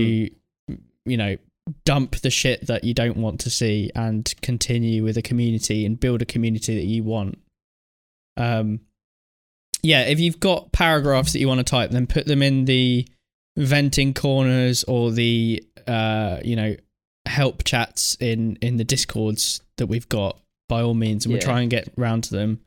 you 1.04 1.16
know, 1.16 1.36
dump 1.84 2.16
the 2.16 2.30
shit 2.30 2.66
that 2.66 2.84
you 2.84 2.94
don't 2.94 3.16
want 3.16 3.40
to 3.40 3.50
see 3.50 3.90
and 3.94 4.32
continue 4.42 5.02
with 5.02 5.16
a 5.16 5.22
community 5.22 5.86
and 5.86 5.98
build 5.98 6.22
a 6.22 6.26
community 6.26 6.74
that 6.74 6.84
you 6.84 7.02
want. 7.02 7.38
Um, 8.36 8.80
yeah, 9.82 10.02
if 10.02 10.18
you've 10.18 10.40
got 10.40 10.72
paragraphs 10.72 11.32
that 11.32 11.38
you 11.38 11.48
want 11.48 11.58
to 11.58 11.64
type, 11.64 11.90
then 11.90 12.06
put 12.06 12.26
them 12.26 12.42
in 12.42 12.64
the 12.64 13.06
venting 13.56 14.14
corners 14.14 14.82
or 14.84 15.10
the 15.10 15.62
uh, 15.86 16.38
you 16.42 16.56
know 16.56 16.74
help 17.26 17.64
chats 17.64 18.16
in 18.20 18.56
in 18.56 18.76
the 18.76 18.84
discords 18.84 19.60
that 19.76 19.86
we've 19.86 20.08
got 20.08 20.38
by 20.68 20.82
all 20.82 20.94
means, 20.94 21.24
and 21.24 21.32
we'll 21.32 21.42
try 21.42 21.60
and 21.60 21.70
get 21.70 21.92
round 21.96 22.24
to 22.24 22.34
them. 22.34 22.60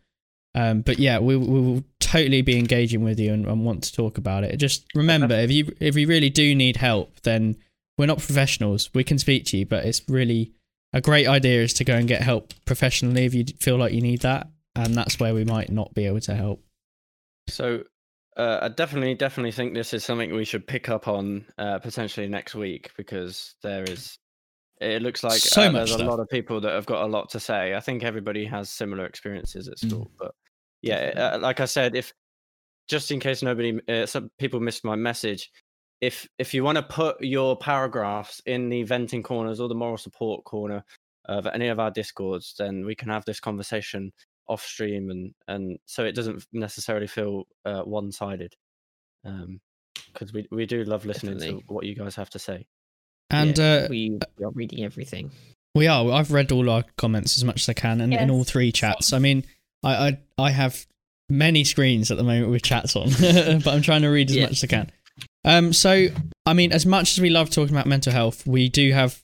Um, 0.57 0.81
but 0.81 0.97
yeah, 0.97 1.19
we, 1.19 1.37
we 1.37 1.61
will 1.61 1.83
totally 1.99 2.41
be 2.41 2.57
engaging 2.57 3.03
with 3.03 3.19
you 3.19 3.31
and, 3.31 3.45
and 3.45 3.63
want 3.63 3.83
to 3.83 3.93
talk 3.93 4.17
about 4.17 4.43
it. 4.43 4.57
Just 4.57 4.87
remember, 4.95 5.35
if 5.35 5.51
you 5.51 5.71
if 5.79 5.95
you 5.95 6.07
really 6.07 6.31
do 6.31 6.55
need 6.55 6.77
help, 6.77 7.21
then 7.21 7.57
we're 7.95 8.07
not 8.07 8.17
professionals. 8.17 8.89
We 8.95 9.03
can 9.03 9.19
speak 9.19 9.45
to 9.45 9.57
you, 9.57 9.67
but 9.67 9.85
it's 9.85 10.01
really 10.09 10.53
a 10.93 11.01
great 11.01 11.27
idea 11.27 11.61
is 11.61 11.73
to 11.75 11.83
go 11.83 11.93
and 11.93 12.07
get 12.07 12.23
help 12.23 12.55
professionally 12.65 13.25
if 13.25 13.35
you 13.35 13.45
feel 13.59 13.77
like 13.77 13.93
you 13.93 14.01
need 14.01 14.21
that, 14.21 14.47
and 14.75 14.95
that's 14.95 15.19
where 15.19 15.35
we 15.35 15.45
might 15.45 15.71
not 15.71 15.93
be 15.93 16.07
able 16.07 16.21
to 16.21 16.33
help. 16.33 16.63
So 17.49 17.83
uh, 18.35 18.59
I 18.63 18.69
definitely, 18.69 19.13
definitely 19.13 19.51
think 19.51 19.75
this 19.75 19.93
is 19.93 20.03
something 20.03 20.33
we 20.33 20.45
should 20.45 20.65
pick 20.65 20.89
up 20.89 21.07
on 21.07 21.45
uh, 21.59 21.77
potentially 21.79 22.27
next 22.27 22.55
week 22.55 22.91
because 22.97 23.53
there 23.61 23.83
is. 23.83 24.17
It 24.81 25.03
looks 25.03 25.23
like 25.23 25.39
So 25.39 25.63
uh, 25.63 25.71
there's 25.71 25.91
a 25.91 26.05
lot 26.05 26.19
of 26.19 26.29
people 26.29 26.61
that 26.61 26.71
have 26.71 26.85
got 26.87 27.03
a 27.03 27.07
lot 27.07 27.29
to 27.31 27.39
say. 27.39 27.75
I 27.75 27.79
think 27.79 28.03
everybody 28.03 28.45
has 28.45 28.69
similar 28.69 29.05
experiences 29.05 29.67
at 29.67 29.77
Mm. 29.77 29.89
school, 29.89 30.11
but 30.17 30.33
yeah, 30.81 31.33
uh, 31.35 31.39
like 31.39 31.59
I 31.59 31.65
said, 31.65 31.95
if 31.95 32.13
just 32.87 33.11
in 33.11 33.19
case 33.19 33.41
nobody, 33.43 33.79
uh, 33.87 34.05
some 34.05 34.31
people 34.39 34.59
missed 34.59 34.85
my 34.85 34.95
message, 34.95 35.51
if 36.01 36.27
if 36.37 36.53
you 36.53 36.63
want 36.63 36.77
to 36.77 36.83
put 36.83 37.21
your 37.21 37.57
paragraphs 37.57 38.41
in 38.45 38.69
the 38.69 38.83
venting 38.83 39.23
corners 39.23 39.59
or 39.59 39.67
the 39.67 39.75
moral 39.75 39.97
support 39.97 40.43
corner 40.43 40.83
of 41.25 41.47
any 41.47 41.67
of 41.67 41.79
our 41.79 41.91
discords, 41.91 42.55
then 42.57 42.85
we 42.85 42.95
can 42.95 43.09
have 43.09 43.25
this 43.25 43.39
conversation 43.39 44.11
off 44.47 44.63
stream 44.63 45.09
and 45.09 45.33
and 45.47 45.77
so 45.85 46.05
it 46.05 46.13
doesn't 46.13 46.45
necessarily 46.53 47.07
feel 47.07 47.43
uh, 47.65 47.81
one 47.81 48.11
sided. 48.11 48.53
Um, 49.25 49.59
because 50.13 50.33
we 50.33 50.47
we 50.51 50.65
do 50.65 50.83
love 50.83 51.05
listening 51.05 51.37
Definitely. 51.37 51.61
to 51.61 51.73
what 51.73 51.85
you 51.85 51.95
guys 51.95 52.15
have 52.15 52.29
to 52.31 52.39
say. 52.39 52.67
And 53.29 53.57
Yeah, 53.57 53.85
uh, 53.85 53.87
we, 53.89 54.17
we 54.37 54.45
are 54.45 54.51
reading 54.51 54.85
everything. 54.85 55.31
We 55.75 55.87
are. 55.87 56.11
I've 56.11 56.31
read 56.31 56.51
all 56.51 56.69
our 56.69 56.83
comments 56.97 57.37
as 57.37 57.43
much 57.43 57.61
as 57.61 57.69
I 57.69 57.73
can, 57.73 58.01
and 58.01 58.13
in 58.13 58.31
all 58.31 58.43
three 58.43 58.71
chats. 58.71 59.13
I 59.13 59.19
mean, 59.19 59.43
I 59.83 60.07
I, 60.07 60.19
I 60.37 60.51
have 60.51 60.85
many 61.29 61.63
screens 61.63 62.09
at 62.11 62.17
the 62.17 62.23
moment 62.23 62.49
with 62.49 62.61
chats 62.63 62.95
on, 62.95 63.09
but 63.19 63.67
I'm 63.67 63.81
trying 63.81 64.01
to 64.03 64.07
read 64.09 64.29
as 64.29 64.35
Yeah. 64.35 64.43
much 64.43 64.51
as 64.53 64.63
I 64.63 64.67
can. 64.67 64.91
Um, 65.45 65.73
so 65.73 66.07
I 66.45 66.53
mean, 66.53 66.71
as 66.71 66.85
much 66.85 67.11
as 67.13 67.21
we 67.21 67.29
love 67.29 67.49
talking 67.49 67.75
about 67.75 67.85
mental 67.87 68.13
health, 68.13 68.45
we 68.47 68.69
do 68.69 68.91
have 68.93 69.21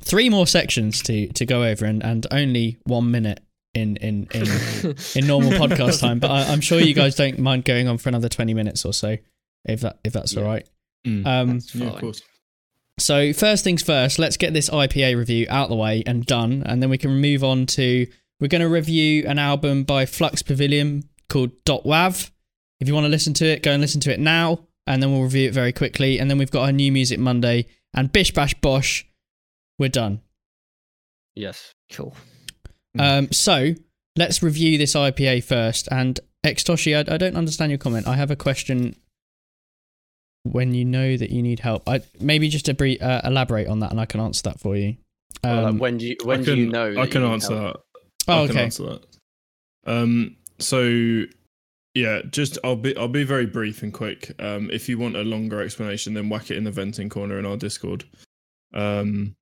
three 0.00 0.28
more 0.30 0.46
sections 0.46 1.02
to 1.04 1.28
to 1.28 1.44
go 1.46 1.64
over, 1.64 1.84
and 1.84 2.02
and 2.02 2.26
only 2.30 2.78
one 2.84 3.10
minute 3.10 3.40
in 3.74 3.96
in 3.96 4.26
in 4.32 4.42
in 5.14 5.26
normal 5.26 5.52
podcast 5.52 6.00
time. 6.00 6.18
But 6.18 6.30
I, 6.30 6.52
I'm 6.52 6.60
sure 6.60 6.80
you 6.80 6.94
guys 6.94 7.14
don't 7.14 7.38
mind 7.38 7.64
going 7.64 7.88
on 7.88 7.98
for 7.98 8.08
another 8.08 8.28
20 8.28 8.54
minutes 8.54 8.84
or 8.84 8.92
so, 8.92 9.16
if 9.64 9.80
that 9.82 9.98
if 10.04 10.12
that's 10.12 10.32
Yeah. 10.34 10.40
all 10.40 10.46
right. 10.46 10.66
Mm. 11.06 11.26
Um, 11.26 11.60
yeah, 11.74 11.86
of 11.90 12.00
course. 12.00 12.22
so 12.98 13.32
first 13.32 13.64
things 13.64 13.82
first, 13.82 14.18
let's 14.18 14.36
get 14.36 14.52
this 14.52 14.68
IPA 14.70 15.16
review 15.16 15.46
out 15.48 15.68
the 15.68 15.76
way 15.76 16.02
and 16.06 16.24
done, 16.26 16.62
and 16.66 16.82
then 16.82 16.90
we 16.90 16.98
can 16.98 17.20
move 17.20 17.44
on 17.44 17.66
to 17.66 18.06
we're 18.40 18.48
going 18.48 18.60
to 18.62 18.68
review 18.68 19.24
an 19.26 19.38
album 19.38 19.84
by 19.84 20.06
Flux 20.06 20.42
Pavilion 20.42 21.08
called 21.28 21.50
Dot 21.64 21.84
Wav. 21.84 22.30
If 22.80 22.86
you 22.88 22.94
want 22.94 23.04
to 23.04 23.10
listen 23.10 23.34
to 23.34 23.46
it, 23.46 23.62
go 23.62 23.72
and 23.72 23.80
listen 23.80 24.00
to 24.02 24.12
it 24.12 24.20
now, 24.20 24.60
and 24.86 25.02
then 25.02 25.10
we'll 25.12 25.22
review 25.22 25.48
it 25.48 25.54
very 25.54 25.72
quickly. 25.72 26.18
And 26.18 26.30
then 26.30 26.38
we've 26.38 26.50
got 26.50 26.62
our 26.64 26.72
new 26.72 26.92
music 26.92 27.18
Monday 27.18 27.66
and 27.94 28.12
Bish 28.12 28.32
Bash 28.32 28.54
Bosh. 28.54 29.04
We're 29.78 29.88
done. 29.88 30.20
Yes. 31.34 31.72
Cool. 31.92 32.14
Mm. 32.96 33.00
Um, 33.18 33.32
so 33.32 33.74
let's 34.16 34.42
review 34.42 34.78
this 34.78 34.94
IPA 34.94 35.42
first. 35.44 35.88
And 35.90 36.18
Extoshi, 36.44 36.96
I, 36.96 37.14
I 37.14 37.16
don't 37.16 37.36
understand 37.36 37.70
your 37.70 37.78
comment. 37.78 38.06
I 38.06 38.14
have 38.16 38.30
a 38.30 38.36
question. 38.36 38.94
When 40.44 40.72
you 40.72 40.84
know 40.84 41.16
that 41.16 41.30
you 41.30 41.42
need 41.42 41.60
help, 41.60 41.88
I 41.88 42.00
maybe 42.20 42.48
just 42.48 42.66
to 42.66 42.74
bre- 42.74 43.02
uh, 43.02 43.20
elaborate 43.24 43.66
on 43.66 43.80
that, 43.80 43.90
and 43.90 44.00
I 44.00 44.06
can 44.06 44.20
answer 44.20 44.42
that 44.44 44.60
for 44.60 44.76
you. 44.76 44.96
Well, 45.44 45.56
like, 45.62 45.66
Um, 45.66 45.78
when 45.78 45.98
do 45.98 46.06
you 46.06 46.16
when 46.24 46.40
I 46.40 46.42
do 46.44 46.50
can, 46.52 46.58
you 46.58 46.70
know? 46.70 46.90
I 46.98 47.06
can 47.06 47.20
you 47.22 47.26
need 47.28 47.34
answer 47.34 47.60
help? 47.60 47.74
that. 47.74 47.80
Oh, 48.28 48.44
I 48.44 48.46
can 48.46 48.56
okay. 48.56 48.64
answer 48.64 48.84
that. 48.84 49.04
Um, 49.86 50.36
so 50.58 51.24
yeah, 51.94 52.20
just 52.30 52.58
I'll 52.62 52.76
be 52.76 52.96
I'll 52.96 53.08
be 53.08 53.24
very 53.24 53.46
brief 53.46 53.82
and 53.82 53.92
quick. 53.92 54.32
Um, 54.40 54.70
if 54.70 54.88
you 54.88 54.98
want 54.98 55.16
a 55.16 55.22
longer 55.22 55.62
explanation, 55.62 56.14
then 56.14 56.28
whack 56.28 56.50
it 56.50 56.56
in 56.56 56.64
the 56.64 56.70
venting 56.70 57.08
corner 57.08 57.38
in 57.38 57.46
our 57.46 57.56
Discord. 57.56 58.04
Um, 58.74 59.36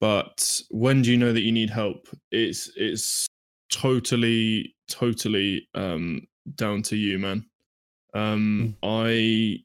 but 0.00 0.60
when 0.70 1.02
do 1.02 1.10
you 1.10 1.16
know 1.16 1.32
that 1.32 1.42
you 1.42 1.52
need 1.52 1.70
help? 1.70 2.08
It's 2.30 2.70
it's 2.76 3.26
totally 3.70 4.74
totally 4.88 5.68
um 5.74 6.22
down 6.56 6.82
to 6.82 6.96
you, 6.96 7.18
man. 7.18 7.46
Um, 8.14 8.76
I 8.82 9.58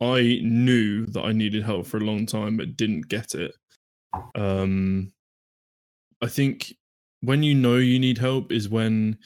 I 0.00 0.40
knew 0.42 1.06
that 1.06 1.22
I 1.24 1.32
needed 1.32 1.62
help 1.62 1.86
for 1.86 1.98
a 1.98 2.04
long 2.04 2.26
time, 2.26 2.56
but 2.56 2.76
didn't 2.76 3.08
get 3.08 3.34
it. 3.34 3.54
Um, 4.34 5.12
I 6.20 6.26
think 6.26 6.74
when 7.24 7.42
you 7.42 7.54
know 7.54 7.76
you 7.76 7.98
need 7.98 8.18
help 8.18 8.52
is 8.52 8.68
when 8.68 9.18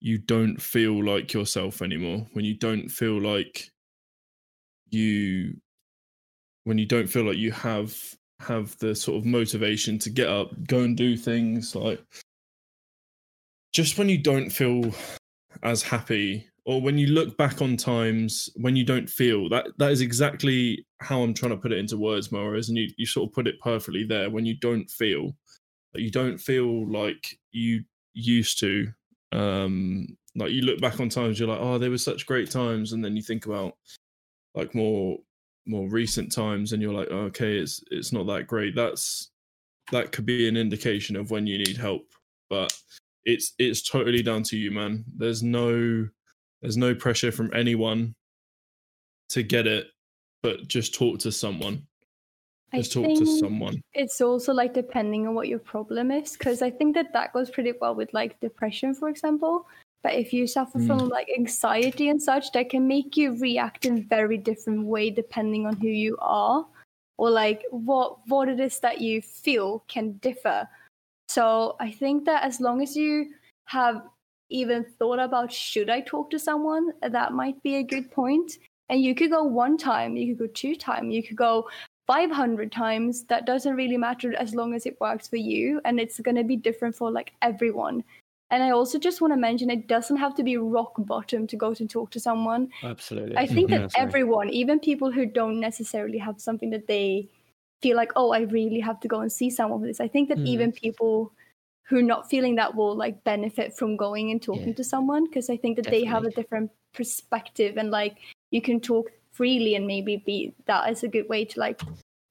you 0.00 0.18
don't 0.18 0.60
feel 0.60 1.04
like 1.04 1.32
yourself 1.32 1.82
anymore. 1.82 2.26
When 2.32 2.44
you 2.44 2.54
don't 2.54 2.88
feel 2.88 3.20
like 3.20 3.70
you, 4.90 5.56
when 6.64 6.78
you 6.78 6.86
don't 6.86 7.08
feel 7.08 7.24
like 7.24 7.38
you 7.38 7.52
have 7.52 7.96
have 8.40 8.76
the 8.78 8.94
sort 8.94 9.16
of 9.16 9.24
motivation 9.24 9.98
to 10.00 10.10
get 10.10 10.28
up, 10.28 10.50
go 10.66 10.80
and 10.80 10.96
do 10.96 11.16
things 11.16 11.74
like 11.74 12.02
just 13.72 13.96
when 13.98 14.08
you 14.08 14.18
don't 14.18 14.50
feel 14.50 14.94
as 15.62 15.82
happy 15.82 16.46
or 16.66 16.80
when 16.80 16.96
you 16.96 17.08
look 17.08 17.36
back 17.36 17.60
on 17.60 17.76
times 17.76 18.48
when 18.56 18.76
you 18.76 18.84
don't 18.84 19.08
feel 19.08 19.48
that 19.48 19.66
that 19.78 19.90
is 19.90 20.00
exactly 20.00 20.86
how 21.00 21.22
I'm 21.22 21.34
trying 21.34 21.50
to 21.50 21.58
put 21.58 21.72
it 21.72 21.78
into 21.78 21.98
words, 21.98 22.32
Morris, 22.32 22.68
and 22.68 22.78
you, 22.78 22.88
you 22.96 23.06
sort 23.06 23.28
of 23.28 23.34
put 23.34 23.46
it 23.46 23.60
perfectly 23.60 24.04
there. 24.04 24.30
When 24.30 24.46
you 24.46 24.56
don't 24.56 24.88
feel 24.90 25.36
that 25.94 26.02
you 26.02 26.10
don't 26.10 26.38
feel 26.38 26.86
like 26.86 27.38
you 27.52 27.84
used 28.12 28.58
to. 28.60 28.92
Um 29.32 30.16
like 30.36 30.50
you 30.50 30.62
look 30.62 30.80
back 30.80 31.00
on 31.00 31.08
times 31.08 31.38
you're 31.38 31.48
like, 31.48 31.60
oh, 31.60 31.78
they 31.78 31.88
were 31.88 31.98
such 31.98 32.26
great 32.26 32.50
times, 32.50 32.92
and 32.92 33.04
then 33.04 33.16
you 33.16 33.22
think 33.22 33.46
about 33.46 33.76
like 34.54 34.74
more 34.74 35.18
more 35.66 35.88
recent 35.88 36.30
times 36.30 36.72
and 36.72 36.82
you're 36.82 36.92
like, 36.92 37.08
oh, 37.10 37.24
okay, 37.26 37.56
it's 37.56 37.82
it's 37.90 38.12
not 38.12 38.26
that 38.26 38.46
great. 38.46 38.74
That's 38.74 39.30
that 39.92 40.12
could 40.12 40.26
be 40.26 40.48
an 40.48 40.56
indication 40.56 41.16
of 41.16 41.30
when 41.30 41.46
you 41.46 41.58
need 41.58 41.76
help. 41.76 42.06
But 42.50 42.76
it's 43.24 43.54
it's 43.58 43.82
totally 43.82 44.22
down 44.22 44.42
to 44.44 44.56
you, 44.56 44.70
man. 44.70 45.04
There's 45.16 45.42
no 45.42 46.08
there's 46.62 46.76
no 46.76 46.94
pressure 46.94 47.32
from 47.32 47.52
anyone 47.54 48.14
to 49.30 49.42
get 49.42 49.66
it, 49.66 49.88
but 50.42 50.68
just 50.68 50.94
talk 50.94 51.18
to 51.20 51.32
someone. 51.32 51.86
Just 52.76 52.92
talk 52.92 53.14
to 53.18 53.26
someone. 53.26 53.80
It's 53.94 54.20
also 54.20 54.52
like 54.52 54.74
depending 54.74 55.26
on 55.26 55.34
what 55.34 55.48
your 55.48 55.58
problem 55.58 56.10
is, 56.10 56.32
because 56.32 56.62
I 56.62 56.70
think 56.70 56.94
that 56.94 57.12
that 57.12 57.32
goes 57.32 57.50
pretty 57.50 57.72
well 57.80 57.94
with 57.94 58.12
like 58.12 58.40
depression, 58.40 58.94
for 58.94 59.08
example. 59.08 59.66
But 60.02 60.14
if 60.14 60.32
you 60.32 60.46
suffer 60.46 60.78
Mm. 60.78 60.86
from 60.86 61.08
like 61.08 61.28
anxiety 61.36 62.08
and 62.10 62.20
such, 62.20 62.52
that 62.52 62.70
can 62.70 62.86
make 62.86 63.16
you 63.16 63.38
react 63.38 63.86
in 63.86 64.04
very 64.08 64.36
different 64.36 64.86
way 64.86 65.10
depending 65.10 65.66
on 65.66 65.76
who 65.76 65.88
you 65.88 66.16
are, 66.20 66.66
or 67.16 67.30
like 67.30 67.62
what 67.70 68.18
what 68.28 68.48
it 68.48 68.60
is 68.60 68.80
that 68.80 69.00
you 69.00 69.22
feel 69.22 69.84
can 69.88 70.18
differ. 70.18 70.68
So 71.28 71.76
I 71.80 71.90
think 71.90 72.24
that 72.26 72.44
as 72.44 72.60
long 72.60 72.82
as 72.82 72.96
you 72.96 73.30
have 73.66 74.02
even 74.50 74.84
thought 74.98 75.18
about 75.18 75.50
should 75.50 75.88
I 75.88 76.02
talk 76.02 76.30
to 76.30 76.38
someone, 76.38 76.92
that 77.00 77.32
might 77.32 77.62
be 77.62 77.76
a 77.76 77.82
good 77.82 78.10
point. 78.10 78.58
And 78.90 79.02
you 79.02 79.14
could 79.14 79.30
go 79.30 79.42
one 79.44 79.78
time, 79.78 80.16
you 80.16 80.36
could 80.36 80.48
go 80.48 80.52
two 80.52 80.76
time 80.76 81.10
you 81.10 81.22
could 81.22 81.36
go 81.36 81.68
500 82.06 82.70
times. 82.72 83.24
That 83.24 83.46
doesn't 83.46 83.74
really 83.76 83.96
matter 83.96 84.34
as 84.36 84.54
long 84.54 84.74
as 84.74 84.86
it 84.86 85.00
works 85.00 85.28
for 85.28 85.36
you. 85.36 85.80
And 85.84 85.98
it's 85.98 86.20
going 86.20 86.36
to 86.36 86.44
be 86.44 86.56
different 86.56 86.94
for 86.94 87.10
like 87.10 87.32
everyone. 87.42 88.04
And 88.50 88.62
I 88.62 88.70
also 88.70 88.98
just 88.98 89.20
want 89.20 89.32
to 89.32 89.36
mention 89.38 89.70
it 89.70 89.88
doesn't 89.88 90.18
have 90.18 90.34
to 90.36 90.42
be 90.42 90.56
rock 90.58 90.92
bottom 90.98 91.46
to 91.46 91.56
go 91.56 91.74
to 91.74 91.86
talk 91.86 92.10
to 92.10 92.20
someone. 92.20 92.68
Absolutely. 92.82 93.36
I 93.36 93.46
think 93.46 93.70
that 93.70 93.92
sorry. 93.92 94.06
everyone, 94.06 94.50
even 94.50 94.78
people 94.78 95.10
who 95.10 95.26
don't 95.26 95.58
necessarily 95.60 96.18
have 96.18 96.40
something 96.40 96.70
that 96.70 96.86
they 96.86 97.28
feel 97.82 97.96
like, 97.96 98.12
oh, 98.16 98.30
I 98.32 98.40
really 98.40 98.80
have 98.80 99.00
to 99.00 99.08
go 99.08 99.20
and 99.20 99.32
see 99.32 99.50
someone 99.50 99.80
for 99.80 99.86
this. 99.86 100.00
I 100.00 100.08
think 100.08 100.28
that 100.28 100.38
Mm. 100.38 100.46
even 100.46 100.72
people 100.72 101.32
who 101.86 101.98
are 101.98 102.02
not 102.02 102.30
feeling 102.30 102.54
that 102.56 102.74
will 102.74 102.94
like 102.96 103.22
benefit 103.24 103.76
from 103.76 103.96
going 103.96 104.30
and 104.30 104.40
talking 104.40 104.68
Yeah. 104.68 104.74
to 104.74 104.84
someone 104.84 105.24
because 105.24 105.50
I 105.50 105.56
think 105.56 105.76
that 105.76 105.90
they 105.90 106.04
have 106.04 106.24
a 106.24 106.30
different 106.30 106.70
perspective 106.94 107.76
and 107.76 107.90
like 107.90 108.16
you 108.50 108.62
can 108.62 108.80
talk 108.80 109.10
freely 109.34 109.74
and 109.74 109.86
maybe 109.86 110.16
be 110.24 110.54
that 110.66 110.88
is 110.90 111.02
a 111.02 111.08
good 111.08 111.28
way 111.28 111.44
to 111.44 111.60
like 111.60 111.80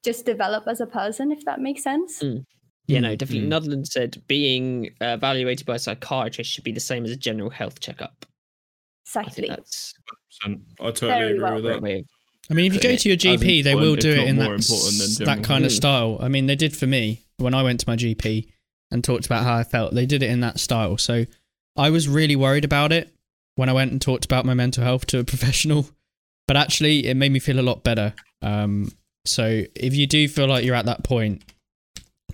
just 0.03 0.25
develop 0.25 0.63
as 0.67 0.81
a 0.81 0.85
person 0.85 1.31
if 1.31 1.43
that 1.45 1.59
makes 1.61 1.83
sense. 1.83 2.23
Mm. 2.23 2.43
Yeah, 2.87 2.99
no, 2.99 3.15
definitely. 3.15 3.47
Mm. 3.49 3.53
Nudland 3.53 3.85
said 3.87 4.21
being 4.27 4.89
uh, 5.01 5.13
evaluated 5.19 5.65
by 5.65 5.75
a 5.75 5.79
psychiatrist 5.79 6.49
should 6.51 6.63
be 6.65 6.71
the 6.73 6.79
same 6.81 7.05
as 7.05 7.11
a 7.11 7.15
general 7.15 7.49
health 7.49 7.79
checkup. 7.79 8.25
I 9.15 9.21
Exactly. 9.21 9.47
think 9.47 9.57
that's 9.57 9.93
I 10.45 10.47
totally 10.91 11.09
Very 11.11 11.31
agree 11.31 11.43
well 11.43 11.53
with 11.55 11.63
that. 11.65 11.81
way 11.81 12.05
I 12.49 12.53
mean, 12.55 12.65
if 12.65 12.73
you 12.73 12.81
go 12.81 12.93
to 12.95 13.09
your 13.09 13.15
As 13.15 13.23
GP, 13.23 13.63
they 13.63 13.73
will 13.73 13.95
do 13.95 14.09
it 14.11 14.27
in 14.27 14.35
that, 14.37 14.51
important 14.51 14.97
than 14.97 15.09
s- 15.11 15.17
that 15.19 15.25
general. 15.25 15.43
kind 15.45 15.65
of 15.65 15.71
Mm. 15.71 15.75
style. 15.75 16.17
I 16.19 16.27
mean, 16.27 16.45
they 16.47 16.57
did 16.57 16.75
for 16.75 16.85
me 16.87 17.21
when 17.37 17.53
I 17.53 17.63
went 17.63 17.79
to 17.79 17.87
my 17.87 17.95
GP 17.95 18.49
and 18.91 19.01
talked 19.01 19.25
about 19.25 19.43
how 19.43 19.55
I 19.55 19.63
felt. 19.63 19.93
They 19.93 20.05
did 20.05 20.21
it 20.21 20.29
in 20.29 20.41
that 20.41 20.59
style. 20.59 20.97
So 20.97 21.25
I 21.77 21.89
was 21.89 22.09
really 22.09 22.35
worried 22.35 22.65
about 22.65 22.91
it 22.91 23.13
when 23.55 23.69
I 23.69 23.73
went 23.73 23.93
and 23.93 24.01
talked 24.01 24.25
about 24.25 24.45
my 24.45 24.53
mental 24.53 24.83
health 24.83 25.05
to 25.07 25.19
a 25.19 25.23
professional, 25.33 25.87
but 26.47 26.57
actually, 26.57 27.05
it 27.07 27.15
made 27.15 27.31
me 27.31 27.39
feel 27.39 27.59
a 27.59 27.61
lot 27.61 27.83
better. 27.83 28.13
Um, 28.41 28.91
so 29.25 29.63
if 29.75 29.95
you 29.95 30.05
do 30.07 30.27
feel 30.27 30.47
like 30.47 30.65
you're 30.65 30.75
at 30.75 30.85
that 30.85 31.03
point, 31.03 31.43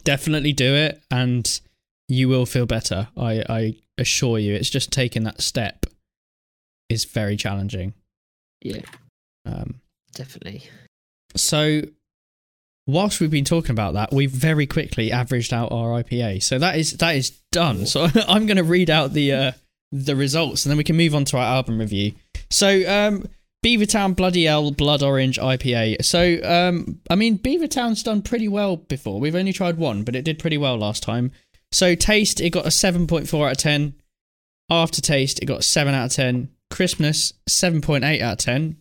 definitely 0.03 0.53
do 0.53 0.73
it, 0.75 1.01
and 1.11 1.59
you 2.07 2.27
will 2.29 2.45
feel 2.45 2.65
better. 2.65 3.07
I, 3.15 3.43
I 3.49 3.75
assure 3.97 4.39
you. 4.39 4.53
It's 4.55 4.69
just 4.69 4.91
taking 4.91 5.23
that 5.23 5.41
step 5.41 5.85
is 6.89 7.05
very 7.05 7.35
challenging. 7.37 7.93
yeah, 8.63 8.81
Um, 9.45 9.75
definitely. 10.15 10.63
so, 11.35 11.81
whilst 12.87 13.19
we've 13.21 13.29
been 13.29 13.45
talking 13.45 13.71
about 13.71 13.93
that, 13.93 14.11
we've 14.11 14.31
very 14.31 14.65
quickly 14.65 15.11
averaged 15.11 15.53
out 15.53 15.71
our 15.71 16.01
IPA. 16.01 16.41
So 16.41 16.57
that 16.57 16.77
is 16.77 16.93
that 16.93 17.15
is 17.15 17.37
done. 17.51 17.85
So 17.85 18.07
I'm 18.27 18.47
going 18.47 18.57
to 18.57 18.63
read 18.63 18.89
out 18.89 19.13
the 19.13 19.31
uh, 19.33 19.51
the 19.91 20.15
results, 20.15 20.65
and 20.65 20.71
then 20.71 20.77
we 20.77 20.83
can 20.83 20.97
move 20.97 21.13
on 21.13 21.25
to 21.25 21.37
our 21.37 21.43
album 21.57 21.77
review. 21.79 22.13
So, 22.49 22.67
um, 22.91 23.27
Beavertown 23.63 24.15
Bloody 24.15 24.47
'Ell 24.47 24.71
Blood 24.71 25.03
Orange 25.03 25.37
IPA. 25.37 26.03
So, 26.03 26.39
um, 26.43 26.99
I 27.09 27.15
mean, 27.15 27.37
Beavertown's 27.37 28.03
done 28.03 28.21
pretty 28.21 28.47
well 28.47 28.77
before. 28.77 29.19
We've 29.19 29.35
only 29.35 29.53
tried 29.53 29.77
one, 29.77 30.03
but 30.03 30.15
it 30.15 30.23
did 30.23 30.39
pretty 30.39 30.57
well 30.57 30.77
last 30.77 31.03
time. 31.03 31.31
So, 31.71 31.93
taste 31.93 32.39
it 32.39 32.51
got 32.51 32.65
a 32.65 32.71
7.4 32.71 33.47
out 33.47 33.51
of 33.51 33.57
10. 33.57 33.95
Aftertaste 34.69 35.39
it 35.39 35.45
got 35.45 35.59
a 35.59 35.63
7 35.63 35.93
out 35.93 36.05
of 36.05 36.11
10. 36.13 36.49
Crispness 36.69 37.33
7.8 37.49 38.21
out 38.21 38.33
of 38.33 38.37
10. 38.39 38.77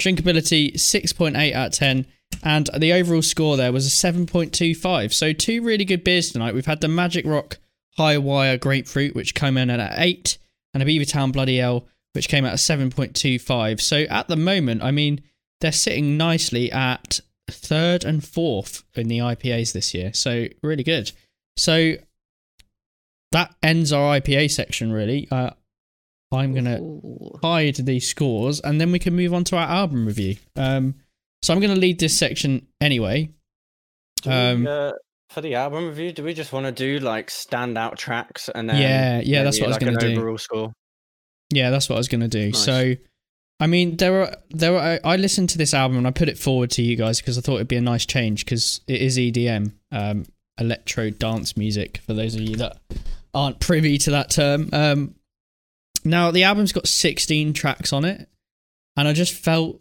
Drinkability 0.00 0.74
6.8 0.74 1.52
out 1.54 1.68
of 1.68 1.72
10. 1.72 2.06
And 2.44 2.70
the 2.78 2.92
overall 2.92 3.22
score 3.22 3.56
there 3.56 3.72
was 3.72 3.86
a 3.86 3.90
7.25. 3.90 5.12
So, 5.12 5.32
two 5.32 5.62
really 5.62 5.84
good 5.84 6.04
beers 6.04 6.30
tonight. 6.30 6.54
We've 6.54 6.66
had 6.66 6.80
the 6.80 6.88
Magic 6.88 7.26
Rock 7.26 7.58
High 7.96 8.18
Wire 8.18 8.56
Grapefruit, 8.56 9.14
which 9.14 9.34
came 9.34 9.58
in 9.58 9.68
at 9.68 9.98
8, 9.98 10.38
and 10.72 10.82
a 10.82 10.86
Beavertown 10.86 11.32
Bloody 11.32 11.60
'Ell, 11.60 11.86
which 12.12 12.28
came 12.28 12.44
out 12.44 12.52
at 12.52 12.58
7.25. 12.58 13.80
So, 13.80 14.02
at 14.02 14.28
the 14.28 14.36
moment, 14.36 14.82
I 14.82 14.90
mean, 14.90 15.22
they're 15.60 15.72
sitting 15.72 16.16
nicely 16.16 16.70
at 16.72 17.20
third 17.50 18.04
and 18.04 18.24
fourth 18.24 18.84
in 18.94 19.08
the 19.08 19.18
IPAs 19.18 19.72
this 19.72 19.94
year. 19.94 20.12
So, 20.12 20.46
really 20.62 20.84
good. 20.84 21.12
So, 21.56 21.94
that 23.32 23.54
ends 23.62 23.92
our 23.92 24.18
IPA 24.20 24.50
section, 24.50 24.92
really. 24.92 25.26
Uh, 25.30 25.50
I'm 26.32 26.52
going 26.52 26.64
to 26.64 26.78
Ooh. 26.78 27.38
hide 27.42 27.76
these 27.76 28.08
scores 28.08 28.60
and 28.60 28.80
then 28.80 28.92
we 28.92 28.98
can 28.98 29.14
move 29.14 29.34
on 29.34 29.44
to 29.44 29.56
our 29.56 29.66
album 29.66 30.06
review. 30.06 30.36
Um, 30.56 30.94
so 31.42 31.52
I'm 31.52 31.60
going 31.60 31.74
to 31.74 31.80
lead 31.80 31.98
this 32.00 32.18
section 32.18 32.66
anyway. 32.80 33.30
Do 34.22 34.30
we, 34.30 34.36
Um, 34.36 34.66
uh, 34.66 34.92
for 35.30 35.40
the 35.40 35.54
album 35.54 35.86
review, 35.88 36.12
do 36.12 36.22
we 36.22 36.34
just 36.34 36.52
want 36.52 36.66
to 36.66 36.72
do 36.72 36.98
like 37.04 37.28
standout 37.28 37.96
tracks 37.96 38.48
and 38.54 38.68
then 38.68 38.80
Yeah, 38.80 39.20
yeah, 39.24 39.42
that's 39.42 39.56
maybe, 39.56 39.70
what 39.70 39.82
I 39.82 39.86
was 39.86 39.96
gonna 39.96 40.14
do. 40.14 40.18
Overall 40.20 40.38
score. 40.38 40.72
Yeah, 41.52 41.70
that's 41.70 41.88
what 41.88 41.96
I 41.96 41.98
was 41.98 42.08
going 42.08 42.20
to 42.22 42.28
do. 42.28 42.46
Nice. 42.46 42.64
So, 42.64 42.94
I 43.60 43.66
mean, 43.66 43.96
there 43.96 44.12
were 44.12 44.36
there 44.50 44.72
were 44.72 44.80
I, 44.80 45.00
I 45.04 45.16
listened 45.16 45.50
to 45.50 45.58
this 45.58 45.74
album 45.74 45.98
and 45.98 46.06
I 46.06 46.10
put 46.10 46.28
it 46.28 46.38
forward 46.38 46.70
to 46.72 46.82
you 46.82 46.96
guys 46.96 47.20
because 47.20 47.38
I 47.38 47.40
thought 47.40 47.56
it'd 47.56 47.68
be 47.68 47.76
a 47.76 47.80
nice 47.80 48.06
change 48.06 48.44
because 48.44 48.80
it 48.86 49.00
is 49.00 49.18
EDM, 49.18 49.72
um, 49.90 50.26
electro 50.58 51.10
dance 51.10 51.56
music. 51.56 51.98
For 52.06 52.14
those 52.14 52.34
of 52.34 52.40
you 52.40 52.56
that 52.56 52.78
aren't 53.34 53.60
privy 53.60 53.98
to 53.98 54.10
that 54.12 54.30
term, 54.30 54.68
um, 54.72 55.14
now 56.04 56.30
the 56.30 56.44
album's 56.44 56.72
got 56.72 56.88
16 56.88 57.52
tracks 57.52 57.92
on 57.92 58.04
it, 58.04 58.28
and 58.96 59.06
I 59.06 59.12
just 59.12 59.34
felt 59.34 59.80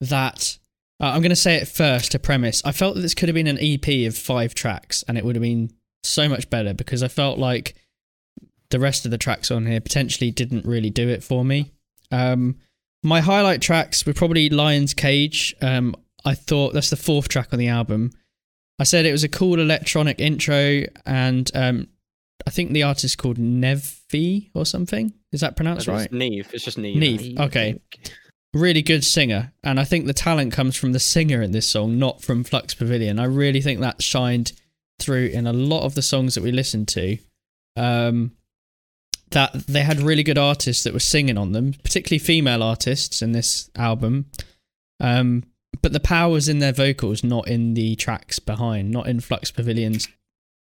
that 0.00 0.58
uh, 1.00 1.06
I'm 1.06 1.20
going 1.20 1.30
to 1.30 1.36
say 1.36 1.56
it 1.56 1.68
first 1.68 2.12
to 2.12 2.18
premise. 2.18 2.62
I 2.64 2.72
felt 2.72 2.94
that 2.94 3.00
this 3.00 3.14
could 3.14 3.28
have 3.28 3.34
been 3.34 3.46
an 3.46 3.58
EP 3.60 4.06
of 4.08 4.16
five 4.16 4.54
tracks, 4.54 5.04
and 5.06 5.18
it 5.18 5.24
would 5.24 5.36
have 5.36 5.42
been 5.42 5.72
so 6.02 6.28
much 6.28 6.50
better 6.50 6.74
because 6.74 7.02
I 7.02 7.08
felt 7.08 7.38
like 7.38 7.74
the 8.74 8.80
rest 8.80 9.04
of 9.04 9.12
the 9.12 9.18
tracks 9.18 9.52
on 9.52 9.66
here 9.66 9.80
potentially 9.80 10.32
didn't 10.32 10.66
really 10.66 10.90
do 10.90 11.08
it 11.08 11.22
for 11.22 11.44
me. 11.44 11.70
Um, 12.10 12.56
my 13.04 13.20
highlight 13.20 13.62
tracks 13.62 14.04
were 14.04 14.12
probably 14.12 14.48
Lion's 14.48 14.94
Cage. 14.94 15.54
Um, 15.62 15.94
I 16.24 16.34
thought 16.34 16.74
that's 16.74 16.90
the 16.90 16.96
fourth 16.96 17.28
track 17.28 17.50
on 17.52 17.60
the 17.60 17.68
album. 17.68 18.10
I 18.80 18.82
said 18.82 19.06
it 19.06 19.12
was 19.12 19.22
a 19.22 19.28
cool 19.28 19.60
electronic 19.60 20.18
intro, 20.18 20.82
and 21.06 21.48
um, 21.54 21.86
I 22.44 22.50
think 22.50 22.72
the 22.72 22.82
artist 22.82 23.04
is 23.04 23.14
called 23.14 23.38
Nevi 23.38 24.50
or 24.54 24.66
something. 24.66 25.14
Is 25.30 25.42
that 25.42 25.54
pronounced 25.54 25.86
right? 25.86 26.06
It's 26.06 26.12
Neve. 26.12 26.50
It's 26.52 26.64
just 26.64 26.76
Neve. 26.76 26.96
Neve. 26.96 27.38
Okay. 27.38 27.80
Really 28.54 28.82
good 28.82 29.04
singer, 29.04 29.52
and 29.62 29.78
I 29.78 29.84
think 29.84 30.06
the 30.06 30.12
talent 30.12 30.52
comes 30.52 30.74
from 30.74 30.90
the 30.90 30.98
singer 30.98 31.42
in 31.42 31.52
this 31.52 31.68
song, 31.68 32.00
not 32.00 32.22
from 32.22 32.42
Flux 32.42 32.74
Pavilion. 32.74 33.20
I 33.20 33.26
really 33.26 33.60
think 33.60 33.78
that 33.82 34.02
shined 34.02 34.52
through 34.98 35.26
in 35.26 35.46
a 35.46 35.52
lot 35.52 35.84
of 35.84 35.94
the 35.94 36.02
songs 36.02 36.34
that 36.34 36.42
we 36.42 36.50
listened 36.50 36.88
to. 36.88 37.18
Um, 37.76 38.32
that 39.34 39.52
they 39.66 39.82
had 39.82 40.00
really 40.00 40.22
good 40.22 40.38
artists 40.38 40.84
that 40.84 40.92
were 40.92 41.00
singing 41.00 41.36
on 41.36 41.52
them, 41.52 41.74
particularly 41.84 42.18
female 42.18 42.62
artists 42.62 43.20
in 43.20 43.32
this 43.32 43.70
album. 43.76 44.26
Um, 45.00 45.44
but 45.82 45.92
the 45.92 46.00
power 46.00 46.32
was 46.32 46.48
in 46.48 46.60
their 46.60 46.72
vocals, 46.72 47.22
not 47.22 47.48
in 47.48 47.74
the 47.74 47.96
tracks 47.96 48.38
behind, 48.38 48.90
not 48.90 49.06
in 49.06 49.20
Flux 49.20 49.50
Pavilion's 49.50 50.08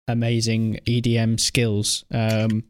amazing 0.07 0.79
EDM 0.85 1.39
skills. 1.39 2.03
Um, 2.11 2.63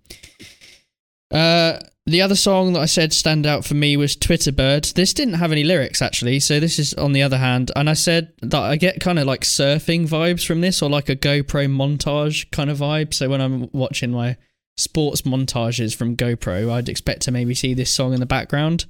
uh, 1.31 1.79
the 2.05 2.21
other 2.21 2.35
song 2.35 2.73
that 2.73 2.81
I 2.81 2.85
said 2.85 3.11
stand 3.11 3.45
out 3.45 3.65
for 3.65 3.73
me 3.73 3.97
was 3.97 4.15
Twitter 4.15 4.51
Bird. 4.51 4.85
This 4.95 5.13
didn't 5.13 5.35
have 5.35 5.51
any 5.51 5.63
lyrics 5.63 6.01
actually, 6.01 6.39
so 6.39 6.59
this 6.59 6.79
is 6.79 6.93
on 6.93 7.11
the 7.11 7.21
other 7.21 7.37
hand. 7.37 7.71
And 7.75 7.89
I 7.89 7.93
said 7.93 8.33
that 8.41 8.61
I 8.61 8.75
get 8.77 9.01
kind 9.01 9.19
of 9.19 9.25
like 9.25 9.41
surfing 9.41 10.07
vibes 10.07 10.45
from 10.45 10.61
this, 10.61 10.81
or 10.81 10.89
like 10.89 11.09
a 11.09 11.15
GoPro 11.15 11.67
montage 11.67 12.49
kind 12.51 12.69
of 12.69 12.77
vibe. 12.77 13.13
So 13.13 13.29
when 13.29 13.41
I'm 13.41 13.69
watching 13.73 14.11
my 14.11 14.37
sports 14.77 15.23
montages 15.23 15.95
from 15.95 16.15
GoPro, 16.15 16.71
I'd 16.71 16.89
expect 16.89 17.23
to 17.23 17.31
maybe 17.31 17.53
see 17.53 17.73
this 17.73 17.93
song 17.93 18.13
in 18.13 18.19
the 18.19 18.25
background. 18.25 18.85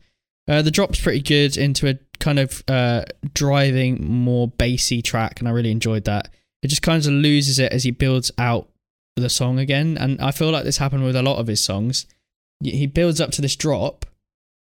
Uh, 0.48 0.62
the 0.62 0.72
drop's 0.72 1.02
pretty 1.02 1.22
good 1.22 1.58
into 1.58 1.90
a 1.90 1.98
kind 2.20 2.40
of 2.40 2.64
uh, 2.68 3.04
driving, 3.34 4.06
more 4.10 4.48
bassy 4.48 5.02
track, 5.02 5.40
and 5.40 5.48
I 5.48 5.52
really 5.52 5.72
enjoyed 5.72 6.06
that. 6.06 6.30
It 6.64 6.68
just 6.68 6.82
kind 6.82 7.06
of 7.06 7.12
loses 7.12 7.60
it 7.60 7.72
as 7.72 7.84
he 7.84 7.92
builds 7.92 8.32
out 8.38 8.70
the 9.16 9.30
song 9.30 9.60
again, 9.60 9.98
and 9.98 10.22
I 10.22 10.32
feel 10.32 10.52
like 10.52 10.64
this 10.64 10.78
happened 10.78 11.04
with 11.04 11.16
a 11.16 11.24
lot 11.24 11.38
of 11.38 11.48
his 11.48 11.64
songs. 11.64 12.06
He 12.64 12.88
builds 12.88 13.22
up 13.22 13.32
to 13.32 13.42
this 13.42 13.56
drop, 13.56 14.06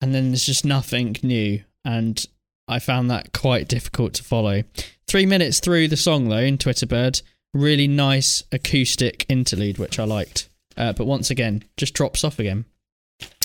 and 0.00 0.14
then 0.14 0.28
there's 0.28 0.46
just 0.46 0.64
nothing 0.64 1.16
new, 1.22 1.62
and 1.84 2.24
I 2.68 2.78
found 2.78 3.10
that 3.10 3.32
quite 3.32 3.68
difficult 3.68 4.14
to 4.14 4.24
follow. 4.24 4.64
Three 5.06 5.26
minutes 5.26 5.60
through 5.60 5.88
the 5.88 5.96
song, 5.96 6.28
though, 6.28 6.36
in 6.38 6.58
Twitter 6.58 6.86
Bird, 6.86 7.20
really 7.54 7.88
nice 7.88 8.42
acoustic 8.52 9.24
interlude, 9.28 9.78
which 9.78 9.98
I 9.98 10.04
liked. 10.04 10.49
Uh, 10.80 10.94
but 10.94 11.06
once 11.06 11.30
again, 11.30 11.62
just 11.76 11.92
drops 11.92 12.24
off 12.24 12.38
again. 12.38 12.64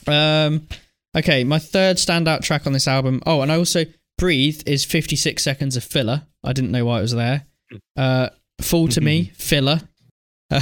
Um, 0.07 0.68
okay, 1.18 1.44
my 1.44 1.60
third 1.60 1.98
standout 1.98 2.44
track 2.44 2.66
on 2.66 2.72
this 2.72 2.88
album. 2.88 3.22
Oh, 3.26 3.41
and 3.41 3.52
I 3.52 3.57
also 3.57 3.84
Breathe 4.18 4.62
is 4.66 4.86
56 4.86 5.44
seconds 5.44 5.76
of 5.76 5.84
filler. 5.84 6.24
I 6.44 6.53
didn't 6.53 6.72
know 6.72 6.86
why 6.86 6.99
it 6.99 7.02
was 7.02 7.12
there. 7.12 7.45
Uh, 7.98 8.30
Fall 8.62 8.88
to 8.88 9.02
Me, 9.02 9.26
filler. 9.36 9.82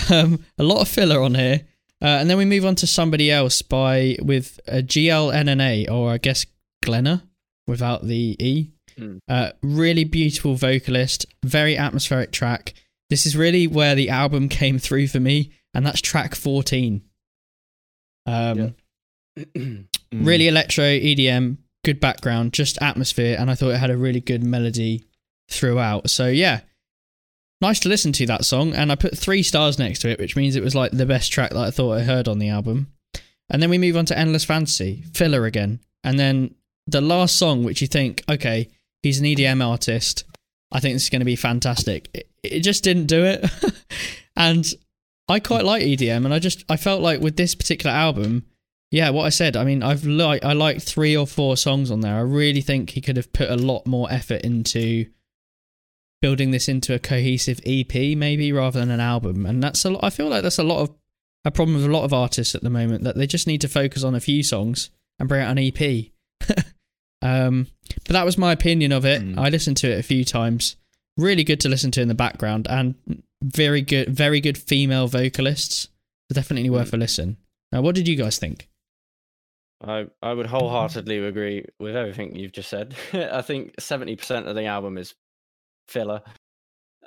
Um, 0.09 0.43
a 0.57 0.63
lot 0.63 0.81
of 0.81 0.87
filler 0.87 1.21
on 1.21 1.35
here. 1.35 1.61
Uh, 2.01 2.17
and 2.19 2.29
then 2.29 2.37
we 2.37 2.45
move 2.45 2.65
on 2.65 2.75
to 2.75 2.87
somebody 2.87 3.31
else 3.31 3.61
by 3.61 4.17
with 4.21 4.59
a 4.67 4.81
GLNNA, 4.81 5.91
or 5.91 6.11
I 6.11 6.17
guess 6.17 6.45
Glenna 6.83 7.23
without 7.67 8.05
the 8.05 8.35
E. 8.39 8.71
Mm. 8.97 9.19
Uh, 9.29 9.51
really 9.61 10.03
beautiful 10.03 10.55
vocalist, 10.55 11.27
very 11.43 11.77
atmospheric 11.77 12.31
track. 12.31 12.73
This 13.11 13.27
is 13.27 13.37
really 13.37 13.67
where 13.67 13.93
the 13.93 14.09
album 14.09 14.49
came 14.49 14.79
through 14.79 15.07
for 15.07 15.19
me, 15.19 15.51
and 15.73 15.85
that's 15.85 16.01
track 16.01 16.35
14. 16.35 17.01
Um, 18.25 18.75
really 20.13 20.47
electro 20.47 20.85
EDM, 20.85 21.57
good 21.83 21.99
background, 21.99 22.53
just 22.53 22.81
atmosphere, 22.81 23.35
and 23.39 23.49
I 23.49 23.55
thought 23.55 23.71
it 23.71 23.79
had 23.79 23.89
a 23.89 23.97
really 23.97 24.21
good 24.21 24.43
melody 24.43 25.05
throughout. 25.49 26.09
So 26.09 26.27
yeah, 26.27 26.61
nice 27.61 27.79
to 27.81 27.89
listen 27.89 28.11
to 28.13 28.25
that 28.27 28.45
song, 28.45 28.73
and 28.73 28.91
I 28.91 28.95
put 28.95 29.17
three 29.17 29.43
stars 29.43 29.79
next 29.79 29.99
to 29.99 30.09
it, 30.09 30.19
which 30.19 30.35
means 30.35 30.55
it 30.55 30.63
was 30.63 30.75
like 30.75 30.91
the 30.91 31.05
best 31.05 31.31
track 31.31 31.51
that 31.51 31.65
I 31.65 31.71
thought 31.71 31.97
I 31.97 32.03
heard 32.03 32.27
on 32.27 32.39
the 32.39 32.49
album. 32.49 32.93
And 33.49 33.61
then 33.61 33.69
we 33.69 33.77
move 33.77 33.97
on 33.97 34.05
to 34.07 34.17
Endless 34.17 34.45
Fantasy, 34.45 35.03
filler 35.13 35.45
again, 35.45 35.79
and 36.03 36.19
then 36.19 36.55
the 36.87 37.01
last 37.01 37.37
song, 37.37 37.63
which 37.63 37.81
you 37.81 37.87
think, 37.87 38.23
okay, 38.29 38.69
he's 39.01 39.19
an 39.19 39.25
EDM 39.25 39.65
artist. 39.65 40.23
I 40.71 40.79
think 40.79 40.95
this 40.95 41.03
is 41.03 41.09
going 41.09 41.21
to 41.21 41.25
be 41.25 41.35
fantastic. 41.35 42.09
It, 42.13 42.29
it 42.41 42.59
just 42.61 42.83
didn't 42.83 43.05
do 43.07 43.23
it, 43.25 43.45
and 44.35 44.65
I 45.27 45.39
quite 45.39 45.65
like 45.65 45.83
EDM, 45.83 46.25
and 46.25 46.33
I 46.33 46.39
just 46.39 46.65
I 46.69 46.77
felt 46.77 47.01
like 47.01 47.21
with 47.21 47.37
this 47.37 47.55
particular 47.55 47.95
album, 47.95 48.45
yeah, 48.91 49.09
what 49.09 49.25
I 49.25 49.29
said. 49.29 49.55
I 49.55 49.63
mean, 49.63 49.81
I've 49.81 50.05
like 50.05 50.43
I 50.43 50.53
like 50.53 50.81
three 50.81 51.15
or 51.15 51.25
four 51.25 51.57
songs 51.57 51.89
on 51.91 52.01
there. 52.01 52.15
I 52.15 52.21
really 52.21 52.61
think 52.61 52.91
he 52.91 53.01
could 53.01 53.17
have 53.17 53.33
put 53.33 53.49
a 53.49 53.55
lot 53.55 53.87
more 53.87 54.11
effort 54.11 54.41
into 54.41 55.07
building 56.21 56.51
this 56.51 56.69
into 56.69 56.93
a 56.93 56.99
cohesive 56.99 57.59
EP, 57.65 57.93
maybe 58.17 58.51
rather 58.53 58.79
than 58.79 58.91
an 58.91 58.99
album. 58.99 59.45
And 59.45 59.61
that's 59.61 59.83
a 59.83 59.89
lot. 59.91 60.03
I 60.03 60.09
feel 60.09 60.29
like 60.29 60.43
that's 60.43 60.59
a 60.59 60.63
lot 60.63 60.81
of 60.81 60.95
a 61.45 61.51
problem 61.51 61.75
with 61.75 61.85
a 61.85 61.91
lot 61.91 62.05
of 62.05 62.13
artists 62.13 62.55
at 62.55 62.63
the 62.63 62.69
moment 62.69 63.03
that 63.03 63.17
they 63.17 63.27
just 63.27 63.47
need 63.47 63.61
to 63.61 63.67
focus 63.67 64.03
on 64.03 64.15
a 64.15 64.21
few 64.21 64.43
songs 64.43 64.89
and 65.19 65.27
bring 65.27 65.43
out 65.43 65.57
an 65.57 65.59
EP. 65.59 66.05
um, 67.21 67.67
but 68.05 68.13
that 68.13 68.25
was 68.25 68.37
my 68.37 68.51
opinion 68.51 68.91
of 68.91 69.05
it. 69.05 69.21
Mm. 69.21 69.37
I 69.37 69.49
listened 69.49 69.77
to 69.77 69.91
it 69.91 69.99
a 69.99 70.03
few 70.03 70.23
times. 70.23 70.77
Really 71.17 71.43
good 71.43 71.59
to 71.61 71.69
listen 71.69 71.91
to 71.91 72.01
in 72.01 72.07
the 72.07 72.15
background, 72.15 72.67
and 72.69 72.95
very 73.43 73.81
good, 73.81 74.09
very 74.09 74.39
good 74.41 74.57
female 74.57 75.07
vocalists. 75.07 75.87
So 76.29 76.35
definitely 76.35 76.69
worth 76.69 76.93
a 76.93 76.97
listen. 76.97 77.37
Now, 77.71 77.81
what 77.81 77.95
did 77.95 78.07
you 78.07 78.15
guys 78.15 78.37
think? 78.37 78.69
I, 79.83 80.05
I 80.21 80.33
would 80.33 80.45
wholeheartedly 80.45 81.17
agree 81.25 81.65
with 81.79 81.95
everything 81.95 82.35
you've 82.35 82.53
just 82.53 82.69
said. 82.69 82.95
I 83.13 83.41
think 83.41 83.75
70% 83.77 84.47
of 84.47 84.55
the 84.55 84.65
album 84.65 84.97
is 84.97 85.13
filler. 85.89 86.21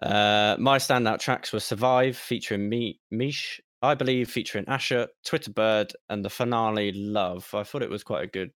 Uh, 0.02 0.56
my 0.58 0.76
standout 0.76 1.20
tracks 1.20 1.52
were 1.52 1.60
Survive 1.60 2.16
featuring 2.18 2.68
Me- 2.68 3.00
Mish, 3.10 3.60
I 3.80 3.94
believe 3.94 4.28
featuring 4.30 4.66
Asher, 4.68 5.08
Twitter 5.24 5.50
Bird, 5.50 5.94
and 6.10 6.22
the 6.22 6.28
finale 6.28 6.92
Love. 6.92 7.48
I 7.54 7.62
thought 7.62 7.82
it 7.82 7.88
was 7.88 8.04
quite 8.04 8.24
a 8.24 8.26
good 8.26 8.50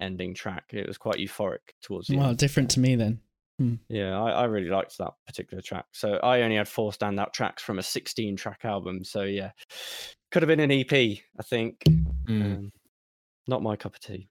ending 0.00 0.34
track. 0.34 0.64
It 0.72 0.88
was 0.88 0.98
quite 0.98 1.18
euphoric 1.18 1.58
towards 1.80 2.08
the 2.08 2.16
Well, 2.16 2.30
end. 2.30 2.38
different 2.38 2.70
to 2.72 2.80
me 2.80 2.96
then. 2.96 3.20
Yeah, 3.88 4.20
I, 4.20 4.30
I 4.30 4.44
really 4.44 4.68
liked 4.68 4.98
that 4.98 5.12
particular 5.26 5.62
track. 5.62 5.86
So 5.92 6.14
I 6.14 6.42
only 6.42 6.56
had 6.56 6.68
four 6.68 6.90
standout 6.90 7.32
tracks 7.32 7.62
from 7.62 7.78
a 7.78 7.82
16 7.82 8.36
track 8.36 8.64
album. 8.64 9.04
So 9.04 9.22
yeah, 9.22 9.52
could 10.32 10.42
have 10.42 10.48
been 10.48 10.60
an 10.60 10.72
EP, 10.72 10.92
I 10.92 11.42
think. 11.42 11.80
Mm. 11.84 12.42
Um, 12.42 12.72
not 13.46 13.62
my 13.62 13.76
cup 13.76 13.94
of 13.94 14.00
tea. 14.00 14.28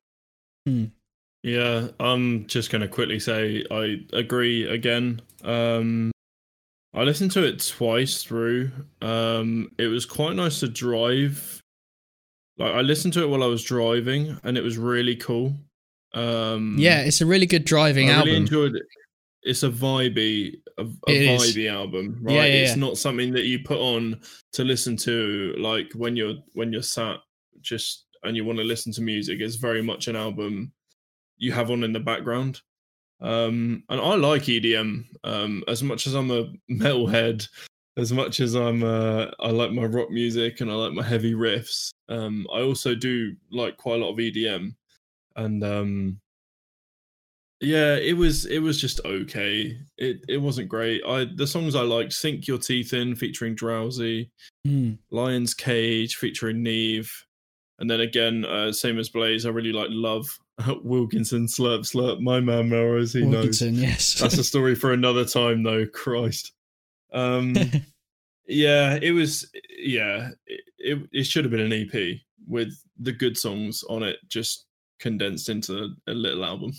Yeah, 1.44 1.90
I'm 2.00 2.48
just 2.48 2.72
gonna 2.72 2.88
quickly 2.88 3.20
say 3.20 3.66
I 3.70 3.98
agree 4.14 4.68
again. 4.68 5.22
Um 5.44 6.12
I 6.94 7.04
listened 7.04 7.32
to 7.32 7.44
it 7.44 7.60
twice 7.66 8.24
through. 8.24 8.72
Um 9.02 9.72
it 9.78 9.88
was 9.88 10.06
quite 10.06 10.36
nice 10.36 10.62
to 10.62 10.68
drive. 10.70 11.60
Like 12.58 12.74
I 12.74 12.82
listened 12.82 13.14
to 13.16 13.24
it 13.24 13.30
while 13.30 13.44
I 13.44 13.48
was 13.48 13.64
driving 13.64 14.40
and 14.44 14.58
it 14.58 14.64
was 14.64 14.78
really 14.78 15.16
cool. 15.18 15.54
Um 16.14 16.76
Yeah, 16.80 17.02
it's 17.02 17.20
a 17.22 17.26
really 17.26 17.46
good 17.46 17.66
driving 17.66 18.10
I 18.10 18.14
album. 18.14 18.26
really 18.28 18.38
enjoyed 18.38 18.76
it. 18.76 18.84
It's 19.44 19.64
a 19.64 19.70
vibey, 19.70 20.56
a, 20.78 20.86
a 21.08 21.12
is. 21.12 21.56
vibey 21.56 21.72
album, 21.72 22.20
right? 22.22 22.36
Yeah, 22.36 22.46
yeah, 22.46 22.54
it's 22.62 22.72
yeah. 22.72 22.86
not 22.86 22.98
something 22.98 23.34
that 23.34 23.46
you 23.46 23.60
put 23.60 23.80
on 23.80 24.20
to 24.54 24.64
listen 24.64 24.96
to, 24.98 25.54
like 25.58 25.92
when 25.94 26.16
you're 26.16 26.36
when 26.54 26.72
you're 26.72 26.82
sat 26.82 27.18
just 27.62 28.06
and 28.24 28.36
you 28.36 28.46
want 28.46 28.58
to 28.60 28.64
listen 28.64 28.92
to 28.94 29.02
music. 29.02 29.40
It's 29.42 29.56
very 29.56 29.82
much 29.82 30.08
an 30.08 30.16
album 30.16 30.72
you 31.38 31.52
have 31.52 31.72
on 31.72 31.84
in 31.84 31.94
the 31.94 32.00
background. 32.00 32.62
Um, 33.22 33.84
and 33.90 34.02
I 34.02 34.16
like 34.16 34.44
EDM 34.44 35.06
um, 35.24 35.64
as 35.68 35.84
much 35.84 36.08
as 36.08 36.14
I'm 36.14 36.32
a 36.32 36.52
metalhead, 36.72 37.48
as 37.98 38.12
much 38.12 38.40
as 38.40 38.56
I'm 38.56 38.84
uh, 38.84 39.28
I 39.40 39.50
like 39.50 39.72
my 39.72 39.86
rock 39.86 40.10
music 40.10 40.62
and 40.62 40.70
I 40.70 40.74
like 40.76 40.94
my 40.94 41.04
heavy 41.04 41.34
riffs. 41.34 41.92
Um, 42.10 42.48
I 42.54 42.62
also 42.62 42.96
do 42.96 43.36
like 43.52 43.78
quite 43.78 43.96
a 43.96 44.04
lot 44.04 44.12
of 44.12 44.18
EDM, 44.18 44.76
and 45.36 45.64
um, 45.64 46.20
yeah, 47.64 47.96
it 47.96 48.16
was 48.18 48.46
it 48.46 48.60
was 48.60 48.80
just 48.80 49.00
okay. 49.06 49.78
It 49.98 50.24
it 50.28 50.38
wasn't 50.38 50.70
great. 50.70 51.02
I 51.08 51.26
the 51.36 51.48
songs 51.48 51.76
I 51.76 51.82
liked: 51.82 52.14
"Sink 52.14 52.48
Your 52.48 52.58
Teeth 52.58 52.94
In" 52.94 53.16
featuring 53.16 53.56
Drowsy, 53.56 54.30
Hmm. 54.66 54.94
Lion's 55.12 55.54
Cage 55.54 56.16
featuring 56.18 56.62
Neve, 56.64 57.12
and 57.80 57.90
then 57.90 58.02
again, 58.02 58.46
uh, 58.46 58.72
same 58.72 59.00
as 59.00 59.10
Blaze, 59.10 59.46
I 59.46 59.50
really 59.50 59.72
like 59.74 59.90
Love 59.92 60.28
Wilkinson 60.84 61.48
Slurp 61.48 61.80
Slurp. 61.82 62.20
My 62.22 62.40
man 62.40 62.70
Melrose, 62.70 63.14
he 63.14 63.22
knows. 63.22 63.32
Wilkinson, 63.34 63.76
yes. 63.76 64.20
That's 64.20 64.38
a 64.38 64.44
story 64.44 64.76
for 64.76 64.94
another 64.94 65.26
time, 65.40 65.64
though. 65.64 65.86
Christ. 65.88 66.52
Um, 67.14 67.56
yeah, 68.48 68.98
it 69.02 69.12
was. 69.12 69.50
Yeah, 69.78 70.30
it, 70.48 70.62
it, 70.78 71.10
it 71.12 71.24
should 71.26 71.46
have 71.46 71.52
been 71.52 71.60
an 71.60 71.74
EP. 71.74 72.18
with 72.48 72.74
the 73.00 73.12
good 73.12 73.38
songs 73.38 73.84
on 73.90 74.04
it 74.04 74.18
just 74.28 74.66
condensed 75.00 75.50
into 75.50 75.90
a 76.08 76.14
little 76.14 76.46
album. 76.46 76.72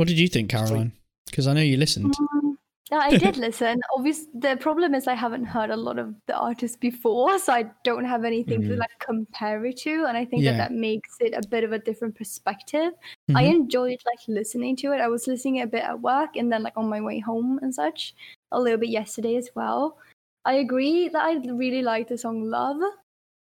What 0.00 0.08
did 0.08 0.18
you 0.18 0.28
think, 0.28 0.48
Caroline? 0.48 0.92
Because 1.26 1.46
I 1.46 1.52
know 1.52 1.60
you 1.60 1.76
listened. 1.76 2.14
Um, 2.18 2.58
yeah, 2.90 3.00
I 3.00 3.18
did 3.18 3.36
listen. 3.46 3.82
Obviously, 3.94 4.28
the 4.32 4.56
problem 4.56 4.94
is 4.94 5.06
I 5.06 5.12
haven't 5.12 5.44
heard 5.44 5.68
a 5.68 5.76
lot 5.76 5.98
of 5.98 6.14
the 6.26 6.34
artists 6.34 6.78
before, 6.78 7.38
so 7.38 7.52
I 7.52 7.66
don't 7.84 8.06
have 8.06 8.24
anything 8.24 8.62
to 8.62 8.68
Mhm. 8.68 8.78
like 8.78 8.98
compare 8.98 9.62
it 9.66 9.76
to, 9.80 10.06
and 10.06 10.16
I 10.16 10.24
think 10.24 10.42
Yeah. 10.42 10.52
that 10.52 10.70
that 10.70 10.72
makes 10.72 11.18
it 11.20 11.34
a 11.34 11.46
bit 11.46 11.64
of 11.64 11.72
a 11.72 11.78
different 11.78 12.14
perspective. 12.14 12.94
I 13.34 13.44
Mhm. 13.44 13.56
enjoyed 13.56 14.00
like 14.06 14.20
listening 14.26 14.74
to 14.76 14.92
it. 14.94 15.02
I 15.02 15.08
was 15.08 15.26
listening 15.26 15.60
a 15.60 15.66
bit 15.66 15.84
at 15.84 16.00
work 16.00 16.34
and 16.34 16.50
then 16.50 16.62
like 16.62 16.78
on 16.78 16.88
my 16.88 17.02
way 17.02 17.18
home 17.18 17.58
and 17.60 17.74
such, 17.74 18.14
a 18.52 18.58
little 18.58 18.78
bit 18.78 18.88
yesterday 18.88 19.36
as 19.36 19.50
well. 19.54 19.98
I 20.46 20.54
agree 20.54 21.10
that 21.10 21.22
I 21.22 21.34
really 21.62 21.82
like 21.82 22.08
the 22.08 22.16
song 22.16 22.44
"Love." 22.44 22.80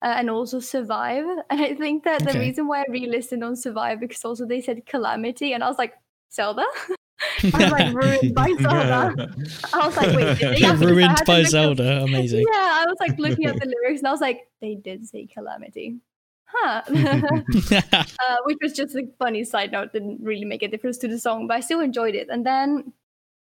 Uh, 0.02 0.14
and 0.20 0.30
also 0.30 0.60
survive 0.60 1.26
and 1.50 1.60
i 1.60 1.74
think 1.74 2.04
that 2.04 2.24
the 2.24 2.40
reason 2.40 2.68
why 2.68 2.82
i 2.82 2.86
re-listened 2.88 3.44
on 3.44 3.56
survive 3.56 4.00
because 4.00 4.24
also 4.24 4.46
they 4.46 4.62
said 4.62 4.86
calamity 4.86 5.54
and 5.54 5.64
i 5.64 5.68
was 5.68 5.80
like 5.80 5.96
zelda 6.32 6.64
I 7.44 7.46
was 7.52 7.72
like 7.72 7.94
ruined 7.96 8.36
by 8.42 8.54
Zelda. 8.54 9.34
I 9.74 9.88
was 9.88 9.98
like, 9.98 10.16
wait, 10.16 10.38
did 10.38 10.54
they 10.54 10.58
You're 10.60 10.70
actually- 10.72 10.88
I 10.88 10.90
ruined 10.92 11.22
by 11.26 11.38
look 11.38 11.46
up- 11.46 11.50
Zelda. 11.52 12.04
Amazing. 12.04 12.46
Yeah, 12.52 12.60
I 12.60 12.86
was 12.88 12.98
like 13.00 13.18
looking 13.18 13.46
at 13.46 13.56
the 13.60 13.66
lyrics 13.66 14.02
and 14.02 14.08
I 14.08 14.12
was 14.12 14.22
like, 14.22 14.48
they 14.62 14.76
did 14.76 15.08
say 15.08 15.26
calamity. 15.26 15.98
Huh. 16.46 16.84
uh, 16.88 18.38
which 18.46 18.58
was 18.62 18.74
just 18.74 18.96
a 18.96 19.08
funny 19.18 19.44
side 19.44 19.72
note, 19.72 19.94
didn't 19.94 20.20
really 20.22 20.46
make 20.46 20.62
a 20.62 20.68
difference 20.68 21.00
to 21.00 21.08
the 21.08 21.20
song, 21.20 21.48
but 21.48 21.58
I 21.58 21.60
still 21.60 21.80
enjoyed 21.80 22.14
it. 22.14 22.28
And 22.30 22.46
then 22.46 22.94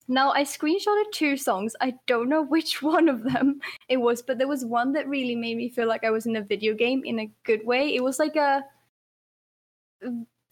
now 0.08 0.30
I 0.32 0.44
screenshotted 0.44 1.12
two 1.12 1.36
songs. 1.36 1.76
I 1.80 1.94
don't 2.06 2.30
know 2.30 2.42
which 2.42 2.80
one 2.82 3.10
of 3.10 3.24
them 3.24 3.60
it 3.90 3.98
was, 3.98 4.22
but 4.22 4.38
there 4.38 4.48
was 4.48 4.64
one 4.64 4.92
that 4.94 5.06
really 5.06 5.36
made 5.36 5.56
me 5.58 5.68
feel 5.68 5.86
like 5.86 6.02
I 6.02 6.10
was 6.10 6.24
in 6.24 6.36
a 6.36 6.42
video 6.42 6.72
game 6.74 7.02
in 7.04 7.18
a 7.20 7.30
good 7.44 7.64
way. 7.66 7.94
It 7.94 8.02
was 8.02 8.18
like 8.18 8.36
a 8.36 8.64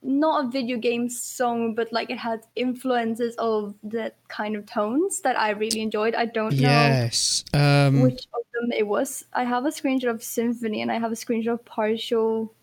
not 0.05 0.45
a 0.45 0.49
video 0.49 0.77
game 0.77 1.09
song, 1.09 1.75
but 1.75 1.93
like 1.93 2.11
it 2.11 2.19
had 2.19 2.41
influences 2.55 3.35
of 3.39 3.75
that 3.83 4.17
kind 4.29 4.55
of 4.55 4.67
tones 4.67 5.21
that 5.23 5.39
I 5.39 5.51
really 5.51 5.81
enjoyed. 5.81 6.15
I 6.15 6.27
don't 6.27 6.55
know 6.55 6.69
yes. 6.69 7.45
Um, 7.55 8.03
which 8.03 8.27
of 8.35 8.43
them 8.53 8.73
it 8.73 8.87
was. 8.87 9.25
I 9.33 9.45
have 9.45 9.65
a 9.65 9.71
screenshot 9.71 10.11
of 10.11 10.23
Symphony 10.23 10.83
and 10.83 10.93
I 10.93 10.99
have 10.99 11.11
a 11.11 11.17
screenshot 11.17 11.55
of 11.55 11.65
partial 11.65 12.55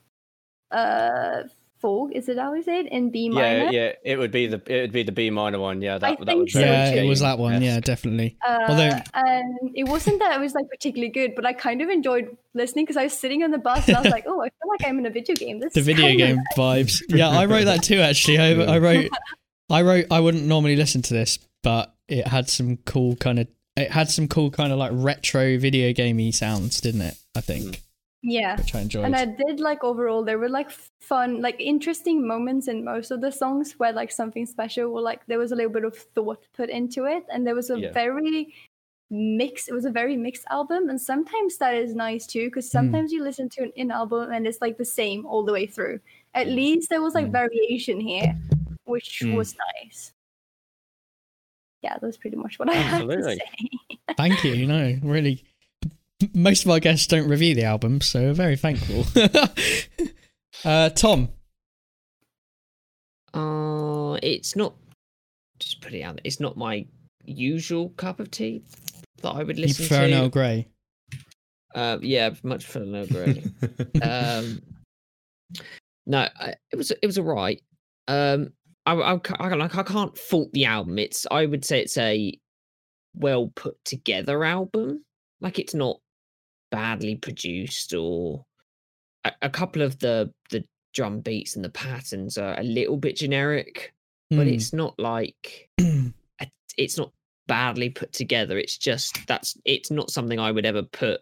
uh 0.71 1.43
folk. 1.81 2.11
Is 2.13 2.29
it 2.29 2.37
how 2.37 2.53
we 2.53 2.61
say 2.61 2.79
it? 2.79 2.87
In 2.87 3.09
B 3.09 3.29
minor. 3.29 3.65
Yeah, 3.65 3.71
yeah, 3.71 3.91
it 4.03 4.17
would 4.17 4.31
be 4.31 4.47
the 4.47 4.61
it 4.67 4.81
would 4.81 4.91
be 4.91 5.03
the 5.03 5.11
B 5.11 5.29
minor 5.29 5.59
one. 5.59 5.81
Yeah, 5.81 5.97
that, 5.97 6.19
that 6.19 6.25
think 6.25 6.39
would 6.39 6.49
so, 6.51 6.59
yeah, 6.59 6.91
it 6.91 7.07
was 7.07 7.19
that 7.21 7.39
one. 7.39 7.61
Yeah, 7.61 7.79
definitely. 7.79 8.37
Uh, 8.47 8.59
Although- 8.69 8.99
and 9.13 9.71
it 9.73 9.85
wasn't 9.85 10.19
that 10.19 10.35
it 10.37 10.39
was 10.39 10.53
like 10.53 10.69
particularly 10.69 11.11
good, 11.11 11.33
but 11.35 11.45
I 11.45 11.53
kind 11.53 11.81
of 11.81 11.89
enjoyed 11.89 12.37
listening 12.53 12.85
because 12.85 12.97
I 12.97 13.03
was 13.03 13.17
sitting 13.17 13.43
on 13.43 13.51
the 13.51 13.57
bus 13.57 13.87
and 13.87 13.97
I 13.97 14.01
was 14.01 14.11
like, 14.11 14.25
"Oh, 14.27 14.41
I 14.41 14.45
feel 14.49 14.69
like 14.69 14.87
I'm 14.87 14.99
in 14.99 15.05
a 15.05 15.09
video 15.09 15.35
game." 15.35 15.59
This 15.59 15.73
The 15.73 15.81
video 15.81 16.07
kinda 16.07 16.25
game 16.25 16.37
vibes. 16.55 17.01
Yeah, 17.09 17.29
I 17.29 17.45
wrote 17.45 17.65
that 17.65 17.83
too. 17.83 17.99
Actually, 17.99 18.37
I, 18.39 18.75
I 18.75 18.77
wrote, 18.77 19.09
I 19.69 19.81
wrote. 19.81 20.05
I 20.11 20.19
wouldn't 20.19 20.45
normally 20.45 20.75
listen 20.75 21.01
to 21.03 21.13
this, 21.13 21.39
but 21.63 21.93
it 22.07 22.27
had 22.27 22.49
some 22.49 22.77
cool 22.85 23.15
kind 23.15 23.39
of. 23.39 23.47
It 23.77 23.89
had 23.89 24.09
some 24.09 24.27
cool 24.27 24.51
kind 24.51 24.73
of 24.73 24.77
like 24.77 24.91
retro 24.93 25.57
video 25.57 25.93
gamey 25.93 26.31
sounds, 26.33 26.81
didn't 26.81 27.01
it? 27.01 27.15
I 27.35 27.41
think, 27.41 27.81
Yeah. 28.23 28.55
which 28.57 28.75
I 28.75 28.81
enjoyed. 28.81 29.05
And 29.05 29.15
I 29.15 29.25
did 29.25 29.59
like 29.59 29.83
overall 29.83 30.23
there 30.23 30.37
were 30.37 30.49
like 30.49 30.69
fun, 31.01 31.41
like 31.41 31.59
interesting 31.59 32.25
moments 32.27 32.67
in 32.67 32.83
most 32.83 33.09
of 33.11 33.19
the 33.21 33.31
songs 33.31 33.73
where 33.79 33.91
like 33.93 34.11
something 34.11 34.45
special 34.45 34.93
or 34.93 35.01
like 35.01 35.25
there 35.25 35.39
was 35.39 35.51
a 35.51 35.55
little 35.55 35.71
bit 35.71 35.83
of 35.85 35.97
thought 35.97 36.45
put 36.53 36.69
into 36.69 37.05
it 37.05 37.23
and 37.33 37.45
there 37.47 37.55
was 37.55 37.69
a 37.71 37.79
Yeah. 37.79 37.91
very 37.93 38.53
mix 39.13 39.67
it 39.67 39.73
was 39.73 39.83
a 39.83 39.91
very 39.91 40.15
mixed 40.15 40.45
album 40.49 40.87
and 40.89 41.01
sometimes 41.01 41.57
that 41.57 41.73
is 41.73 41.93
nice 41.95 42.25
too 42.25 42.45
because 42.47 42.67
Hmm. 42.67 42.77
sometimes 42.77 43.11
you 43.11 43.21
listen 43.21 43.49
to 43.49 43.63
an, 43.63 43.73
an 43.75 43.91
album 43.91 44.31
and 44.31 44.47
it's 44.47 44.61
like 44.61 44.77
the 44.77 44.85
same 44.85 45.25
all 45.25 45.43
the 45.43 45.51
way 45.51 45.65
through 45.65 45.99
at 46.33 46.47
least 46.47 46.89
there 46.89 47.01
was 47.01 47.13
like 47.13 47.27
Mm. 47.27 47.31
variation 47.33 47.99
here 47.99 48.33
which 48.85 49.19
Mm. 49.21 49.35
was 49.35 49.53
nice 49.83 50.13
yeah 51.81 51.97
that's 52.01 52.15
pretty 52.15 52.37
much 52.37 52.57
what 52.59 52.69
i 52.69 52.73
have 52.75 53.01
to 53.01 53.11
Absolutely. 53.11 53.35
say 53.35 53.97
Thank 54.17 54.43
you. 54.43 54.65
No, 54.67 54.97
really. 55.03 55.43
Most 56.33 56.65
of 56.65 56.71
our 56.71 56.79
guests 56.79 57.07
don't 57.07 57.27
review 57.27 57.55
the 57.55 57.63
album, 57.63 58.01
so 58.01 58.21
we're 58.21 58.33
very 58.33 58.55
thankful. 58.55 59.05
uh, 60.65 60.89
Tom, 60.89 61.29
Uh, 63.33 64.17
it's 64.21 64.55
not. 64.55 64.75
Just 65.59 65.81
put 65.81 65.93
it 65.93 66.01
out. 66.01 66.15
there, 66.15 66.21
It's 66.23 66.39
not 66.39 66.57
my 66.57 66.85
usual 67.23 67.89
cup 67.89 68.19
of 68.19 68.31
tea 68.31 68.63
that 69.21 69.29
I 69.29 69.43
would 69.43 69.57
you 69.57 69.65
listen 69.65 69.87
prefer 69.87 70.07
to. 70.07 70.13
Earl 70.15 70.29
Grey? 70.29 70.67
Uh, 71.73 71.97
yeah, 72.01 72.31
much 72.43 72.69
prefer 72.69 72.85
no 72.85 73.05
grey. 73.05 73.43
um, 74.01 74.61
no, 76.05 76.27
I, 76.37 76.55
it 76.71 76.75
was 76.75 76.91
it 76.91 77.05
was 77.05 77.17
alright. 77.17 77.61
Um, 78.07 78.51
I, 78.85 78.93
I, 78.93 79.19
I 79.39 79.47
like 79.55 79.77
I 79.77 79.83
can't 79.83 80.17
fault 80.17 80.51
the 80.51 80.65
album. 80.65 80.99
It's 80.99 81.25
I 81.31 81.45
would 81.45 81.63
say 81.63 81.79
it's 81.81 81.97
a 81.97 82.37
well 83.15 83.51
put 83.55 83.77
together 83.85 84.43
album. 84.43 85.05
Like 85.39 85.59
it's 85.59 85.73
not 85.73 86.00
badly 86.71 87.15
produced 87.15 87.93
or 87.93 88.45
a, 89.25 89.31
a 89.43 89.49
couple 89.49 89.81
of 89.81 89.99
the 89.99 90.33
the 90.49 90.63
drum 90.93 91.19
beats 91.21 91.55
and 91.55 91.63
the 91.63 91.69
patterns 91.69 92.37
are 92.37 92.59
a 92.59 92.63
little 92.63 92.97
bit 92.97 93.15
generic, 93.15 93.93
but 94.29 94.47
Hmm. 94.47 94.53
it's 94.53 94.73
not 94.73 94.97
like 94.99 95.69
a- 95.79 96.11
it's 96.77 96.97
not 96.97 97.11
badly 97.47 97.89
put 97.89 98.13
together. 98.13 98.57
It's 98.57 98.77
just 98.77 99.19
that's 99.27 99.57
it's 99.65 99.91
not 99.91 100.09
something 100.11 100.39
I 100.39 100.51
would 100.51 100.65
ever 100.65 100.83
put 100.83 101.21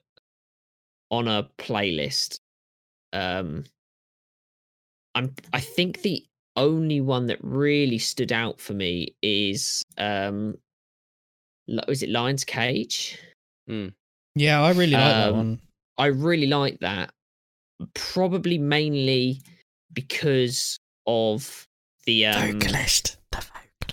on 1.11 1.27
a 1.27 1.49
playlist. 1.57 2.39
Um, 3.13 3.65
I'm 5.15 5.34
I 5.53 5.59
think 5.59 6.01
the 6.01 6.23
only 6.55 7.01
one 7.01 7.27
that 7.27 7.39
really 7.41 7.97
stood 7.97 8.31
out 8.31 8.59
for 8.59 8.73
me 8.73 9.15
is 9.21 9.84
um, 9.97 10.55
is 11.88 12.03
it 12.03 12.09
Lion's 12.09 12.43
Cage? 12.43 13.17
Yeah, 14.40 14.61
I 14.61 14.70
really 14.72 14.91
like 14.94 15.02
that 15.02 15.30
Um, 15.30 15.36
one. 15.38 15.61
I 15.98 16.06
really 16.07 16.48
like 16.48 16.80
that. 16.80 17.11
Probably 17.94 18.57
mainly 18.57 19.41
because 19.94 20.80
of 21.06 21.68
the 22.06 22.26
um, 22.28 22.60
vocalist. 22.60 23.18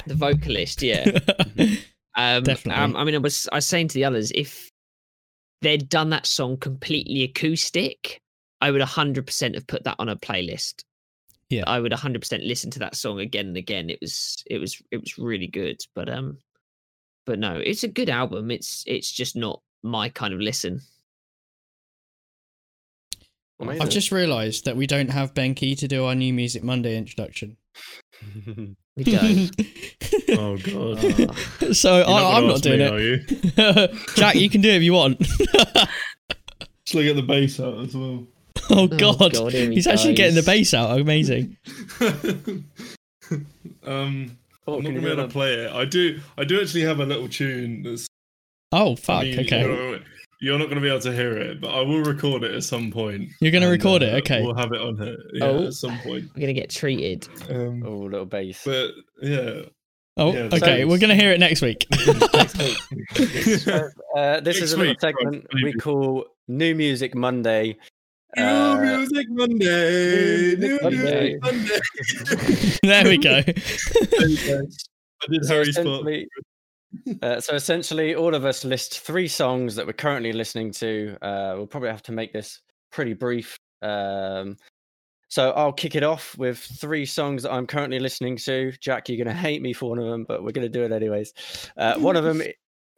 the 0.06 0.14
vocalist. 0.14 0.82
Yeah. 0.82 1.18
Um, 2.18 2.44
Definitely. 2.44 2.82
um, 2.82 2.96
I 2.96 3.04
mean, 3.04 3.14
I 3.14 3.18
was 3.18 3.46
I 3.52 3.56
was 3.56 3.66
saying 3.66 3.88
to 3.88 3.94
the 3.94 4.06
others, 4.06 4.32
if 4.34 4.70
they'd 5.60 5.86
done 5.86 6.08
that 6.10 6.24
song 6.24 6.56
completely 6.56 7.24
acoustic, 7.24 8.22
I 8.62 8.70
would 8.70 8.80
100% 8.80 9.54
have 9.54 9.66
put 9.66 9.84
that 9.84 9.96
on 9.98 10.08
a 10.08 10.16
playlist. 10.16 10.82
Yeah. 11.50 11.64
I 11.66 11.78
would 11.78 11.92
100% 11.92 12.48
listen 12.48 12.70
to 12.70 12.78
that 12.78 12.96
song 12.96 13.20
again 13.20 13.48
and 13.48 13.56
again. 13.58 13.90
It 13.90 13.98
was 14.00 14.42
it 14.46 14.56
was 14.56 14.80
it 14.90 14.96
was 14.96 15.18
really 15.18 15.46
good, 15.46 15.76
but 15.94 16.08
um, 16.08 16.38
but 17.26 17.38
no, 17.38 17.56
it's 17.62 17.84
a 17.84 17.88
good 17.88 18.08
album. 18.08 18.50
It's 18.50 18.82
it's 18.86 19.12
just 19.12 19.36
not 19.36 19.60
my 19.86 20.08
kind 20.08 20.34
of 20.34 20.40
listen. 20.40 20.82
Amazing. 23.58 23.82
I've 23.82 23.90
just 23.90 24.12
realised 24.12 24.66
that 24.66 24.76
we 24.76 24.86
don't 24.86 25.08
have 25.08 25.32
Ben 25.32 25.54
Key 25.54 25.74
to 25.76 25.88
do 25.88 26.04
our 26.04 26.14
new 26.14 26.32
Music 26.32 26.62
Monday 26.62 26.96
introduction. 26.96 27.56
We 28.96 29.04
don't. 29.04 29.50
oh 30.38 30.56
god. 30.56 31.02
You're 31.60 31.74
so 31.74 32.00
I, 32.00 32.38
I'm 32.38 32.46
not 32.46 32.62
doing 32.62 32.78
me, 32.78 32.86
it. 32.86 33.30
You? 33.30 33.98
Jack, 34.16 34.36
you 34.36 34.48
can 34.48 34.62
do 34.62 34.70
it 34.70 34.76
if 34.76 34.82
you 34.82 34.94
want. 34.94 35.18
Just 35.20 36.94
look 36.94 37.04
at 37.04 37.14
the 37.14 37.22
bass 37.22 37.60
out 37.60 37.78
as 37.80 37.94
well. 37.94 38.26
oh 38.70 38.86
God, 38.86 39.34
God, 39.34 39.52
here 39.52 39.68
he 39.68 39.74
he's 39.74 39.86
actually 39.86 40.14
getting 40.14 40.34
the 40.34 40.42
bass 40.42 40.72
out. 40.72 40.98
Amazing. 40.98 41.58
um, 43.84 44.38
Oh, 44.68 44.78
I'm 44.78 44.82
not 44.82 44.90
gonna 44.90 45.00
be 45.00 45.12
able 45.12 45.26
to 45.26 45.32
play 45.32 45.54
it. 45.54 45.72
I 45.72 45.84
do. 45.84 46.20
I 46.36 46.44
do 46.44 46.60
actually 46.60 46.82
have 46.82 46.98
a 46.98 47.06
little 47.06 47.28
tune 47.28 47.82
that's. 47.84 48.05
Oh 48.78 48.92
I 48.92 48.96
fuck. 48.96 49.22
mean, 49.22 49.40
okay, 49.40 49.60
You're, 49.62 49.98
you're 50.40 50.58
not 50.58 50.68
gonna 50.68 50.80
be 50.82 50.88
able 50.88 51.00
to 51.00 51.12
hear 51.12 51.36
it, 51.36 51.60
but 51.60 51.68
I 51.70 51.80
will 51.80 52.02
record 52.02 52.42
it 52.44 52.52
at 52.54 52.62
some 52.62 52.90
point. 52.90 53.28
You're 53.40 53.52
gonna 53.52 53.66
and, 53.66 53.72
record 53.72 54.02
it? 54.02 54.12
uh, 54.12 54.18
Okay. 54.18 54.42
We'll 54.42 54.54
have 54.54 54.72
it 54.72 54.80
on 54.80 54.96
here. 54.98 55.16
Yeah, 55.32 55.44
Oh. 55.46 55.66
at 55.66 55.72
some 55.72 55.98
point. 56.00 56.24
We're 56.34 56.40
gonna 56.42 56.52
get 56.52 56.68
treated. 56.70 57.26
Um, 57.48 57.82
Oh, 57.86 57.96
little 58.00 58.26
bass. 58.26 58.62
but 58.64 58.90
yeah. 59.22 59.60
oh, 60.18 60.32
yeah, 60.34 60.48
okay. 60.52 60.82
so- 60.82 60.88
We're 60.88 60.98
gonna 60.98 61.14
hear 61.14 61.32
it 61.32 61.40
next 61.40 61.62
week. 61.62 61.86
Next 62.34 62.58
week. 62.58 62.76
Uh, 64.16 64.40
this 64.40 64.56
Next 64.56 64.60
is 64.62 64.72
a 64.72 64.76
little 64.78 64.92
week, 64.92 65.02
right, 65.02 65.14
segment 65.16 65.46
we 65.62 65.72
call 65.74 66.24
New 66.48 66.74
Music 66.74 67.14
Monday. 67.14 67.76
New 68.36 68.42
Uh, 68.42 68.76
Music 68.80 69.26
Monday. 69.30 70.54
New 70.56 70.78
New 70.78 70.90
Music 70.90 71.40
Music 71.40 71.42
Monday. 71.42 72.78
there 72.82 73.04
we 73.04 73.18
go. 73.18 73.36
I 73.36 75.26
did 75.30 75.44
So 75.44 75.54
Harry 75.54 75.72
Spot. 75.72 76.04
Uh, 77.22 77.40
so 77.40 77.54
essentially, 77.54 78.14
all 78.14 78.34
of 78.34 78.44
us 78.44 78.64
list 78.64 79.00
three 79.00 79.28
songs 79.28 79.74
that 79.76 79.86
we're 79.86 79.92
currently 79.92 80.32
listening 80.32 80.72
to. 80.72 81.16
Uh, 81.22 81.54
we'll 81.56 81.66
probably 81.66 81.90
have 81.90 82.02
to 82.04 82.12
make 82.12 82.32
this 82.32 82.60
pretty 82.90 83.14
brief. 83.14 83.56
Um, 83.82 84.56
so 85.28 85.50
I'll 85.50 85.72
kick 85.72 85.96
it 85.96 86.04
off 86.04 86.36
with 86.38 86.58
three 86.58 87.04
songs 87.04 87.42
that 87.42 87.52
I'm 87.52 87.66
currently 87.66 87.98
listening 87.98 88.36
to. 88.38 88.72
Jack, 88.80 89.08
you're 89.08 89.22
going 89.22 89.34
to 89.34 89.40
hate 89.40 89.60
me 89.60 89.72
for 89.72 89.90
one 89.90 89.98
of 89.98 90.06
them, 90.06 90.24
but 90.26 90.42
we're 90.42 90.52
going 90.52 90.66
to 90.66 90.68
do 90.68 90.84
it 90.84 90.92
anyways. 90.92 91.32
Uh, 91.76 91.98
one 91.98 92.16
of 92.16 92.24
them 92.24 92.42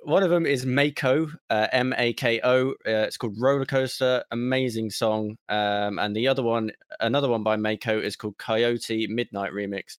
one 0.01 0.23
of 0.23 0.31
them 0.31 0.47
is 0.47 0.65
Mako, 0.65 1.29
uh, 1.51 1.67
M 1.73 1.93
A 1.99 2.13
K 2.13 2.41
O. 2.45 2.71
Uh, 2.71 2.75
it's 2.85 3.17
called 3.17 3.37
Roller 3.39 3.65
Coaster. 3.65 4.23
Amazing 4.31 4.91
song. 4.91 5.37
Um, 5.49 5.99
and 5.99 6.15
the 6.15 6.29
other 6.29 6.43
one, 6.43 6.71
another 7.01 7.29
one 7.29 7.43
by 7.43 7.57
Mako, 7.57 7.99
is 8.01 8.17
called 8.17 8.39
Coyote 8.39 9.07
Midnight 9.09 9.53
Remix. 9.53 9.99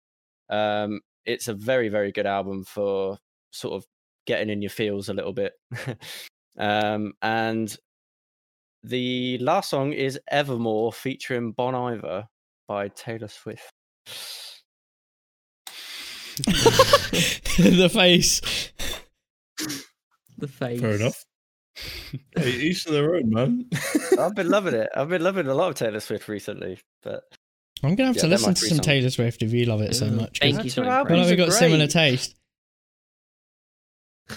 Um, 0.49 1.01
it's 1.25 1.47
a 1.47 1.53
very, 1.53 1.89
very 1.89 2.11
good 2.11 2.25
album 2.25 2.63
for 2.63 3.17
sort 3.51 3.73
of 3.75 3.85
getting 4.25 4.49
in 4.49 4.61
your 4.61 4.69
feels 4.69 5.09
a 5.09 5.13
little 5.13 5.33
bit. 5.33 5.53
um, 6.57 7.13
and 7.21 7.75
the 8.83 9.37
last 9.39 9.69
song 9.69 9.93
is 9.93 10.19
Evermore 10.31 10.93
featuring 10.93 11.51
Bon 11.51 11.75
Iver 11.75 12.27
by 12.67 12.87
Taylor 12.89 13.27
Swift. 13.27 13.71
the 16.45 17.89
face. 17.91 18.41
The 20.37 20.47
face. 20.47 20.81
Fair 20.81 20.91
enough. 20.91 21.25
Hey, 22.35 22.51
each 22.51 22.83
to 22.85 22.91
their 22.91 23.15
own, 23.15 23.29
man. 23.29 23.65
I've 24.19 24.35
been 24.35 24.49
loving 24.49 24.73
it. 24.73 24.89
I've 24.95 25.07
been 25.07 25.23
loving 25.23 25.47
a 25.47 25.53
lot 25.53 25.69
of 25.69 25.75
Taylor 25.75 26.01
Swift 26.01 26.27
recently, 26.27 26.79
but 27.03 27.23
I'm 27.83 27.95
gonna 27.95 28.07
have 28.07 28.17
Yeah, 28.17 28.23
to 28.23 28.27
listen 28.27 28.53
to 28.53 28.59
some 28.59 28.69
songs. 28.77 28.85
Taylor 28.85 29.09
Swift 29.09 29.41
if 29.43 29.53
you 29.53 29.63
love 29.65 29.79
it 29.81 29.95
so 29.95 30.07
much. 30.07 30.39
Thank 30.39 30.57
you 30.57 30.63
That's 30.63 30.73
so 30.73 30.81
what 30.81 30.87
much. 30.87 30.97
happens. 30.97 31.19
have 31.19 31.37
we 31.37 31.43
are 31.43 31.45
got 31.45 31.53
similar 31.53 31.87
taste? 31.87 32.35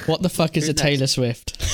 What 0.07 0.23
the 0.23 0.29
fuck 0.29 0.57
is 0.57 0.65
Who's 0.65 0.71
a 0.71 0.73
next? 0.73 0.83
Taylor 0.83 1.07
Swift? 1.07 1.63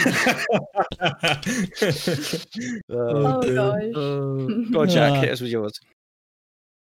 Oh 2.90 3.42
dear. 3.42 3.54
gosh. 3.54 3.82
Oh, 3.94 4.64
go 4.70 4.80
on, 4.82 4.88
Jack. 4.88 5.12
Ah. 5.12 5.20
Hit 5.20 5.30
us 5.30 5.40
with 5.40 5.50
yours. 5.50 5.78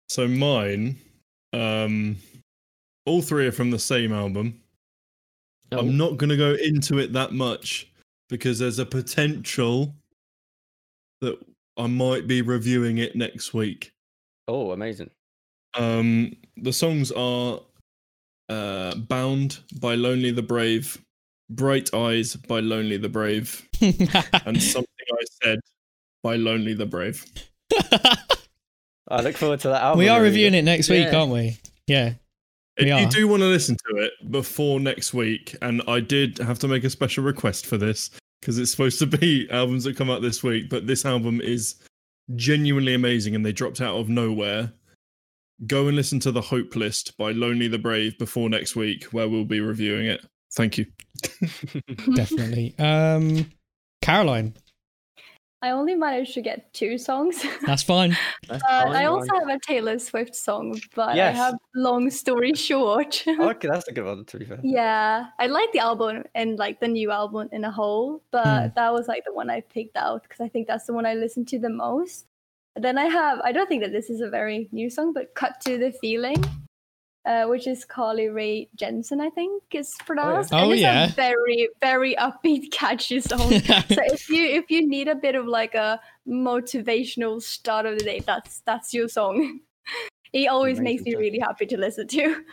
So 0.09 0.27
mine, 0.29 0.99
um, 1.53 2.17
all 3.07 3.23
three 3.23 3.47
are 3.47 3.53
from 3.53 3.71
the 3.71 3.79
same 3.79 4.13
album. 4.13 4.61
oh, 5.73 5.79
I'm 5.79 5.97
not 5.97 6.17
going 6.17 6.31
to 6.31 6.37
go 6.37 6.55
into 6.55 6.99
it 6.99 7.13
that 7.13 7.33
much 7.33 7.91
because 8.29 8.59
there's 8.59 8.79
a 8.79 8.87
potential 8.87 9.95
that 11.21 11.39
I 11.77 11.87
might 11.87 12.27
be 12.27 12.43
reviewing 12.43 12.99
it 12.99 13.15
next 13.15 13.55
week. 13.55 13.93
Oh, 14.49 14.73
amazing. 14.73 15.11
Um, 15.75 16.35
the 16.57 16.73
songs 16.73 17.13
are 17.13 17.61
uh, 18.51 18.95
"Bound" 18.97 19.61
by 19.81 19.95
Lonely 19.95 20.31
the 20.33 20.43
Brave, 20.43 20.99
"Bright 21.49 21.95
Eyes" 21.95 22.37
by 22.37 22.61
Lonely 22.61 22.97
the 22.99 23.09
Brave, 23.09 23.67
and 23.81 24.63
"Something 24.63 24.87
I 25.13 25.25
Said" 25.43 25.61
by 26.23 26.37
Lonely 26.37 26.75
the 26.75 26.87
Brave. 26.87 27.25
I 29.09 29.23
look 29.23 29.37
forward 29.37 29.61
to 29.61 29.69
that 29.69 29.83
album. 29.83 29.99
we 29.99 30.09
are 30.09 30.23
reviewing 30.23 30.55
it 30.55 30.63
next 30.63 30.89
week, 30.89 31.07
Yeah. 31.11 31.19
aren't 31.19 31.33
we? 31.33 31.59
Yeah. 31.87 32.15
If 32.77 32.85
We 32.85 32.93
you 33.03 33.09
do 33.11 33.29
want 33.29 33.41
to 33.43 33.47
listen 33.49 33.77
to 33.89 33.97
it 34.03 34.13
before 34.31 34.79
next 34.81 35.13
week, 35.13 35.57
and 35.61 35.83
I 35.89 36.01
did 36.01 36.39
have 36.39 36.59
to 36.61 36.69
make 36.69 36.85
a 36.85 36.91
special 36.91 37.25
request 37.25 37.67
for 37.67 37.77
this 37.77 38.11
because 38.41 38.59
it's 38.59 38.71
supposed 38.71 38.99
to 39.01 39.07
be 39.07 39.49
albums 39.51 39.85
that 39.85 39.97
come 39.97 40.11
out 40.11 40.23
this 40.23 40.43
week, 40.43 40.71
but 40.71 40.87
this 40.87 41.05
album 41.05 41.41
is 41.41 41.75
genuinely 42.37 42.95
amazing 42.95 43.35
and 43.35 43.45
they 43.45 43.53
dropped 43.53 43.81
out 43.81 43.97
of 43.97 44.09
nowhere. 44.09 44.73
Go 45.67 45.89
and 45.89 45.97
listen 45.97 46.21
to 46.21 46.33
The 46.33 46.41
Hope 46.41 46.75
List 46.75 47.17
by 47.19 47.33
Lonely 47.33 47.69
the 47.69 47.79
Brave 47.79 48.17
before 48.19 48.49
next 48.49 48.77
week, 48.77 49.05
where 49.05 49.29
we'll 49.29 49.45
be 49.45 49.61
reviewing 49.61 50.07
it. 50.07 50.25
Thank 50.55 50.79
you. 50.79 50.87
Definitely. 52.15 52.75
Um, 52.79 53.51
Caroline, 54.03 54.55
I 55.63 55.71
only 55.71 55.95
managed 55.95 56.33
to 56.35 56.41
get 56.41 56.73
two 56.73 56.97
songs. 56.97 57.45
that's 57.67 57.83
fine. 57.83 58.17
That's 58.49 58.63
Uh, 58.65 58.85
fine, 58.85 58.97
I 58.97 59.05
also 59.05 59.27
fine. 59.29 59.41
have 59.49 59.57
a 59.57 59.59
Taylor 59.67 59.99
Swift 59.99 60.35
song, 60.35 60.81
but 60.95 61.15
Yes. 61.15 61.37
I 61.37 61.39
have 61.39 61.55
long 61.75 62.09
story 62.11 62.55
short. 62.55 63.23
Okay, 63.29 63.69
that's 63.69 63.87
a 63.89 63.93
good 63.93 64.07
one. 64.07 64.25
To 64.25 64.39
be 64.39 64.47
fair. 64.47 64.59
yeah, 64.63 65.27
I 65.39 65.47
like 65.49 65.71
the 65.73 65.81
album 65.81 66.25
and 66.35 66.59
like 66.59 66.81
the 66.81 66.89
new 66.89 67.11
album 67.11 67.51
in 67.53 67.65
a 67.65 67.71
whole, 67.71 68.23
but 68.31 68.45
Hmm. 68.69 68.69
that 68.77 68.93
was 68.95 69.07
like 69.09 69.25
the 69.27 69.35
one 69.35 69.51
I 69.51 69.61
picked 69.61 69.97
out 69.99 70.23
because 70.23 70.41
I 70.41 70.49
think 70.49 70.67
that's 70.67 70.87
the 70.87 70.95
one 70.95 71.05
I 71.05 71.15
listened 71.15 71.49
to 71.49 71.59
the 71.59 71.69
most. 71.71 72.25
Then 72.77 72.99
I 72.99 73.05
have, 73.05 73.41
I 73.41 73.53
don't 73.53 73.69
think 73.69 73.83
that 73.83 73.93
this 73.93 74.11
is 74.11 74.21
a 74.21 74.29
very 74.29 74.69
new 74.73 74.91
song, 74.91 75.13
but 75.13 75.35
Cut 75.35 75.61
to 75.63 75.77
the 75.77 75.93
Feeling, 75.93 76.43
uh, 77.27 77.45
which 77.45 77.67
is 77.67 77.85
Carly 77.85 78.29
Rae 78.29 78.69
Jensen, 78.77 79.21
I 79.21 79.31
think 79.31 79.63
is 79.73 79.95
pronounced. 80.07 80.53
Oh, 80.53 80.59
and 80.59 80.73
it's 80.73 80.81
yeah. 80.81 81.07
a 81.07 81.09
very, 81.09 81.69
very 81.81 82.15
upbeat, 82.15 82.71
catchy 82.73 83.21
song. 83.21 83.51
so 83.51 83.57
if 83.89 84.29
you 84.29 84.45
if 84.45 84.71
you 84.71 84.87
need 84.89 85.09
a 85.09 85.15
bit 85.15 85.35
of 85.35 85.47
like 85.47 85.75
a 85.75 86.01
motivational 86.29 87.43
start 87.43 87.87
of 87.87 87.99
the 87.99 88.05
day, 88.05 88.21
that's 88.21 88.63
that's 88.67 88.95
your 88.95 89.09
song. 89.09 89.61
It 90.33 90.47
always 90.47 90.79
makes 90.79 91.03
me 91.03 91.11
Amazing. 91.15 91.21
really 91.21 91.39
happy 91.41 91.67
to 91.67 91.77
listen 91.77 92.07
to. 92.07 92.45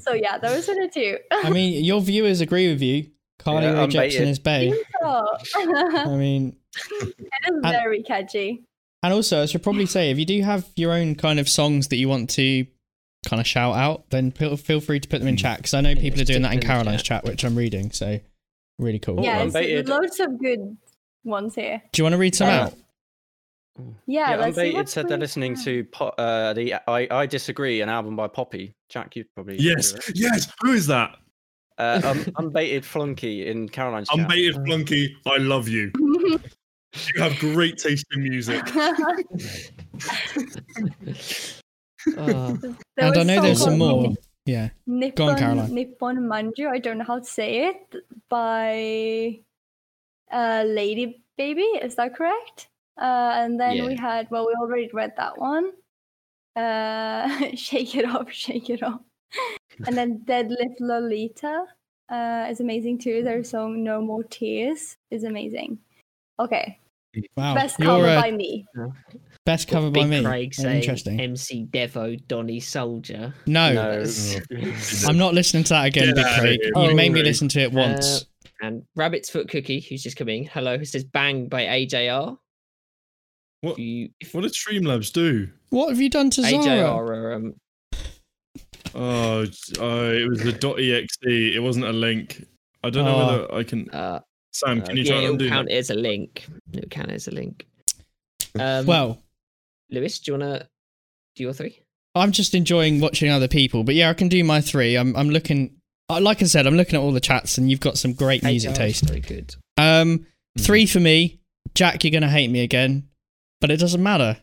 so 0.00 0.12
yeah, 0.12 0.38
those 0.38 0.68
are 0.68 0.74
the 0.76 0.88
two. 0.88 1.18
I 1.32 1.50
mean, 1.50 1.84
your 1.84 2.00
viewers 2.00 2.40
agree 2.40 2.68
with 2.68 2.80
you. 2.80 3.10
Carly 3.38 3.64
Yeah, 3.66 3.72
Rae 3.74 3.78
I'm 3.80 3.90
Jepsen 3.90 4.26
is 4.28 4.38
Bay. 4.38 4.72
I 5.02 6.06
mean, 6.08 6.56
it 7.00 7.08
is 7.08 7.14
And- 7.46 7.62
very 7.62 8.02
catchy. 8.02 8.62
and 9.02 9.12
also, 9.12 9.42
I 9.42 9.46
should 9.46 9.62
probably 9.62 9.86
say, 9.86 10.10
if 10.10 10.18
you 10.18 10.24
do 10.24 10.42
have 10.42 10.66
your 10.76 10.92
own 10.92 11.14
kind 11.14 11.38
of 11.38 11.48
songs 11.48 11.88
that 11.88 11.96
you 11.96 12.08
want 12.08 12.30
to 12.30 12.66
kind 13.26 13.40
of 13.40 13.46
shout 13.46 13.76
out, 13.76 14.10
then 14.10 14.30
feel, 14.32 14.56
feel 14.56 14.80
free 14.80 15.00
to 15.00 15.08
put 15.08 15.18
them 15.20 15.28
in 15.28 15.36
chat 15.36 15.58
because 15.58 15.74
I 15.74 15.80
know 15.80 15.90
Yeah, 15.90 16.00
people 16.00 16.20
are 16.20 16.24
doing 16.24 16.42
that 16.42 16.52
in 16.52 16.58
stick 16.60 16.68
them 16.68 16.70
in 16.72 16.78
the 16.78 16.84
Caroline's 16.84 17.02
chat, 17.02 17.24
which 17.24 17.44
I'm 17.44 17.56
reading. 17.56 17.90
So, 17.92 18.20
really 18.78 18.98
cool. 18.98 19.20
Oh, 19.20 19.22
yeah, 19.22 19.38
I'm 19.38 19.46
it's 19.48 19.54
baited. 19.54 19.88
loads 19.88 20.20
of 20.20 20.38
good 20.38 20.76
ones 21.24 21.54
here. 21.54 21.82
Do 21.92 22.00
you 22.00 22.04
want 22.04 22.14
to 22.14 22.18
read 22.18 22.34
some 22.34 22.48
Uh, 22.48 22.52
out? 22.52 22.74
Yeah, 24.06 24.30
Yeah, 24.36 24.44
Unbaited 24.46 24.74
what's 24.74 24.92
said 24.92 25.08
they're 25.08 25.16
listening 25.18 25.52
on. 25.56 25.62
to 25.64 25.84
po- 25.84 26.08
uh, 26.08 26.52
the 26.52 26.74
I 26.88 27.06
I 27.10 27.26
disagree 27.26 27.80
an 27.80 27.88
album 27.88 28.16
by 28.16 28.26
Poppy. 28.26 28.72
Jack, 28.88 29.14
you 29.14 29.24
probably 29.36 29.56
yes, 29.58 29.92
heard 29.92 30.00
of 30.02 30.08
it. 30.08 30.16
yes. 30.16 30.52
Who 30.62 30.72
is 30.72 30.88
that? 30.88 31.16
Uh, 31.78 32.00
um, 32.04 32.26
unbaited 32.38 32.84
flunky 32.84 33.46
in 33.46 33.68
Caroline's 33.68 34.08
chat. 34.08 34.18
Unbaited 34.18 34.56
Flunky. 34.66 35.16
I 35.26 35.36
love 35.36 35.68
you. 35.68 35.92
You 35.98 37.22
have 37.22 37.38
great 37.38 37.78
taste 37.78 38.06
in 38.12 38.22
music. 38.22 38.64
There 42.06 42.16
and 42.16 42.76
I 42.98 43.18
was 43.18 43.26
know 43.26 43.42
there's 43.42 43.62
some 43.62 43.78
called 43.78 44.02
more. 44.02 44.14
Yeah. 44.46 44.70
Nippon, 44.86 45.26
Go 45.26 45.32
on, 45.32 45.38
Caroline. 45.38 45.74
Nippon 45.74 46.16
Manju, 46.20 46.68
I 46.68 46.78
don't 46.78 46.98
know 46.98 47.04
how 47.04 47.18
to 47.18 47.24
say 47.24 47.68
it, 47.68 47.94
by 48.30 49.40
uh, 50.32 50.64
Lady 50.66 51.22
Baby, 51.36 51.62
is 51.62 51.96
that 51.96 52.14
correct? 52.16 52.68
Uh, 52.96 53.32
and 53.34 53.60
then 53.60 53.84
we 53.84 53.94
had, 53.94 54.30
well, 54.30 54.46
we 54.46 54.54
already 54.54 54.88
read 54.92 55.12
that 55.18 55.38
one. 55.38 55.72
Uh, 56.56 57.28
shake 57.54 57.94
it 57.94 58.06
off, 58.06 58.32
shake 58.32 58.70
it 58.70 58.82
off. 58.82 59.00
And 59.86 59.96
then 59.96 60.22
Deadlift 60.24 60.76
Lolita 60.80 61.64
uh, 62.10 62.46
is 62.50 62.60
amazing 62.60 62.98
too. 62.98 63.22
Their 63.22 63.44
song 63.44 63.82
No 63.84 64.00
More 64.00 64.24
Tears 64.24 64.96
is 65.10 65.24
amazing. 65.24 65.78
Okay, 66.40 66.78
Wow. 67.36 67.54
best 67.54 67.78
You're 67.78 67.86
cover 67.88 68.06
uh, 68.08 68.20
by 68.20 68.30
me. 68.30 68.64
best 69.44 69.66
cover 69.68 69.90
by 69.90 70.00
Big 70.02 70.10
me. 70.10 70.22
Craig 70.24 70.54
Oh, 70.58 70.62
saying 70.62 70.76
Interesting. 70.82 71.20
MC 71.20 71.66
Devo, 71.70 72.24
Donny 72.28 72.60
Soldier. 72.60 73.34
No, 73.46 73.72
No. 73.72 74.04
I'm 75.06 75.18
not 75.18 75.34
listening 75.34 75.64
to 75.64 75.70
that 75.70 75.86
again, 75.86 76.14
Big 76.14 76.26
Craig. 76.38 76.60
You 76.62 76.86
Big 76.88 76.96
made 76.96 77.12
me 77.12 77.22
listen 77.22 77.48
to 77.48 77.60
it 77.60 77.72
once. 77.72 78.26
And 78.60 78.82
Rabbit's 78.96 79.30
Foot 79.30 79.48
Cookie, 79.48 79.80
who's 79.80 80.02
just 80.02 80.16
coming. 80.16 80.44
Hello, 80.44 80.76
who 80.78 80.84
says 80.84 81.04
Bang 81.04 81.48
by 81.48 81.62
AJR. 81.64 82.36
What? 83.60 83.72
If 83.72 83.78
you, 83.78 84.08
if 84.20 84.34
What 84.34 84.42
did 84.42 84.52
Streamlabs 84.52 85.12
do? 85.12 85.48
what 85.70 85.88
have 85.90 86.00
you 86.00 86.10
done 86.10 86.30
to 86.30 86.42
Zara? 86.42 86.64
AJR 86.64 86.88
are, 87.10 87.32
um, 87.34 87.54
Oh, 88.94 89.40
uh, 89.42 90.12
it 90.12 90.28
was 90.28 90.40
the 90.42 90.52
.exe. 91.02 91.16
It 91.22 91.62
wasn't 91.62 91.86
a 91.86 91.92
link. 91.92 92.44
I 92.82 92.90
don't 92.90 93.04
know 93.04 93.14
Oh. 93.14 93.26
whether 93.26 93.54
I 93.54 93.62
can. 93.64 93.90
uh, 93.90 94.20
Sam, 94.52 94.82
can 94.82 94.96
you 94.96 95.02
yeah, 95.02 95.08
try 95.10 95.16
and 95.18 95.24
it'll 95.24 95.34
undo 95.34 95.48
count 95.48 95.68
that? 95.68 95.74
as 95.74 95.90
a 95.90 95.94
link. 95.94 96.46
It'll 96.72 96.88
count 96.88 97.10
as 97.10 97.28
a 97.28 97.30
link. 97.32 97.66
Um, 98.58 98.86
Well, 98.86 99.22
Lewis, 99.90 100.18
do 100.18 100.32
you 100.32 100.38
want 100.38 100.60
to 100.60 100.68
do 101.36 101.42
your 101.44 101.52
three? 101.52 101.80
I'm 102.14 102.32
just 102.32 102.54
enjoying 102.54 103.00
watching 103.00 103.30
other 103.30 103.46
people, 103.48 103.84
but 103.84 103.94
yeah, 103.94 104.10
I 104.10 104.14
can 104.14 104.28
do 104.28 104.42
my 104.42 104.60
three. 104.60 104.96
I'm 104.96 105.14
I'm 105.16 105.30
looking. 105.30 105.76
uh, 106.08 106.20
Like 106.20 106.42
I 106.42 106.46
said, 106.46 106.66
I'm 106.66 106.76
looking 106.76 106.94
at 106.96 107.00
all 107.00 107.12
the 107.12 107.20
chats, 107.20 107.58
and 107.58 107.70
you've 107.70 107.80
got 107.80 107.98
some 107.98 108.12
great 108.14 108.42
music 108.42 108.70
AJR 108.70 108.72
is 108.72 108.78
taste. 108.78 109.04
Very 109.08 109.20
good. 109.20 109.54
Um, 109.76 110.26
Hmm. 110.56 110.62
three 110.62 110.86
for 110.86 110.98
me. 111.00 111.40
Jack, 111.74 112.02
you're 112.02 112.10
gonna 112.10 112.30
hate 112.30 112.48
me 112.50 112.60
again, 112.60 113.08
but 113.60 113.70
it 113.70 113.76
doesn't 113.78 114.02
matter. 114.02 114.38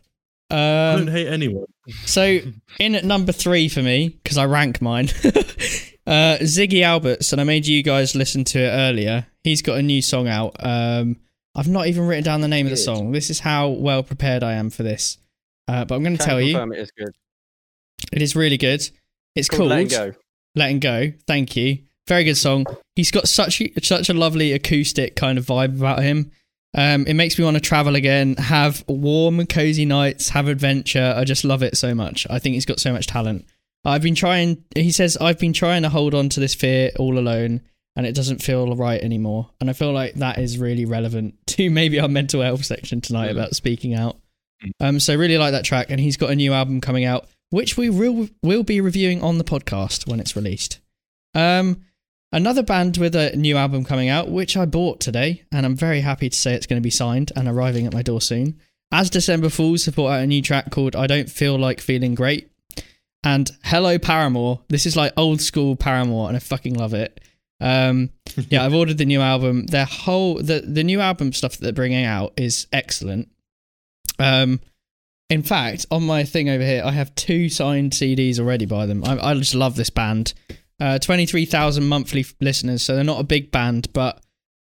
I 0.51 0.91
Um, 0.93 1.05
don't 1.05 1.07
hate 1.15 1.27
anyone. 1.27 1.65
So 2.05 2.39
in 2.79 2.95
at 2.95 3.03
number 3.05 3.31
three 3.31 3.69
for 3.69 3.81
me, 3.81 4.09
because 4.09 4.37
I 4.37 4.45
rank 4.45 4.81
mine, 4.81 5.05
uh, 6.07 6.37
Ziggy 6.41 6.81
Alberts, 6.81 7.31
and 7.31 7.39
I 7.39 7.43
made 7.43 7.67
you 7.67 7.83
guys 7.83 8.15
listen 8.15 8.43
to 8.45 8.59
it 8.59 8.69
earlier. 8.69 9.27
He's 9.43 9.61
got 9.61 9.77
a 9.77 9.81
new 9.81 10.01
song 10.01 10.27
out. 10.27 10.55
Um, 10.59 11.17
I've 11.55 11.67
not 11.67 11.87
even 11.87 12.07
written 12.07 12.23
down 12.23 12.41
the 12.41 12.47
name 12.47 12.65
of 12.65 12.71
the 12.71 12.77
song. 12.77 13.11
This 13.11 13.29
is 13.29 13.39
how 13.39 13.69
well 13.69 14.03
prepared 14.03 14.43
I 14.43 14.53
am 14.53 14.69
for 14.69 14.83
this. 14.83 15.17
Uh, 15.67 15.85
but 15.85 15.95
I'm 15.95 16.03
going 16.03 16.17
to 16.17 16.23
tell 16.23 16.41
you, 16.41 16.57
it 16.57 16.79
is 16.79 16.91
good. 16.91 17.15
it 18.11 18.21
is 18.21 18.35
really 18.35 18.57
good. 18.57 18.87
It's 19.35 19.47
Called 19.47 19.59
called 19.59 19.69
Let 19.69 19.81
It 19.81 19.89
Go. 19.89 20.13
Letting 20.55 20.79
Go. 20.79 21.13
Thank 21.27 21.55
you. 21.55 21.79
Very 22.07 22.23
good 22.23 22.37
song. 22.37 22.65
He's 22.95 23.09
got 23.09 23.27
such 23.27 23.61
such 23.81 24.09
a 24.09 24.13
lovely 24.13 24.51
acoustic 24.53 25.15
kind 25.15 25.37
of 25.37 25.45
vibe 25.45 25.77
about 25.77 26.03
him. 26.03 26.31
Um, 26.77 27.07
it 27.07 27.13
makes 27.13 27.37
me 27.39 27.45
want 27.45 27.55
to 27.55 27.61
travel 27.61 27.95
again, 27.95 28.35
have 28.35 28.83
warm, 28.87 29.45
cozy 29.47 29.85
nights, 29.85 30.29
have 30.29 30.47
adventure. 30.49 31.13
I 31.15 31.23
just 31.23 31.45
love 31.45 31.63
it 31.63 31.77
so 31.77 31.95
much. 31.95 32.27
I 32.29 32.37
think 32.39 32.55
he's 32.55 32.65
got 32.65 32.79
so 32.81 32.91
much 32.91 33.07
talent. 33.07 33.45
I've 33.85 34.01
been 34.01 34.15
trying. 34.15 34.63
He 34.75 34.91
says 34.91 35.15
I've 35.21 35.39
been 35.39 35.53
trying 35.53 35.83
to 35.83 35.89
hold 35.89 36.13
on 36.13 36.27
to 36.29 36.39
this 36.39 36.53
fear 36.55 36.91
all 36.99 37.17
alone, 37.17 37.61
and 37.95 38.05
it 38.05 38.13
doesn't 38.15 38.41
feel 38.41 38.75
right 38.75 38.99
anymore. 39.01 39.51
And 39.61 39.69
I 39.69 39.73
feel 39.73 39.93
like 39.93 40.15
that 40.15 40.37
is 40.37 40.57
really 40.57 40.85
relevant 40.85 41.35
to 41.47 41.69
maybe 41.69 41.99
our 41.99 42.07
mental 42.09 42.41
health 42.41 42.65
section 42.65 42.99
tonight 42.99 43.27
Mm. 43.29 43.31
about 43.31 43.55
speaking 43.55 43.93
out. 43.93 44.17
Um, 44.79 44.99
so 44.99 45.15
really 45.15 45.37
like 45.37 45.51
that 45.51 45.65
track, 45.65 45.87
and 45.91 45.99
he's 45.99 46.17
got 46.17 46.29
a 46.31 46.35
new 46.35 46.51
album 46.51 46.81
coming 46.81 47.05
out, 47.05 47.27
which 47.51 47.77
we 47.77 47.89
will 47.89 48.27
will 48.43 48.63
be 48.63 48.81
reviewing 48.81 49.21
on 49.21 49.37
the 49.37 49.43
podcast 49.43 50.07
when 50.09 50.19
it's 50.19 50.35
released. 50.35 50.79
Um, 51.35 51.81
another 52.35 52.61
band 52.61 52.97
with 52.97 53.15
a 53.15 53.35
new 53.35 53.55
album 53.55 53.85
coming 53.85 54.09
out, 54.09 54.29
which 54.29 54.57
I 54.57 54.65
bought 54.65 54.99
today, 54.99 55.43
and 55.51 55.65
I'm 55.65 55.75
very 55.75 56.01
happy 56.01 56.29
to 56.29 56.37
say 56.37 56.53
it's 56.53 56.67
going 56.67 56.79
to 56.79 56.83
be 56.85 56.91
signed 56.91 57.31
and 57.35 57.47
arriving 57.47 57.87
at 57.87 57.93
my 57.93 58.01
door 58.01 58.21
soon. 58.21 58.59
As 58.91 59.09
December 59.09 59.49
Falls 59.49 59.85
have 59.85 59.95
brought 59.95 60.11
out 60.11 60.23
a 60.23 60.27
new 60.27 60.41
track 60.41 60.69
called 60.69 60.95
"I 60.95 61.07
Don't 61.07 61.29
Feel 61.29 61.57
Like 61.57 61.79
Feeling 61.79 62.13
Great," 62.13 62.51
and 63.23 63.49
Hello 63.63 63.97
Paramore. 63.97 64.61
This 64.67 64.85
is 64.85 64.95
like 64.95 65.13
old 65.17 65.41
school 65.41 65.75
Paramore, 65.75 66.27
and 66.27 66.35
I 66.35 66.39
fucking 66.39 66.75
love 66.75 66.93
it. 66.93 67.19
Um, 67.61 68.11
yeah, 68.49 68.63
I've 68.63 68.75
ordered 68.75 68.97
the 68.97 69.05
new 69.05 69.21
album. 69.21 69.65
Their 69.67 69.85
whole 69.85 70.35
the 70.35 70.59
the 70.59 70.83
new 70.83 70.99
album 70.99 71.33
stuff 71.33 71.53
that 71.53 71.63
they're 71.63 71.73
bringing 71.73 72.05
out 72.05 72.33
is 72.37 72.67
excellent. 72.71 73.29
Um, 74.19 74.59
in 75.29 75.41
fact, 75.41 75.87
on 75.89 76.05
my 76.05 76.23
thing 76.23 76.49
over 76.49 76.63
here, 76.63 76.83
I 76.85 76.91
have 76.91 77.15
two 77.15 77.49
signed 77.49 77.93
CDs 77.93 78.39
already 78.39 78.65
by 78.65 78.85
them. 78.85 79.03
I, 79.03 79.31
I 79.31 79.33
just 79.33 79.55
love 79.55 79.75
this 79.75 79.89
band. 79.89 80.33
Uh, 80.79 80.99
twenty 80.99 81.25
three 81.25 81.45
thousand 81.45 81.87
monthly 81.87 82.25
listeners, 82.41 82.83
so 82.83 82.95
they're 82.95 83.03
not 83.03 83.21
a 83.21 83.23
big 83.23 83.51
band, 83.51 83.91
but 83.93 84.21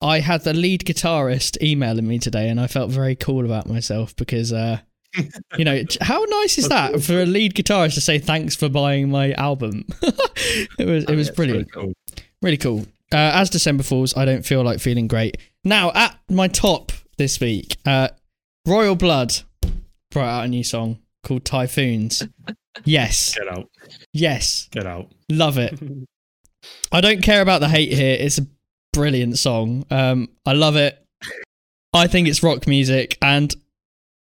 I 0.01 0.21
had 0.21 0.45
the 0.45 0.55
lead 0.55 0.85
guitarist 0.85 1.63
emailing 1.63 2.09
me 2.09 2.19
today, 2.19 2.49
and 2.49 2.59
I 2.59 2.67
felt 2.67 2.91
very 2.91 3.15
cool 3.15 3.45
about 3.45 3.69
myself 3.69 4.17
because, 4.17 4.53
uh, 4.53 4.79
you 5.59 5.65
know, 5.65 5.83
how 6.01 6.25
nice 6.25 6.57
is 6.57 6.69
that 6.69 7.03
for 7.03 7.21
a 7.21 7.27
lead 7.27 7.55
guitarist 7.55 7.95
to 7.95 8.01
say 8.01 8.19
thanks 8.19 8.57
for 8.57 8.69
buying 8.69 9.11
my 9.11 9.33
album? 9.33 9.85
it 10.03 10.87
was 10.87 11.05
it 11.05 11.15
was 11.15 11.29
it's 11.29 11.37
brilliant. 11.37 11.71
Cool. 11.73 11.93
Really 12.41 12.57
cool. 12.57 12.87
Uh, 13.13 13.33
as 13.35 13.51
December 13.51 13.83
falls, 13.83 14.17
I 14.17 14.25
don't 14.25 14.47
feel 14.47 14.63
like 14.63 14.81
feeling 14.81 15.09
great. 15.09 15.37
Now, 15.65 15.91
at 15.95 16.19
my 16.31 16.49
top 16.49 16.93
this 17.19 17.41
week, 17.41 17.77
uh, 17.85 18.09
Royal 18.67 18.95
Blood 18.95 19.35
brought 20.11 20.29
out 20.29 20.45
a 20.45 20.49
new 20.49 20.65
song 20.65 21.01
called 21.25 21.45
Typhoons. 21.45 22.23
Yes, 22.85 23.35
Get 23.35 23.49
out. 23.49 23.69
yes, 24.13 24.69
Get 24.71 24.87
out. 24.87 25.11
love 25.31 25.59
it. 25.59 25.79
I 26.93 27.01
don't 27.01 27.23
care 27.23 27.41
about 27.43 27.61
the 27.61 27.69
hate 27.69 27.93
here. 27.93 28.17
It's 28.19 28.39
a 28.39 28.47
brilliant 28.93 29.39
song. 29.39 29.85
Um, 29.91 30.29
I 30.47 30.53
love 30.53 30.77
it. 30.77 30.97
I 31.93 32.07
think 32.07 32.29
it's 32.29 32.43
rock 32.43 32.67
music, 32.67 33.19
and 33.21 33.53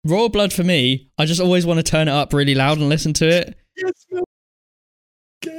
Royal 0.04 0.28
Blood 0.28 0.52
for 0.52 0.64
me, 0.64 1.10
I 1.16 1.24
just 1.24 1.40
always 1.40 1.64
want 1.64 1.78
to 1.78 1.82
turn 1.82 2.08
it 2.08 2.12
up 2.12 2.32
really 2.34 2.54
loud 2.54 2.78
and 2.78 2.88
listen 2.88 3.12
to 3.14 3.28
it. 3.28 3.56
Yes. 3.76 4.06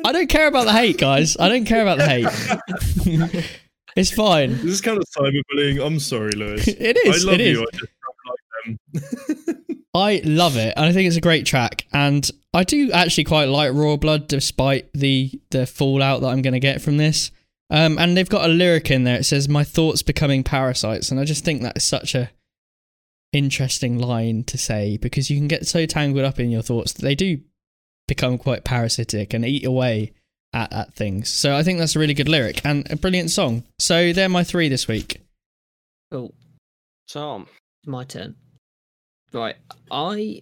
I 0.04 0.12
don't 0.12 0.28
care 0.30 0.48
about 0.48 0.66
the 0.66 0.74
hate, 0.74 0.98
guys. 0.98 1.36
I 1.38 1.48
don't 1.50 1.66
care 1.66 1.82
about 1.82 1.98
the 1.98 2.08
hate. 2.08 3.46
it's 3.96 4.12
fine. 4.12 4.52
This 4.58 4.66
is 4.66 4.82
kind 4.82 4.98
of 4.98 5.04
cyberbullying. 5.18 5.84
I'm 5.86 6.00
sorry, 6.00 6.32
Lewis. 6.34 6.68
It 6.80 6.98
is. 7.06 7.24
I 7.24 7.28
love 7.28 7.40
it 7.40 7.42
is. 7.42 7.58
you. 7.58 7.62
I 7.64 7.78
just 7.78 7.92
don't 8.04 8.76
like 9.06 9.66
them. 9.68 9.85
I 9.96 10.22
love 10.26 10.58
it, 10.58 10.74
and 10.76 10.86
I 10.86 10.92
think 10.92 11.08
it's 11.08 11.16
a 11.16 11.22
great 11.22 11.46
track. 11.46 11.86
And 11.94 12.30
I 12.54 12.66
do 12.66 12.92
actually 12.92 13.24
quite 13.24 13.46
like 13.46 13.74
Royal 13.74 13.98
Blood, 13.98 14.28
despite 14.28 14.92
the 14.94 15.32
the 15.52 15.66
fallout 15.66 16.22
that 16.22 16.28
I'm 16.28 16.42
going 16.42 16.54
to 16.54 16.60
get 16.60 16.82
from 16.82 16.98
this. 16.98 17.32
Um, 17.70 17.98
and 17.98 18.16
they've 18.16 18.30
got 18.30 18.48
a 18.48 18.54
lyric 18.54 18.92
in 18.92 19.06
there. 19.06 19.18
It 19.18 19.24
says, 19.24 19.48
"My 19.48 19.64
thoughts 19.64 20.04
becoming 20.04 20.44
parasites," 20.44 21.10
and 21.12 21.20
I 21.20 21.24
just 21.24 21.46
think 21.46 21.62
that 21.62 21.78
is 21.78 21.84
such 21.84 22.14
a 22.14 22.30
interesting 23.32 23.98
line 23.98 24.44
to 24.46 24.58
say 24.58 24.98
because 24.98 25.30
you 25.30 25.38
can 25.38 25.48
get 25.48 25.68
so 25.68 25.86
tangled 25.86 26.24
up 26.24 26.40
in 26.40 26.50
your 26.50 26.62
thoughts 26.62 26.94
that 26.94 27.02
they 27.02 27.16
do 27.16 27.40
become 28.08 28.38
quite 28.38 28.64
parasitic 28.64 29.34
and 29.34 29.46
eat 29.46 29.66
away 29.66 30.14
at, 30.54 30.72
at 30.72 30.94
things. 30.94 31.30
So 31.30 31.56
I 31.56 31.64
think 31.64 31.80
that's 31.80 31.96
a 31.96 32.00
really 32.00 32.14
good 32.14 32.30
lyric 32.30 32.62
and 32.66 32.90
a 32.92 32.96
brilliant 32.96 33.32
song. 33.32 33.64
So 33.80 34.14
they're 34.14 34.30
my 34.30 34.44
three 34.44 34.70
this 34.70 34.88
week. 34.88 35.22
Cool. 36.12 36.34
Tom. 37.10 37.48
My 37.86 38.04
turn. 38.04 38.36
Right. 39.36 39.58
I 39.92 40.42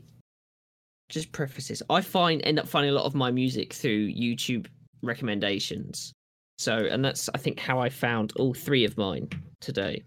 just 1.09 1.31
preface 1.31 1.69
this. 1.69 1.81
I 1.89 2.01
find 2.01 2.41
end 2.43 2.59
up 2.59 2.67
finding 2.67 2.91
a 2.91 2.95
lot 2.95 3.05
of 3.05 3.15
my 3.15 3.31
music 3.31 3.73
through 3.73 4.13
YouTube 4.13 4.67
recommendations. 5.01 6.13
So, 6.59 6.77
and 6.77 7.03
that's 7.03 7.27
I 7.33 7.39
think 7.39 7.59
how 7.59 7.79
I 7.79 7.89
found 7.89 8.33
all 8.35 8.53
three 8.53 8.85
of 8.85 8.95
mine 8.95 9.29
today. 9.61 10.03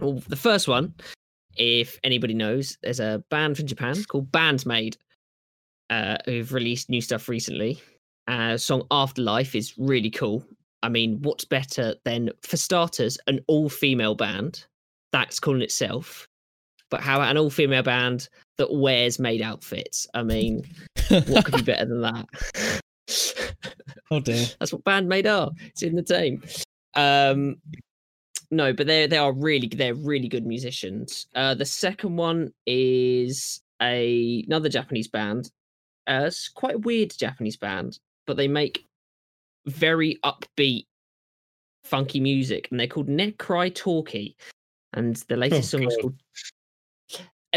Well, 0.00 0.22
the 0.26 0.34
first 0.36 0.66
one, 0.66 0.92
if 1.56 2.00
anybody 2.02 2.34
knows, 2.34 2.76
there's 2.82 2.98
a 2.98 3.22
band 3.30 3.56
from 3.56 3.66
Japan 3.66 4.02
called 4.04 4.32
Band-Maid, 4.32 4.96
uh, 5.90 6.16
who've 6.24 6.52
released 6.52 6.90
new 6.90 7.00
stuff 7.00 7.28
recently. 7.28 7.80
Uh, 8.26 8.56
song 8.56 8.82
Afterlife 8.90 9.54
is 9.54 9.78
really 9.78 10.10
cool. 10.10 10.44
I 10.82 10.88
mean, 10.88 11.20
what's 11.22 11.44
better 11.44 11.94
than, 12.04 12.30
for 12.42 12.56
starters, 12.56 13.18
an 13.28 13.40
all-female 13.46 14.16
band? 14.16 14.64
That's 15.12 15.38
calling 15.38 15.62
itself. 15.62 16.26
But 16.90 17.00
how 17.00 17.16
about 17.16 17.30
an 17.30 17.38
all-female 17.38 17.82
band 17.84 18.28
that 18.58 18.72
wears 18.72 19.18
maid 19.18 19.42
outfits? 19.42 20.06
I 20.14 20.22
mean, 20.22 20.64
what 21.08 21.44
could 21.44 21.56
be 21.56 21.62
better 21.62 21.86
than 21.86 22.02
that? 22.02 22.26
oh 24.10 24.20
dear. 24.20 24.46
That's 24.58 24.72
what 24.72 24.84
Band-Maid 24.84 25.26
are. 25.26 25.50
It's 25.66 25.82
in 25.82 25.94
the 25.94 26.02
team. 26.02 26.42
Um, 26.94 27.56
no, 28.50 28.72
but 28.72 28.86
they 28.88 29.06
they 29.06 29.16
are 29.16 29.32
really 29.32 29.68
they're 29.68 29.94
really 29.94 30.28
good 30.28 30.44
musicians. 30.44 31.28
Uh, 31.36 31.54
the 31.54 31.64
second 31.64 32.16
one 32.16 32.52
is 32.66 33.60
a 33.80 34.42
another 34.46 34.68
Japanese 34.68 35.06
band. 35.08 35.50
Uh, 36.08 36.24
it's 36.26 36.48
quite 36.48 36.74
a 36.74 36.78
weird 36.78 37.12
Japanese 37.16 37.56
band, 37.56 38.00
but 38.26 38.36
they 38.36 38.48
make 38.48 38.84
very 39.66 40.18
upbeat, 40.24 40.86
funky 41.84 42.18
music, 42.18 42.66
and 42.70 42.80
they're 42.80 42.88
called 42.88 43.08
Necry 43.08 43.72
Talkie. 43.72 44.36
And 44.94 45.14
the 45.28 45.36
latest 45.36 45.72
Oh, 45.72 45.78
song 45.78 45.86
is 45.86 45.96
called. 46.00 46.16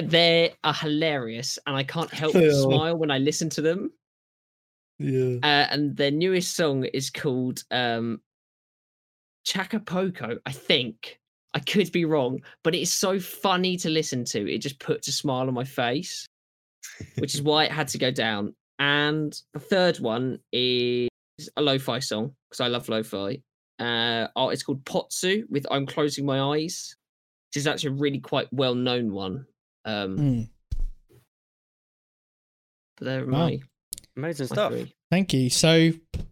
They 0.01 0.55
are 0.63 0.73
hilarious, 0.73 1.59
and 1.67 1.75
I 1.75 1.83
can't 1.83 2.11
help 2.21 2.33
but 2.33 2.51
smile 2.53 2.97
when 2.97 3.11
I 3.11 3.19
listen 3.19 3.49
to 3.51 3.61
them 3.61 3.91
Yeah. 4.99 5.37
uh, 5.43 5.67
and 5.71 5.95
their 5.95 6.11
newest 6.11 6.55
song 6.55 6.85
is 6.85 7.09
called 7.09 7.63
um, 7.71 8.21
I 10.45 10.51
think. 10.51 11.19
I 11.55 11.59
could 11.59 11.91
be 11.91 12.05
wrong, 12.05 12.39
but 12.63 12.73
it's 12.73 12.91
so 12.91 13.19
funny 13.19 13.77
to 13.77 13.89
listen 13.89 14.25
to. 14.25 14.51
It 14.51 14.57
just 14.59 14.79
puts 14.79 15.07
a 15.07 15.11
smile 15.11 15.47
on 15.47 15.53
my 15.53 15.63
face, 15.63 16.25
which 17.19 17.35
is 17.35 17.43
why 17.43 17.65
it 17.65 17.71
had 17.71 17.87
to 17.89 17.99
go 17.99 18.09
down. 18.09 18.55
And 18.79 19.39
the 19.53 19.59
third 19.59 19.99
one 19.99 20.39
is 20.51 21.09
a 21.55 21.61
lo-fi 21.61 21.99
song 21.99 22.33
because 22.49 22.59
I 22.61 22.67
love 22.69 22.89
lo-fi. 22.89 23.39
Uh, 23.77 24.27
oh, 24.35 24.49
it's 24.49 24.63
called 24.63 24.83
Potsu 24.85 25.43
with 25.49 25.67
"I'm 25.69 25.85
Closing 25.85 26.25
My 26.25 26.39
Eyes," 26.41 26.95
which 27.51 27.57
is 27.59 27.67
actually 27.67 27.89
a 27.97 27.99
really 28.01 28.19
quite 28.19 28.51
well-known 28.51 29.13
one. 29.13 29.45
Um, 29.85 30.18
Mm, 30.18 30.49
but 32.97 33.05
they're 33.05 33.26
Wow. 33.26 33.47
my, 33.47 33.60
Amazing 34.15 34.45
my 34.49 34.55
stuff. 34.55 34.72
three. 34.73 34.93
thank 35.11 35.34
you. 35.34 35.49
So, 35.49 35.91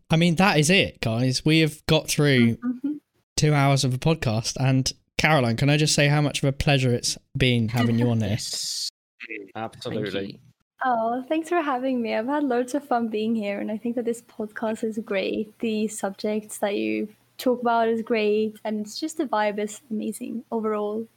I 0.10 0.16
mean, 0.18 0.36
that 0.36 0.60
is 0.60 0.70
it, 0.70 1.02
guys. 1.02 1.44
We 1.46 1.60
have 1.60 1.86
got 1.88 2.08
through 2.08 2.58
Mhm. 2.58 3.00
two 3.38 3.54
hours 3.54 3.84
of 3.84 3.94
a 3.94 3.98
podcast. 3.98 4.56
And 4.60 4.92
Caroline, 5.18 5.58
can 5.58 5.70
I 5.70 5.78
just 5.78 5.94
say 5.96 6.08
how 6.08 6.22
much 6.22 6.42
of 6.44 6.50
a 6.50 6.52
pleasure 6.52 6.94
it's 6.94 7.18
been 7.38 7.70
having 7.70 7.98
you 8.00 8.10
on 8.10 8.20
this? 8.20 8.90
Yes, 9.30 9.38
thank 9.38 9.52
Absolutely. 9.56 10.40
Oh, 10.84 11.24
thanks 11.30 11.48
for 11.50 11.62
having 11.62 12.02
me. 12.02 12.16
I've 12.16 12.26
had 12.26 12.44
loads 12.44 12.74
of 12.74 12.84
fun 12.84 13.08
being 13.08 13.36
here, 13.36 13.60
and 13.60 13.72
I 13.72 13.78
think 13.78 13.96
that 13.96 14.04
this 14.06 14.24
podcast 14.24 14.84
is 14.84 14.98
great. 14.98 15.58
The 15.60 15.88
subjects 15.88 16.58
that 16.58 16.76
you 16.76 17.08
talk 17.38 17.62
about 17.62 17.88
is 17.88 18.02
great, 18.02 18.56
and 18.66 18.82
it's 18.82 19.00
just 19.00 19.18
the 19.18 19.26
vibe 19.28 19.60
is 19.60 19.80
amazing 19.92 20.44
overall. 20.52 21.08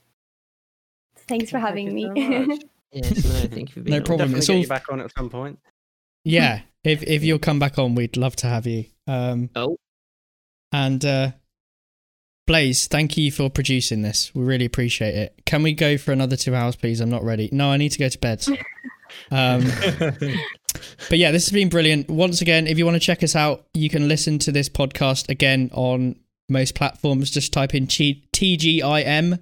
Thanks 1.29 1.51
for 1.51 1.59
having 1.59 1.97
you 1.97 2.15
me. 2.15 2.49
so. 2.49 2.59
Yes, 2.93 3.25
no, 3.25 3.31
thank 3.49 3.71
you 3.71 3.75
for 3.75 3.81
being 3.81 3.99
No 3.99 4.05
problem. 4.05 4.29
Definitely 4.33 4.39
It's 4.39 4.47
get 4.47 4.55
all- 4.55 4.61
you 4.61 4.67
back 4.69 4.85
on 4.89 5.01
at 5.01 5.13
some 5.17 5.29
point. 5.29 5.59
Yeah, 6.23 6.61
if 6.85 7.03
if 7.03 7.25
you'll 7.25 7.41
come 7.41 7.59
back 7.59 7.77
on, 7.77 7.97
we'd 7.97 8.17
love 8.17 8.37
to 8.37 8.47
have 8.47 8.67
you. 8.69 8.85
Um, 9.09 9.51
Oh. 9.57 9.77
and 10.71 11.05
uh, 11.05 11.33
Blaze, 12.47 12.87
thank 12.87 13.17
you 13.17 13.33
for 13.33 13.51
producing 13.51 14.03
this. 14.03 14.33
We 14.33 14.45
really 14.45 14.65
appreciate 14.65 15.15
it. 15.17 15.43
Can 15.45 15.65
we 15.65 15.73
go 15.73 15.99
for 15.99 16.13
another 16.13 16.37
two 16.37 16.55
hours, 16.55 16.77
please? 16.77 17.01
I'm 17.01 17.11
not 17.11 17.25
ready. 17.25 17.49
No, 17.51 17.71
I 17.71 17.79
need 17.79 17.89
to 17.91 17.99
go 17.99 18.09
to 18.09 18.19
bed. 18.19 18.47
Um, 19.31 19.63
but 21.09 21.19
yeah, 21.19 21.31
this 21.31 21.45
has 21.47 21.53
been 21.53 21.69
brilliant. 21.69 22.09
Once 22.09 22.41
again, 22.41 22.67
if 22.67 22.79
you 22.79 22.85
want 22.85 22.97
to 22.97 23.01
check 23.01 23.23
us 23.23 23.37
out, 23.37 23.65
you 23.75 23.89
can 23.89 24.09
listen 24.09 24.39
to 24.41 24.51
this 24.51 24.69
podcast 24.69 25.29
again 25.29 25.71
on 25.73 26.17
most 26.49 26.75
platforms. 26.75 27.31
Just 27.31 27.53
type 27.53 27.75
in 27.75 27.87
G- 27.87 28.25
TGIM 28.33 29.39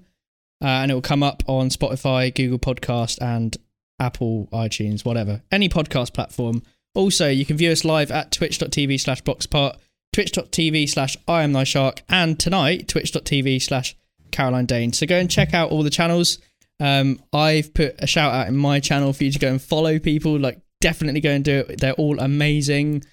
uh, 0.62 0.66
and 0.66 0.90
it 0.90 0.94
will 0.94 1.02
come 1.02 1.22
up 1.22 1.42
on 1.48 1.68
Spotify, 1.68 2.32
Google 2.32 2.58
Podcast, 2.58 3.18
and 3.20 3.56
Apple, 3.98 4.48
iTunes, 4.52 5.04
whatever. 5.04 5.42
Any 5.50 5.68
podcast 5.68 6.14
platform. 6.14 6.62
Also, 6.94 7.28
you 7.28 7.44
can 7.44 7.56
view 7.56 7.72
us 7.72 7.84
live 7.84 8.10
at 8.10 8.30
twitch.tv 8.30 9.00
slash 9.00 9.22
boxpart, 9.22 9.76
twitch.tv 10.12 10.88
slash 10.88 11.16
I 11.26 11.42
am 11.42 11.52
thy 11.52 11.64
shark, 11.64 12.02
and 12.08 12.38
tonight, 12.38 12.86
twitch.tv 12.88 13.60
slash 13.60 13.96
Caroline 14.30 14.66
Dane. 14.66 14.92
So 14.92 15.06
go 15.06 15.16
and 15.16 15.30
check 15.30 15.52
out 15.52 15.70
all 15.70 15.82
the 15.82 15.90
channels. 15.90 16.38
Um, 16.78 17.20
I've 17.32 17.74
put 17.74 17.96
a 17.98 18.06
shout 18.06 18.32
out 18.32 18.48
in 18.48 18.56
my 18.56 18.80
channel 18.80 19.12
for 19.12 19.24
you 19.24 19.32
to 19.32 19.38
go 19.38 19.48
and 19.48 19.60
follow 19.60 19.98
people. 19.98 20.38
Like, 20.38 20.60
definitely 20.80 21.20
go 21.20 21.30
and 21.30 21.44
do 21.44 21.64
it. 21.68 21.80
They're 21.80 21.92
all 21.94 22.18
amazing. 22.20 23.04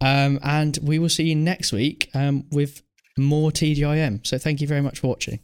Um, 0.00 0.38
and 0.42 0.78
we 0.82 0.98
will 0.98 1.08
see 1.08 1.24
you 1.24 1.34
next 1.34 1.72
week 1.72 2.10
um, 2.14 2.44
with 2.50 2.82
more 3.18 3.50
TGIM. 3.50 4.26
So 4.26 4.38
thank 4.38 4.60
you 4.60 4.66
very 4.66 4.80
much 4.80 5.00
for 5.00 5.08
watching. 5.08 5.40